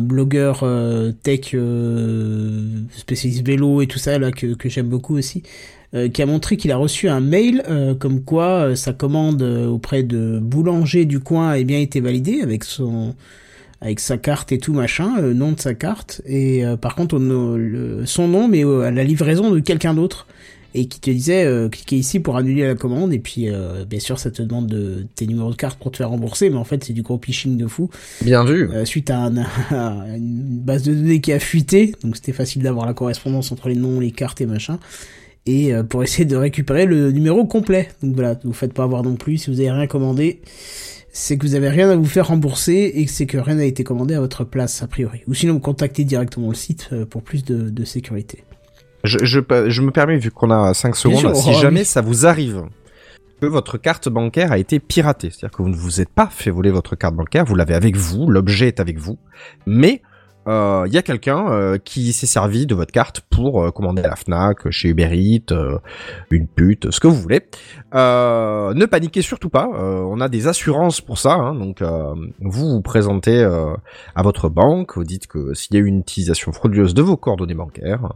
blogueur 0.00 0.60
euh, 0.62 1.12
tech 1.22 1.50
euh, 1.54 2.82
spécialiste 2.96 3.44
vélo 3.44 3.82
et 3.82 3.86
tout 3.86 3.98
ça 3.98 4.18
là 4.18 4.30
que, 4.30 4.56
j'aime 4.68 4.88
beaucoup 4.88 5.16
aussi, 5.16 5.42
euh, 5.94 6.08
qui 6.08 6.22
a 6.22 6.26
montré 6.26 6.56
qu'il 6.56 6.70
a 6.70 6.76
reçu 6.76 7.08
un 7.08 7.20
mail 7.20 7.62
comme 7.98 8.22
quoi 8.22 8.76
sa 8.76 8.92
commande 8.92 9.42
auprès 9.42 10.02
de 10.02 10.38
boulanger 10.40 11.04
du 11.04 11.20
coin 11.20 11.50
a 11.50 11.62
bien 11.62 11.80
été 11.80 12.00
validée 12.00 12.40
avec 12.40 12.64
son 12.64 13.14
avec 13.80 14.00
sa 14.00 14.16
carte 14.16 14.50
et 14.50 14.58
tout 14.58 14.72
machin, 14.72 15.20
le 15.20 15.34
nom 15.34 15.52
de 15.52 15.60
sa 15.60 15.74
carte 15.74 16.22
et 16.24 16.62
par 16.80 16.94
contre 16.94 17.18
son 18.06 18.28
nom 18.28 18.48
mais 18.48 18.62
à 18.62 18.90
la 18.90 19.04
livraison 19.04 19.50
de 19.50 19.60
quelqu'un 19.60 19.94
d'autre. 19.94 20.26
Et 20.74 20.86
qui 20.86 21.00
te 21.00 21.10
disait 21.10 21.44
euh, 21.44 21.68
cliquez 21.68 21.96
ici 21.96 22.18
pour 22.20 22.36
annuler 22.36 22.66
la 22.66 22.74
commande 22.74 23.12
et 23.12 23.20
puis 23.20 23.48
euh, 23.48 23.84
bien 23.84 24.00
sûr 24.00 24.18
ça 24.18 24.30
te 24.30 24.42
demande 24.42 24.66
de, 24.66 25.06
tes 25.14 25.26
numéros 25.26 25.50
de 25.50 25.56
carte 25.56 25.78
pour 25.78 25.90
te 25.92 25.98
faire 25.98 26.10
rembourser 26.10 26.50
mais 26.50 26.56
en 26.56 26.64
fait 26.64 26.82
c'est 26.84 26.92
du 26.92 27.02
gros 27.02 27.20
phishing 27.22 27.56
de 27.56 27.66
fou. 27.66 27.90
Bien 28.22 28.44
vu. 28.44 28.68
Euh, 28.70 28.84
suite 28.84 29.10
à, 29.10 29.18
un- 29.26 29.36
à 29.70 30.16
une 30.16 30.58
base 30.58 30.82
de 30.82 30.92
données 30.94 31.20
qui 31.20 31.32
a 31.32 31.38
fuité 31.38 31.94
donc 32.02 32.16
c'était 32.16 32.32
facile 32.32 32.62
d'avoir 32.62 32.86
la 32.86 32.94
correspondance 32.94 33.52
entre 33.52 33.68
les 33.68 33.76
noms 33.76 34.00
les 34.00 34.10
cartes 34.10 34.40
et 34.40 34.46
machin 34.46 34.78
et 35.46 35.72
euh, 35.74 35.82
pour 35.82 36.02
essayer 36.02 36.24
de 36.24 36.36
récupérer 36.36 36.86
le 36.86 37.12
numéro 37.12 37.44
complet. 37.44 37.88
Donc 38.02 38.14
voilà 38.14 38.38
vous 38.42 38.52
faites 38.52 38.72
pas 38.72 38.82
avoir 38.84 39.02
non 39.02 39.14
plus 39.16 39.38
si 39.38 39.50
vous 39.50 39.60
avez 39.60 39.70
rien 39.70 39.86
commandé 39.86 40.40
c'est 41.16 41.38
que 41.38 41.46
vous 41.46 41.54
avez 41.54 41.68
rien 41.68 41.88
à 41.90 41.94
vous 41.94 42.04
faire 42.06 42.26
rembourser 42.26 42.90
et 42.96 43.04
que 43.04 43.10
c'est 43.12 43.26
que 43.26 43.38
rien 43.38 43.54
n'a 43.54 43.64
été 43.66 43.84
commandé 43.84 44.14
à 44.14 44.20
votre 44.20 44.42
place 44.42 44.82
a 44.82 44.88
priori. 44.88 45.20
Ou 45.28 45.34
sinon 45.34 45.60
contactez 45.60 46.02
directement 46.04 46.48
le 46.48 46.56
site 46.56 46.88
euh, 46.92 47.06
pour 47.06 47.22
plus 47.22 47.44
de, 47.44 47.70
de 47.70 47.84
sécurité 47.84 48.42
Je, 49.04 49.18
je, 49.22 49.40
je 49.68 49.82
me 49.82 49.90
permets, 49.90 50.16
vu 50.16 50.30
qu'on 50.30 50.50
a 50.50 50.74
5 50.74 50.96
secondes, 50.96 51.18
sûr, 51.18 51.36
si 51.36 51.50
oh, 51.50 51.60
jamais 51.60 51.84
ça 51.84 52.00
vous 52.00 52.26
arrive 52.26 52.64
que 53.40 53.46
votre 53.46 53.78
carte 53.78 54.08
bancaire 54.08 54.52
a 54.52 54.58
été 54.58 54.80
piratée, 54.80 55.30
c'est-à-dire 55.30 55.56
que 55.56 55.62
vous 55.62 55.68
ne 55.68 55.76
vous 55.76 56.00
êtes 56.00 56.08
pas 56.08 56.28
fait 56.28 56.50
voler 56.50 56.70
votre 56.70 56.96
carte 56.96 57.14
bancaire, 57.14 57.44
vous 57.44 57.54
l'avez 57.54 57.74
avec 57.74 57.96
vous, 57.96 58.30
l'objet 58.30 58.68
est 58.68 58.80
avec 58.80 58.98
vous, 58.98 59.18
mais 59.66 60.02
euh, 60.46 60.84
il 60.86 60.92
y 60.92 60.98
a 60.98 61.02
quelqu'un 61.02 61.50
euh, 61.50 61.78
qui 61.78 62.12
s'est 62.12 62.26
servi 62.26 62.66
de 62.66 62.74
votre 62.74 62.92
carte 62.92 63.20
pour 63.30 63.62
euh, 63.62 63.70
commander 63.70 64.02
à 64.02 64.08
la 64.08 64.16
Fnac, 64.16 64.70
chez 64.70 64.88
Uber 64.88 65.10
Eats, 65.12 65.52
euh, 65.52 65.78
une 66.30 66.46
pute, 66.46 66.90
ce 66.90 67.00
que 67.00 67.06
vous 67.06 67.14
voulez. 67.16 67.42
Euh, 67.94 68.74
ne 68.74 68.86
paniquez 68.86 69.22
surtout 69.22 69.48
pas, 69.50 69.68
euh, 69.74 70.02
on 70.06 70.20
a 70.20 70.28
des 70.28 70.46
assurances 70.48 71.00
pour 71.00 71.18
ça, 71.18 71.34
hein, 71.34 71.54
donc 71.54 71.80
euh, 71.82 72.14
vous 72.40 72.68
vous 72.70 72.82
présentez 72.82 73.42
euh, 73.42 73.74
à 74.14 74.22
votre 74.22 74.48
banque, 74.48 74.96
vous 74.96 75.04
dites 75.04 75.26
que 75.26 75.54
s'il 75.54 75.76
y 75.76 75.78
a 75.78 75.82
eu 75.82 75.86
une 75.86 76.00
utilisation 76.00 76.52
frauduleuse 76.52 76.94
de 76.94 77.02
vos 77.02 77.16
coordonnées 77.16 77.54
bancaires, 77.54 78.12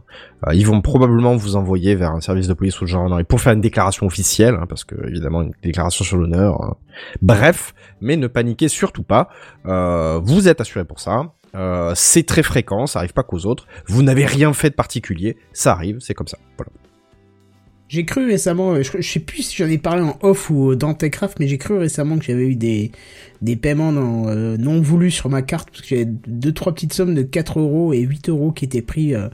euh, 0.47 0.53
ils 0.53 0.65
vont 0.65 0.81
probablement 0.81 1.35
vous 1.35 1.55
envoyer 1.55 1.95
vers 1.95 2.11
un 2.11 2.21
service 2.21 2.47
de 2.47 2.53
police 2.53 2.79
ou 2.81 2.85
de 2.85 2.89
gendarmerie 2.89 3.23
pour 3.23 3.41
faire 3.41 3.53
une 3.53 3.61
déclaration 3.61 4.05
officielle, 4.05 4.55
hein, 4.55 4.65
parce 4.67 4.83
que 4.83 4.95
évidemment 5.07 5.41
une 5.41 5.53
déclaration 5.63 6.03
sur 6.03 6.17
l'honneur. 6.17 6.61
hein. 6.61 6.75
Bref, 7.21 7.73
mais 8.01 8.17
ne 8.17 8.27
paniquez 8.27 8.67
surtout 8.67 9.03
pas. 9.03 9.29
Euh, 9.65 10.19
vous 10.23 10.47
êtes 10.47 10.61
assuré 10.61 10.85
pour 10.85 10.99
ça. 10.99 11.33
Euh, 11.55 11.93
c'est 11.95 12.23
très 12.23 12.43
fréquent, 12.43 12.87
ça 12.87 12.99
arrive 12.99 13.13
pas 13.13 13.23
qu'aux 13.23 13.45
autres. 13.45 13.67
Vous 13.87 14.03
n'avez 14.03 14.25
rien 14.25 14.53
fait 14.53 14.69
de 14.69 14.75
particulier, 14.75 15.37
ça 15.53 15.71
arrive, 15.71 15.97
c'est 15.99 16.13
comme 16.13 16.27
ça. 16.27 16.37
Voilà. 16.57 16.71
J'ai 17.87 18.05
cru 18.05 18.27
récemment, 18.27 18.75
je, 18.83 18.91
je 18.99 19.11
sais 19.11 19.19
plus 19.19 19.41
si 19.41 19.55
j'en 19.55 19.67
ai 19.67 19.79
parlé 19.79 20.03
en 20.03 20.15
off 20.21 20.51
ou 20.51 20.75
dans 20.75 20.93
Techcraft, 20.93 21.39
mais 21.39 21.47
j'ai 21.47 21.57
cru 21.57 21.75
récemment 21.75 22.19
que 22.19 22.25
j'avais 22.25 22.45
eu 22.45 22.55
des, 22.55 22.91
des 23.41 23.55
paiements 23.55 23.91
non, 23.91 24.27
euh, 24.27 24.57
non 24.57 24.79
voulus 24.79 25.09
sur 25.09 25.27
ma 25.27 25.41
carte, 25.41 25.69
parce 25.71 25.81
que 25.81 25.87
j'avais 25.87 26.05
deux, 26.05 26.51
trois 26.51 26.71
petites 26.73 26.93
sommes 26.93 27.15
de 27.15 27.23
4 27.23 27.59
euros 27.59 27.91
et 27.93 28.01
8 28.01 28.29
euros 28.29 28.51
qui 28.51 28.65
étaient 28.65 28.83
pris 28.83 29.15
euh, 29.15 29.27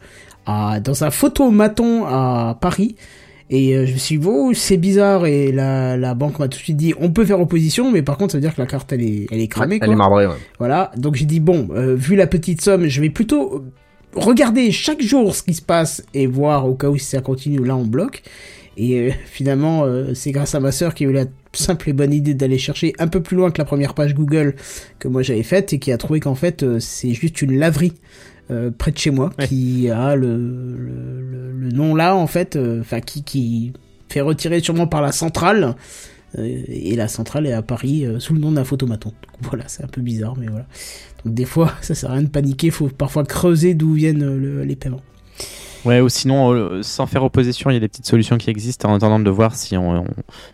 à, 0.46 0.80
dans 0.80 1.04
un 1.04 1.12
photomaton 1.12 2.06
à 2.06 2.58
Paris. 2.62 2.96
Et 3.50 3.76
euh, 3.76 3.86
je 3.86 3.94
me 3.94 3.98
suis 3.98 4.18
dit, 4.18 4.26
oh, 4.28 4.52
c'est 4.54 4.78
bizarre, 4.78 5.26
et 5.26 5.52
la, 5.52 5.98
la 5.98 6.16
banque 6.16 6.40
m'a 6.40 6.48
tout 6.48 6.58
de 6.58 6.64
suite 6.64 6.78
dit, 6.78 6.94
on 7.00 7.12
peut 7.12 7.26
faire 7.26 7.40
opposition, 7.40 7.92
mais 7.92 8.02
par 8.02 8.18
contre, 8.18 8.32
ça 8.32 8.38
veut 8.38 8.42
dire 8.42 8.56
que 8.56 8.62
la 8.62 8.68
carte, 8.68 8.92
elle 8.92 9.04
est, 9.04 9.28
elle 9.32 9.40
est 9.40 9.48
cramée, 9.48 9.76
Elle 9.76 9.88
quoi. 9.88 9.94
est 9.94 9.98
marbrée, 9.98 10.28
ouais. 10.28 10.34
Voilà, 10.58 10.92
donc 10.98 11.16
j'ai 11.16 11.26
dit 11.26 11.40
bon, 11.40 11.68
euh, 11.72 11.96
vu 11.96 12.16
la 12.16 12.26
petite 12.28 12.62
somme, 12.62 12.88
je 12.88 13.02
vais 13.02 13.12
plutôt 13.12 13.56
euh, 13.56 13.60
regarder 14.16 14.72
chaque 14.72 15.02
jour 15.02 15.36
ce 15.36 15.44
qui 15.44 15.54
se 15.54 15.62
passe 15.62 16.04
et 16.14 16.26
voir 16.26 16.68
au 16.68 16.74
cas 16.74 16.90
où 16.90 16.98
si 16.98 17.06
ça 17.06 17.22
continue, 17.22 17.64
là 17.64 17.76
on 17.76 17.86
bloque. 17.86 18.24
Et 18.78 19.00
euh, 19.00 19.12
finalement, 19.26 19.84
euh, 19.86 20.14
c'est 20.14 20.32
grâce 20.32 20.56
à 20.56 20.60
ma 20.60 20.72
sœur 20.72 20.94
qui 20.94 21.06
a 21.06 21.10
eu 21.10 21.14
la 21.14 21.26
simple 21.54 21.90
et 21.90 21.94
bonne 21.94 22.14
idée 22.14 22.34
d'aller 22.34 22.58
chercher 22.58 22.94
un 23.00 23.08
peu 23.08 23.22
plus 23.22 23.38
loin 23.38 23.50
que 23.50 23.58
la 23.60 23.66
première 23.66 23.94
page 23.94 24.14
Google 24.14 24.56
que 25.00 25.08
moi 25.08 25.22
j'avais 25.22 25.44
faite 25.44 25.72
et 25.72 25.80
qui 25.80 25.94
a 25.94 25.98
trouvé 25.98 26.20
qu'en 26.20 26.36
fait 26.36 26.64
euh, 26.64 26.82
c'est 26.82 27.14
juste 27.14 27.42
une 27.42 27.58
laverie 27.58 27.94
euh, 28.52 28.72
près 28.76 28.92
de 28.92 28.98
chez 28.98 29.12
moi 29.12 29.32
qui 29.48 29.90
a 29.90 30.16
le, 30.16 30.38
le, 30.38 31.22
le- 31.22 31.52
le 31.52 31.70
nom 31.72 31.96
là 31.96 32.16
en 32.16 32.28
fait, 32.28 32.56
euh, 32.56 32.82
enfin 32.82 33.02
qui, 33.02 33.24
qui 33.24 33.74
fait 34.10 34.22
retirer 34.22 34.60
sûrement 34.60 34.88
par 34.88 35.02
la 35.02 35.12
centrale. 35.12 35.76
Euh, 36.38 36.64
et 36.68 36.96
la 36.96 37.08
centrale 37.08 37.48
est 37.48 37.54
à 37.54 37.62
Paris 37.62 38.06
euh, 38.06 38.20
sous 38.20 38.34
le 38.34 38.40
nom 38.40 38.52
d'un 38.52 38.64
photomaton. 38.66 39.10
Donc 39.10 39.50
voilà, 39.50 39.64
c'est 39.68 39.84
un 39.84 39.88
peu 39.88 40.02
bizarre, 40.02 40.36
mais 40.38 40.48
voilà. 40.48 40.66
Donc 41.24 41.34
des 41.34 41.46
fois, 41.46 41.72
ça 41.82 41.96
sert 41.96 42.12
à 42.12 42.14
rien 42.14 42.24
de 42.24 42.28
paniquer, 42.30 42.70
faut 42.72 42.88
parfois 42.90 43.24
creuser 43.24 43.74
d'où 43.74 43.94
viennent 43.94 44.24
euh, 44.24 44.38
le- 44.38 44.64
les 44.64 44.76
paiements. 44.76 45.02
Ouais, 45.86 46.02
ou 46.02 46.10
sinon, 46.10 46.52
euh, 46.54 46.82
sans 46.82 47.06
faire 47.06 47.24
opposition, 47.24 47.70
il 47.70 47.76
y 47.76 47.78
a 47.78 47.80
des 47.80 47.88
petites 47.88 48.08
solutions 48.08 48.38
qui 48.40 48.50
existent 48.50 48.90
en 48.90 48.96
attendant 48.96 49.20
de 49.20 49.30
voir 49.30 49.56
si, 49.56 49.78
on, 49.78 50.00
on- 50.02 50.06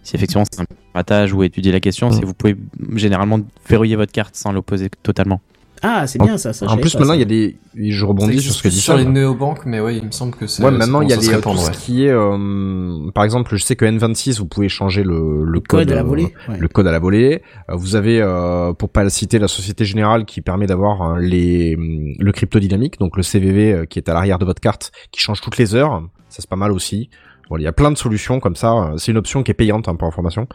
si 0.03 0.15
effectivement 0.15 0.43
c'est 0.51 0.59
un 0.61 0.65
piratage 0.93 1.33
ou 1.33 1.41
étudier 1.43 1.71
la 1.71 1.79
question. 1.79 2.11
Si 2.11 2.21
vous 2.21 2.33
pouvez 2.33 2.55
généralement 2.95 3.39
verrouiller 3.67 3.95
votre 3.95 4.11
carte 4.11 4.35
sans 4.35 4.51
l'opposer 4.51 4.89
totalement. 5.03 5.39
Ah, 5.83 6.05
c'est 6.05 6.19
bien 6.19 6.37
ça. 6.37 6.53
ça 6.53 6.67
En 6.67 6.77
plus, 6.77 6.93
pas, 6.93 6.99
maintenant, 6.99 7.13
il 7.13 7.19
y 7.19 7.23
a 7.23 7.25
des, 7.25 7.57
je 7.75 8.05
rebondis 8.05 8.41
sur 8.41 8.53
ce 8.53 8.61
que 8.61 8.67
dit 8.67 8.79
sur 8.79 8.93
ça. 8.93 8.99
les 8.99 9.05
néobanques, 9.05 9.65
mais 9.65 9.79
ouais, 9.79 9.97
il 9.97 10.05
me 10.05 10.11
semble 10.11 10.35
que 10.35 10.45
c'est. 10.45 10.63
Ouais, 10.63 10.71
maintenant 10.71 11.01
il 11.01 11.09
y 11.09 11.13
a 11.13 11.15
les, 11.15 11.21
tout 11.41 11.57
ce 11.57 11.67
ouais. 11.67 11.75
qui 11.75 12.05
est, 12.05 12.11
euh, 12.11 13.09
par 13.13 13.23
exemple, 13.23 13.55
je 13.55 13.63
sais 13.63 13.75
que 13.75 13.85
N26, 13.85 14.37
vous 14.37 14.45
pouvez 14.45 14.69
changer 14.69 15.03
le, 15.03 15.43
le, 15.43 15.59
code 15.59 15.91
à 15.91 15.95
la 15.95 16.01
euh, 16.01 16.03
volée, 16.03 16.33
ouais. 16.49 16.57
le 16.57 16.67
code 16.67 16.87
à 16.87 16.91
la 16.91 16.99
volée. 16.99 17.41
Euh, 17.69 17.75
vous 17.75 17.95
avez, 17.95 18.21
euh, 18.21 18.73
pour 18.73 18.89
pas 18.89 19.03
le 19.03 19.09
citer, 19.09 19.39
la 19.39 19.47
Société 19.47 19.85
Générale 19.85 20.25
qui 20.25 20.41
permet 20.41 20.67
d'avoir 20.67 21.01
hein, 21.01 21.17
les, 21.19 21.75
hum, 21.75 22.13
le 22.19 22.31
crypto 22.31 22.59
dynamique, 22.59 22.99
donc 22.99 23.17
le 23.17 23.23
CVV 23.23 23.73
euh, 23.73 23.85
qui 23.85 23.97
est 23.97 24.07
à 24.07 24.13
l'arrière 24.13 24.37
de 24.37 24.45
votre 24.45 24.61
carte, 24.61 24.91
qui 25.11 25.19
change 25.19 25.41
toutes 25.41 25.57
les 25.57 25.73
heures. 25.75 26.03
Ça 26.29 26.37
c'est 26.41 26.49
pas 26.49 26.55
mal 26.55 26.71
aussi. 26.71 27.09
Bon, 27.49 27.57
il 27.57 27.63
y 27.63 27.67
a 27.67 27.73
plein 27.73 27.91
de 27.91 27.97
solutions 27.97 28.39
comme 28.39 28.55
ça. 28.55 28.93
C'est 28.97 29.11
une 29.11 29.17
option 29.17 29.43
qui 29.43 29.51
est 29.51 29.55
payante 29.55 29.89
hein, 29.89 29.95
pour 29.95 30.07
information. 30.07 30.47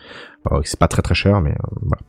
Euh, 0.50 0.60
c'est 0.64 0.78
pas 0.78 0.88
très 0.88 1.02
très 1.02 1.14
cher, 1.14 1.42
mais 1.42 1.50
euh, 1.50 1.76
voilà. 1.82 2.02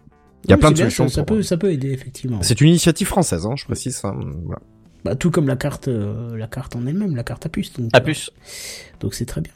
Il 0.47 0.51
y 0.51 0.53
a 0.53 0.55
Oui, 0.55 0.59
plein 0.61 0.67
c'est 0.69 0.73
de 0.73 0.77
bien, 0.77 0.83
solutions. 0.85 1.07
Ça, 1.09 1.15
ça 1.15 1.23
pour- 1.23 1.37
peut, 1.37 1.43
ça 1.43 1.57
peut 1.57 1.71
aider 1.71 1.91
effectivement. 1.91 2.41
C'est 2.41 2.59
une 2.61 2.69
initiative 2.69 3.07
française, 3.07 3.45
hein, 3.45 3.55
je 3.57 3.65
précise. 3.65 3.99
hein, 4.03 4.15
voilà. 4.45 4.61
Bah, 5.03 5.15
tout 5.15 5.29
comme 5.29 5.47
la 5.47 5.55
carte, 5.55 5.87
euh, 5.89 6.35
la 6.37 6.47
carte 6.47 6.75
en 6.75 6.85
elle-même, 6.87 7.15
la 7.15 7.23
carte 7.23 7.45
à 7.45 7.49
puce. 7.49 7.73
Donc, 7.73 7.89
À 7.93 7.97
euh, 7.97 8.01
puce. 8.01 8.31
Donc 8.99 9.13
c'est 9.13 9.25
très 9.25 9.41
bien. 9.41 9.53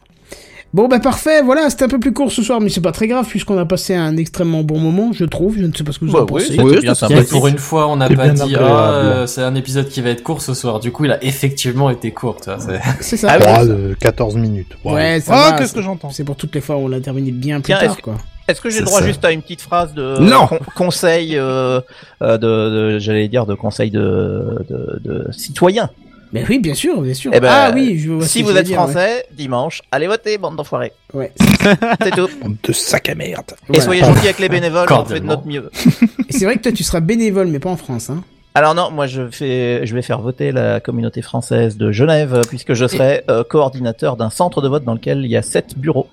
Bon 0.74 0.88
bah 0.88 1.00
parfait, 1.00 1.42
voilà, 1.42 1.70
c'était 1.70 1.84
un 1.84 1.88
peu 1.90 2.00
plus 2.00 2.14
court 2.14 2.32
ce 2.32 2.42
soir, 2.44 2.62
mais 2.62 2.70
c'est 2.70 2.80
pas 2.80 2.94
très 2.94 3.08
grave 3.08 3.28
puisqu'on 3.28 3.58
a 3.58 3.66
passé 3.66 3.94
un 3.94 4.16
extrêmement 4.16 4.64
bon 4.64 4.80
moment, 4.80 5.12
je 5.12 5.26
trouve. 5.26 5.58
Je 5.58 5.66
ne 5.66 5.74
sais 5.74 5.84
pas 5.84 5.92
ce 5.92 6.00
que 6.00 6.06
vous 6.06 6.14
Bah 6.14 6.20
en 6.20 6.22
oui, 6.22 6.28
pensez. 6.46 6.46
c'était 6.56 6.80
bien 6.80 7.24
pour 7.30 7.48
une 7.48 7.58
fois, 7.58 7.90
on 7.90 7.98
n'a 7.98 8.08
pas 8.08 8.30
dit 8.30 8.56
ah 8.58 8.92
euh, 8.94 9.28
c'est 9.28 9.42
un 9.44 9.54
épisode 9.56 9.90
qui 9.90 10.00
va 10.00 10.12
être 10.12 10.24
court 10.24 10.42
ce 10.42 10.54
soir. 10.54 10.80
Du 10.80 10.94
coup, 10.94 11.04
il 11.04 11.12
a 11.12 11.22
effectivement 11.26 11.90
été 11.90 12.12
court. 12.12 12.38
Tu 12.42 12.50
vois, 12.50 12.60
c'est- 12.60 12.80
C'est 13.02 13.18
ça. 13.18 13.36
Ah 13.42 13.64
oui, 13.64 13.68
de 13.68 13.96
14 14.00 14.36
minutes. 14.38 14.72
Ouais, 14.86 15.20
ça 15.20 15.34
Ah, 15.36 15.52
va, 15.52 15.58
qu'est-ce 15.58 15.74
que 15.74 15.82
j'entends 15.82 16.10
C'est 16.12 16.24
pour 16.24 16.38
toutes 16.38 16.56
les 16.56 16.62
fois 16.62 16.78
où 16.78 16.86
on 16.86 16.88
l'a 16.88 17.02
terminé 17.02 17.32
bien 17.32 17.60
plus 17.60 17.74
Tiens, 17.74 17.80
tard, 17.88 17.98
que- 17.98 18.02
quoi. 18.04 18.16
Est-ce 18.48 18.62
que 18.62 18.70
j'ai 18.70 18.80
le 18.80 18.86
droit 18.86 19.00
ça. 19.02 19.06
juste 19.08 19.24
à 19.26 19.32
une 19.32 19.42
petite 19.42 19.62
phrase 19.62 19.94
de 19.94 20.20
Non. 20.20 20.48
con- 20.48 20.60
conseil 20.76 21.38
euh, 21.38 21.80
euh, 22.22 22.38
de, 22.38 22.94
de- 22.96 23.00
j'allais 23.00 23.28
dire 23.28 23.46
de 23.46 23.56
conseil 23.56 23.92
de, 23.92 24.66
de, 24.70 25.00
de 25.04 25.32
citoyen? 25.32 25.90
Mais 26.34 26.44
oui, 26.48 26.60
bien 26.60 26.74
sûr, 26.74 27.02
bien 27.02 27.14
sûr. 27.14 27.32
Eh 27.34 27.40
ben, 27.40 27.50
ah 27.52 27.72
oui, 27.74 28.00
je 28.00 28.12
vois 28.12 28.26
Si 28.26 28.42
vous 28.42 28.56
êtes 28.56 28.66
dire, 28.66 28.78
français, 28.78 29.26
dimanche, 29.34 29.82
allez 29.92 30.08
voter, 30.08 30.38
bande 30.38 30.56
d'enfoirés. 30.56 30.94
Ouais. 31.14 31.32
C'est 32.02 32.12
tout. 32.12 32.30
Bande 32.42 32.56
de 32.64 32.72
sac 32.74 33.10
à 33.10 33.16
merde. 33.16 33.52
Et 33.52 33.56
Voilà. 33.68 33.84
soyez 33.84 34.02
gentils 34.02 34.20
avec 34.26 34.40
les 34.40 34.50
bénévoles, 34.50 34.88
on 34.92 35.06
fait 35.06 35.20
de 35.20 35.26
notre 35.26 35.46
mieux. 35.46 35.70
Et 36.30 36.34
c'est 36.34 36.46
vrai 36.46 36.56
que 36.56 36.62
toi, 36.62 36.72
tu 36.72 36.84
seras 36.84 37.02
bénévole, 37.02 37.48
mais 37.48 37.60
pas 37.60 37.70
en 37.70 37.78
France, 37.78 38.10
hein. 38.10 38.24
Alors 38.54 38.76
non, 38.76 38.92
moi 38.92 39.08
je 39.08 39.30
fais, 39.32 39.86
je 39.86 39.96
vais 39.96 40.02
faire 40.02 40.20
voter 40.20 40.52
la 40.52 40.82
communauté 40.82 41.22
française 41.22 41.78
de 41.78 41.94
Genève 41.94 42.42
puisque 42.50 42.74
je 42.74 42.86
serai 42.86 43.24
euh, 43.30 43.46
coordinateur 43.46 44.18
d'un 44.18 44.30
centre 44.30 44.62
de 44.62 44.68
vote 44.68 44.84
dans 44.84 44.94
lequel 44.94 45.20
il 45.24 45.32
y 45.32 45.38
a 45.38 45.42
sept 45.42 45.78
bureaux. 45.78 46.10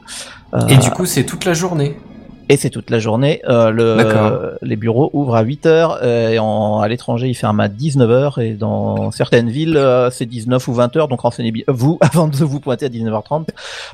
Euh, 0.55 0.65
Et 0.69 0.77
du 0.77 0.89
coup, 0.91 1.05
c'est 1.05 1.25
toute 1.25 1.45
la 1.45 1.53
journée. 1.53 1.97
Et 2.49 2.57
c'est 2.57 2.71
toute 2.71 2.91
la 2.91 2.99
journée. 2.99 3.41
Euh, 3.49 3.71
le, 3.71 3.97
D'accord. 3.97 4.41
les 4.63 4.77
bureaux 4.77 5.11
ouvrent 5.13 5.37
à 5.37 5.43
8 5.43 5.67
heures 5.67 5.99
euh, 6.03 6.31
et 6.31 6.39
en, 6.39 6.81
à 6.81 6.89
l'étranger 6.89 7.29
ils 7.29 7.35
ferment 7.35 7.63
à 7.63 7.69
19 7.69 8.11
heures 8.11 8.39
et 8.39 8.53
dans 8.53 9.11
certaines 9.11 9.51
villes 9.51 9.77
euh, 9.77 10.11
c'est 10.11 10.27
19 10.27 10.67
ou 10.69 10.73
20 10.75 10.97
heures. 10.97 11.09
Donc 11.09 11.21
renseignez 11.21 11.51
bien 11.53 11.65
vous 11.69 11.99
avant 12.03 12.29
de 12.29 12.37
vous 12.37 12.61
pointer 12.61 12.87
à 12.87 12.89
19h30 12.89 13.47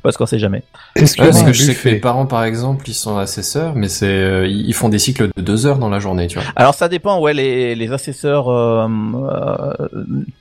parce 0.02 0.16
qu'on 0.16 0.26
sait 0.26 0.38
jamais. 0.38 0.62
Est-ce 0.96 1.14
qu'il 1.14 1.24
Ouais, 1.24 1.30
parce 1.30 1.42
que 1.42 1.52
je 1.52 1.62
sais 1.62 1.72
que 1.72 1.78
buffet 1.78 1.92
mes 1.92 1.98
parents, 2.00 2.26
par 2.26 2.44
exemple, 2.44 2.88
ils 2.88 2.94
sont 2.94 3.16
assesseurs, 3.16 3.74
mais 3.74 3.88
c'est 3.88 4.06
euh, 4.06 4.46
ils 4.46 4.74
font 4.74 4.88
des 4.88 4.98
cycles 4.98 5.28
de 5.36 5.42
deux 5.42 5.66
heures 5.66 5.78
dans 5.78 5.88
la 5.88 5.98
journée, 5.98 6.26
tu 6.26 6.38
vois. 6.38 6.46
Alors 6.56 6.74
ça 6.74 6.88
dépend, 6.88 7.18
ouais, 7.20 7.32
les, 7.34 7.74
les 7.74 7.92
assesseurs, 7.92 8.48
euh, 8.48 8.86
euh, 8.88 9.72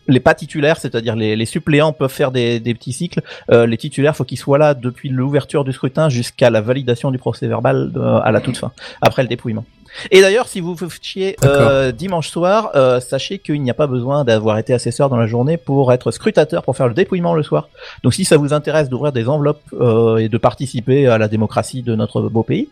les 0.07 0.19
pas 0.19 0.33
titulaires, 0.33 0.77
c'est-à-dire 0.77 1.15
les, 1.15 1.35
les 1.35 1.45
suppléants 1.45 1.93
peuvent 1.93 2.11
faire 2.11 2.31
des, 2.31 2.59
des 2.59 2.73
petits 2.73 2.93
cycles. 2.93 3.21
Euh, 3.51 3.65
les 3.65 3.77
titulaires, 3.77 4.15
faut 4.15 4.23
qu'ils 4.23 4.37
soient 4.39 4.57
là 4.57 4.73
depuis 4.73 5.09
l'ouverture 5.09 5.63
du 5.63 5.71
scrutin 5.73 6.09
jusqu'à 6.09 6.49
la 6.49 6.61
validation 6.61 7.11
du 7.11 7.17
procès 7.17 7.47
verbal 7.47 7.91
de- 7.91 8.02
à 8.03 8.31
la 8.31 8.41
toute 8.41 8.57
fin, 8.57 8.71
après 9.01 9.21
le 9.23 9.27
dépouillement. 9.27 9.65
Et 10.11 10.21
d'ailleurs, 10.21 10.47
si 10.47 10.59
vous 10.59 10.75
vous 10.75 10.89
fichiez 10.89 11.35
euh, 11.43 11.91
dimanche 11.91 12.29
soir, 12.29 12.71
euh, 12.75 12.99
sachez 12.99 13.39
qu'il 13.39 13.61
n'y 13.61 13.69
a 13.69 13.73
pas 13.73 13.87
besoin 13.87 14.23
d'avoir 14.23 14.57
été 14.57 14.73
assesseur 14.73 15.09
dans 15.09 15.17
la 15.17 15.27
journée 15.27 15.57
pour 15.57 15.91
être 15.93 16.11
scrutateur 16.11 16.63
pour 16.63 16.75
faire 16.75 16.87
le 16.87 16.93
dépouillement 16.93 17.33
le 17.33 17.43
soir. 17.43 17.69
Donc 18.03 18.13
si 18.13 18.25
ça 18.25 18.37
vous 18.37 18.53
intéresse 18.53 18.89
d'ouvrir 18.89 19.11
des 19.11 19.27
enveloppes 19.27 19.61
euh, 19.73 20.17
et 20.17 20.29
de 20.29 20.37
participer 20.37 21.07
à 21.07 21.17
la 21.17 21.27
démocratie 21.27 21.81
de 21.81 21.95
notre 21.95 22.21
beau 22.21 22.43
pays, 22.43 22.69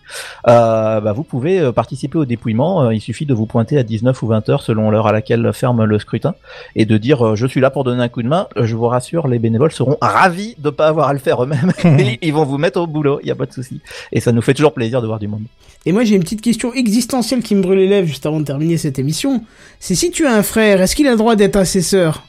euh, 0.48 1.00
bah, 1.02 1.14
vous 1.14 1.24
pouvez 1.24 1.60
euh, 1.60 1.72
participer 1.72 2.18
au 2.18 2.26
dépouillement. 2.26 2.84
Euh, 2.84 2.94
il 2.94 3.02
suffit 3.02 3.26
de 3.26 3.34
vous 3.34 3.46
pointer 3.46 3.78
à 3.78 3.84
19 3.84 4.22
ou 4.22 4.28
20 4.28 4.50
heures 4.50 4.62
selon 4.62 4.92
l'heure 4.92 5.08
à 5.08 5.12
laquelle 5.12 5.52
ferme 5.54 5.84
le 5.84 6.00
scrutin 6.00 6.36
et 6.76 6.86
de 6.86 6.98
dire 6.98 7.26
euh, 7.26 7.36
je 7.36 7.48
suis 7.48 7.62
là 7.62 7.70
pour 7.70 7.84
donner 7.84 8.04
un 8.04 8.10
coup 8.10 8.24
de 8.24 8.28
main. 8.28 8.48
Je 8.56 8.76
vous 8.76 8.88
rassure, 8.88 9.28
les 9.28 9.40
bénévoles 9.40 9.72
seront 9.72 9.98
ravis 10.02 10.56
de 10.58 10.70
pas 10.70 10.88
avoir 10.88 11.08
à 11.08 11.14
le 11.14 11.20
faire 11.20 11.44
eux-mêmes. 11.44 11.72
Ils 12.22 12.34
vont 12.34 12.46
vous 12.46 12.58
mettre 12.58 12.80
au 12.80 12.88
boulot, 12.88 13.20
il 13.22 13.28
y 13.28 13.32
a 13.32 13.36
pas 13.36 13.46
de 13.46 13.54
souci. 13.54 13.82
Et 14.12 14.20
ça 14.20 14.32
nous 14.32 14.42
fait 14.42 14.54
toujours 14.54 14.74
plaisir 14.74 15.02
de 15.02 15.08
voir 15.08 15.20
du 15.20 15.28
monde. 15.28 15.44
Et 15.86 15.92
moi, 15.92 16.04
j'ai 16.04 16.16
une 16.16 16.22
petite 16.22 16.42
question 16.42 16.74
existentielle 16.74 17.42
qui 17.42 17.56
me 17.56 17.62
brûle 17.62 17.80
les 17.80 17.88
lèvres 17.88 18.08
juste 18.08 18.26
avant 18.26 18.40
de 18.40 18.46
terminer 18.46 18.78
cette 18.78 19.00
émission. 19.00 19.44
C'est 19.80 19.96
si 19.96 20.12
tu 20.12 20.28
as 20.28 20.34
un 20.34 20.44
frère, 20.44 20.82
est-ce 20.82 20.96
qu'il 20.96 21.08
a 21.08 21.12
le 21.12 21.18
droit 21.18 21.36
d'être 21.36 21.56
assesseur? 21.56 22.24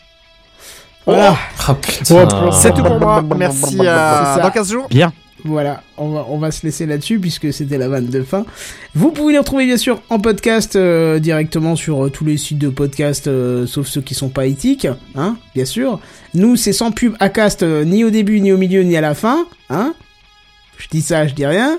Voilà. 1.04 1.36
Ah 1.66 1.74
putain. 1.74 2.50
C'est 2.52 2.72
tout 2.72 2.82
pour 2.82 2.98
moi. 2.98 3.22
Merci 3.36 3.76
ça. 3.76 4.38
Dans 4.42 4.50
15 4.50 4.70
jours. 4.72 4.88
Bien. 4.88 5.12
Voilà, 5.44 5.82
on 5.96 6.10
va, 6.10 6.26
on 6.28 6.38
va 6.38 6.52
se 6.52 6.64
laisser 6.64 6.86
là-dessus 6.86 7.18
puisque 7.18 7.52
c'était 7.52 7.76
la 7.76 7.88
vanne 7.88 8.06
de 8.06 8.22
fin. 8.22 8.44
Vous 8.94 9.10
pouvez 9.10 9.32
les 9.32 9.38
retrouver 9.40 9.66
bien 9.66 9.76
sûr 9.76 10.00
en 10.08 10.20
podcast 10.20 10.76
euh, 10.76 11.18
directement 11.18 11.74
sur 11.74 12.04
euh, 12.04 12.10
tous 12.10 12.24
les 12.24 12.36
sites 12.36 12.58
de 12.58 12.68
podcast, 12.68 13.26
euh, 13.26 13.66
sauf 13.66 13.88
ceux 13.88 14.02
qui 14.02 14.14
sont 14.14 14.28
pas 14.28 14.46
éthiques, 14.46 14.86
hein, 15.16 15.36
bien 15.56 15.64
sûr. 15.64 15.98
Nous, 16.34 16.54
c'est 16.54 16.72
sans 16.72 16.92
pub 16.92 17.16
à 17.18 17.28
cast, 17.28 17.64
euh, 17.64 17.84
ni 17.84 18.04
au 18.04 18.10
début, 18.10 18.40
ni 18.40 18.52
au 18.52 18.56
milieu, 18.56 18.82
ni 18.82 18.96
à 18.96 19.00
la 19.00 19.14
fin, 19.14 19.46
hein. 19.68 19.94
Je 20.78 20.86
dis 20.88 21.02
ça, 21.02 21.26
je 21.26 21.34
dis 21.34 21.46
rien. 21.46 21.76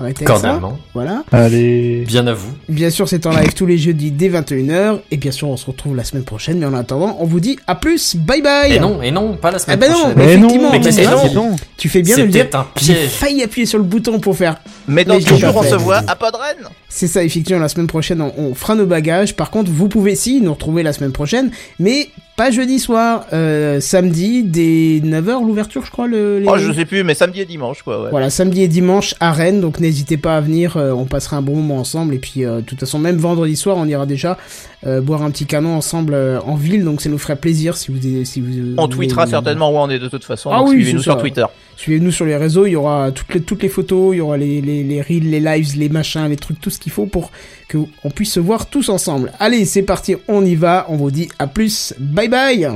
Arrêtez 0.00 0.24
ça. 0.26 0.60
Voilà. 0.94 1.22
Allez. 1.32 2.04
Bien 2.06 2.26
à 2.26 2.32
vous. 2.32 2.50
Bien 2.68 2.90
sûr, 2.90 3.08
c'est 3.08 3.26
en 3.26 3.30
live 3.30 3.52
tous 3.54 3.66
les 3.66 3.78
jeudis 3.78 4.10
dès 4.10 4.28
21h. 4.28 5.00
Et 5.10 5.16
bien 5.16 5.30
sûr, 5.32 5.48
on 5.48 5.56
se 5.56 5.66
retrouve 5.66 5.94
la 5.96 6.04
semaine 6.04 6.24
prochaine. 6.24 6.58
Mais 6.58 6.66
en 6.66 6.74
attendant, 6.74 7.16
on 7.20 7.26
vous 7.26 7.40
dit 7.40 7.58
à 7.66 7.74
plus. 7.74 8.16
Bye 8.16 8.42
bye. 8.42 8.72
Et 8.74 8.80
non, 8.80 9.02
et 9.02 9.10
non, 9.10 9.36
pas 9.36 9.50
la 9.50 9.56
Ah 9.56 9.60
semaine 9.60 9.78
bah 9.78 9.88
non, 9.88 9.94
prochaine. 9.94 10.14
mais 10.16 10.26
Mais 10.26 10.36
non, 10.38 10.48
effectivement, 10.74 11.10
mais 11.24 11.34
non. 11.34 11.50
bon 11.50 11.56
tu 11.76 11.88
fais 11.88 12.02
bien 12.02 12.16
de 12.16 12.22
le 12.22 12.28
dire. 12.28 12.46
J'ai 12.80 12.94
failli 13.08 13.42
appuyer 13.42 13.66
sur 13.66 13.78
le 13.78 13.84
bouton 13.84 14.20
pour 14.20 14.36
faire 14.36 14.56
Mais 14.88 15.04
dans 15.04 15.14
Mais 15.14 15.20
10 15.20 15.26
je 15.26 15.34
l'ai 15.34 15.40
jours, 15.40 15.56
on 15.56 15.62
se 15.62 15.74
voit 15.76 16.02
à 16.06 16.16
Podren. 16.16 16.56
C'est 16.88 17.06
ça, 17.06 17.22
effectivement, 17.22 17.60
la 17.60 17.68
semaine 17.68 17.86
prochaine, 17.86 18.20
on, 18.20 18.32
on 18.36 18.54
fera 18.54 18.74
nos 18.74 18.86
bagages. 18.86 19.36
Par 19.36 19.50
contre, 19.50 19.70
vous 19.70 19.88
pouvez, 19.88 20.14
si, 20.16 20.40
nous 20.40 20.52
retrouver 20.52 20.82
la 20.82 20.92
semaine 20.92 21.12
prochaine, 21.12 21.50
mais 21.78 22.08
pas 22.36 22.50
jeudi 22.50 22.78
soir, 22.80 23.26
euh, 23.32 23.80
samedi, 23.80 24.42
dès 24.42 25.00
9h, 25.06 25.46
l'ouverture, 25.46 25.84
je 25.84 25.90
crois, 25.90 26.06
le, 26.08 26.38
les- 26.40 26.46
Oh, 26.48 26.56
je 26.58 26.72
sais 26.72 26.86
plus, 26.86 27.04
mais 27.04 27.14
samedi 27.14 27.40
et 27.42 27.44
dimanche, 27.46 27.82
quoi. 27.82 28.02
Ouais. 28.04 28.10
Voilà, 28.10 28.30
samedi 28.30 28.62
et 28.62 28.68
dimanche 28.68 29.14
à 29.20 29.30
Rennes, 29.32 29.60
donc 29.60 29.78
n'hésitez 29.78 30.16
pas 30.16 30.36
à 30.38 30.40
venir, 30.40 30.76
euh, 30.76 30.92
on 30.92 31.04
passera 31.04 31.36
un 31.36 31.42
bon 31.42 31.54
moment 31.56 31.76
ensemble, 31.78 32.14
et 32.14 32.18
puis, 32.18 32.44
euh, 32.44 32.56
de 32.56 32.60
toute 32.62 32.80
façon, 32.80 32.98
même 32.98 33.16
vendredi 33.18 33.56
soir, 33.56 33.76
on 33.76 33.86
ira 33.86 34.06
déjà 34.06 34.38
euh, 34.86 35.00
boire 35.00 35.22
un 35.22 35.30
petit 35.30 35.46
canon 35.46 35.76
ensemble 35.76 36.14
euh, 36.14 36.40
en 36.40 36.54
ville, 36.54 36.84
donc 36.84 37.00
ça 37.02 37.08
nous 37.10 37.18
ferait 37.18 37.36
plaisir 37.36 37.76
si 37.76 37.90
vous... 37.92 38.24
Si 38.24 38.40
vous 38.40 38.74
On 38.78 38.82
vous- 38.82 38.88
tweetera 38.88 39.24
vous- 39.26 39.30
certainement 39.30 39.70
où 39.70 39.76
on 39.76 39.90
est 39.90 39.98
de 39.98 40.08
toute 40.08 40.24
façon. 40.24 40.50
Ah 40.52 40.58
donc 40.58 40.68
oui, 40.68 40.76
suivez-nous 40.76 41.02
sur. 41.02 41.16
Twitter. 41.18 41.44
Suivez-nous 41.76 42.10
sur 42.12 42.24
les 42.26 42.36
réseaux, 42.36 42.66
il 42.66 42.72
y 42.72 42.76
aura 42.76 43.10
toutes 43.10 43.32
les, 43.34 43.40
toutes 43.40 43.62
les 43.62 43.68
photos, 43.68 44.14
il 44.14 44.18
y 44.18 44.20
aura 44.20 44.36
les, 44.36 44.60
les, 44.60 44.82
les 44.82 45.00
reels, 45.00 45.30
les 45.30 45.40
lives, 45.40 45.76
les 45.78 45.88
machins, 45.88 46.26
les 46.28 46.36
trucs, 46.36 46.60
tout 46.60 46.70
ce 46.70 46.78
qu'il 46.78 46.92
faut 46.92 47.06
pour 47.06 47.30
que 47.68 47.78
on 48.04 48.10
puisse 48.10 48.32
se 48.32 48.40
voir 48.40 48.66
tous 48.66 48.88
ensemble. 48.90 49.32
Allez, 49.38 49.64
c'est 49.64 49.82
parti, 49.82 50.16
on 50.28 50.44
y 50.44 50.54
va, 50.56 50.86
on 50.88 50.96
vous 50.96 51.10
dit 51.10 51.28
à 51.38 51.46
plus, 51.46 51.94
bye 51.98 52.28
bye 52.28 52.66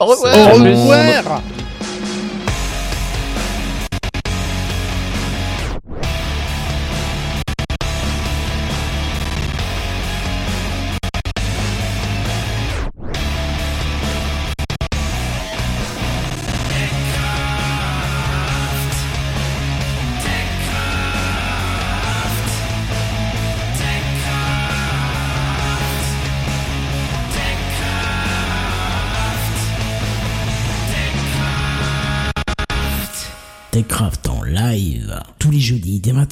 Au 0.00 0.04
revoir. 0.06 0.50
Au 0.50 0.54
revoir. 0.54 1.42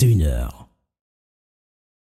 21h. 0.00 0.69